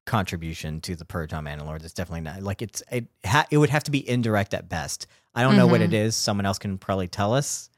contribution 0.06 0.80
to 0.82 0.96
the 0.96 1.04
purge 1.04 1.32
on 1.32 1.44
Mandalore. 1.44 1.82
It's 1.82 1.92
definitely 1.92 2.22
not 2.22 2.42
like 2.42 2.62
it's 2.62 2.82
it 2.90 3.06
ha- 3.24 3.46
it 3.50 3.58
would 3.58 3.70
have 3.70 3.84
to 3.84 3.90
be 3.90 4.08
indirect 4.08 4.54
at 4.54 4.68
best. 4.68 5.06
I 5.34 5.42
don't 5.42 5.56
know 5.56 5.66
what 5.66 5.82
it 5.82 5.92
is. 5.92 6.16
Someone 6.16 6.46
else 6.46 6.58
can 6.58 6.78
probably 6.78 7.08
tell 7.08 7.34
us 7.34 7.68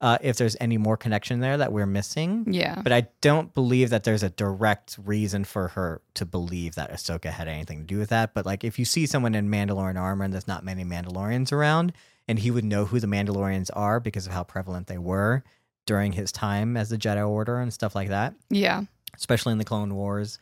uh, 0.00 0.16
if 0.22 0.36
there's 0.38 0.56
any 0.60 0.78
more 0.78 0.96
connection 0.96 1.40
there 1.40 1.58
that 1.58 1.72
we're 1.72 1.84
missing. 1.86 2.46
Yeah. 2.50 2.80
But 2.82 2.90
I 2.92 3.06
don't 3.20 3.52
believe 3.54 3.90
that 3.90 4.04
there's 4.04 4.22
a 4.22 4.30
direct 4.30 4.98
reason 5.04 5.44
for 5.44 5.68
her 5.68 6.00
to 6.14 6.24
believe 6.24 6.74
that 6.76 6.90
Ahsoka 6.90 7.26
had 7.30 7.48
anything 7.48 7.80
to 7.80 7.84
do 7.84 7.98
with 7.98 8.08
that. 8.08 8.32
But 8.32 8.46
like, 8.46 8.64
if 8.64 8.78
you 8.78 8.84
see 8.86 9.04
someone 9.06 9.34
in 9.34 9.48
Mandalorian 9.50 10.00
armor 10.00 10.24
and 10.24 10.32
there's 10.32 10.48
not 10.48 10.64
many 10.64 10.84
Mandalorians 10.84 11.52
around, 11.52 11.92
and 12.26 12.38
he 12.38 12.50
would 12.50 12.64
know 12.64 12.86
who 12.86 12.98
the 12.98 13.06
Mandalorians 13.06 13.68
are 13.74 14.00
because 14.00 14.26
of 14.26 14.32
how 14.32 14.42
prevalent 14.42 14.86
they 14.86 14.98
were 14.98 15.44
during 15.86 16.12
his 16.12 16.32
time 16.32 16.76
as 16.76 16.88
the 16.88 16.96
Jedi 16.96 17.28
Order 17.28 17.58
and 17.58 17.72
stuff 17.72 17.94
like 17.94 18.08
that, 18.08 18.34
Yeah. 18.48 18.84
especially 19.14 19.52
in 19.52 19.58
the 19.58 19.64
Clone 19.64 19.94
Wars. 19.94 20.38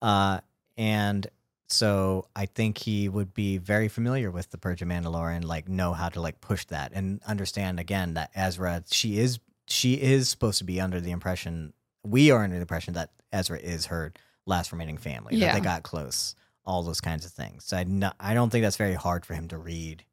Uh, 0.00 0.40
and 0.76 1.26
so 1.68 2.26
I 2.36 2.46
think 2.46 2.76
he 2.78 3.08
would 3.08 3.32
be 3.32 3.56
very 3.56 3.88
familiar 3.88 4.30
with 4.30 4.50
the 4.50 4.58
Purge 4.58 4.82
of 4.82 4.88
Mandalore 4.88 5.34
and 5.34 5.44
like 5.44 5.68
know 5.68 5.94
how 5.94 6.10
to 6.10 6.20
like 6.20 6.40
push 6.42 6.66
that 6.66 6.92
and 6.94 7.20
understand 7.26 7.80
again 7.80 8.14
that 8.14 8.30
Ezra 8.34 8.82
she 8.90 9.18
is 9.18 9.38
she 9.68 9.94
is 9.94 10.28
supposed 10.28 10.58
to 10.58 10.64
be 10.64 10.80
under 10.80 11.00
the 11.00 11.10
impression 11.12 11.72
we 12.04 12.30
are 12.30 12.42
under 12.44 12.56
the 12.56 12.62
impression 12.62 12.94
that 12.94 13.10
Ezra 13.32 13.58
is 13.58 13.86
her 13.86 14.12
last 14.44 14.70
remaining 14.72 14.98
family 14.98 15.30
that 15.38 15.46
Yeah. 15.46 15.54
they 15.54 15.60
got 15.60 15.82
close 15.82 16.34
all 16.66 16.82
those 16.82 17.00
kinds 17.00 17.24
of 17.24 17.32
things 17.32 17.64
so 17.64 17.76
I 17.76 17.84
no, 17.84 18.12
I 18.20 18.34
don't 18.34 18.50
think 18.50 18.62
that's 18.64 18.76
very 18.76 18.94
hard 18.94 19.24
for 19.24 19.34
him 19.34 19.48
to 19.48 19.56
read 19.58 20.04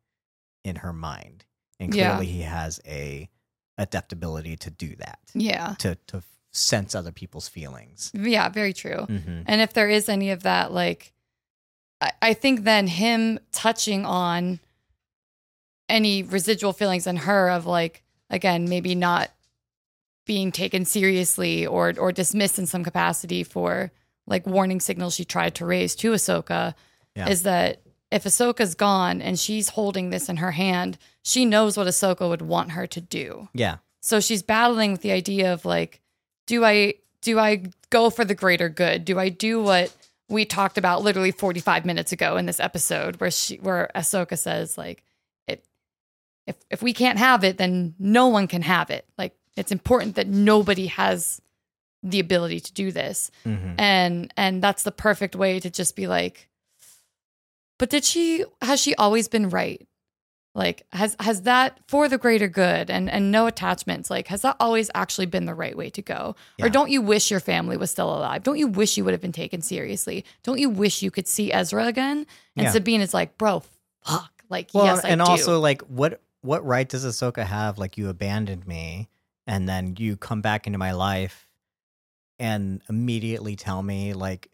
in 0.64 0.78
her 0.78 0.94
mind 0.94 1.46
and 1.80 1.94
Yeah. 1.94 2.10
clearly 2.12 2.28
he 2.28 2.42
has 2.44 2.80
a 2.86 3.30
adaptability 3.78 4.56
to 4.58 4.70
do 4.70 4.96
that 4.98 5.20
Yeah. 5.34 5.76
to 5.80 5.96
to 6.08 6.22
sense 6.52 6.96
other 6.96 7.12
people's 7.12 7.48
feelings 7.48 8.12
Yeah. 8.14 8.50
Very 8.50 8.74
true. 8.74 9.06
mm-hmm. 9.08 9.42
And 9.46 9.62
if 9.62 9.74
there 9.74 9.90
is 9.90 10.10
any 10.10 10.32
of 10.32 10.44
that, 10.44 10.72
like, 10.72 11.14
I, 12.02 12.12
I 12.22 12.34
think 12.34 12.64
then 12.64 12.88
him 12.88 13.40
touching 13.52 14.06
on 14.06 14.60
any 15.88 16.24
residual 16.24 16.74
feelings 16.74 17.08
in 17.08 17.18
her 17.18 17.50
of 17.50 17.66
like, 17.66 18.04
again, 18.30 18.70
maybe 18.70 18.96
not 18.96 19.32
being 20.26 20.52
taken 20.52 20.86
seriously 20.86 21.66
or 21.66 21.94
or 21.98 22.12
dismissed 22.12 22.60
in 22.60 22.68
some 22.68 22.84
capacity 22.84 23.44
for 23.44 23.92
like 24.28 24.46
warning 24.46 24.80
signals 24.80 25.16
she 25.16 25.26
tried 25.26 25.56
to 25.56 25.66
raise 25.66 25.96
to 25.96 26.12
Ahsoka 26.12 26.76
Yeah. 27.16 27.28
is 27.30 27.42
that 27.44 27.82
if 28.12 28.24
Ahsoka's 28.26 28.76
gone 28.76 29.22
and 29.24 29.40
she's 29.40 29.70
holding 29.70 30.12
this 30.12 30.30
in 30.30 30.38
her 30.38 30.52
hand, 30.52 30.98
she 31.24 31.46
knows 31.46 31.78
what 31.78 31.88
Ahsoka 31.88 32.30
would 32.30 32.44
want 32.44 32.72
her 32.72 32.86
to 32.88 33.02
do. 33.02 33.50
yeah 33.54 33.78
So 34.02 34.20
she's 34.20 34.44
battling 34.44 34.92
with 34.92 35.02
the 35.02 35.12
idea 35.12 35.52
of 35.52 35.66
like, 35.66 36.00
do 36.50 36.66
I 36.66 36.96
do 37.22 37.38
I 37.38 37.64
go 37.92 38.10
for 38.10 38.26
the 38.26 38.34
greater 38.34 38.70
good? 38.70 39.06
Do 39.06 39.20
I 39.20 39.30
do 39.30 39.62
what 39.62 39.96
we 40.30 40.46
talked 40.46 40.80
about 40.80 41.04
literally 41.04 41.32
45 41.32 41.86
minutes 41.86 42.12
ago 42.12 42.38
in 42.38 42.48
this 42.48 42.60
episode 42.60 43.18
where 43.18 43.30
she 43.30 43.58
where 43.58 43.92
Ahsoka 43.96 44.36
says 44.36 44.76
like 44.76 45.04
it 45.48 45.64
if 46.48 46.58
if 46.72 46.82
we 46.82 46.92
can't 46.92 47.20
have 47.20 47.44
it, 47.44 47.58
then 47.58 47.94
no 48.00 48.30
one 48.30 48.48
can 48.48 48.64
have 48.64 48.90
it. 48.90 49.06
Like 49.16 49.36
it's 49.56 49.72
important 49.72 50.16
that 50.16 50.28
nobody 50.28 50.88
has 50.88 51.40
the 52.02 52.20
ability 52.20 52.62
to 52.62 52.74
do 52.74 52.92
this. 52.92 53.30
mm-hmm. 53.46 53.76
And 53.78 54.34
and 54.36 54.64
that's 54.64 54.82
the 54.82 54.92
perfect 54.92 55.36
way 55.36 55.60
to 55.60 55.70
just 55.70 55.96
be 55.96 56.08
like 56.08 56.50
but 57.78 57.92
did 57.92 58.04
she 58.04 58.44
has 58.64 58.82
she 58.82 58.96
always 58.96 59.28
been 59.28 59.50
right? 59.50 59.88
Like 60.56 60.86
has 60.92 61.16
has 61.20 61.44
that 61.44 61.80
for 61.88 62.10
the 62.10 62.18
greater 62.18 62.48
good 62.48 62.90
and 62.90 63.10
and 63.10 63.32
no 63.32 63.46
attachments 63.46 64.10
like 64.10 64.28
has 64.30 64.42
that 64.42 64.56
always 64.60 64.90
actually 64.96 65.28
been 65.28 65.46
the 65.46 65.54
right 65.54 65.78
way 65.78 65.90
to 65.92 66.02
go? 66.02 66.36
Yeah. 66.58 66.66
Or 66.66 66.70
don't 66.70 66.90
you 66.90 67.02
wish 67.02 67.30
your 67.30 67.40
family 67.40 67.78
was 67.78 67.92
still 67.92 68.10
alive? 68.10 68.42
Don't 68.44 68.58
you 68.58 68.68
wish 68.68 68.98
you 68.98 69.06
would 69.06 69.14
have 69.14 69.22
been 69.22 69.32
taken 69.32 69.62
seriously? 69.62 70.26
Don't 70.44 70.58
you 70.60 70.70
wish 70.70 71.04
you 71.04 71.12
could 71.12 71.28
see 71.28 71.54
Ezra 71.54 71.86
again? 71.86 72.26
And 72.56 72.66
Yeah. 72.66 72.72
Sabine 72.72 73.02
is 73.02 73.14
like, 73.14 73.38
"Bro, 73.38 73.64
fuck." 74.04 74.32
Like, 74.50 74.72
Well, 74.74 74.86
yes, 74.86 75.06
I 75.06 75.10
and 75.10 75.22
do. 75.22 75.26
also 75.30 75.60
like 75.60 75.82
what 75.84 76.20
what 76.42 76.66
right 76.66 76.90
does 76.90 77.06
Ahsoka 77.06 77.46
have? 77.46 77.78
Like 77.78 77.98
you 77.98 78.10
abandoned 78.10 78.66
me, 78.66 79.08
and 79.46 79.70
then 79.70 79.96
you 80.00 80.18
come 80.18 80.42
back 80.42 80.66
into 80.66 80.80
my 80.80 80.94
life, 80.94 81.48
and 82.40 82.82
immediately 82.90 83.56
tell 83.56 83.84
me 83.84 84.14
like 84.14 84.50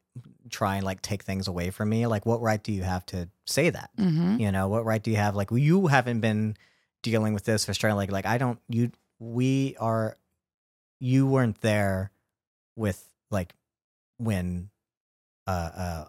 try 0.49 0.76
and 0.77 0.85
like 0.85 1.01
take 1.01 1.23
things 1.23 1.47
away 1.47 1.69
from 1.72 1.89
me. 1.89 2.05
Like 2.07 2.26
what 2.26 2.41
right 2.41 2.61
do 2.61 2.72
you 2.72 2.84
have 2.84 3.05
to 3.07 3.30
say 3.45 3.69
that? 3.69 3.89
Mhm. 3.97 4.39
You 4.39 4.51
know 4.51 4.67
what 4.67 4.85
right 4.85 5.01
do 5.01 5.11
you 5.11 5.17
have? 5.17 5.35
Like 5.35 5.49
you 5.51 5.88
haven't 5.88 6.19
been 6.22 6.55
dealing 7.03 7.34
with 7.34 7.43
this 7.45 7.65
for 7.65 7.73
straight. 7.73 7.93
Like 7.93 8.11
like 8.11 8.26
I 8.26 8.38
don't 8.38 8.59
you 8.69 8.91
we 9.19 9.76
are 9.80 10.17
you 10.99 11.27
weren't 11.27 11.61
there 11.61 12.11
with 12.76 13.07
like 13.31 13.53
when 14.17 14.69
uh 15.47 15.51
uh 15.76 16.05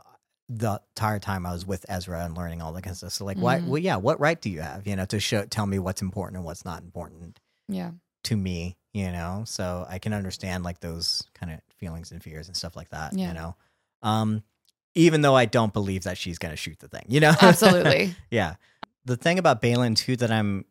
the 0.49 0.81
entire 0.95 1.19
time 1.19 1.45
I 1.45 1.53
was 1.53 1.67
with 1.67 1.85
Ezra 1.89 2.25
and 2.25 2.37
learning 2.37 2.63
all 2.63 2.73
that 2.75 2.83
kind 2.83 2.93
of 2.93 2.99
stuff. 2.99 3.13
So 3.13 3.25
like, 3.25 3.37
why? 3.37 3.59
Mhm. 3.59 3.67
Well, 3.67 3.79
yeah, 3.79 3.97
what 3.97 4.21
right 4.21 4.41
do 4.41 4.49
you 4.49 4.61
have? 4.61 4.87
You 4.87 4.95
know, 4.95 5.05
to 5.07 5.19
show 5.19 5.45
tell 5.45 5.67
me 5.67 5.81
what's 5.81 6.03
important 6.03 6.37
and 6.37 6.45
what's 6.45 6.65
not 6.65 6.83
important 6.83 7.41
Yeah. 7.69 7.91
to 8.25 8.37
me. 8.37 8.77
You 8.95 9.11
know, 9.13 9.43
so 9.45 9.85
I 9.91 9.99
can 9.99 10.13
understand 10.15 10.63
like 10.65 10.81
those 10.81 11.23
kind 11.35 11.53
of 11.53 11.61
feelings 11.77 12.13
and 12.13 12.23
fears 12.23 12.47
and 12.47 12.57
stuff 12.57 12.77
like 12.77 12.89
that. 12.91 13.13
Yeah. 13.13 13.29
You 13.29 13.35
know, 13.35 13.57
um, 14.03 14.43
even 14.95 15.21
though 15.21 15.35
I 15.35 15.45
don't 15.45 15.73
believe 15.73 16.05
that 16.05 16.19
she's 16.19 16.39
gonna 16.39 16.57
shoot 16.57 16.79
the 16.79 16.89
thing. 16.89 17.05
You 17.09 17.21
know, 17.21 17.35
Absolutely. 17.41 18.15
yeah. 18.31 18.55
The 19.05 19.17
thing 19.17 19.39
about 19.39 19.63
Baylan 19.63 19.97
too 19.97 20.17
that 20.17 20.31
I'm 20.31 20.65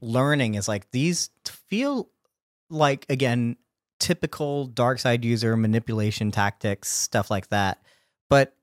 learning 0.00 0.54
is 0.54 0.68
like 0.68 0.90
these 0.90 1.30
feel 1.44 2.10
like 2.68 3.06
again 3.08 3.56
typical 3.98 4.66
dark 4.66 4.98
side 4.98 5.24
user 5.24 5.56
manipulation 5.56 6.30
tactics, 6.30 6.88
stuff 6.88 7.30
like 7.30 7.48
that. 7.50 7.82
But 8.28 8.54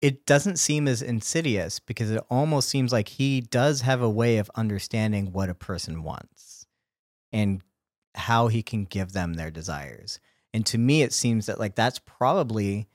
it 0.00 0.24
doesn't 0.26 0.58
seem 0.58 0.86
as 0.86 1.02
insidious 1.02 1.80
because 1.80 2.10
it 2.10 2.22
almost 2.30 2.68
seems 2.68 2.92
like 2.92 3.08
he 3.08 3.40
does 3.40 3.80
have 3.80 4.00
a 4.00 4.08
way 4.08 4.38
of 4.38 4.50
understanding 4.54 5.32
what 5.32 5.50
a 5.50 5.54
person 5.54 6.02
wants 6.04 6.66
and 7.32 7.62
how 8.14 8.46
he 8.46 8.62
can 8.62 8.84
give 8.84 9.12
them 9.12 9.34
their 9.34 9.50
desires. 9.50 10.20
And 10.52 10.64
to 10.66 10.78
me 10.78 11.02
it 11.02 11.12
seems 11.12 11.46
that 11.46 11.58
like 11.60 11.74
that's 11.74 11.98
probably 11.98 12.88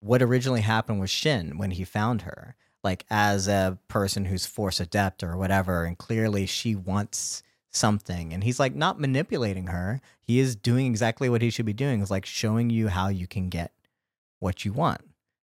what 0.00 0.22
originally 0.22 0.60
happened 0.60 1.00
with 1.00 1.10
Shin 1.10 1.56
when 1.56 1.70
he 1.72 1.84
found 1.84 2.22
her, 2.22 2.56
like 2.82 3.06
as 3.10 3.48
a 3.48 3.78
person 3.88 4.26
who's 4.26 4.44
force 4.44 4.80
adept 4.80 5.22
or 5.22 5.36
whatever, 5.36 5.84
and 5.84 5.96
clearly 5.96 6.44
she 6.44 6.74
wants 6.74 7.42
something, 7.70 8.32
and 8.32 8.44
he's 8.44 8.60
like 8.60 8.74
not 8.74 9.00
manipulating 9.00 9.68
her. 9.68 10.00
He 10.20 10.38
is 10.38 10.54
doing 10.54 10.86
exactly 10.86 11.28
what 11.28 11.42
he 11.42 11.50
should 11.50 11.66
be 11.66 11.72
doing, 11.72 12.02
is 12.02 12.10
like 12.10 12.26
showing 12.26 12.70
you 12.70 12.88
how 12.88 13.08
you 13.08 13.26
can 13.26 13.48
get 13.48 13.72
what 14.40 14.64
you 14.64 14.72
want, 14.72 15.00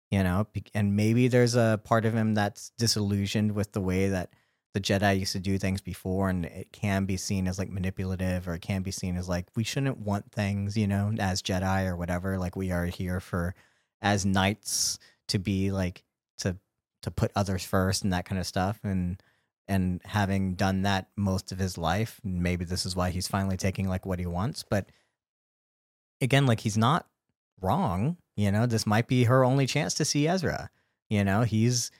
you 0.09 0.23
know. 0.23 0.47
And 0.73 0.95
maybe 0.95 1.27
there's 1.27 1.55
a 1.55 1.79
part 1.83 2.05
of 2.05 2.15
him 2.15 2.33
that's 2.33 2.71
disillusioned 2.77 3.53
with 3.53 3.73
the 3.73 3.81
way 3.81 4.09
that 4.09 4.31
the 4.77 4.81
Jedi 4.81 5.19
used 5.19 5.31
to 5.31 5.39
do 5.39 5.57
things 5.57 5.81
before, 5.81 6.29
and 6.29 6.45
it 6.45 6.71
can 6.71 7.05
be 7.05 7.17
seen 7.17 7.47
as 7.47 7.57
like 7.57 7.71
manipulative, 7.71 8.47
or 8.47 8.53
it 8.53 8.61
can 8.61 8.83
be 8.83 8.91
seen 8.91 9.17
as 9.17 9.27
like 9.27 9.47
we 9.55 9.63
shouldn't 9.63 9.97
want 9.97 10.31
things, 10.31 10.77
you 10.77 10.85
know, 10.85 11.11
as 11.17 11.41
Jedi 11.41 11.87
or 11.87 11.95
whatever. 11.95 12.37
Like 12.37 12.55
we 12.55 12.71
are 12.71 12.85
here 12.85 13.19
for 13.19 13.55
as 14.03 14.23
knights 14.23 14.99
to 15.29 15.39
be 15.39 15.71
like 15.71 16.03
to 16.37 16.57
to 17.01 17.09
put 17.09 17.31
others 17.35 17.65
first 17.65 18.03
and 18.03 18.13
that 18.13 18.25
kind 18.25 18.39
of 18.39 18.45
stuff 18.45 18.79
and 18.83 19.21
and 19.67 19.99
having 20.05 20.53
done 20.53 20.83
that 20.83 21.07
most 21.17 21.51
of 21.51 21.57
his 21.57 21.75
life 21.77 22.21
maybe 22.23 22.63
this 22.63 22.85
is 22.85 22.95
why 22.95 23.09
he's 23.09 23.27
finally 23.27 23.57
taking 23.57 23.89
like 23.89 24.05
what 24.05 24.19
he 24.19 24.25
wants 24.25 24.63
but 24.69 24.91
again 26.21 26.45
like 26.45 26.59
he's 26.59 26.77
not 26.77 27.07
wrong 27.61 28.17
you 28.35 28.51
know 28.51 28.65
this 28.65 28.85
might 28.85 29.07
be 29.07 29.25
her 29.25 29.43
only 29.43 29.65
chance 29.65 29.95
to 29.95 30.05
see 30.05 30.27
Ezra 30.27 30.69
you 31.09 31.23
know 31.23 31.41
he's 31.41 31.91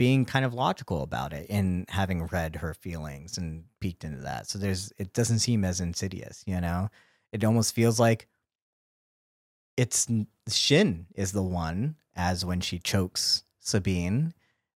being 0.00 0.24
kind 0.24 0.46
of 0.46 0.54
logical 0.54 1.02
about 1.02 1.34
it 1.34 1.46
and 1.50 1.84
having 1.90 2.26
read 2.28 2.56
her 2.56 2.72
feelings 2.72 3.36
and 3.36 3.64
peeked 3.80 4.02
into 4.02 4.22
that 4.22 4.48
so 4.48 4.58
there's 4.58 4.92
it 4.96 5.12
doesn't 5.12 5.40
seem 5.40 5.62
as 5.62 5.78
insidious 5.78 6.42
you 6.46 6.58
know 6.58 6.88
it 7.32 7.44
almost 7.44 7.74
feels 7.74 8.00
like 8.00 8.26
it's 9.80 10.06
Shin 10.48 11.06
is 11.14 11.32
the 11.32 11.42
one, 11.42 11.96
as 12.14 12.44
when 12.44 12.60
she 12.60 12.78
chokes 12.78 13.44
Sabine, 13.60 14.34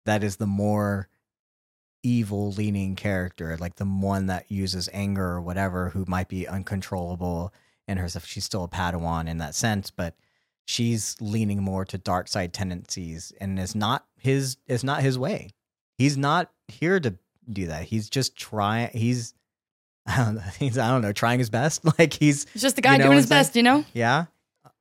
that 0.06 0.24
is 0.24 0.36
the 0.36 0.46
more 0.46 1.10
evil 2.04 2.52
leaning 2.52 2.96
character, 2.96 3.58
like 3.58 3.78
the 3.78 3.86
one 3.86 4.28
that 4.28 4.52
uses 4.52 4.90
anger 4.94 5.26
or 5.26 5.42
whatever, 5.42 5.90
who 5.90 6.06
might 6.08 6.28
be 6.28 6.48
uncontrollable 6.48 7.52
in 7.88 7.98
herself. 7.98 8.26
She's 8.26 8.46
still 8.46 8.64
a 8.64 8.68
Padawan 8.68 9.28
in 9.28 9.40
that 9.40 9.56
sense, 9.56 9.90
but 9.90 10.16
she's 10.66 11.16
leaning 11.20 11.64
more 11.64 11.84
to 11.86 11.98
dark 11.98 12.28
side 12.28 12.54
tendencies 12.54 13.34
and 13.42 13.60
is 13.60 13.74
not 13.74 14.06
his 14.22 14.58
it's 14.68 14.84
not 14.84 15.02
his 15.02 15.18
way. 15.18 15.50
He's 15.98 16.18
not 16.18 16.52
here 16.68 17.00
to 17.00 17.16
do 17.52 17.68
that. 17.68 17.84
He's 17.84 18.10
just 18.10 18.36
trying 18.38 18.90
he's 18.94 19.34
I 20.08 20.18
don't 20.18 20.36
know, 20.36 20.42
he's 20.60 20.78
I 20.78 20.90
don't 20.90 21.02
know, 21.02 21.12
trying 21.14 21.40
his 21.40 21.50
best. 21.50 21.82
Like 22.00 22.14
he's 22.14 22.46
It's 22.54 22.62
just 22.62 22.76
the 22.76 22.82
guy 22.82 22.94
You 22.94 23.00
know 23.00 23.06
doing 23.06 23.18
his 23.18 23.28
best, 23.28 23.56
you 23.56 23.64
know? 23.64 23.86
yeah. 23.94 24.26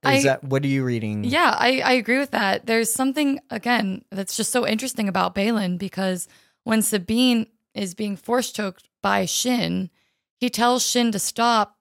I- 0.02 0.22
that 0.22 0.44
what 0.44 0.64
are 0.64 0.68
you 0.68 0.82
reading? 0.84 1.24
Yeah, 1.24 1.54
I, 1.58 1.80
I 1.84 1.92
agree 1.92 2.18
with 2.18 2.30
that. 2.30 2.64
There's 2.66 2.90
something 2.92 3.38
again 3.50 4.02
that's 4.10 4.34
just 4.36 4.50
so 4.50 4.66
interesting 4.66 5.08
about 5.08 5.34
Baylan 5.34 5.76
because 5.78 6.26
when 6.64 6.80
Sabine 6.80 7.46
is 7.74 7.94
being 7.94 8.16
force 8.16 8.50
choked 8.50 8.88
by 9.02 9.26
Shin, 9.26 9.90
he 10.38 10.48
tells 10.48 10.86
Shin 10.86 11.12
to 11.12 11.18
stop 11.18 11.76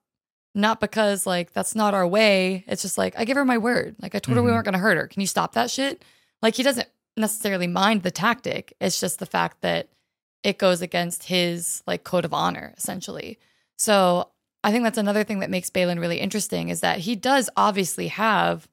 not 0.54 0.80
because 0.80 1.26
like 1.26 1.52
that's 1.52 1.74
not 1.74 1.94
our 1.94 2.06
way. 2.06 2.64
It's 2.66 2.82
just 2.82 2.98
like 2.98 3.14
I 3.18 3.24
give 3.24 3.36
her 3.36 3.44
my 3.44 3.56
word. 3.58 3.96
Like 4.02 4.14
I 4.14 4.18
told 4.18 4.36
her 4.36 4.42
we 4.42 4.50
Mhm. 4.50 4.54
weren't 4.54 4.64
going 4.66 4.72
to 4.74 4.78
hurt 4.80 4.98
her. 4.98 5.06
Can 5.06 5.20
you 5.22 5.26
stop 5.26 5.54
that 5.54 5.70
shit? 5.70 6.04
Like 6.42 6.56
he 6.56 6.62
doesn't 6.62 6.88
necessarily 7.16 7.66
mind 7.66 8.02
the 8.02 8.10
tactic. 8.10 8.72
It's 8.80 9.00
just 9.00 9.18
the 9.18 9.26
fact 9.26 9.60
that 9.62 9.88
it 10.42 10.58
goes 10.58 10.80
against 10.80 11.24
his 11.24 11.82
like 11.86 12.04
code 12.04 12.24
of 12.24 12.32
honor 12.32 12.72
essentially. 12.76 13.38
So 13.76 14.28
I 14.64 14.72
think 14.72 14.84
that's 14.84 14.98
another 14.98 15.24
thing 15.24 15.40
that 15.40 15.50
makes 15.50 15.70
Baylan 15.70 16.00
really 16.00 16.18
interesting 16.20 16.68
is 16.68 16.80
that 16.80 16.98
he 17.00 17.16
does 17.16 17.48
obviously 17.56 18.08
have 18.08 18.68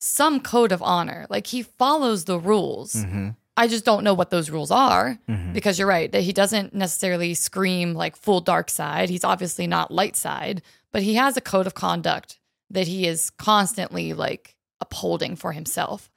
some 0.00 0.40
code 0.40 0.72
of 0.72 0.82
honor. 0.82 1.26
Like 1.30 1.46
he 1.48 1.62
follows 1.62 2.24
the 2.24 2.38
rules. 2.38 2.94
Mm-hmm. 2.94 3.30
I 3.56 3.68
just 3.68 3.84
don't 3.84 4.02
know 4.04 4.14
what 4.14 4.30
those 4.30 4.50
rules 4.50 4.70
are 4.70 5.18
Mm-hmm. 5.28 5.52
because 5.52 5.78
you're 5.78 5.86
right 5.88 6.10
that 6.10 6.22
he 6.22 6.32
doesn't 6.32 6.74
necessarily 6.74 7.34
scream 7.34 7.92
like 7.94 8.16
full 8.16 8.40
dark 8.40 8.70
side. 8.70 9.10
He's 9.10 9.24
obviously 9.24 9.66
not 9.66 9.90
light 9.90 10.16
side, 10.16 10.62
but 10.90 11.02
he 11.02 11.14
has 11.14 11.36
a 11.36 11.40
code 11.40 11.66
of 11.66 11.74
conduct 11.74 12.38
that 12.70 12.86
he 12.88 13.06
is 13.06 13.30
constantly 13.30 14.12
like 14.14 14.56
upholding 14.80 15.36
for 15.36 15.52
himself, 15.52 16.10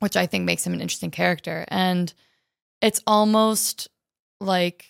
which 0.00 0.16
I 0.16 0.26
think 0.26 0.44
makes 0.44 0.66
him 0.66 0.74
an 0.74 0.80
interesting 0.80 1.10
character. 1.10 1.64
And 1.68 2.12
it's 2.82 3.00
almost 3.06 3.88
like 4.40 4.86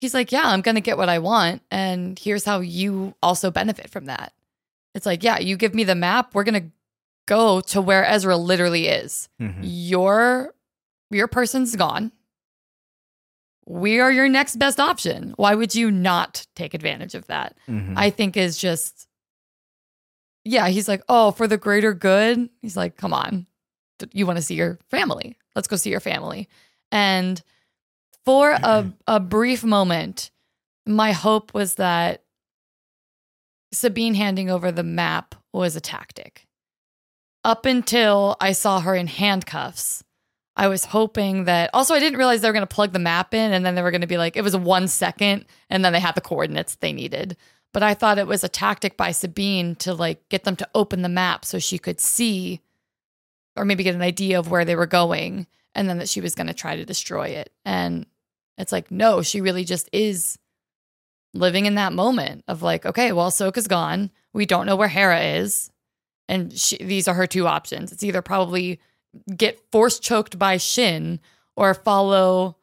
he's 0.00 0.14
like, 0.14 0.32
Yeah, 0.32 0.46
I'm 0.46 0.60
going 0.62 0.74
to 0.76 0.80
get 0.80 0.96
what 0.98 1.08
I 1.08 1.18
want. 1.18 1.62
And 1.70 2.18
here's 2.18 2.44
how 2.44 2.60
you 2.60 3.14
also 3.22 3.50
benefit 3.50 3.90
from 3.90 4.06
that. 4.06 4.32
It's 4.94 5.06
like, 5.06 5.22
Yeah, 5.22 5.38
you 5.38 5.56
give 5.56 5.74
me 5.74 5.84
the 5.84 5.94
map. 5.94 6.34
We're 6.34 6.44
going 6.44 6.62
to 6.62 6.70
go 7.26 7.60
to 7.60 7.80
where 7.80 8.04
Ezra 8.06 8.36
literally 8.36 8.86
is 8.88 9.28
Mm-hmm. 9.40 9.60
your 9.64 10.54
your 11.10 11.28
person's 11.28 11.76
gone. 11.76 12.12
We 13.66 13.98
are 14.00 14.12
your 14.12 14.28
next 14.28 14.56
best 14.56 14.78
option. 14.78 15.32
Why 15.36 15.54
would 15.54 15.74
you 15.74 15.90
not 15.90 16.46
take 16.54 16.74
advantage 16.74 17.14
of 17.14 17.26
that? 17.28 17.56
Mm-hmm. 17.68 17.94
I 17.96 18.10
think 18.10 18.36
is 18.36 18.58
just 18.58 19.08
yeah, 20.44 20.68
he's 20.68 20.88
like, 20.88 21.02
"Oh, 21.08 21.30
for 21.30 21.46
the 21.46 21.56
greater 21.56 21.94
good." 21.94 22.48
He's 22.60 22.76
like, 22.76 22.96
"Come 22.96 23.12
on. 23.12 23.46
You 24.12 24.26
want 24.26 24.36
to 24.36 24.42
see 24.42 24.54
your 24.54 24.78
family. 24.90 25.36
Let's 25.54 25.68
go 25.68 25.76
see 25.76 25.90
your 25.90 26.00
family." 26.00 26.48
And 26.92 27.42
for 28.24 28.50
a 28.50 28.92
a 29.06 29.20
brief 29.20 29.64
moment, 29.64 30.30
my 30.86 31.12
hope 31.12 31.54
was 31.54 31.76
that 31.76 32.22
Sabine 33.72 34.14
handing 34.14 34.50
over 34.50 34.70
the 34.70 34.82
map 34.82 35.34
was 35.52 35.76
a 35.76 35.80
tactic. 35.80 36.46
Up 37.42 37.66
until 37.66 38.36
I 38.40 38.52
saw 38.52 38.80
her 38.80 38.94
in 38.94 39.06
handcuffs, 39.06 40.04
I 40.56 40.68
was 40.68 40.86
hoping 40.86 41.44
that. 41.44 41.70
Also, 41.74 41.94
I 41.94 41.98
didn't 41.98 42.18
realize 42.18 42.40
they 42.40 42.48
were 42.48 42.54
going 42.54 42.66
to 42.66 42.74
plug 42.74 42.92
the 42.92 42.98
map 42.98 43.34
in 43.34 43.52
and 43.52 43.66
then 43.66 43.74
they 43.74 43.82
were 43.82 43.90
going 43.90 44.00
to 44.00 44.06
be 44.06 44.18
like, 44.18 44.36
it 44.36 44.44
was 44.44 44.56
one 44.56 44.88
second 44.88 45.46
and 45.68 45.84
then 45.84 45.92
they 45.92 46.00
had 46.00 46.14
the 46.14 46.20
coordinates 46.20 46.76
they 46.76 46.92
needed. 46.92 47.36
But 47.74 47.82
I 47.82 47.92
thought 47.92 48.18
it 48.18 48.28
was 48.28 48.44
a 48.44 48.48
tactic 48.48 48.96
by 48.96 49.10
Sabine 49.10 49.74
to 49.76 49.92
like 49.92 50.28
get 50.28 50.44
them 50.44 50.54
to 50.56 50.68
open 50.76 51.02
the 51.02 51.08
map 51.08 51.44
so 51.44 51.58
she 51.58 51.76
could 51.76 52.00
see 52.00 52.60
or 53.56 53.64
maybe 53.64 53.82
get 53.82 53.96
an 53.96 54.00
idea 54.00 54.38
of 54.38 54.48
where 54.48 54.64
they 54.64 54.76
were 54.76 54.86
going 54.86 55.48
and 55.74 55.88
then 55.88 55.98
that 55.98 56.08
she 56.08 56.20
was 56.20 56.36
going 56.36 56.46
to 56.46 56.54
try 56.54 56.76
to 56.76 56.84
destroy 56.84 57.28
it. 57.30 57.52
And 57.64 58.06
it's 58.56 58.70
like, 58.70 58.92
no, 58.92 59.22
she 59.22 59.40
really 59.40 59.64
just 59.64 59.90
is 59.92 60.38
living 61.34 61.66
in 61.66 61.74
that 61.74 61.92
moment 61.92 62.44
of 62.46 62.62
like, 62.62 62.86
okay, 62.86 63.10
well, 63.10 63.28
Ahsoka's 63.28 63.66
gone. 63.66 64.12
We 64.32 64.46
don't 64.46 64.66
know 64.66 64.76
where 64.76 64.86
Hera 64.86 65.20
is. 65.20 65.72
And 66.28 66.56
she, 66.56 66.76
these 66.76 67.08
are 67.08 67.14
her 67.14 67.26
two 67.26 67.48
options. 67.48 67.90
It's 67.90 68.04
either 68.04 68.22
probably 68.22 68.78
get 69.36 69.60
force 69.72 69.98
choked 69.98 70.38
by 70.38 70.58
Shin 70.58 71.18
or 71.56 71.74
follow 71.74 72.56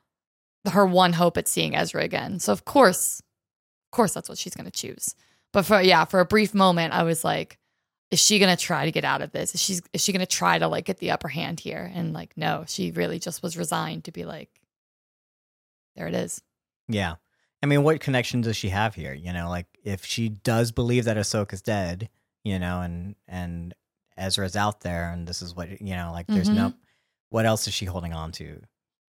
her 0.71 0.85
one 0.85 1.11
hope 1.11 1.35
at 1.35 1.49
seeing 1.49 1.75
Ezra 1.75 2.01
again. 2.01 2.39
So 2.39 2.53
of 2.53 2.63
course, 2.63 3.21
course 3.91 4.13
that's 4.13 4.29
what 4.29 4.37
she's 4.37 4.55
going 4.55 4.65
to 4.65 4.71
choose. 4.71 5.15
But 5.53 5.65
for 5.65 5.81
yeah, 5.81 6.05
for 6.05 6.19
a 6.19 6.25
brief 6.25 6.53
moment 6.53 6.93
I 6.93 7.03
was 7.03 7.23
like 7.23 7.57
is 8.11 8.19
she 8.19 8.39
going 8.39 8.55
to 8.55 8.61
try 8.61 8.83
to 8.83 8.91
get 8.91 9.05
out 9.05 9.21
of 9.21 9.31
this? 9.31 9.55
Is 9.55 9.61
she 9.61 9.79
is 9.93 10.01
she 10.01 10.11
going 10.11 10.19
to 10.19 10.25
try 10.25 10.59
to 10.59 10.67
like 10.67 10.85
get 10.85 10.97
the 10.97 11.11
upper 11.11 11.29
hand 11.29 11.61
here? 11.61 11.89
And 11.93 12.13
like 12.13 12.35
no, 12.35 12.65
she 12.67 12.91
really 12.91 13.19
just 13.19 13.41
was 13.41 13.57
resigned 13.57 14.03
to 14.05 14.11
be 14.11 14.25
like 14.25 14.49
there 15.95 16.07
it 16.07 16.13
is. 16.13 16.41
Yeah. 16.87 17.15
I 17.63 17.67
mean, 17.67 17.83
what 17.83 17.99
connection 17.99 18.41
does 18.41 18.57
she 18.57 18.69
have 18.69 18.95
here? 18.95 19.13
You 19.13 19.33
know, 19.33 19.49
like 19.49 19.67
if 19.83 20.05
she 20.05 20.29
does 20.29 20.71
believe 20.71 21.05
that 21.05 21.17
Ahsoka's 21.17 21.61
dead, 21.61 22.09
you 22.43 22.59
know, 22.59 22.81
and 22.81 23.15
and 23.27 23.73
Ezra's 24.17 24.55
out 24.55 24.81
there, 24.81 25.11
and 25.11 25.27
this 25.27 25.41
is 25.41 25.55
what 25.55 25.81
you 25.81 25.95
know, 25.95 26.11
like 26.11 26.27
there's 26.27 26.49
no, 26.49 26.69
mm-hmm. 26.69 26.77
what 27.29 27.45
else 27.45 27.67
is 27.67 27.73
she 27.73 27.85
holding 27.85 28.13
on 28.13 28.31
to? 28.33 28.61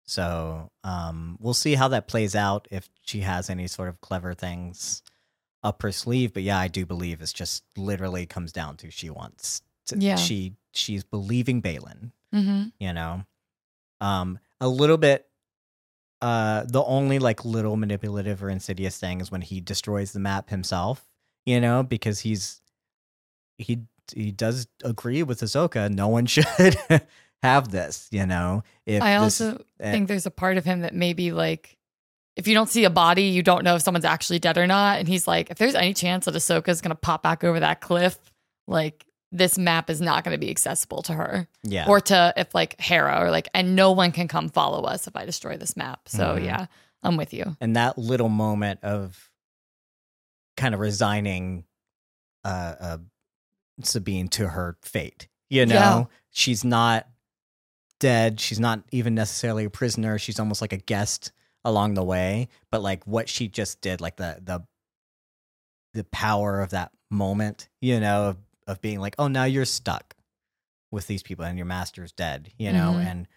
So, 0.06 0.70
um, 0.85 1.39
we'll 1.40 1.55
see 1.55 1.74
how 1.74 1.89
that 1.89 2.09
plays 2.09 2.35
out 2.35 2.68
if 2.70 2.89
she 3.02 3.20
has 3.20 3.48
any 3.48 3.66
sort 3.66 3.89
of 3.89 4.01
clever 4.01 4.35
things 4.35 5.02
up 5.62 5.81
her 5.82 5.93
sleeve. 5.93 6.35
But 6.35 6.43
yeah, 6.43 6.59
I 6.59 6.68
do 6.68 6.85
believe 6.85 7.22
it's 7.22 7.32
just 7.32 7.64
literally 7.76 8.26
comes 8.26 8.52
down 8.52 8.76
to 8.78 8.90
she 8.90 9.09
wants, 9.10 9.62
to, 9.86 9.97
Yeah. 9.98 10.16
she 10.16 10.55
she's 10.72 11.05
believing 11.05 11.62
Baylan 11.62 12.10
Mm-hmm. 12.35 12.64
you 12.81 12.93
know 12.93 13.24
um 14.01 14.40
a 14.60 14.66
little 14.68 14.97
bit 14.98 15.28
uh 16.20 16.64
the 16.66 16.82
only 16.82 17.20
like 17.20 17.44
little 17.44 17.76
manipulative 17.76 18.43
or 18.43 18.51
insidious 18.51 18.98
thing 18.98 19.20
is 19.20 19.31
when 19.31 19.40
he 19.40 19.60
destroys 19.60 20.10
the 20.12 20.18
map 20.18 20.51
himself 20.51 21.05
you 21.47 21.60
know 21.60 21.85
because 21.85 22.18
he's 22.20 22.60
he 23.56 23.82
he 24.12 24.32
does 24.32 24.66
agree 24.82 25.22
with 25.22 25.40
Ahsoka 25.43 25.89
no 25.89 26.09
one 26.09 26.26
should 26.35 26.44
have 27.44 27.70
this 27.70 28.08
you 28.10 28.26
know 28.26 28.62
if 28.86 29.02
I 29.02 29.12
this- 29.20 29.40
also 29.40 29.64
eh, 29.80 29.92
think 29.92 30.08
there's 30.08 30.26
a 30.26 30.30
part 30.30 30.56
of 30.56 30.64
him 30.64 30.80
that 30.80 30.94
maybe 30.94 31.30
like 31.32 31.76
if 32.36 32.48
you 32.48 32.54
don't 32.54 32.68
see 32.68 32.84
a 32.84 32.90
body, 32.90 33.24
you 33.26 33.44
don't 33.44 33.62
know 33.62 33.76
if 33.76 33.82
someone's 33.82 34.04
actually 34.04 34.40
dead 34.40 34.58
or 34.58 34.66
not. 34.66 34.98
And 34.98 35.06
he's 35.06 35.28
like, 35.28 35.50
if 35.52 35.56
there's 35.58 35.76
any 35.76 35.94
chance 35.94 36.24
that 36.24 36.34
Ahsoka's 36.34 36.80
gonna 36.80 36.96
pop 36.96 37.22
back 37.22 37.44
over 37.44 37.60
that 37.60 37.80
cliff, 37.80 38.18
like 38.66 39.06
this 39.30 39.56
map 39.56 39.88
is 39.88 40.00
not 40.00 40.24
gonna 40.24 40.36
be 40.38 40.50
accessible 40.50 41.02
to 41.02 41.12
her. 41.12 41.46
yeah 41.62 41.86
Or 41.88 42.00
to 42.00 42.32
if 42.36 42.52
like 42.52 42.80
Hera 42.80 43.20
or 43.20 43.30
like 43.30 43.48
and 43.54 43.76
no 43.76 43.92
one 43.92 44.10
can 44.10 44.26
come 44.26 44.48
follow 44.48 44.82
us 44.82 45.06
if 45.06 45.14
I 45.14 45.24
destroy 45.26 45.56
this 45.56 45.76
map. 45.76 46.08
So 46.08 46.36
Mhm. 46.36 46.44
yeah, 46.44 46.66
I'm 47.04 47.16
with 47.16 47.32
you. 47.32 47.56
and 47.60 47.76
that 47.76 47.98
little 47.98 48.28
moment 48.28 48.80
of 48.82 49.30
kind 50.56 50.74
of 50.74 50.80
resigning 50.80 51.64
uh, 52.44 52.74
uh 52.80 52.98
Sabine 53.82 54.28
to 54.28 54.48
her 54.48 54.76
fate. 54.82 55.28
You 55.50 55.66
know, 55.66 55.74
Yeah. 55.74 56.04
she's 56.30 56.64
not 56.64 57.06
dead. 58.00 58.40
She's 58.40 58.60
not 58.60 58.82
even 58.90 59.14
necessarily 59.14 59.64
a 59.64 59.70
prisoner. 59.70 60.18
She's 60.18 60.38
almost 60.40 60.60
like 60.60 60.72
a 60.72 60.78
guest 60.78 61.32
along 61.64 61.94
the 61.94 62.04
way. 62.04 62.48
But 62.70 62.82
like 62.82 63.06
what 63.06 63.28
she 63.28 63.48
just 63.48 63.80
did, 63.80 64.00
like 64.00 64.16
the 64.16 64.40
the 64.42 64.66
the 65.94 66.04
power 66.04 66.60
of 66.60 66.70
that 66.70 66.90
moment, 67.10 67.68
you 67.80 68.00
know, 68.00 68.30
of, 68.30 68.36
of 68.66 68.80
being 68.80 68.98
like, 68.98 69.14
oh, 69.18 69.28
now 69.28 69.44
you're 69.44 69.64
stuck 69.64 70.16
with 70.90 71.06
these 71.06 71.22
people 71.22 71.44
and 71.44 71.56
your 71.56 71.66
master's 71.66 72.10
dead, 72.12 72.50
you 72.58 72.72
know, 72.72 72.94
Mhm. 72.96 73.04
and 73.06 73.28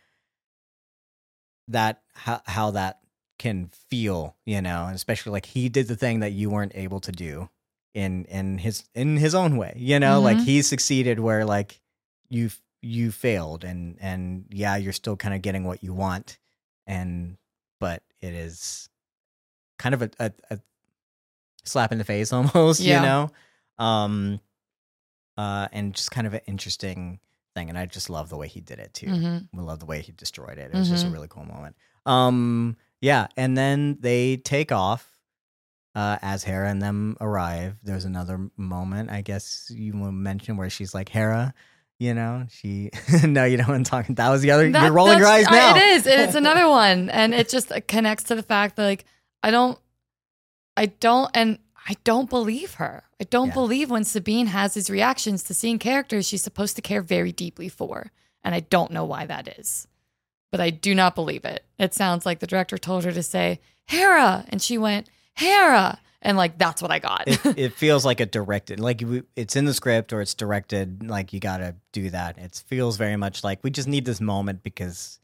that 1.67 2.01
how 2.13 2.41
how 2.45 2.71
that 2.71 2.99
can 3.39 3.69
feel, 3.89 4.35
you 4.45 4.61
know, 4.61 4.85
and 4.85 4.95
especially 4.95 5.31
like 5.31 5.45
he 5.45 5.69
did 5.69 5.87
the 5.87 5.95
thing 5.95 6.21
that 6.21 6.31
you 6.31 6.49
weren't 6.49 6.71
able 6.75 6.99
to 7.01 7.11
do 7.11 7.49
in 7.93 8.25
in 8.25 8.57
his 8.57 8.85
in 8.95 9.17
his 9.17 9.35
own 9.35 9.57
way, 9.57 9.73
you 9.77 9.99
know, 9.99 10.21
like 10.21 10.37
Mhm. 10.37 10.45
he 10.45 10.61
succeeded 10.61 11.19
where 11.19 11.45
like 11.45 11.81
you 12.29 12.49
you 12.81 13.11
failed 13.11 13.63
and 13.63 13.97
and 13.99 14.45
yeah, 14.49 14.75
you're 14.75 14.93
still 14.93 15.17
kind 15.17 15.33
of 15.33 15.41
getting 15.41 15.63
what 15.63 15.83
you 15.83 15.93
want 15.93 16.37
and 16.85 17.37
but 17.79 18.03
it 18.21 18.33
is 18.33 18.89
kind 19.77 19.93
of 19.95 20.01
a, 20.01 20.09
a, 20.19 20.31
a 20.51 20.59
slap 21.65 21.91
in 21.91 21.97
the 21.97 22.03
face 22.03 22.31
almost, 22.33 22.79
Yeah. 22.81 22.95
you 22.95 23.01
know. 23.07 23.29
Um 23.77 24.39
uh 25.37 25.67
and 25.71 25.93
just 25.93 26.11
kind 26.11 26.25
of 26.27 26.33
an 26.33 26.41
interesting 26.47 27.19
thing 27.55 27.69
and 27.69 27.77
I 27.77 27.85
just 27.85 28.09
love 28.09 28.29
the 28.29 28.37
way 28.37 28.47
he 28.47 28.61
did 28.61 28.79
it 28.79 28.93
too. 28.93 29.07
hmm 29.07 29.37
We 29.53 29.63
love 29.63 29.79
the 29.79 29.85
way 29.85 30.01
he 30.01 30.11
destroyed 30.11 30.57
it. 30.57 30.71
It 30.71 30.77
was 30.77 30.89
just 30.89 31.03
a 31.03 31.07
Mhm. 31.07 31.13
really 31.13 31.27
cool 31.27 31.45
moment. 31.45 31.75
Um, 32.05 32.77
yeah, 33.01 33.27
and 33.35 33.57
then 33.57 33.97
they 33.99 34.37
take 34.37 34.71
off 34.71 35.19
uh, 35.95 36.17
as 36.21 36.43
Hera 36.43 36.69
and 36.69 36.81
them 36.81 37.17
arrive. 37.19 37.77
There's 37.83 38.05
another 38.05 38.49
moment, 38.55 39.09
I 39.09 39.21
guess 39.21 39.69
you 39.73 39.93
mentioned, 39.93 40.57
where 40.57 40.69
she's 40.69 40.93
like, 40.93 41.09
Hera, 41.09 41.53
you 41.99 42.13
know, 42.13 42.45
she. 42.49 42.91
no, 43.23 43.43
you 43.45 43.57
don't 43.57 43.67
want 43.67 43.85
to 43.85 43.89
talk. 43.89 44.05
That 44.07 44.29
was 44.29 44.41
the 44.41 44.51
other. 44.51 44.69
That- 44.71 44.83
you're 44.83 44.93
rolling 44.93 45.17
your 45.19 45.27
eyes 45.27 45.45
now. 45.49 45.75
I- 45.75 45.77
It 45.79 45.83
is. 45.97 46.07
It's 46.07 46.35
another 46.43 46.67
one, 46.69 47.09
and 47.09 47.33
it 47.33 47.49
just 47.49 47.71
uh, 47.71 47.79
connects 47.87 48.25
to 48.25 48.35
the 48.35 48.43
fact 48.43 48.75
that 48.75 48.83
like 48.85 49.05
I 49.43 49.51
don't, 49.51 49.77
I 50.75 50.87
don't, 50.87 51.29
and 51.33 51.59
I 51.89 51.95
don't 52.03 52.29
believe 52.29 52.75
her. 52.75 53.03
I 53.19 53.23
don't 53.23 53.47
Yeah. 53.47 53.53
believe 53.53 53.89
when 53.89 54.03
Sabine 54.03 54.47
has 54.47 54.73
these 54.75 54.89
reactions 54.89 55.41
to 55.43 55.53
seeing 55.53 55.79
characters 55.79 56.27
she's 56.27 56.43
supposed 56.43 56.75
to 56.75 56.81
care 56.81 57.01
very 57.01 57.31
deeply 57.31 57.69
for, 57.69 58.11
and 58.43 58.53
I 58.53 58.59
don't 58.59 58.91
know 58.91 59.05
why 59.05 59.25
that 59.25 59.57
is, 59.59 59.87
but 60.51 60.59
I 60.61 60.69
do 60.69 60.93
not 60.93 61.15
believe 61.15 61.45
it. 61.45 61.65
It 61.79 61.93
sounds 61.95 62.25
like 62.25 62.39
the 62.39 62.47
director 62.47 62.77
told 62.77 63.05
her 63.05 63.11
to 63.11 63.23
say 63.23 63.59
Hera, 63.85 64.45
and 64.49 64.61
she 64.61 64.77
went 64.77 65.09
Hera, 65.33 65.99
and 66.21 66.37
like 66.37 66.57
that's 66.57 66.81
what 66.81 66.91
I 66.91 66.99
got. 66.99 67.23
it, 67.27 67.39
it 67.57 67.73
feels 67.73 68.03
like 68.05 68.19
a 68.19 68.25
directed, 68.25 68.79
like 68.79 69.03
it's 69.35 69.55
in 69.55 69.65
the 69.65 69.73
script 69.73 70.11
or 70.13 70.21
it's 70.21 70.33
directed. 70.33 71.07
Like 71.07 71.33
you 71.33 71.39
got 71.39 71.57
to 71.57 71.75
do 71.93 72.09
that. 72.09 72.37
It 72.37 72.61
feels 72.67 72.97
very 72.97 73.15
much 73.15 73.43
like 73.43 73.63
we 73.63 73.69
just 73.71 73.87
need 73.87 74.05
this 74.05 74.19
moment 74.21 74.63
because 74.63 75.19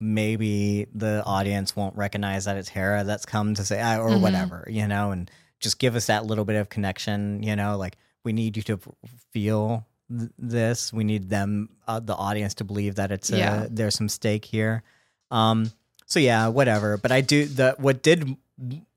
maybe 0.00 0.86
the 0.94 1.22
audience 1.26 1.76
won't 1.76 1.96
recognize 1.96 2.46
that 2.46 2.56
it's 2.56 2.68
Hera 2.70 3.04
that's 3.04 3.26
come 3.26 3.54
to 3.54 3.64
say 3.64 3.78
or 3.96 4.10
Mhm. 4.10 4.20
whatever, 4.22 4.66
you 4.70 4.86
know, 4.88 5.10
and 5.10 5.30
just 5.60 5.78
give 5.78 5.94
us 5.94 6.06
that 6.06 6.24
little 6.24 6.44
bit 6.46 6.56
of 6.56 6.68
connection. 6.70 7.42
You 7.42 7.54
know, 7.56 7.76
like 7.76 7.96
we 8.24 8.32
need 8.32 8.56
you 8.56 8.62
to 8.64 8.80
feel 9.32 9.86
th- 10.08 10.30
this. 10.38 10.92
We 10.92 11.04
need 11.04 11.28
them, 11.28 11.68
uh, 11.86 12.00
the 12.00 12.14
audience, 12.14 12.54
to 12.54 12.64
believe 12.64 12.94
that 12.94 13.12
it's 13.12 13.28
Yeah. 13.30 13.66
there's 13.70 13.94
some 13.94 14.08
stake 14.08 14.46
here. 14.46 14.82
Um, 15.30 15.70
so 16.06 16.18
yeah, 16.18 16.48
whatever. 16.48 16.96
But 16.96 17.12
I 17.12 17.20
do 17.20 17.44
the 17.44 17.74
what 17.78 18.02
did 18.02 18.36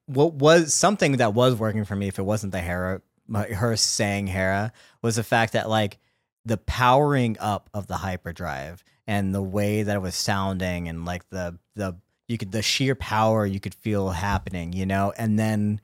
what 0.05 0.33
was 0.33 0.73
something 0.73 1.17
that 1.17 1.33
was 1.33 1.55
working 1.55 1.85
for 1.85 1.95
me 1.95 2.07
if 2.07 2.19
it 2.19 2.23
wasn't 2.23 2.51
the 2.51 2.61
Hera 2.61 3.01
her 3.31 3.75
saying 3.77 4.27
Hera 4.27 4.73
was 5.01 5.15
the 5.15 5.23
fact 5.23 5.53
that 5.53 5.69
like 5.69 5.97
the 6.45 6.57
powering 6.57 7.37
up 7.39 7.69
of 7.73 7.87
the 7.87 7.97
hyperdrive 7.97 8.83
and 9.07 9.33
the 9.33 9.41
way 9.41 9.83
that 9.83 9.95
it 9.95 10.01
was 10.01 10.15
sounding 10.15 10.87
and 10.87 11.05
like 11.05 11.27
the 11.29 11.57
the 11.75 11.95
you 12.27 12.37
could 12.37 12.51
the 12.51 12.61
sheer 12.61 12.95
power 12.95 13.45
you 13.45 13.59
could 13.59 13.73
feel 13.75 14.09
happening, 14.09 14.73
you 14.73 14.85
know, 14.85 15.13
and 15.17 15.39
then 15.39 15.79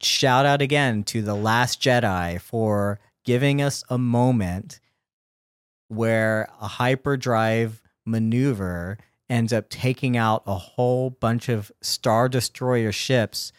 shout 0.00 0.46
out 0.46 0.62
again 0.62 1.02
to 1.04 1.22
the 1.22 1.34
last 1.34 1.80
Jedi 1.80 2.40
for 2.40 3.00
giving 3.24 3.60
us 3.60 3.84
a 3.88 3.98
moment 3.98 4.80
where 5.88 6.48
a 6.60 6.68
hyperdrive 6.68 7.82
maneuver 8.04 8.98
ends 9.30 9.52
up 9.52 9.68
taking 9.68 10.16
out 10.16 10.42
a 10.46 10.54
whole 10.54 11.10
bunch 11.10 11.48
of 11.48 11.70
star 11.82 12.28
destroyer 12.28 12.92
ships 12.92 13.52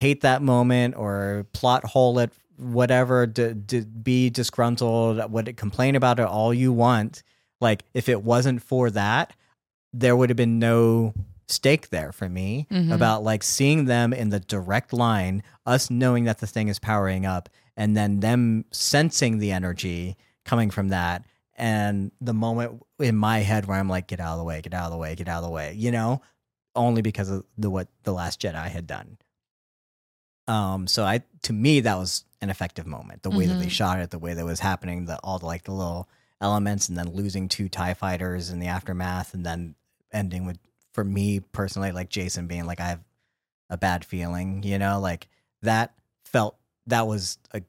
hate 0.00 0.20
that 0.20 0.42
moment 0.42 0.94
or 0.96 1.46
plot 1.52 1.84
hole 1.84 2.18
it 2.18 2.30
whatever 2.58 3.26
d- 3.26 3.52
d- 3.54 3.80
be 3.80 4.30
disgruntled 4.30 5.30
what 5.30 5.54
complain 5.56 5.94
about 5.94 6.18
it 6.18 6.26
all 6.26 6.52
you 6.54 6.72
want 6.72 7.22
like 7.60 7.84
if 7.94 8.08
it 8.08 8.22
wasn't 8.22 8.62
for 8.62 8.90
that 8.90 9.32
there 9.92 10.14
would 10.16 10.28
have 10.30 10.36
been 10.36 10.58
no 10.58 11.14
stake 11.48 11.88
there 11.90 12.12
for 12.12 12.28
me 12.28 12.66
Mhm. 12.70 12.92
about 12.92 13.22
like 13.22 13.42
seeing 13.42 13.84
them 13.86 14.12
in 14.12 14.28
the 14.30 14.40
direct 14.40 14.92
line 14.92 15.42
us 15.64 15.90
knowing 15.90 16.24
that 16.24 16.38
the 16.38 16.46
thing 16.46 16.68
is 16.68 16.78
powering 16.78 17.24
up 17.24 17.48
and 17.76 17.96
then 17.96 18.20
them 18.20 18.64
sensing 18.72 19.38
the 19.38 19.52
energy 19.52 20.16
coming 20.44 20.70
from 20.70 20.88
that 20.88 21.24
and 21.56 22.12
the 22.20 22.34
moment 22.34 22.82
in 23.00 23.16
my 23.16 23.38
head 23.40 23.66
where 23.66 23.78
i'm 23.78 23.88
like 23.88 24.06
get 24.06 24.20
out 24.20 24.32
of 24.32 24.38
the 24.38 24.44
way 24.44 24.60
get 24.62 24.74
out 24.74 24.86
of 24.86 24.90
the 24.92 24.96
way 24.98 25.14
get 25.14 25.28
out 25.28 25.38
of 25.38 25.44
the 25.44 25.50
way 25.50 25.72
you 25.74 25.90
know 25.90 26.20
only 26.74 27.02
because 27.02 27.30
of 27.30 27.44
the 27.58 27.70
what 27.70 27.88
the 28.04 28.12
last 28.12 28.40
jedi 28.40 28.68
had 28.68 28.86
done 28.86 29.16
um, 30.48 30.86
so 30.86 31.04
I 31.04 31.22
to 31.42 31.52
me 31.52 31.80
that 31.80 31.96
was 31.96 32.24
an 32.40 32.50
effective 32.50 32.86
moment. 32.86 33.22
The 33.22 33.30
way 33.30 33.46
that 33.46 33.58
they 33.58 33.66
Mhm. 33.66 33.70
shot 33.70 33.98
it, 33.98 34.10
the 34.10 34.18
way 34.18 34.34
that 34.34 34.44
was 34.44 34.60
happening, 34.60 35.06
the 35.06 35.18
all 35.24 35.38
the 35.38 35.46
like 35.46 35.64
the 35.64 35.72
little 35.72 36.08
elements, 36.40 36.88
and 36.88 36.96
then 36.96 37.08
losing 37.12 37.48
two 37.48 37.68
Tie 37.68 37.94
fighters 37.94 38.50
in 38.50 38.60
the 38.60 38.68
aftermath, 38.68 39.34
and 39.34 39.44
then 39.44 39.74
ending 40.12 40.46
with 40.46 40.58
for 40.92 41.02
me 41.04 41.40
personally, 41.40 41.90
like 41.92 42.10
Jacen 42.10 42.46
being 42.46 42.64
like, 42.64 42.80
I 42.80 42.86
have 42.88 43.04
a 43.68 43.76
bad 43.76 44.04
feeling, 44.04 44.62
you 44.62 44.78
know, 44.78 45.00
like 45.00 45.28
that 45.62 45.94
felt 46.24 46.56
that 46.86 47.06
was 47.08 47.38
a 47.52 47.62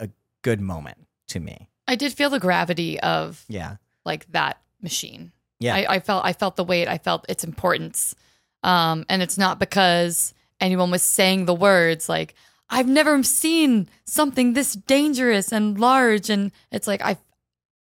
a 0.00 0.08
good 0.42 0.60
moment 0.60 1.06
to 1.28 1.38
me. 1.38 1.68
I 1.86 1.96
did 1.96 2.12
feel 2.12 2.30
the 2.30 2.40
gravity 2.40 2.98
of 3.00 3.44
Yeah, 3.48 3.76
like 4.04 4.30
that 4.32 4.60
machine. 4.82 5.32
Yeah. 5.60 5.74
I, 5.76 5.94
I 5.94 6.00
felt 6.00 6.24
I 6.24 6.32
felt 6.32 6.56
the 6.56 6.64
weight. 6.64 6.88
I 6.88 6.98
felt 6.98 7.24
its 7.28 7.44
importance. 7.44 8.14
Um, 8.62 9.04
and 9.08 9.22
it's 9.22 9.38
not 9.38 9.58
because 9.58 10.34
anyone 10.60 10.90
was 10.90 11.02
saying 11.02 11.44
the 11.44 11.54
words 11.54 12.08
like 12.08 12.34
I've 12.70 12.88
never 12.88 13.22
seen 13.22 13.88
something 14.04 14.54
this 14.54 14.72
dangerous 14.72 15.52
and 15.52 15.78
large. 15.78 16.30
And 16.30 16.50
it's 16.72 16.86
like 16.86 17.02
I, 17.02 17.18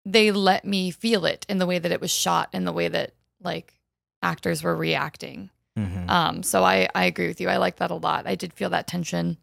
they 0.06 0.32
let 0.32 0.66
me 0.66 0.90
feel 0.92 1.26
it 1.26 1.46
in 1.48 1.60
the 1.60 1.68
way 1.68 1.78
that 1.78 1.92
it 1.92 2.02
was 2.02 2.12
shot, 2.12 2.50
in 2.52 2.66
the 2.66 2.74
way 2.74 2.88
that 2.88 3.14
like 3.44 3.80
actors 4.24 4.64
were 4.64 4.76
reacting. 4.76 5.50
Mhm. 5.78 6.10
Um, 6.10 6.44
so 6.44 6.64
I 6.64 6.90
I 6.96 7.06
agree 7.06 7.28
with 7.28 7.40
you. 7.40 7.48
I 7.48 7.58
like 7.58 7.78
that 7.78 7.92
a 7.92 7.96
lot. 7.96 8.28
I 8.28 8.36
did 8.36 8.54
feel 8.54 8.72
that 8.72 8.88
tension. 8.88 9.38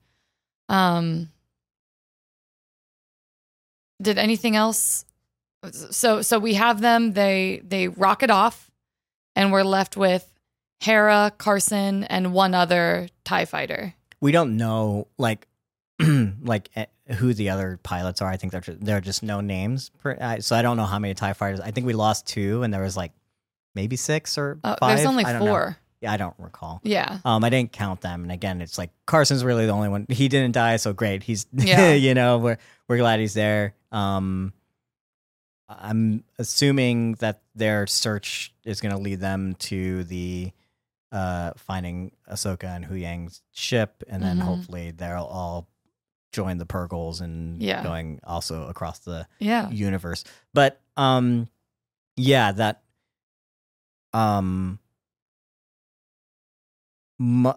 Um, 0.68 1.30
did 4.00 4.18
anything 4.18 4.56
else? 4.56 5.04
So 5.72 6.22
so 6.22 6.38
we 6.38 6.54
have 6.54 6.80
them. 6.80 7.12
They 7.14 7.60
they 7.64 7.88
rocket 7.88 8.30
off, 8.30 8.70
and 9.34 9.50
we're 9.52 9.64
left 9.64 9.96
with 9.96 10.32
Hera, 10.80 11.32
Carson, 11.36 12.04
and 12.04 12.32
one 12.32 12.54
other 12.54 13.08
Tie 13.24 13.44
fighter. 13.44 13.94
we 14.20 14.30
don't 14.32 14.56
know 14.56 15.08
like 15.18 15.46
like 16.00 16.70
eh, 16.76 16.86
who 17.16 17.34
the 17.34 17.50
other 17.50 17.78
pilots 17.82 18.22
are. 18.22 18.28
I 18.30 18.36
think 18.36 18.52
they're 18.52 18.60
just, 18.60 18.80
they're 18.84 19.00
just 19.00 19.22
no 19.24 19.40
names. 19.40 19.90
Per, 19.98 20.38
so 20.40 20.54
I 20.54 20.62
don't 20.62 20.76
know 20.76 20.84
how 20.86 20.98
many 21.00 21.14
Tie 21.14 21.32
fighters. 21.32 21.60
I 21.60 21.72
think 21.72 21.86
we 21.86 21.92
lost 21.92 22.26
two, 22.26 22.62
and 22.62 22.72
there 22.72 22.82
was 22.82 22.96
like 22.96 23.12
maybe 23.74 23.96
six 23.96 24.38
or 24.38 24.58
Uh, 24.62 24.76
five. 24.78 24.96
there's 24.96 25.08
only 25.08 25.24
don't 25.24 25.40
know. 25.40 25.46
four. 25.46 25.76
Yeah, 26.00 26.12
I 26.12 26.16
don't 26.16 26.34
recall. 26.38 26.80
Yeah. 26.84 27.18
Um, 27.24 27.42
I 27.42 27.50
didn't 27.50 27.72
count 27.72 28.00
them, 28.02 28.22
and 28.22 28.30
again, 28.30 28.60
it's 28.62 28.78
like 28.78 28.90
Carson's 29.06 29.42
really 29.42 29.66
the 29.66 29.72
only 29.72 29.88
one. 29.88 30.06
He 30.08 30.28
didn't 30.28 30.52
die, 30.52 30.76
so 30.76 30.92
great. 30.92 31.24
He's 31.24 31.48
Yeah. 31.52 31.92
you 31.94 32.14
know 32.14 32.38
we're 32.38 32.58
we're 32.86 32.98
glad 32.98 33.18
he's 33.18 33.34
there. 33.34 33.74
Um, 33.92 34.52
I'm 35.68 36.24
assuming 36.38 37.14
that 37.14 37.42
their 37.54 37.86
search 37.86 38.54
is 38.64 38.80
going 38.80 38.94
to 38.94 39.00
lead 39.00 39.20
them 39.20 39.54
to 39.60 40.04
the 40.04 40.52
uh 41.10 41.52
finding 41.56 42.12
Ahsoka 42.30 42.64
and 42.64 42.84
Huyang's 42.84 43.42
ship, 43.52 44.02
and 44.08 44.22
then 44.22 44.38
Mhm. 44.38 44.42
hopefully 44.42 44.90
they'll 44.90 45.24
all 45.24 45.66
join 46.32 46.58
the 46.58 46.66
Purrgils 46.66 47.22
and 47.22 47.62
Yeah. 47.62 47.82
going 47.82 48.20
also 48.24 48.66
across 48.68 48.98
the 48.98 49.26
Yeah. 49.38 49.70
universe. 49.70 50.24
But 50.52 50.80
um 50.98 51.48
yeah, 52.16 52.52
that 52.52 52.82
um 54.12 54.78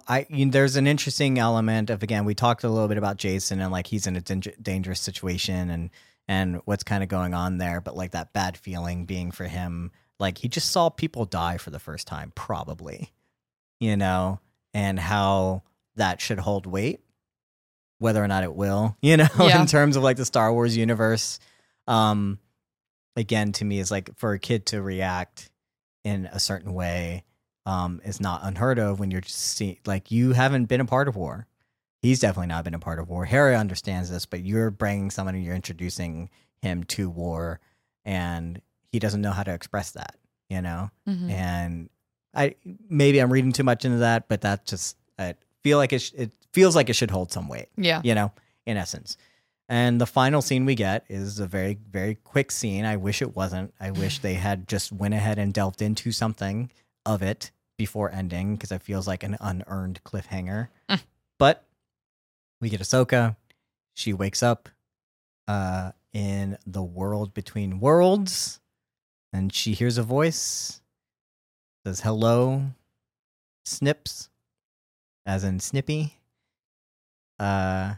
I 0.07 0.25
you 0.29 0.45
know, 0.45 0.51
there's 0.51 0.75
an 0.75 0.87
interesting 0.87 1.37
element 1.37 1.89
of 1.89 2.01
again 2.03 2.25
we 2.25 2.33
talked 2.33 2.63
a 2.63 2.69
little 2.69 2.87
bit 2.87 2.97
about 2.97 3.17
Jacen 3.17 3.61
and 3.61 3.71
like 3.71 3.87
he's 3.87 4.07
in 4.07 4.15
a 4.15 4.21
danger, 4.21 4.53
dangerous 4.61 4.99
situation 5.01 5.69
and 5.69 5.89
and 6.31 6.61
what's 6.63 6.83
kind 6.83 7.03
of 7.03 7.09
going 7.09 7.33
on 7.33 7.57
there 7.57 7.81
but 7.81 7.95
like 7.95 8.11
that 8.11 8.31
bad 8.31 8.55
feeling 8.55 9.05
being 9.05 9.31
for 9.31 9.43
him 9.45 9.91
like 10.19 10.37
he 10.37 10.47
just 10.47 10.71
saw 10.71 10.87
people 10.89 11.25
die 11.25 11.57
for 11.57 11.71
the 11.71 11.79
first 11.79 12.07
time 12.07 12.31
probably 12.35 13.11
you 13.79 13.97
know 13.97 14.39
and 14.73 14.97
how 14.99 15.61
that 15.97 16.21
should 16.21 16.39
hold 16.39 16.65
weight 16.65 17.01
whether 17.99 18.23
or 18.23 18.27
not 18.27 18.43
it 18.43 18.55
will 18.55 18.95
you 19.01 19.17
know 19.17 19.27
Yeah. 19.39 19.59
in 19.59 19.67
terms 19.67 19.95
of 19.97 20.03
like 20.03 20.17
the 20.17 20.25
Star 20.25 20.53
Wars 20.53 20.77
universe 20.77 21.39
um 21.87 22.39
again 23.15 23.51
to 23.53 23.65
me 23.65 23.79
is 23.79 23.91
like 23.91 24.15
for 24.17 24.31
a 24.31 24.39
kid 24.39 24.67
to 24.67 24.81
react 24.81 25.49
in 26.03 26.27
a 26.31 26.39
certain 26.39 26.73
way 26.73 27.23
um 27.65 27.99
is 28.05 28.21
not 28.21 28.41
unheard 28.43 28.79
of 28.79 28.99
when 28.99 29.11
you're 29.11 29.21
just 29.21 29.37
see 29.39 29.79
like 29.85 30.11
you 30.11 30.31
haven't 30.33 30.65
been 30.65 30.81
a 30.81 30.85
part 30.85 31.07
of 31.07 31.15
war 31.15 31.45
he's 32.01 32.19
definitely 32.19 32.47
not 32.47 32.63
been 32.63 32.73
a 32.73 32.79
part 32.79 32.99
of 32.99 33.09
war 33.09 33.25
hera 33.25 33.55
understands 33.57 34.09
this 34.09 34.25
but 34.25 34.41
you're 34.43 34.71
bringing 34.71 35.09
someone 35.11 35.35
and 35.35 35.43
you're 35.43 35.55
introducing 35.55 36.29
him 36.61 36.83
to 36.83 37.09
war 37.09 37.59
and 38.05 38.61
he 38.91 38.99
doesn't 38.99 39.21
know 39.21 39.31
how 39.31 39.43
to 39.43 39.53
express 39.53 39.91
that 39.91 40.15
you 40.49 40.61
know 40.61 40.89
Mhm. 41.07 41.29
and 41.31 41.89
i 42.33 42.55
maybe 42.89 43.19
i'm 43.19 43.31
reading 43.31 43.51
too 43.51 43.63
much 43.63 43.85
into 43.85 43.99
that 43.99 44.27
but 44.27 44.41
that 44.41 44.65
just 44.65 44.97
i 45.19 45.35
feel 45.63 45.77
like 45.77 45.93
it, 45.93 45.99
sh- 45.99 46.11
it 46.17 46.31
feels 46.53 46.75
like 46.75 46.89
it 46.89 46.93
should 46.93 47.11
hold 47.11 47.31
some 47.31 47.47
weight 47.47 47.67
Yeah. 47.77 48.01
you 48.03 48.15
know, 48.15 48.31
in 48.65 48.77
essence. 48.77 49.15
And 49.69 50.01
the 50.01 50.07
final 50.07 50.41
scene 50.41 50.65
we 50.65 50.73
get 50.75 51.05
is 51.07 51.39
a 51.39 51.45
very, 51.47 51.77
very 51.91 52.15
quick 52.15 52.51
scene. 52.51 52.83
I 52.83 52.95
wish 52.97 53.21
it 53.21 53.35
wasn't. 53.35 53.71
I 53.79 53.91
wish 54.03 54.19
they 54.19 54.33
had 54.33 54.67
just 54.67 54.91
went 54.91 55.13
ahead 55.13 55.37
and 55.37 55.53
delved 55.53 55.81
into 55.83 56.11
something 56.11 56.71
of 57.05 57.21
it 57.21 57.51
before 57.77 58.11
ending 58.11 58.55
because 58.55 58.71
it 58.71 58.81
feels 58.81 59.07
like 59.07 59.21
an 59.23 59.37
unearned 59.39 60.01
cliffhanger. 60.03 60.69
But 61.37 61.63
we 62.61 62.69
get 62.69 62.79
Ahsoka. 62.79 63.35
She 63.93 64.13
wakes 64.13 64.41
up 64.41 64.69
uh, 65.47 65.91
in 66.13 66.57
the 66.65 66.83
world 66.83 67.33
between 67.33 67.79
worlds, 67.79 68.59
and 69.33 69.53
she 69.53 69.73
hears 69.73 69.97
a 69.97 70.03
voice. 70.03 70.81
Says 71.85 72.01
hello, 72.01 72.63
Snips, 73.65 74.29
as 75.25 75.43
in 75.43 75.59
Snippy 75.59 76.21
uh 77.41 77.95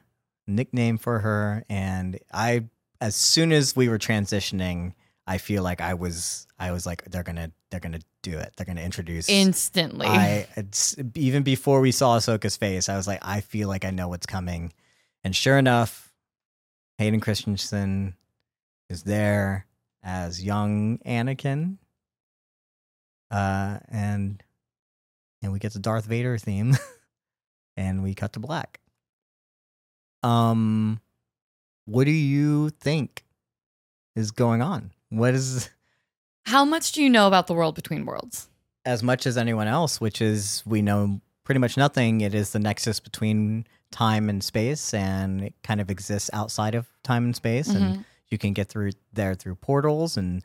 nickname 0.47 0.97
for 0.97 1.19
her 1.19 1.65
and 1.69 2.17
i 2.31 2.63
as 3.01 3.13
soon 3.13 3.51
as 3.51 3.75
we 3.75 3.89
were 3.89 3.99
transitioning 3.99 4.93
i 5.27 5.37
feel 5.37 5.61
like 5.63 5.81
i 5.81 5.93
was 5.93 6.47
i 6.57 6.71
was 6.71 6.85
like 6.85 7.03
they're 7.11 7.23
gonna 7.23 7.51
they're 7.69 7.81
gonna 7.81 7.99
do 8.23 8.37
it. 8.39 8.53
They're 8.55 8.65
gonna 8.65 8.81
introduce 8.81 9.29
Instantly. 9.29 10.07
i 10.07 10.47
even 11.13 11.43
before 11.43 11.79
we 11.81 11.91
saw 11.91 12.17
ahsoka's 12.17 12.57
face 12.57 12.89
i 12.89 12.95
was 12.97 13.05
like 13.07 13.19
i 13.21 13.41
feel 13.41 13.67
like 13.67 13.85
i 13.85 13.91
know 13.91 14.07
what's 14.07 14.25
coming. 14.25 14.73
And 15.23 15.35
sure 15.35 15.57
enough 15.59 16.11
hayden 16.97 17.19
christensen 17.19 18.15
is 18.89 19.03
there 19.03 19.67
as 20.01 20.43
young 20.43 20.97
anakin. 21.05 21.77
Uh 23.29 23.79
and 23.89 24.41
and 25.41 25.51
we 25.51 25.59
get 25.59 25.73
the 25.73 25.79
darth 25.79 26.05
vader 26.05 26.37
theme 26.37 26.75
and 27.77 28.01
we 28.03 28.13
cut 28.15 28.33
to 28.33 28.39
black. 28.39 28.79
Um 30.23 30.99
what 31.85 32.05
do 32.05 32.11
you 32.11 32.69
think 32.69 33.25
is 34.15 34.31
going 34.31 34.61
on? 34.61 34.91
What 35.09 35.33
is 35.33 35.69
How 36.45 36.65
much 36.65 36.91
do 36.91 37.01
you 37.01 37.09
know 37.09 37.27
about 37.27 37.47
the 37.47 37.53
world 37.53 37.75
between 37.75 38.05
worlds? 38.05 38.47
as 38.85 39.01
much 39.01 39.25
as 39.25 39.37
anyone 39.37 39.65
else 39.69 40.01
which 40.01 40.21
is 40.21 40.61
we 40.65 40.81
know 40.81 41.21
pretty 41.45 41.57
much 41.59 41.77
nothing 41.77 42.19
it 42.19 42.35
is 42.35 42.51
the 42.51 42.59
nexus 42.59 42.99
between 42.99 43.65
time 43.91 44.27
and 44.29 44.43
space, 44.43 44.93
and 44.93 45.41
it 45.41 45.53
kind 45.63 45.79
of 45.79 45.89
exists 45.89 46.29
outside 46.33 46.75
of 46.75 46.85
time 47.01 47.23
and 47.25 47.35
space, 47.35 47.69
and 47.69 47.95
Mhm. 47.95 48.05
you 48.27 48.37
can 48.37 48.51
get 48.51 48.67
through 48.67 48.91
there 49.13 49.35
through 49.35 49.55
portals, 49.55 50.17
and 50.17 50.43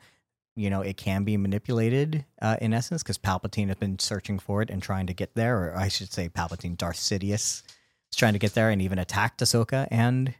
you 0.55 0.69
know 0.69 0.79
it 0.81 0.95
can 0.95 1.25
be 1.25 1.35
manipulated 1.35 2.23
uh, 2.41 2.55
in 2.61 2.73
essence 2.73 3.03
because 3.03 3.17
Palpatine 3.17 3.67
has 3.67 3.75
been 3.77 3.99
searching 3.99 4.39
for 4.39 4.61
it 4.61 4.69
and 4.69 4.81
trying 4.81 5.07
to 5.07 5.13
get 5.13 5.35
there, 5.35 5.57
or 5.73 5.75
I 5.77 5.89
should 5.89 6.13
say, 6.13 6.29
Palpatine, 6.29 6.77
Darth 6.77 6.95
Sidious 6.97 7.61
is 8.09 8.15
trying 8.15 8.33
to 8.33 8.39
get 8.39 8.53
there, 8.53 8.69
and 8.69 8.81
even 8.81 8.99
attacked 8.99 9.41
Ahsoka 9.41 9.85
and 9.91 10.33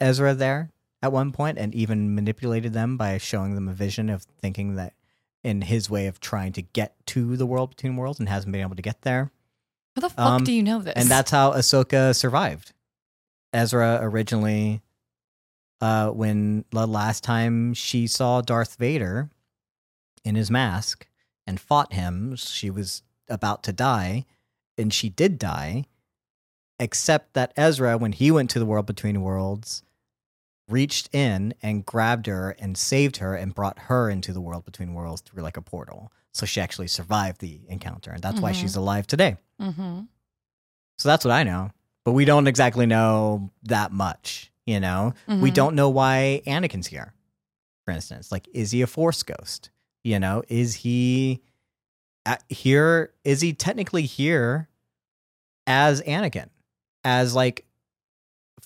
Ezra 0.00 0.32
there 0.34 0.70
at 1.04 1.12
one 1.12 1.32
point, 1.32 1.58
and 1.58 1.74
even 1.74 2.14
manipulated 2.14 2.72
them 2.72 2.96
by 2.96 3.18
showing 3.18 3.54
them 3.54 3.68
a 3.68 3.74
vision 3.74 4.08
of 4.08 4.22
thinking 4.22 4.76
that 4.76 4.94
in 5.42 5.60
his 5.60 5.90
way 5.90 6.06
of 6.06 6.18
trying 6.18 6.50
to 6.54 6.62
get 6.62 6.94
to 7.04 7.36
the 7.36 7.44
world 7.44 7.68
between 7.68 7.94
worlds 7.96 8.18
and 8.18 8.26
hasn't 8.26 8.50
been 8.50 8.62
able 8.62 8.74
to 8.74 8.80
get 8.80 9.02
there. 9.02 9.30
How 9.94 10.00
the 10.00 10.08
fuck 10.08 10.26
Um, 10.26 10.44
do 10.44 10.52
you 10.52 10.62
know 10.62 10.80
this? 10.80 10.94
And 10.96 11.10
that's 11.10 11.30
how 11.30 11.52
Ahsoka 11.52 12.16
survived. 12.16 12.72
Ezra 13.52 13.98
originally, 14.00 14.80
uh, 15.82 16.08
when 16.08 16.64
the 16.70 16.86
last 16.86 17.22
time 17.22 17.74
she 17.74 18.06
saw 18.06 18.40
Darth 18.40 18.76
Vader 18.76 19.28
in 20.24 20.36
his 20.36 20.50
mask 20.50 21.06
and 21.46 21.60
fought 21.60 21.92
him, 21.92 22.34
she 22.34 22.70
was 22.70 23.02
about 23.28 23.62
to 23.64 23.72
die, 23.74 24.24
and 24.78 24.92
she 24.92 25.10
did 25.10 25.38
die. 25.38 25.84
Except 26.80 27.34
that 27.34 27.52
Ezra, 27.56 27.98
when 27.98 28.12
he 28.12 28.30
went 28.32 28.50
to 28.50 28.58
the 28.58 28.66
world 28.66 28.86
between 28.86 29.20
worlds, 29.20 29.84
reached 30.68 31.14
in 31.14 31.54
and 31.62 31.84
grabbed 31.84 32.26
her 32.26 32.50
and 32.58 32.76
saved 32.76 33.18
her 33.18 33.34
and 33.36 33.54
brought 33.54 33.78
her 33.80 34.08
into 34.08 34.32
the 34.32 34.40
world 34.40 34.64
between 34.64 34.94
worlds 34.94 35.20
through 35.22 35.42
like 35.42 35.56
a 35.56 35.62
portal. 35.62 36.10
So 36.32 36.46
she 36.46 36.60
actually 36.60 36.88
survived 36.88 37.40
the 37.40 37.60
encounter, 37.68 38.10
and 38.10 38.22
that's 38.22 38.40
why 38.40 38.52
Mhm. 38.52 38.54
she's 38.60 38.76
alive 38.76 39.06
today. 39.06 39.36
hmm 39.60 40.00
So 40.96 41.08
that's 41.08 41.24
what 41.24 41.32
I 41.32 41.42
know. 41.42 41.70
But 42.04 42.12
we 42.12 42.24
don't 42.24 42.46
exactly 42.46 42.86
know 42.86 43.50
that 43.64 43.90
much, 43.92 44.52
you 44.66 44.78
know? 44.80 45.14
We 45.26 45.50
Mhm. 45.50 45.54
don't 45.54 45.74
know 45.74 45.88
why 45.90 46.42
Anakin's 46.46 46.86
here, 46.86 47.14
for 47.84 47.90
instance. 47.92 48.30
Like, 48.30 48.48
is 48.52 48.70
he 48.72 48.82
a 48.82 48.86
Force 48.86 49.22
ghost? 49.22 49.70
You 50.02 50.18
know, 50.20 50.42
is 50.48 50.74
he 50.76 51.42
at, 52.26 52.42
here? 52.48 53.12
Is 53.24 53.40
he 53.40 53.52
technically 53.54 54.02
here 54.02 54.68
as 55.66 56.00
Anakin? 56.02 56.48
As 57.04 57.34
like 57.34 57.66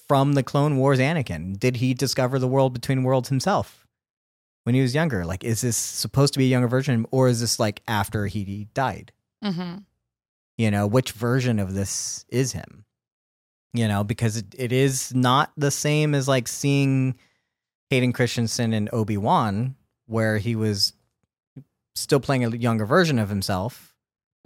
from 0.09 0.33
the 0.33 0.43
Clone 0.43 0.77
Wars 0.79 0.99
Anakin? 0.99 1.59
Did 1.59 1.77
he 1.77 1.95
discover 1.95 2.39
the 2.39 2.49
world 2.49 2.73
between 2.73 3.03
worlds 3.05 3.29
himself 3.29 3.87
when 4.65 4.75
he 4.75 4.81
was 4.81 4.95
younger? 4.95 5.25
Like, 5.25 5.45
is 5.45 5.61
this 5.61 5.77
supposed 5.77 6.33
to 6.33 6.39
be 6.39 6.47
a 6.47 6.49
younger 6.49 6.69
version 6.69 7.07
or 7.11 7.29
is 7.29 7.41
this 7.41 7.59
like 7.61 7.83
after 7.87 8.27
he 8.27 8.69
died? 8.75 9.13
hmm 9.45 9.77
you 10.57 10.73
know 10.73 10.89
which 10.89 11.13
version 11.13 11.61
of 11.61 11.73
this 11.75 12.25
is 12.29 12.51
him 12.51 12.85
you 13.73 13.87
know 13.87 14.03
because 14.03 14.37
it, 14.39 14.47
it 14.59 14.73
is 14.73 15.15
not 15.15 15.53
the 15.57 15.71
same 15.71 16.13
as 16.17 16.27
like 16.27 16.49
seeing 16.49 17.15
hayden 17.91 18.13
christensen 18.13 18.73
in 18.73 18.89
obi-wan 18.93 19.77
where 20.07 20.39
he 20.39 20.57
was 20.57 20.93
still 21.95 22.19
playing 22.19 22.45
a 22.45 22.57
younger 22.57 22.85
version 22.85 23.21
of 23.21 23.29
himself 23.29 23.95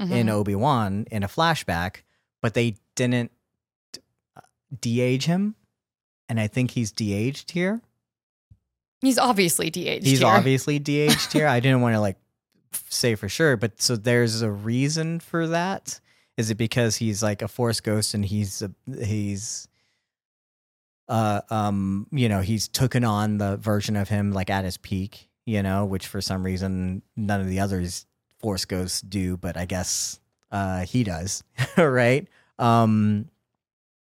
Mm-hmm. 0.00 0.12
in 0.12 0.28
obi-wan 0.28 1.06
in 1.10 1.22
a 1.22 1.28
flashback 1.28 2.02
but 2.42 2.52
they 2.52 2.76
didn't 2.94 3.30
de-age 4.80 5.26
him 5.26 5.54
and 6.28 6.38
i 6.40 6.46
think 6.46 6.70
he's 6.72 6.92
de-aged 6.92 7.50
here 7.52 7.80
He's 9.00 9.18
obviously 9.18 9.68
de-aged. 9.68 10.06
he's 10.06 10.20
here. 10.20 10.28
obviously 10.28 10.78
de-aged 10.88 11.32
here. 11.32 11.48
I 11.48 11.58
didn't 11.58 11.80
want 11.80 11.96
to 11.96 12.00
like 12.00 12.18
say 12.88 13.16
for 13.16 13.28
sure, 13.28 13.56
but 13.56 13.82
so 13.82 13.96
there's 13.96 14.42
a 14.42 14.50
reason 14.52 15.18
for 15.18 15.48
that. 15.48 15.98
Is 16.36 16.52
it 16.52 16.54
because 16.54 16.94
he's 16.94 17.20
like 17.20 17.42
a 17.42 17.48
force 17.48 17.80
ghost 17.80 18.14
and 18.14 18.24
he's 18.24 18.62
a, 18.62 18.70
he's 19.04 19.66
uh 21.08 21.40
um 21.50 22.06
you 22.12 22.28
know 22.28 22.42
he's 22.42 22.68
taken 22.68 23.02
on 23.02 23.38
the 23.38 23.56
version 23.56 23.96
of 23.96 24.08
him 24.08 24.30
like 24.30 24.50
at 24.50 24.64
his 24.64 24.76
peak, 24.76 25.28
you 25.46 25.64
know, 25.64 25.84
which 25.84 26.06
for 26.06 26.20
some 26.20 26.44
reason 26.44 27.02
none 27.16 27.40
of 27.40 27.48
the 27.48 27.58
others 27.58 28.06
force 28.38 28.64
ghosts 28.64 29.00
do, 29.00 29.36
but 29.36 29.56
I 29.56 29.64
guess 29.64 30.20
uh 30.52 30.82
he 30.84 31.02
does, 31.02 31.42
right? 31.76 32.28
Um 32.56 33.28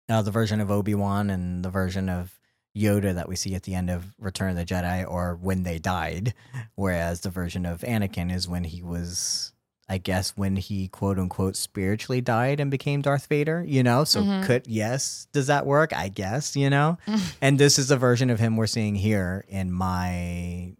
uh, 0.09 0.23
the 0.23 0.31
version 0.31 0.61
of 0.61 0.71
Obi-Wan 0.71 1.31
and 1.31 1.65
the 1.65 1.71
version 1.71 2.09
of 2.09 2.39
Yoda 2.77 3.15
that 3.15 3.29
we 3.29 3.37
see 3.37 3.55
at 3.55 3.63
the 3.65 3.75
end 3.75 3.89
of 3.91 4.15
Return 4.19 4.51
of 4.51 4.57
the 4.57 4.65
Jedi 4.65 5.09
or 5.09 5.35
when 5.41 5.63
they 5.63 5.79
died, 5.79 6.35
whereas 6.75 7.23
the 7.23 7.31
version 7.31 7.65
of 7.67 7.81
Anakin 7.81 8.31
is 8.33 8.47
when 8.47 8.65
he 8.65 8.83
was, 8.83 9.53
I 9.89 9.97
guess, 9.99 10.37
when 10.37 10.57
he 10.57 10.89
quote 10.89 11.19
unquote 11.19 11.57
spiritually 11.57 12.21
died 12.21 12.61
and 12.61 12.71
became 12.71 13.01
Darth 13.03 13.27
Vader, 13.29 13.65
you 13.67 13.83
know? 13.83 14.05
So, 14.05 14.23
Mhm. 14.23 14.45
could, 14.45 14.67
yes, 14.67 15.27
does 15.33 15.47
that 15.47 15.65
work? 15.65 15.93
I 15.97 16.09
guess, 16.09 16.55
you 16.55 16.69
know? 16.69 16.99
and 17.41 17.59
this 17.59 17.79
is 17.79 17.89
the 17.89 17.97
version 17.97 18.29
of 18.31 18.39
him 18.39 18.57
we're 18.57 18.67
seeing 18.67 18.95
here 18.95 19.45
in 19.49 19.73
my 19.73 20.75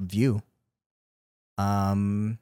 view. 0.00 0.42
Um, 1.58 2.38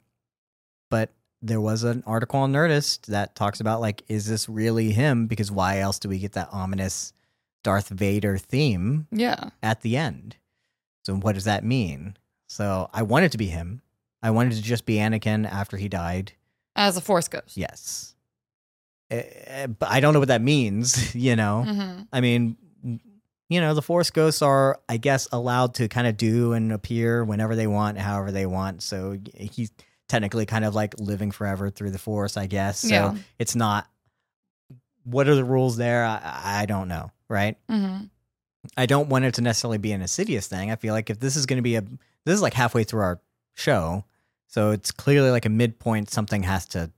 but 0.91 1.11
there 1.45 1.61
was 1.61 1.85
an 1.85 2.03
article 2.07 2.41
on 2.41 2.53
Nerdist 2.53 3.07
that 3.07 3.35
talks 3.37 3.61
about 3.61 3.81
like, 3.81 4.03
is 4.09 4.27
this 4.27 4.49
really 4.49 4.93
him? 4.93 5.27
Because 5.27 5.51
why 5.53 5.79
else 5.81 5.99
do 5.99 6.09
we 6.09 6.19
get 6.19 6.33
that 6.33 6.49
ominous 6.53 7.13
Darth 7.63 7.89
Vader 7.91 8.39
theme 8.39 9.07
Yeah. 9.13 9.51
at 9.63 9.83
the 9.83 9.97
end? 9.97 10.37
So 11.05 11.15
what 11.17 11.35
does 11.35 11.45
that 11.45 11.65
mean? 11.65 12.17
So 12.49 12.89
I 12.93 13.03
wanted 13.03 13.33
to 13.33 13.39
be 13.39 13.47
him. 13.49 13.83
I 14.23 14.31
wanted 14.31 14.55
to 14.55 14.63
just 14.63 14.87
be 14.87 14.97
Anakin 14.97 15.47
after 15.51 15.77
he 15.77 15.89
died. 15.89 16.33
As 16.77 16.97
a 16.97 17.01
force 17.01 17.29
ghost. 17.29 17.57
Yes. 17.57 18.15
Eh, 19.11 19.23
eh, 19.47 19.67
But 19.67 19.91
I 19.91 20.01
don't 20.01 20.15
know 20.15 20.19
what 20.21 20.29
that 20.29 20.41
means, 20.41 21.15
you 21.27 21.37
know? 21.37 21.63
hmm 21.65 22.03
I 22.13 22.21
mean, 22.21 22.57
you 23.51 23.61
know, 23.61 23.75
the 23.75 23.83
Force 23.83 24.11
ghosts 24.11 24.41
are, 24.41 24.81
I 24.89 24.97
guess, 24.97 25.29
allowed 25.31 25.75
to 25.75 25.87
kind 25.89 26.07
of 26.07 26.17
do 26.17 26.55
and 26.55 26.73
appear 26.73 27.23
whenever 27.23 27.55
they 27.55 27.67
want, 27.67 27.99
however 27.99 28.33
they 28.33 28.47
want. 28.47 28.83
So 28.83 29.19
he's 29.35 29.71
technically 30.09 30.47
kind 30.47 30.65
of 30.65 30.75
like 30.75 30.95
living 30.99 31.31
forever 31.31 31.71
through 31.71 31.91
the 31.91 31.99
Force, 31.99 32.37
I 32.37 32.47
guess. 32.47 32.81
So 32.81 32.89
Yeah. 32.89 33.15
it's 33.39 33.55
not. 33.57 33.89
What 35.05 35.29
are 35.29 35.35
the 35.35 35.45
rules 35.45 35.77
there? 35.77 36.05
I, 36.05 36.63
I 36.63 36.67
don't 36.67 36.89
know, 36.89 37.11
right? 37.29 37.57
hmm 37.69 38.05
I 38.79 38.87
don't 38.87 39.11
want 39.11 39.27
it 39.27 39.35
to 39.35 39.43
necessarily 39.43 39.77
be 39.77 39.93
an 39.93 40.01
insidious 40.01 40.47
thing. 40.47 40.71
I 40.71 40.77
feel 40.77 40.95
like 40.95 41.11
if 41.11 41.21
this 41.21 41.37
is 41.37 41.45
going 41.45 41.59
to 41.59 41.63
be 41.63 41.77
a, 41.77 41.83
this 41.83 42.35
is 42.35 42.41
like 42.41 42.55
halfway 42.55 42.83
through 42.85 43.03
our 43.03 43.21
show, 43.53 44.05
so 44.47 44.71
it's 44.71 44.91
clearly 44.91 45.31
like 45.31 45.45
a 45.45 45.51
midpoint. 45.51 46.09
Something 46.11 46.45
has 46.45 46.65
to, 46.69 46.91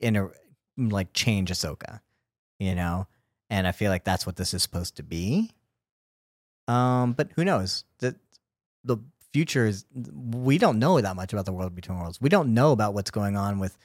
inter, 0.00 0.32
like 0.76 1.12
change 1.12 1.50
Ahsoka, 1.52 2.00
you 2.58 2.74
know, 2.74 3.06
and 3.48 3.68
I 3.68 3.72
feel 3.72 3.90
like 3.92 4.02
that's 4.02 4.26
what 4.26 4.34
this 4.34 4.52
is 4.52 4.62
supposed 4.64 4.96
to 4.96 5.04
be. 5.04 5.52
Um, 6.66 7.12
but 7.12 7.30
who 7.36 7.44
knows? 7.44 7.84
The 8.00 8.16
the 8.82 8.96
future 9.32 9.66
is 9.66 9.84
we 10.12 10.58
don't 10.58 10.78
know 10.78 11.00
that 11.00 11.16
much 11.16 11.32
about 11.32 11.46
the 11.46 11.52
world 11.52 11.74
between 11.74 11.98
worlds. 11.98 12.20
We 12.20 12.28
don't 12.28 12.54
know 12.54 12.72
about 12.72 12.94
what's 12.94 13.10
going 13.10 13.36
on 13.36 13.58
with 13.58 13.76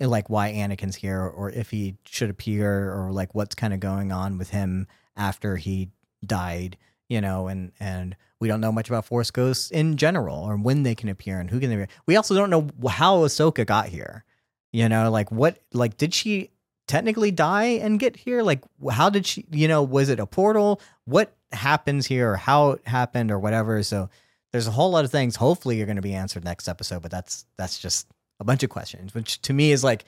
like 0.00 0.28
why 0.28 0.52
Anakin's 0.52 0.96
here 0.96 1.20
or 1.20 1.50
if 1.50 1.70
he 1.70 1.96
should 2.04 2.30
appear 2.30 2.92
or 2.92 3.12
like 3.12 3.34
what's 3.34 3.54
kind 3.54 3.72
of 3.72 3.80
going 3.80 4.12
on 4.12 4.38
with 4.38 4.50
him 4.50 4.86
after 5.16 5.56
he 5.56 5.90
died, 6.24 6.76
you 7.08 7.20
know, 7.20 7.48
and 7.48 7.72
and 7.80 8.16
we 8.38 8.48
don't 8.48 8.60
know 8.60 8.72
much 8.72 8.88
about 8.88 9.06
Force 9.06 9.30
Ghosts 9.30 9.70
in 9.70 9.96
general 9.96 10.44
or 10.44 10.56
when 10.56 10.82
they 10.82 10.94
can 10.94 11.08
appear 11.08 11.40
and 11.40 11.50
who 11.50 11.60
can 11.60 11.70
they 11.70 11.76
appear. 11.76 11.88
We 12.06 12.16
also 12.16 12.34
don't 12.34 12.50
know 12.50 12.68
how 12.88 13.18
Ahsoka 13.18 13.66
got 13.66 13.88
here. 13.88 14.24
You 14.72 14.88
know, 14.88 15.10
like 15.10 15.32
what 15.32 15.58
like 15.72 15.96
did 15.96 16.12
she 16.12 16.50
technically 16.86 17.30
die 17.30 17.64
and 17.64 17.98
get 17.98 18.16
here? 18.16 18.42
Like 18.42 18.62
how 18.90 19.08
did 19.08 19.26
she, 19.26 19.46
you 19.50 19.68
know, 19.68 19.82
was 19.82 20.08
it 20.08 20.20
a 20.20 20.26
portal? 20.26 20.80
What 21.04 21.34
happens 21.52 22.06
here 22.06 22.32
or 22.32 22.36
how 22.36 22.72
it 22.72 22.86
happened 22.86 23.30
or 23.30 23.38
whatever. 23.38 23.82
So 23.82 24.10
there's 24.56 24.66
a 24.66 24.70
whole 24.70 24.88
lot 24.90 25.04
of 25.04 25.10
things 25.10 25.36
hopefully 25.36 25.76
you're 25.76 25.84
going 25.84 25.96
to 25.96 26.02
be 26.02 26.14
answered 26.14 26.42
next 26.42 26.66
episode, 26.66 27.02
but 27.02 27.10
that's 27.10 27.44
that's 27.58 27.78
just 27.78 28.06
a 28.40 28.44
bunch 28.44 28.62
of 28.62 28.70
questions, 28.70 29.14
which 29.14 29.42
to 29.42 29.52
me 29.52 29.70
is 29.70 29.84
like 29.84 30.06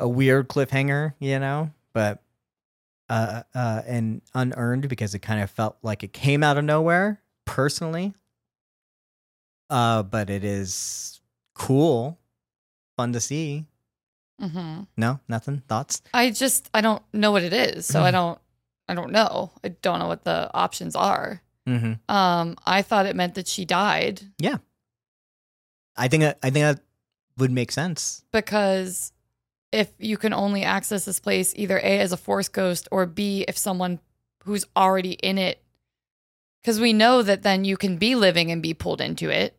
a 0.00 0.08
weird 0.08 0.48
cliffhanger, 0.48 1.14
you 1.20 1.38
know, 1.38 1.70
but 1.92 2.20
uh, 3.08 3.44
uh, 3.54 3.82
and 3.86 4.20
unearned 4.34 4.88
because 4.88 5.14
it 5.14 5.20
kind 5.20 5.40
of 5.40 5.48
felt 5.48 5.76
like 5.80 6.02
it 6.02 6.12
came 6.12 6.42
out 6.42 6.58
of 6.58 6.64
nowhere 6.64 7.20
personally. 7.44 8.14
Uh, 9.70 10.02
but 10.02 10.28
it 10.28 10.42
is 10.42 11.20
cool, 11.54 12.18
fun 12.96 13.12
to 13.12 13.20
see. 13.20 13.64
hmm 14.40 14.80
No, 14.96 15.20
nothing. 15.28 15.62
Thoughts? 15.68 16.02
I 16.12 16.30
just 16.30 16.68
I 16.74 16.80
don't 16.80 17.02
know 17.12 17.30
what 17.30 17.44
it 17.44 17.52
is, 17.52 17.86
so 17.86 18.02
I 18.02 18.10
don't 18.10 18.40
I 18.88 18.94
don't 18.94 19.12
know. 19.12 19.52
I 19.62 19.68
don't 19.68 20.00
know 20.00 20.08
what 20.08 20.24
the 20.24 20.50
options 20.52 20.96
are. 20.96 21.40
Mm-hmm. 21.68 22.14
Um, 22.14 22.56
I 22.66 22.82
thought 22.82 23.06
it 23.06 23.14
meant 23.16 23.34
that 23.36 23.46
she 23.46 23.64
died 23.64 24.20
Yeah, 24.38 24.56
I 25.96 26.08
think 26.08 26.24
I 26.24 26.32
think 26.50 26.54
that 26.64 26.80
would 27.38 27.50
make 27.52 27.70
sense. 27.72 28.24
because 28.32 29.12
if 29.70 29.90
you 29.98 30.16
can 30.18 30.32
only 30.34 30.64
access 30.64 31.04
this 31.06 31.18
place 31.20 31.54
either 31.56 31.78
A 31.78 31.98
as 32.00 32.12
a 32.12 32.16
force 32.16 32.48
ghost 32.48 32.88
or 32.90 33.06
B 33.06 33.44
if 33.48 33.56
someone 33.56 34.00
who's 34.44 34.66
already 34.76 35.12
in 35.12 35.38
it 35.38 35.62
because 36.62 36.78
we 36.80 36.92
know 36.92 37.22
that 37.22 37.42
then 37.42 37.64
you 37.64 37.76
can 37.76 37.96
be 37.96 38.14
living 38.14 38.50
and 38.50 38.60
be 38.62 38.74
pulled 38.74 39.00
into 39.00 39.30
it, 39.30 39.56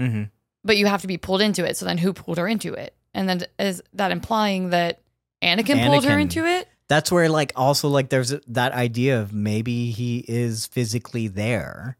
Mm-hmm. 0.00 0.24
but 0.64 0.76
you 0.76 0.86
have 0.86 1.00
to 1.02 1.06
be 1.06 1.16
pulled 1.18 1.40
into 1.42 1.64
it. 1.64 1.76
So 1.76 1.84
then 1.86 1.98
who 1.98 2.12
pulled 2.12 2.38
her 2.38 2.48
into 2.48 2.72
it? 2.74 2.94
And 3.14 3.28
then 3.28 3.42
is 3.58 3.82
that 3.94 4.10
implying 4.12 4.70
that 4.70 5.00
Anakin, 5.42 5.86
pulled 5.86 6.04
her 6.04 6.10
Anakin. 6.16 6.20
into 6.22 6.46
it? 6.46 6.68
That's 6.92 7.10
where 7.10 7.28
like 7.28 7.52
also 7.56 7.88
like 7.88 8.08
there's 8.10 8.34
that 8.46 8.72
idea 8.72 9.18
of 9.20 9.32
maybe 9.32 9.90
he 9.90 10.24
is 10.28 10.66
physically 10.66 11.26
there 11.28 11.96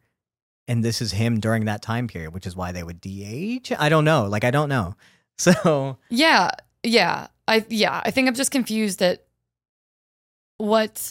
and 0.69 0.85
this 0.85 1.01
is 1.01 1.13
him 1.13 1.41
during 1.41 1.65
that 1.65 1.81
time 1.83 2.07
period 2.09 2.33
which 2.35 2.47
is 2.47 2.55
why 2.55 2.73
they 2.73 2.83
would 2.83 3.01
de-age 3.01 3.73
i 3.79 3.89
don't 3.89 4.05
know 4.05 4.27
like 4.27 4.45
i 4.45 4.51
don't 4.51 4.69
know 4.69 4.95
so 5.39 5.97
Yeah, 6.11 6.51
yeah. 6.83 7.29
I 7.49 7.65
yeah, 7.69 8.01
I 8.05 8.11
think 8.13 8.29
I'm 8.29 8.35
just 8.35 8.51
confused 8.53 9.01
at 9.03 9.25
what 10.59 11.11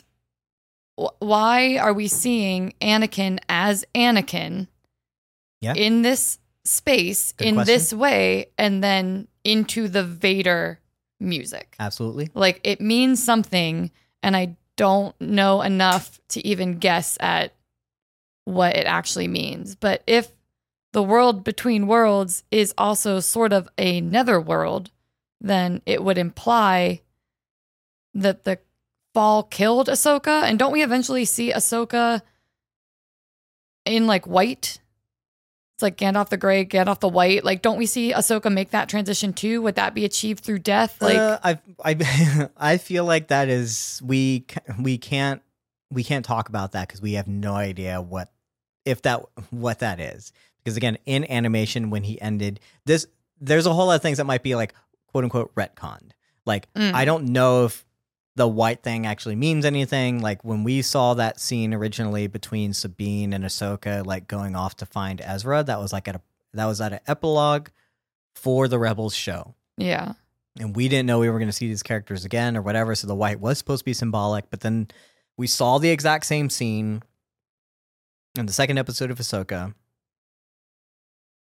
wh- 0.99 1.15
why 1.19 1.77
are 1.77 1.93
we 1.93 2.07
seeing 2.07 2.73
Anakin 2.81 3.39
as 3.49 3.83
Anakin 3.95 4.67
Yeah. 5.59 5.73
in 5.75 6.01
this 6.03 6.39
space 6.65 7.31
Good 7.33 7.47
in 7.47 7.55
question. 7.55 7.73
this 7.73 7.93
way 7.93 8.45
and 8.57 8.83
then 8.83 9.27
into 9.43 9.87
the 9.87 10.03
Vader 10.03 10.79
music. 11.22 11.76
absolutely 11.80 12.30
Like 12.34 12.60
it 12.64 12.81
means 12.81 13.23
something 13.23 13.91
and 14.23 14.35
I 14.35 14.57
don't 14.76 15.19
know 15.22 15.61
enough 15.61 16.19
to 16.30 16.45
even 16.45 16.80
guess 16.80 17.18
at 17.19 17.53
what 18.45 18.76
it 18.76 18.85
actually 18.85 19.27
means. 19.27 19.76
But 19.76 20.03
if 20.07 20.31
the 20.93 21.03
world 21.03 21.43
between 21.43 21.88
worlds 21.88 22.43
is 22.52 22.73
also 22.77 23.19
sort 23.19 23.53
of 23.53 23.69
a 23.77 24.02
nether 24.02 24.41
world, 24.41 24.91
then 25.39 25.81
it 25.85 26.03
would 26.03 26.18
imply 26.18 27.02
that 28.14 28.43
the 28.43 28.60
fall 29.14 29.43
killed 29.43 29.88
Ahsoka. 29.88 30.43
And 30.43 30.60
don't 30.60 30.73
we 30.73 30.84
eventually 30.84 31.26
see 31.26 31.52
Ahsoka 31.52 32.22
in 33.85 34.07
like 34.07 34.27
white? 34.27 34.80
It's 35.81 35.83
like 35.83 35.97
Gandalf 35.97 36.29
the 36.29 36.37
Grey, 36.37 36.63
Gandalf 36.63 36.99
the 36.99 37.09
White. 37.09 37.43
Like, 37.43 37.63
don't 37.63 37.77
we 37.77 37.87
see 37.87 38.13
Ahsoka 38.13 38.53
make 38.53 38.69
that 38.69 38.87
transition 38.87 39.33
too? 39.33 39.63
Would 39.63 39.75
that 39.75 39.95
be 39.95 40.05
achieved 40.05 40.43
through 40.43 40.59
death? 40.59 41.01
Like, 41.01 41.17
uh, 41.17 41.39
I 41.43 41.59
I 41.83 42.49
I 42.57 42.77
feel 42.77 43.03
like 43.03 43.29
that 43.29 43.49
is 43.49 43.99
we 44.05 44.45
we 44.79 44.99
can't 44.99 45.41
we 45.89 46.03
can't 46.03 46.23
talk 46.23 46.49
about 46.49 46.73
that 46.73 46.87
because 46.87 47.01
we 47.01 47.13
have 47.13 47.27
no 47.27 47.53
idea 47.53 47.99
what 47.99 48.31
if 48.85 49.01
that 49.01 49.23
what 49.49 49.79
that 49.79 49.99
is 49.99 50.31
because 50.63 50.77
again 50.77 50.97
in 51.07 51.29
animation 51.31 51.89
when 51.89 52.03
he 52.03 52.21
ended 52.21 52.59
this 52.85 53.07
there's 53.39 53.65
a 53.65 53.73
whole 53.73 53.87
lot 53.87 53.95
of 53.95 54.01
things 54.01 54.17
that 54.17 54.25
might 54.25 54.41
be 54.43 54.55
like 54.55 54.73
quote 55.07 55.23
unquote 55.23 55.53
retconned 55.55 56.11
like 56.45 56.71
Mm. 56.73 56.93
I 56.93 57.05
don't 57.05 57.25
know 57.25 57.65
if 57.65 57.85
the 58.35 58.47
white 58.47 58.81
thing 58.81 59.05
actually 59.05 59.35
means 59.35 59.65
anything 59.65 60.21
like 60.21 60.43
when 60.43 60.63
we 60.63 60.81
saw 60.81 61.13
that 61.13 61.39
scene 61.39 61.73
originally 61.73 62.27
between 62.27 62.73
Sabine 62.73 63.33
and 63.33 63.43
Ahsoka 63.43 64.05
like 64.05 64.27
going 64.27 64.55
off 64.55 64.75
to 64.77 64.85
find 64.85 65.21
Ezra 65.21 65.63
that 65.63 65.79
was 65.79 65.91
like 65.91 66.07
at 66.07 66.15
a 66.15 66.21
that 66.53 66.65
was 66.65 66.79
at 66.81 66.93
an 66.93 66.99
epilogue 67.07 67.69
for 68.35 68.67
the 68.67 68.79
Rebels 68.79 69.13
show 69.13 69.53
yeah. 69.77 70.13
and 70.59 70.75
we 70.75 70.87
didn't 70.87 71.05
know 71.05 71.19
we 71.19 71.29
were 71.29 71.39
going 71.39 71.49
to 71.49 71.53
see 71.53 71.67
these 71.67 71.83
characters 71.83 72.25
again 72.25 72.55
or 72.57 72.61
whatever. 72.61 72.95
So 72.95 73.07
the 73.07 73.15
white 73.15 73.39
was 73.39 73.57
supposed 73.57 73.81
to 73.81 73.85
be 73.85 73.93
symbolic, 73.93 74.49
but 74.49 74.61
then 74.61 74.87
we 75.37 75.47
saw 75.47 75.77
the 75.77 75.89
exact 75.89 76.25
same 76.25 76.49
scene 76.49 77.03
in 78.37 78.45
the 78.45 78.53
second 78.53 78.77
episode 78.77 79.11
of 79.11 79.17
Ahsoka, 79.17 79.73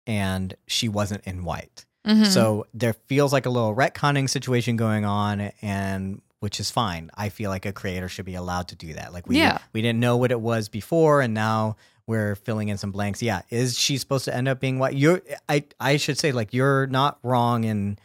and 0.06 0.54
she 0.66 0.88
wasn't 0.88 1.24
in 1.24 1.44
white. 1.44 1.84
Mhm. 2.06 2.26
So 2.26 2.66
there 2.72 2.94
feels 2.94 3.32
like 3.32 3.46
a 3.46 3.50
little 3.50 3.74
retconning 3.74 4.28
situation 4.28 4.76
going 4.76 5.04
on, 5.04 5.52
and 5.62 6.22
which 6.40 6.60
is 6.60 6.70
fine. 6.70 7.10
I 7.16 7.28
feel 7.30 7.50
like 7.50 7.66
a 7.66 7.72
creator 7.72 8.08
should 8.08 8.24
be 8.24 8.34
allowed 8.36 8.68
to 8.68 8.76
do 8.76 8.94
that. 8.94 9.12
Like 9.12 9.26
we 9.26 9.38
Yeah. 9.38 9.58
we 9.72 9.82
didn't 9.82 10.00
know 10.00 10.16
what 10.16 10.30
it 10.30 10.40
was 10.40 10.68
before, 10.68 11.20
and 11.20 11.34
now 11.34 11.76
we're 12.06 12.36
filling 12.36 12.68
in 12.68 12.78
some 12.78 12.90
blanks. 12.92 13.20
Yeah, 13.22 13.42
is 13.50 13.78
she 13.78 13.98
supposed 13.98 14.24
to 14.26 14.34
end 14.34 14.48
up 14.48 14.60
being 14.60 14.78
white? 14.78 14.94
You're 14.94 15.20
I 15.48 15.64
I 15.80 15.96
should 15.96 16.18
say 16.18 16.32
like 16.32 16.52
you're 16.54 16.86
not 16.86 17.18
wrong 17.22 17.64
in 17.64 17.98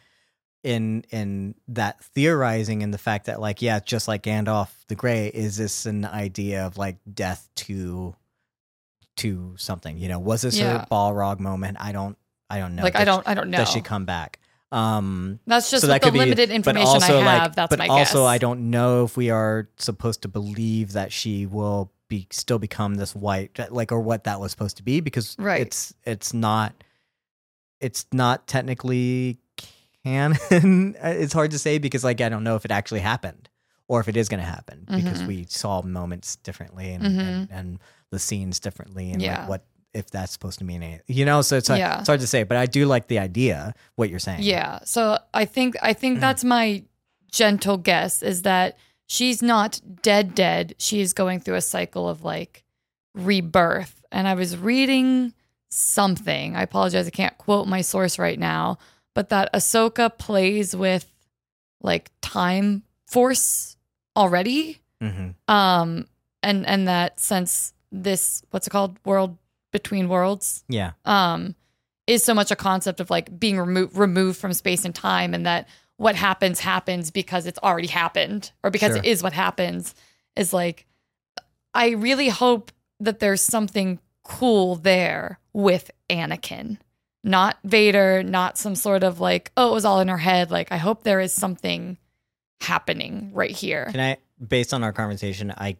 in 0.63 1.03
in 1.11 1.55
that 1.67 2.03
theorizing 2.03 2.83
and 2.83 2.93
the 2.93 2.97
fact 2.97 3.25
that 3.25 3.39
like 3.41 3.61
yeah, 3.61 3.79
just 3.79 4.07
like 4.07 4.23
Gandalf 4.23 4.69
the 4.87 4.95
Grey, 4.95 5.27
is 5.27 5.57
this 5.57 5.85
an 5.85 6.05
idea 6.05 6.65
of 6.65 6.77
like 6.77 6.97
death 7.13 7.49
to 7.55 8.15
to 9.17 9.53
something? 9.57 9.97
You 9.97 10.09
know, 10.09 10.19
was 10.19 10.41
this 10.41 10.57
Yeah. 10.57 10.83
a 10.83 10.85
Balrog 10.87 11.39
moment? 11.39 11.77
I 11.79 11.91
don't 11.91 12.17
I 12.49 12.59
don't 12.59 12.75
know. 12.75 12.83
like 12.83 12.95
I 12.95 13.05
don't 13.05 13.27
I 13.27 13.33
don't 13.33 13.49
know. 13.49 13.57
does 13.59 13.69
she 13.71 13.81
come 13.81 14.05
back? 14.05 14.39
Um, 14.73 15.39
That's 15.45 15.69
just 15.69 15.81
so 15.81 15.87
that 15.87 16.01
the 16.01 16.11
be 16.11 16.17
limited 16.19 16.49
information 16.49 16.87
also, 16.87 17.19
I 17.19 17.21
have. 17.21 17.41
like- 17.43 17.55
that's 17.55 17.69
but 17.69 17.79
my 17.79 17.87
also, 17.87 18.23
guess. 18.23 18.27
I 18.27 18.37
don't 18.39 18.71
know 18.71 19.03
if 19.05 19.15
we 19.15 19.29
are 19.29 19.69
supposed 19.77 20.23
to 20.23 20.27
believe 20.27 20.93
that 20.93 21.11
she 21.11 21.45
will 21.45 21.91
be 22.07 22.27
still 22.31 22.59
become 22.59 22.95
this 22.95 23.15
white, 23.15 23.59
like, 23.71 23.91
or 23.91 23.99
what 23.99 24.23
that 24.25 24.39
was 24.39 24.51
supposed 24.51 24.77
to 24.77 24.83
be, 24.83 24.99
because 24.99 25.35
Right. 25.39 25.61
it's 25.61 25.93
it's 26.05 26.33
not 26.33 26.73
it's 27.79 28.05
not 28.11 28.47
technically 28.47 29.37
canon. 30.03 30.37
it's 31.03 31.33
hard 31.33 31.51
to 31.51 31.59
say 31.59 31.77
because, 31.77 32.03
like, 32.03 32.19
I 32.21 32.29
don't 32.29 32.43
know 32.43 32.55
if 32.55 32.65
it 32.65 32.71
actually 32.71 33.01
happened 33.01 33.49
or 33.87 33.99
if 33.99 34.07
it 34.07 34.15
is 34.17 34.29
going 34.29 34.39
to 34.39 34.45
happen 34.49 34.85
because 34.89 35.21
Mhm. 35.21 35.27
we 35.27 35.45
saw 35.49 35.81
moments 35.81 36.37
differently 36.37 36.93
and, 36.93 37.03
Mhm. 37.03 37.19
and 37.19 37.47
and 37.51 37.79
the 38.09 38.19
scenes 38.19 38.59
differently 38.59 39.11
and 39.11 39.21
Yeah. 39.21 39.41
like 39.41 39.49
what 39.49 39.65
if 39.93 40.09
that's 40.09 40.31
supposed 40.31 40.59
to 40.59 40.65
mean 40.65 40.81
anything, 40.83 41.03
you 41.07 41.25
know. 41.25 41.41
So 41.41 41.57
it's 41.57 41.67
hard, 41.67 41.79
Yeah. 41.79 41.99
it's 41.99 42.07
hard 42.07 42.19
to 42.21 42.27
say, 42.27 42.43
but 42.43 42.57
I 42.57 42.65
do 42.65 42.85
like 42.85 43.07
the 43.07 43.19
idea 43.19 43.73
what 43.95 44.09
you're 44.09 44.19
saying. 44.19 44.41
Yeah. 44.43 44.79
So 44.85 45.19
I 45.33 45.45
think 45.45 45.75
I 45.81 45.93
Mm. 45.93 45.97
think 45.97 46.19
that's 46.19 46.43
my 46.43 46.83
gentle 47.31 47.77
guess 47.77 48.21
is 48.23 48.41
that 48.43 48.77
she's 49.07 49.41
not 49.41 49.79
dead 50.01 50.33
dead. 50.35 50.75
She 50.77 51.01
is 51.01 51.13
going 51.13 51.39
through 51.39 51.55
a 51.55 51.61
cycle 51.61 52.07
of 52.09 52.23
like 52.23 52.63
rebirth. 53.15 54.03
And 54.11 54.27
I 54.27 54.33
was 54.35 54.57
reading 54.57 55.33
something. 55.69 56.55
I 56.55 56.61
apologize, 56.63 57.07
I 57.07 57.11
can't 57.11 57.37
quote 57.37 57.67
my 57.67 57.81
source 57.81 58.19
right 58.19 58.37
now, 58.39 58.77
but 59.15 59.29
that 59.29 59.51
Ahsoka 59.53 60.15
plays 60.17 60.75
with 60.75 61.05
like 61.81 62.11
time 62.21 62.83
force 63.07 63.77
already. 64.15 64.81
hmm 65.01 65.29
Um 65.47 66.07
and 66.41 66.65
and 66.67 66.87
that 66.87 67.19
since 67.19 67.73
this 67.91 68.43
what's 68.51 68.67
it 68.67 68.69
called? 68.71 68.97
World 69.05 69.37
between 69.73 70.07
worlds 70.07 70.63
yeah. 70.69 70.91
um, 71.03 71.55
is 72.07 72.23
so 72.23 72.33
much 72.33 72.51
a 72.51 72.55
concept 72.55 73.01
of 73.01 73.09
like 73.09 73.37
being 73.37 73.59
removed 73.59 73.97
removed 73.97 74.39
from 74.39 74.53
space 74.53 74.85
and 74.85 74.95
time, 74.95 75.33
and 75.33 75.45
that 75.45 75.67
what 75.97 76.15
happens 76.15 76.61
happens 76.61 77.11
because 77.11 77.45
it's 77.45 77.59
already 77.61 77.87
happened 77.87 78.51
or 78.63 78.71
because 78.71 78.91
Sure. 78.91 78.97
it 78.97 79.05
is 79.05 79.21
what 79.21 79.33
happens. 79.33 79.93
Is 80.37 80.53
like, 80.53 80.85
I 81.73 81.89
really 81.89 82.29
hope 82.29 82.71
that 83.01 83.19
there's 83.19 83.41
something 83.41 83.99
cool 84.23 84.75
there 84.75 85.39
with 85.51 85.91
Anakin, 86.09 86.77
not 87.23 87.57
Vader, 87.63 88.23
not 88.23 88.57
some 88.57 88.75
sort 88.75 89.03
of 89.03 89.19
like, 89.19 89.51
oh, 89.57 89.71
it 89.71 89.73
was 89.73 89.85
all 89.85 89.99
in 89.99 90.07
her 90.07 90.17
head. 90.17 90.49
Like, 90.49 90.71
I 90.71 90.77
hope 90.77 91.03
there 91.03 91.19
is 91.19 91.33
something 91.33 91.97
happening 92.61 93.31
right 93.33 93.51
here. 93.51 93.89
Can 93.91 93.99
I, 93.99 94.17
based 94.45 94.73
on 94.73 94.83
our 94.83 94.93
conversation, 94.93 95.53
I 95.55 95.77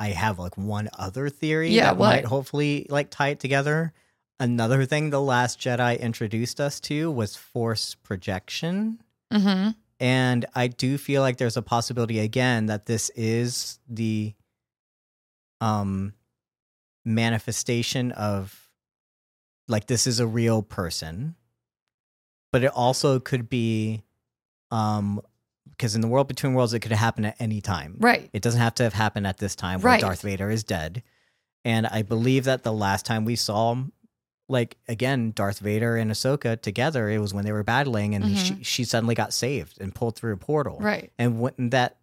I 0.00 0.08
have 0.08 0.38
like 0.38 0.56
one 0.56 0.88
other 0.98 1.28
theory 1.28 1.70
Yeah, 1.70 1.84
that 1.84 1.96
what? 1.96 2.08
might 2.08 2.24
hopefully 2.24 2.86
like 2.90 3.10
tie 3.10 3.28
it 3.28 3.40
together. 3.40 3.92
Another 4.40 4.84
thing 4.84 5.10
the 5.10 5.20
Last 5.20 5.60
Jedi 5.60 5.98
introduced 6.00 6.60
us 6.60 6.80
to 6.80 7.10
was 7.10 7.36
force 7.36 7.94
projection. 7.94 9.00
hmm 9.32 9.70
And 10.00 10.46
I 10.54 10.66
do 10.66 10.98
feel 10.98 11.22
like 11.22 11.36
there's 11.36 11.56
a 11.56 11.62
possibility 11.62 12.18
again 12.18 12.66
that 12.66 12.86
this 12.86 13.10
is 13.14 13.78
the 13.88 14.34
um 15.60 16.12
manifestation 17.04 18.12
of 18.12 18.68
like 19.68 19.86
this 19.86 20.06
is 20.06 20.20
a 20.20 20.26
real 20.26 20.62
person. 20.62 21.36
But 22.52 22.64
it 22.64 22.72
also 22.72 23.20
could 23.20 23.48
be 23.48 24.02
um 24.70 25.20
because 25.76 25.94
in 25.94 26.00
the 26.00 26.08
world 26.08 26.28
between 26.28 26.54
worlds 26.54 26.72
it 26.72 26.80
could 26.80 26.92
happen 26.92 27.24
at 27.24 27.36
any 27.40 27.60
time. 27.60 27.96
Right. 27.98 28.30
It 28.32 28.42
doesn't 28.42 28.60
have 28.60 28.74
to 28.76 28.82
have 28.84 28.92
happened 28.94 29.26
at 29.26 29.38
this 29.38 29.54
time 29.54 29.80
where 29.80 29.92
Right. 29.92 30.00
Darth 30.00 30.22
Vader 30.22 30.50
is 30.50 30.64
dead. 30.64 31.02
And 31.64 31.86
I 31.86 32.02
believe 32.02 32.44
that 32.44 32.62
the 32.62 32.72
last 32.72 33.06
time 33.06 33.24
we 33.24 33.36
saw, 33.36 33.76
like 34.48 34.76
again, 34.88 35.32
Darth 35.34 35.58
Vader 35.60 35.96
and 35.96 36.10
Ahsoka 36.10 36.60
together, 36.60 37.08
it 37.08 37.18
was 37.18 37.32
when 37.32 37.44
they 37.44 37.52
were 37.52 37.62
battling, 37.62 38.14
and 38.14 38.36
she, 38.36 38.62
she 38.62 38.84
suddenly 38.84 39.14
got 39.14 39.32
saved 39.32 39.80
and 39.80 39.94
pulled 39.94 40.16
through 40.16 40.34
a 40.34 40.36
portal. 40.36 40.74
Mm-hmm. 40.76 40.84
Right. 40.84 41.12
And 41.18 41.40
wouldn't 41.40 41.70
that 41.70 41.96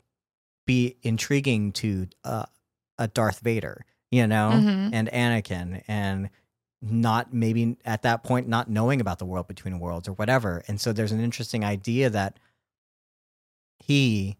be 0.65 0.95
intriguing 1.03 1.71
to 1.73 2.07
uh, 2.23 2.45
a 2.97 3.07
Darth 3.07 3.39
Vader, 3.39 3.85
you 4.09 4.25
know, 4.27 4.51
Mhm. 4.53 4.89
and 4.93 5.09
Anakin, 5.11 5.83
and 5.87 6.29
not 6.81 7.31
maybe 7.31 7.77
at 7.85 8.01
that 8.01 8.23
point 8.23 8.47
not 8.47 8.67
knowing 8.69 8.99
about 9.01 9.19
the 9.19 9.25
world 9.25 9.47
between 9.47 9.79
worlds 9.79 10.07
or 10.07 10.13
whatever. 10.13 10.63
And 10.67 10.81
so 10.81 10.91
there's 10.91 11.11
an 11.11 11.19
interesting 11.19 11.63
idea 11.63 12.09
that 12.09 12.37
he, 13.81 14.37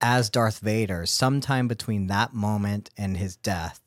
as 0.00 0.30
Darth 0.30 0.60
Vader, 0.60 1.06
sometime 1.06 1.68
between 1.68 2.06
that 2.06 2.32
moment 2.32 2.90
and 2.96 3.16
his 3.16 3.36
death, 3.36 3.80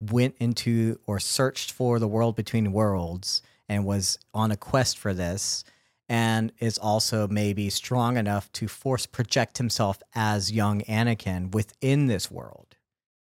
went 0.00 0.34
into 0.38 0.98
or 1.06 1.18
searched 1.18 1.72
for 1.72 1.98
the 1.98 2.08
world 2.08 2.36
between 2.36 2.72
worlds 2.72 3.42
and 3.68 3.84
was 3.84 4.18
on 4.32 4.50
a 4.50 4.56
quest 4.56 4.98
for 4.98 5.12
this 5.12 5.64
and 6.08 6.50
is 6.58 6.76
also 6.76 7.28
maybe 7.28 7.70
strong 7.70 8.16
enough 8.16 8.50
to 8.52 8.66
force 8.66 9.06
project 9.06 9.58
himself 9.58 10.02
as 10.14 10.50
young 10.50 10.80
Anakin 10.82 11.54
within 11.54 12.06
this 12.06 12.30
world. 12.30 12.76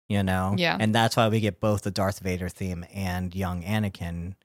You 0.09 0.23
know? 0.23 0.55
Yeah. 0.57 0.77
And 0.81 0.95
that's 0.95 1.17
why 1.17 1.29
we 1.29 1.41
get 1.41 1.61
both 1.61 1.83
the 1.83 1.91
Darth 1.91 2.21
Vader 2.21 2.49
theme 2.49 2.87
and 2.95 3.35
young 3.35 3.63
Anakin 3.63 4.37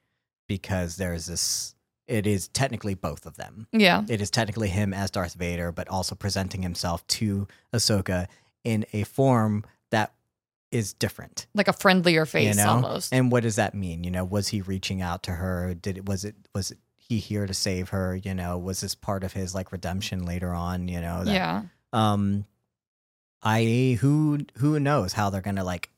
because 0.47 0.97
there's 0.97 1.27
this 1.27 1.73
it 2.07 2.27
is 2.27 2.47
technically 2.49 2.93
both 2.93 3.25
of 3.25 3.37
them. 3.37 3.67
Yeah. 3.71 4.03
It 4.09 4.21
is 4.21 4.29
technically 4.29 4.69
him 4.69 4.93
as 4.93 5.11
Darth 5.11 5.35
Vader, 5.35 5.71
but 5.71 5.87
also 5.87 6.15
presenting 6.15 6.61
himself 6.61 7.05
to 7.07 7.47
Ahsoka 7.73 8.27
in 8.63 8.85
a 8.93 9.03
form 9.03 9.63
that 9.91 10.13
is 10.71 10.93
different. 10.93 11.47
Like 11.53 11.67
a 11.67 11.73
friendlier 11.73 12.25
face 12.25 12.57
you 12.57 12.63
know? 12.63 12.69
almost. 12.69 13.13
And 13.13 13.31
what 13.31 13.43
does 13.43 13.55
that 13.55 13.73
mean? 13.73 14.03
You 14.03 14.11
know, 14.11 14.25
was 14.25 14.49
he 14.49 14.61
reaching 14.61 15.01
out 15.01 15.23
to 15.23 15.31
her? 15.31 15.73
Did 15.73 15.97
it 15.97 16.05
was 16.05 16.25
it 16.25 16.35
was 16.53 16.71
it 16.71 16.77
he 16.97 17.19
here 17.19 17.45
to 17.45 17.53
save 17.53 17.89
her? 17.89 18.15
You 18.15 18.33
know, 18.33 18.57
was 18.57 18.81
this 18.81 18.95
part 18.95 19.23
of 19.23 19.33
his 19.33 19.53
like 19.53 19.71
redemption 19.71 20.25
later 20.25 20.53
on? 20.53 20.87
You 20.87 20.99
know, 21.01 21.23
that, 21.23 21.33
yeah. 21.33 21.61
um 21.91 22.45
i 23.43 23.97
who 23.99 24.39
who 24.57 24.79
knows 24.79 25.13
how 25.13 25.29
they're 25.29 25.41
gonna 25.41 25.65
like 25.65 25.89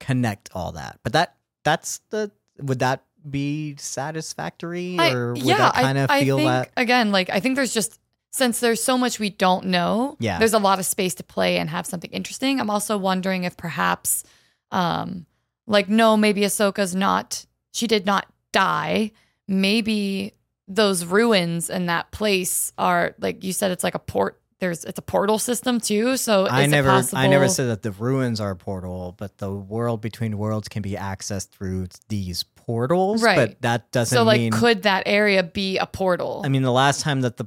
connect 0.00 0.48
all 0.54 0.72
that 0.72 0.98
but 1.02 1.12
that 1.12 1.36
that's 1.64 2.00
the 2.10 2.30
would 2.58 2.78
that 2.78 3.04
be 3.30 3.76
satisfactory 3.78 4.96
I- 4.98 5.12
or 5.12 5.34
would 5.34 5.42
yeah, 5.42 5.56
that 5.58 5.74
kind 5.74 5.98
of 5.98 6.10
feel 6.10 6.36
think, 6.36 6.48
that 6.48 6.70
again, 6.76 7.12
like 7.12 7.30
I 7.30 7.40
think 7.40 7.56
there's 7.56 7.72
just 7.74 7.98
since 8.30 8.60
there's 8.60 8.82
so 8.82 8.96
much 8.98 9.18
we 9.18 9.30
don't 9.30 9.66
know, 9.66 10.16
Yeah. 10.18 10.38
there's 10.38 10.54
a 10.54 10.58
lot 10.58 10.78
of 10.78 10.86
space 10.86 11.14
to 11.16 11.22
play 11.22 11.58
and 11.58 11.68
have 11.70 11.86
something 11.86 12.10
interesting. 12.10 12.60
I'm 12.60 12.70
also 12.70 12.96
wondering 12.98 13.44
if 13.44 13.56
perhaps 13.56 14.24
um 14.70 15.26
like 15.66 15.88
no, 15.88 16.16
maybe 16.16 16.42
Ahsoka's 16.42 16.94
not 16.94 17.46
she 17.72 17.86
did 17.86 18.04
not 18.06 18.26
die. 18.52 19.12
Maybe 19.48 20.32
those 20.68 21.04
ruins 21.04 21.68
and 21.70 21.88
that 21.88 22.10
place 22.10 22.72
are 22.78 23.14
like 23.18 23.44
you 23.44 23.52
said 23.52 23.70
it's 23.70 23.84
like 23.84 23.94
a 23.94 23.98
port 24.00 24.40
there's 24.62 24.84
it's 24.84 24.98
a 24.98 25.02
portal 25.02 25.38
system 25.38 25.78
too. 25.80 26.16
So 26.16 26.46
i 26.48 26.64
never 26.66 27.02
i 27.12 27.26
never 27.26 27.48
said 27.48 27.66
that 27.68 27.82
the 27.82 27.90
ruins 27.90 28.40
are 28.40 28.52
a 28.52 28.56
portal 28.56 29.14
but 29.18 29.36
the 29.38 29.50
world 29.52 30.00
between 30.00 30.38
worlds 30.38 30.68
can 30.68 30.80
be 30.82 30.92
accessed 30.92 31.48
through 31.50 31.88
these 32.08 32.44
portals 32.54 33.22
Right. 33.22 33.36
but 33.36 33.60
that 33.62 33.90
doesn't 33.92 34.16
so 34.16 34.22
like 34.22 34.40
mean 34.40 34.52
could 34.52 34.84
that 34.84 35.02
area 35.06 35.42
be 35.42 35.78
a 35.78 35.86
portal? 35.86 36.42
i 36.44 36.48
mean 36.48 36.62
the 36.62 36.72
last 36.72 37.00
time 37.02 37.20
that 37.22 37.36
the 37.36 37.46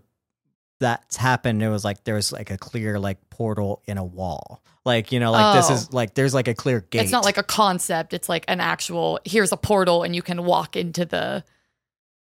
that's 0.81 1.15
happened 1.15 1.63
it 1.63 1.69
was 1.69 1.85
like 1.85 2.03
there 2.03 2.15
was 2.15 2.33
like 2.33 2.51
a 2.51 2.57
clear 2.57 2.99
like 2.99 3.17
portal 3.29 3.81
in 3.87 3.97
a 3.97 4.03
wall 4.03 4.61
like 4.83 5.13
you 5.13 5.19
know 5.21 5.31
like 5.31 5.55
this 5.55 5.71
Oh. 5.71 5.73
is 5.73 5.93
like 5.93 6.15
there's 6.15 6.33
like 6.33 6.49
a 6.49 6.53
clear 6.53 6.81
gate 6.81 7.01
It's 7.03 7.11
not 7.13 7.23
like 7.23 7.37
a 7.37 7.43
concept. 7.43 8.13
It's 8.13 8.27
like 8.29 8.43
an 8.49 8.59
actual 8.59 9.19
here's 9.25 9.51
a 9.53 9.57
portal 9.57 10.03
and 10.03 10.13
you 10.15 10.21
can 10.21 10.43
walk 10.43 10.75
into 10.75 11.05
the 11.05 11.43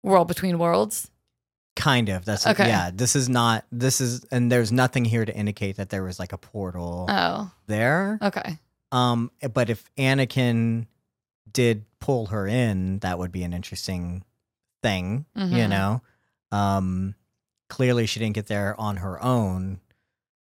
world 0.04 0.28
between 0.28 0.58
worlds. 0.58 1.10
Kind 1.74 2.08
of. 2.10 2.24
That's 2.24 2.46
Okay. 2.46 2.68
yeah. 2.68 2.90
This 2.92 3.16
is 3.16 3.28
not. 3.28 3.64
This 3.72 4.00
is, 4.00 4.24
and 4.30 4.52
there's 4.52 4.70
nothing 4.70 5.04
here 5.04 5.24
to 5.24 5.34
indicate 5.34 5.76
that 5.76 5.88
there 5.90 6.02
was 6.02 6.18
like 6.18 6.32
a 6.32 6.38
portal 6.38 7.06
Oh, 7.08 7.50
there. 7.66 8.18
okay. 8.20 8.58
Um, 8.92 9.30
but 9.54 9.70
if 9.70 9.82
Anakin 9.96 10.86
did 11.50 11.84
pull 11.98 12.26
her 12.26 12.46
in, 12.46 12.98
that 12.98 13.18
would 13.18 13.32
be 13.32 13.42
an 13.42 13.52
interesting 13.54 14.22
thing. 14.82 15.24
You 15.34 15.42
Mhm. 15.42 15.68
know, 15.70 16.02
um, 16.50 17.14
clearly 17.70 18.04
she 18.06 18.20
didn't 18.20 18.34
get 18.34 18.46
there 18.48 18.78
on 18.78 18.98
her 18.98 19.22
own. 19.22 19.80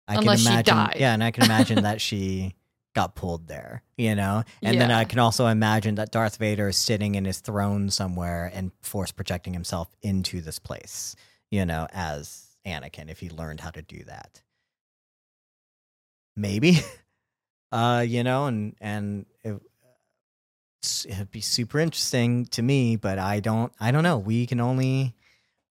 I 0.07 0.15
Unless 0.16 0.39
she 0.40 0.44
can 0.47 0.52
imagine, 0.55 0.74
died. 0.76 0.97
yeah, 0.98 1.12
and 1.12 1.23
I 1.23 1.31
can 1.31 1.44
imagine 1.44 1.82
that 1.82 2.00
she 2.00 2.55
got 2.94 3.15
pulled 3.15 3.49
there. 3.49 3.83
You 3.97 4.15
know, 4.15 4.44
and 4.62 4.81
then 4.81 4.91
I 4.91 5.05
can 5.05 5.18
also 5.18 5.47
imagine 5.47 5.97
that 5.97 6.10
Darth 6.12 6.36
Vader 6.36 6.68
is 6.68 6.76
sitting 6.76 7.15
in 7.15 7.25
his 7.25 7.41
throne 7.41 7.91
somewhere 7.91 8.50
and 8.55 8.73
force 8.83 9.10
projecting 9.12 9.52
himself 9.52 9.89
into 10.02 10.41
this 10.41 10.58
place. 10.58 11.15
You 11.50 11.65
know, 11.67 11.86
as 11.92 12.47
Anakin, 12.67 13.10
if 13.10 13.20
he 13.20 13.31
learned 13.31 13.60
how 13.60 13.70
to 13.70 13.83
do 13.83 14.05
that 14.05 14.42
maybe 16.36 16.78
uh 17.73 18.05
you 18.07 18.23
know 18.23 18.47
and 18.47 18.75
and 18.81 19.26
it, 19.44 19.60
it'd 21.08 21.31
be 21.31 21.41
super 21.41 21.78
interesting 21.81 22.47
to 22.47 22.62
me 22.62 22.94
but 22.97 23.18
i 23.18 23.41
don't 23.41 23.73
i 23.81 23.91
don't 23.91 24.05
know 24.05 24.18
we 24.18 24.47
can 24.47 24.60
only 24.60 25.15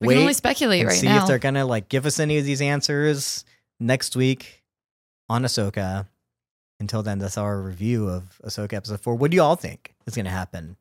We 0.01 0.09
can 0.09 0.17
only 0.23 0.33
speculate 0.33 0.85
right 0.85 0.93
see 0.95 1.07
now. 1.07 1.21
if 1.21 1.27
they're 1.27 1.39
gonna 1.39 1.65
like 1.65 1.89
give 1.89 2.05
us 2.05 2.19
any 2.19 2.37
of 2.37 2.45
these 2.45 2.61
answers 2.61 3.45
next 3.79 4.15
week 4.15 4.61
on 5.29 5.43
ahsoka 5.43 6.05
until 6.79 7.03
then 7.03 7.19
that's 7.19 7.37
our 7.37 7.61
review 7.61 8.07
of 8.07 8.39
ahsoka 8.43 8.73
episode 8.73 8.99
4 8.99 9.15
what 9.15 9.31
do 9.31 9.35
you 9.35 9.43
all 9.43 9.55
think 9.55 9.95
is 10.05 10.15
gonna 10.15 10.29
happen 10.29 10.77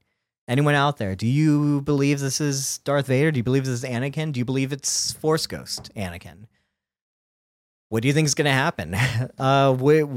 anyone 0.49 0.75
out 0.75 0.99
there 0.99 1.15
do 1.15 1.27
you 1.27 1.81
believe 1.83 2.21
this 2.21 2.41
is 2.41 2.79
darth 2.79 3.07
vader 3.07 3.31
do 3.31 3.39
you 3.39 3.45
believe 3.45 3.65
this 3.65 3.83
is 3.83 3.89
anakin 3.89 4.33
do 4.33 4.39
you 4.39 4.45
believe 4.45 4.73
it's 4.73 5.13
force 5.13 5.47
ghost 5.47 5.91
anakin 5.95 6.47
what 7.89 8.03
do 8.03 8.09
you 8.09 8.15
think 8.15 8.27
is 8.27 8.35
going 8.35 8.47
to 8.47 8.53
happen? 8.53 8.97
Uh, 9.39 9.77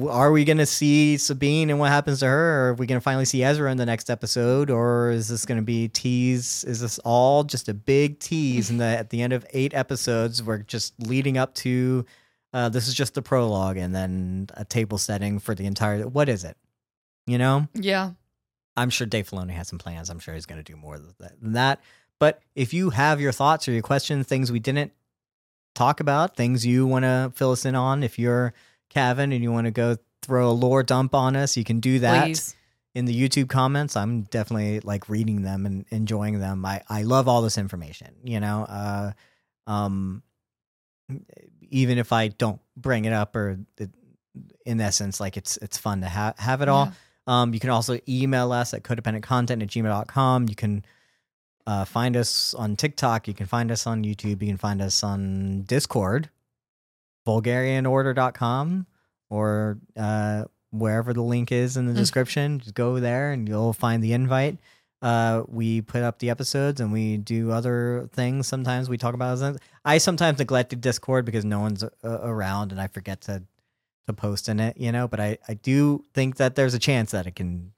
are 0.10 0.32
we 0.32 0.46
going 0.46 0.58
to 0.58 0.66
see 0.66 1.18
Sabine 1.18 1.70
and 1.70 1.78
what 1.78 1.90
happens 1.92 2.20
to 2.20 2.26
her? 2.26 2.32
Or 2.32 2.70
are 2.70 2.74
we 2.74 2.88
going 2.88 3.00
to 3.00 3.04
finally 3.04 3.26
see 3.26 3.44
Ezra 3.44 3.70
in 3.72 3.78
the 3.78 3.86
next 3.86 4.10
episode? 4.10 4.70
Or 4.70 5.12
is 5.12 5.28
this 5.28 5.46
going 5.46 5.58
to 5.58 5.64
be 5.64 5.88
tease? 5.90 6.64
Is 6.64 6.80
this 6.80 7.00
all 7.00 7.44
just 7.44 7.68
a 7.68 7.74
big 7.74 8.20
tease? 8.20 8.70
And 8.70 8.82
at 8.82 9.10
the 9.10 9.22
end 9.22 9.34
of 9.34 9.46
eight 9.52 9.74
episodes, 9.74 10.42
we're 10.42 10.60
just 10.60 10.94
leading 11.00 11.38
up 11.38 11.54
to 11.56 12.06
uh, 12.54 12.70
this 12.70 12.88
is 12.88 12.94
just 12.94 13.14
the 13.14 13.22
prologue 13.22 13.78
and 13.78 13.94
then 13.94 14.48
a 14.56 14.66
table 14.66 14.98
setting 14.98 15.40
for 15.40 15.54
the 15.56 15.66
entire. 15.66 16.08
What 16.08 16.30
is 16.30 16.44
it? 16.44 16.58
You 17.28 17.38
know? 17.38 17.68
yeah. 17.74 18.12
I'm 18.78 18.90
sure 18.90 19.06
Dave 19.06 19.30
Filoni 19.30 19.52
has 19.52 19.68
some 19.68 19.78
plans. 19.78 20.10
I'm 20.10 20.20
sure 20.20 20.34
he's 20.34 20.46
going 20.46 20.64
to 20.64 20.72
do 20.72 20.78
more 20.78 20.98
than 20.98 21.54
that. 21.54 21.82
But 22.18 22.42
if 22.56 22.74
you 22.74 22.92
have 22.92 23.20
your 23.20 23.34
thoughts 23.34 23.68
or 23.68 23.72
your 23.74 23.82
questions, 23.82 24.26
things 24.26 24.52
we 24.52 24.60
didn't 24.60 24.94
talk 25.76 26.00
about, 26.00 26.38
things 26.38 26.66
you 26.66 26.88
want 26.88 27.04
to 27.04 27.32
fill 27.36 27.52
us 27.52 27.66
in 27.66 27.76
on, 27.76 28.04
if 28.04 28.18
you're 28.18 28.54
Kevin 28.90 29.34
and 29.34 29.44
you 29.44 29.52
want 29.52 29.66
to 29.66 29.72
go 29.72 29.98
throw 30.22 30.50
a 30.50 30.52
lore 30.52 30.84
dump 30.84 31.14
on 31.14 31.36
us, 31.36 31.58
you 31.58 31.64
can 31.64 31.80
do 31.80 32.00
that 32.00 32.26
Please. 32.26 32.56
in 32.96 33.06
the 33.06 33.14
YouTube 33.14 33.50
comments. 33.50 33.98
I'm 33.98 34.24
definitely 34.24 34.80
like 34.80 35.10
reading 35.10 35.42
them 35.42 35.66
and 35.66 35.86
enjoying 35.90 36.40
them. 36.40 36.66
I, 36.66 36.82
I 36.88 37.04
love 37.04 37.28
all 37.28 37.42
this 37.42 37.58
information, 37.58 38.16
you 38.24 38.40
know. 38.40 38.64
Uh, 38.64 39.12
um, 39.68 40.24
even 41.70 41.98
if 41.98 42.12
I 42.14 42.28
don't 42.30 42.60
bring 42.78 43.06
it 43.06 43.14
up 43.14 43.36
or 43.36 43.60
it, 43.78 43.90
in 44.66 44.80
essence, 44.82 45.20
like 45.20 45.38
it's 45.38 45.58
it's 45.58 45.78
fun 45.78 46.02
to 46.02 46.08
have 46.08 46.38
have 46.40 46.62
it 46.62 46.70
all. 46.70 46.86
Yeah. 46.86 47.42
Um, 47.42 47.54
you 47.54 47.60
can 47.60 47.70
also 47.70 48.00
email 48.08 48.52
us 48.52 48.74
at 48.74 48.84
codependentcontent 48.84 49.62
at 49.62 49.68
gmail.com. 49.70 50.48
You 50.50 50.56
can 50.56 50.84
uh, 51.68 51.86
find 51.86 52.18
us 52.18 52.54
on 52.56 52.76
TikTok. 52.76 53.28
You 53.28 53.34
can 53.36 53.46
find 53.46 53.72
us 53.72 53.86
on 53.86 54.04
YouTube. 54.04 54.42
You 54.42 54.48
can 54.48 54.58
find 54.58 54.82
us 54.82 55.04
on 55.04 55.62
Discord, 55.64 56.30
vulgarianorder.com, 57.28 58.86
or 59.30 59.78
uh, 59.98 60.46
wherever 60.72 61.14
the 61.14 61.22
link 61.22 61.52
is 61.52 61.78
in 61.78 61.86
the 61.86 61.94
Mm. 61.94 61.98
description. 61.98 62.60
Just 62.60 62.76
go 62.76 63.00
there 63.00 63.32
and 63.32 63.48
you'll 63.48 63.74
find 63.74 64.04
the 64.04 64.14
invite. 64.14 64.58
Uh, 65.02 65.44
we 65.48 65.82
put 65.82 66.04
up 66.04 66.20
the 66.20 66.30
episodes 66.30 66.82
and 66.82 66.92
we 66.92 67.18
do 67.18 67.52
other 67.52 68.10
things. 68.12 68.48
Sometimes 68.48 68.90
we 68.90 68.98
talk 68.98 69.14
about 69.14 69.40
things. 69.40 69.58
I 69.86 69.98
sometimes 69.98 70.40
neglect 70.40 70.72
the 70.72 70.76
Discord 70.76 71.26
because 71.26 71.46
no 71.46 71.62
one's 71.62 71.84
uh, 71.84 71.90
around 72.04 72.72
and 72.72 72.82
I 72.82 72.88
forget 72.88 73.22
to 73.22 73.44
to 74.08 74.14
post 74.14 74.50
in 74.50 74.60
it, 74.60 74.78
you 74.78 74.92
know. 74.92 75.08
But 75.08 75.20
I 75.22 75.38
I 75.48 75.54
do 75.54 76.04
think 76.14 76.36
that 76.38 76.56
there's 76.56 76.74
a 76.74 76.80
chance 76.80 77.12
that 77.12 77.28
it 77.28 77.36
can, 77.36 77.72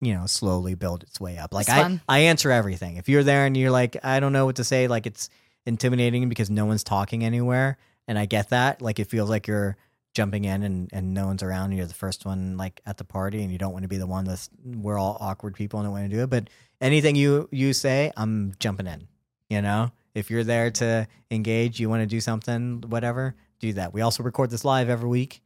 you 0.00 0.14
know, 0.14 0.26
slowly 0.26 0.74
build 0.74 1.02
its 1.02 1.20
way 1.20 1.36
up. 1.36 1.52
Like 1.52 1.68
I. 1.68 2.00
I 2.08 2.18
answer 2.20 2.52
everything. 2.52 2.96
If 2.96 3.08
you're 3.08 3.24
there 3.24 3.44
and 3.44 3.56
you're 3.56 3.72
like 3.72 3.96
I 4.04 4.20
don't 4.20 4.32
know 4.32 4.46
what 4.46 4.56
to 4.56 4.64
say, 4.64 4.86
like 4.86 5.06
it's 5.06 5.30
intimidating 5.66 6.28
because 6.28 6.48
no 6.48 6.64
one's 6.64 6.84
talking 6.84 7.24
anywhere, 7.24 7.76
and 8.06 8.18
I 8.18 8.26
get 8.26 8.50
that. 8.50 8.80
Like 8.80 9.00
it 9.00 9.08
feels 9.08 9.28
like 9.28 9.48
you're 9.48 9.76
jumping 10.14 10.44
in 10.44 10.62
and, 10.62 10.90
and 10.92 11.14
no 11.14 11.26
one's 11.26 11.42
around 11.42 11.66
and 11.66 11.76
you're 11.76 11.86
the 11.86 11.94
first 11.94 12.26
one 12.26 12.56
like 12.56 12.80
at 12.86 12.96
the 12.96 13.04
party 13.04 13.42
and 13.42 13.52
you 13.52 13.58
don't 13.58 13.72
want 13.72 13.82
to 13.82 13.88
be 13.88 13.98
the 13.98 14.06
one 14.06 14.24
that's 14.24 14.50
we're 14.64 14.98
all 14.98 15.16
awkward 15.20 15.54
people 15.54 15.78
and 15.78 15.86
don't 15.86 15.92
want 15.92 16.10
to 16.10 16.16
do 16.16 16.22
it 16.22 16.30
but 16.30 16.48
anything 16.80 17.14
you 17.14 17.48
you 17.52 17.72
say 17.72 18.10
i'm 18.16 18.52
jumping 18.58 18.86
in 18.86 19.06
you 19.48 19.62
know? 19.62 19.90
If 20.14 20.30
you're 20.30 20.44
there 20.44 20.70
to 20.72 21.06
engage 21.30 21.78
you 21.78 21.88
want 21.88 22.02
to 22.02 22.06
do 22.06 22.20
something 22.20 22.82
whatever 22.88 23.36
do 23.60 23.72
that. 23.74 23.92
We 23.92 24.00
also 24.00 24.22
record 24.22 24.50
this 24.50 24.64
live 24.64 24.88
every 24.88 25.08
week 25.08 25.40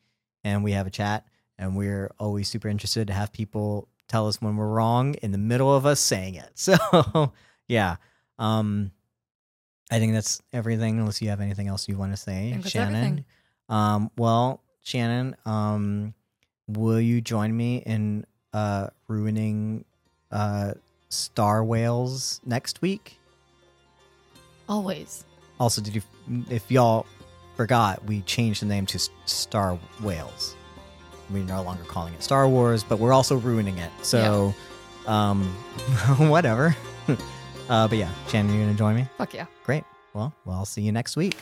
and 0.44 0.64
we 0.64 0.72
have 0.72 0.86
a 0.86 0.90
chat 0.90 1.26
and 1.58 1.76
we're 1.76 2.10
always 2.18 2.48
super 2.48 2.68
interested 2.68 3.08
to 3.08 3.12
have 3.12 3.32
people 3.32 3.88
tell 4.08 4.28
us 4.28 4.40
when 4.40 4.56
we're 4.56 4.68
wrong 4.68 5.14
in 5.14 5.32
the 5.32 5.38
middle 5.38 5.74
of 5.74 5.84
us 5.84 6.00
saying 6.00 6.36
it. 6.36 6.50
So 6.54 7.32
yeah 7.68 7.96
um 8.38 8.90
i 9.90 9.98
think 9.98 10.12
that's 10.12 10.42
everything 10.52 10.98
unless 10.98 11.22
you 11.22 11.28
have 11.28 11.40
anything 11.40 11.68
else 11.68 11.88
you 11.88 11.96
want 11.96 12.12
to 12.12 12.16
say 12.16 12.58
shannon? 12.64 12.94
everything. 12.94 13.24
Um, 13.72 14.10
well, 14.18 14.60
Shannon, 14.84 15.34
um, 15.46 16.12
will 16.68 17.00
you 17.00 17.22
join 17.22 17.56
me 17.56 17.78
in 17.78 18.26
uh, 18.52 18.88
ruining 19.08 19.86
uh, 20.30 20.74
Star 21.08 21.64
Whales 21.64 22.42
next 22.44 22.82
week? 22.82 23.18
Always. 24.68 25.24
Also, 25.58 25.80
did 25.80 25.94
you, 25.94 26.02
if 26.50 26.70
y'all 26.70 27.06
forgot, 27.56 28.04
we 28.04 28.20
changed 28.22 28.60
the 28.60 28.66
name 28.66 28.84
to 28.86 28.98
Star 29.24 29.78
Whales. 30.02 30.54
We're 31.30 31.44
no 31.44 31.62
longer 31.62 31.84
calling 31.84 32.12
it 32.12 32.22
Star 32.22 32.46
Wars, 32.46 32.84
but 32.84 32.98
we're 32.98 33.12
also 33.14 33.36
ruining 33.36 33.78
it. 33.78 33.90
So, 34.02 34.54
um, 35.06 35.44
whatever. 36.18 36.76
uh, 37.70 37.88
but 37.88 37.96
yeah, 37.96 38.10
Shannon, 38.28 38.54
you 38.54 38.60
gonna 38.60 38.74
join 38.74 38.96
me? 38.96 39.06
Fuck 39.16 39.32
yeah. 39.32 39.46
Great. 39.64 39.84
Well, 40.12 40.34
well, 40.44 40.58
I'll 40.58 40.66
see 40.66 40.82
you 40.82 40.92
next 40.92 41.16
week. 41.16 41.38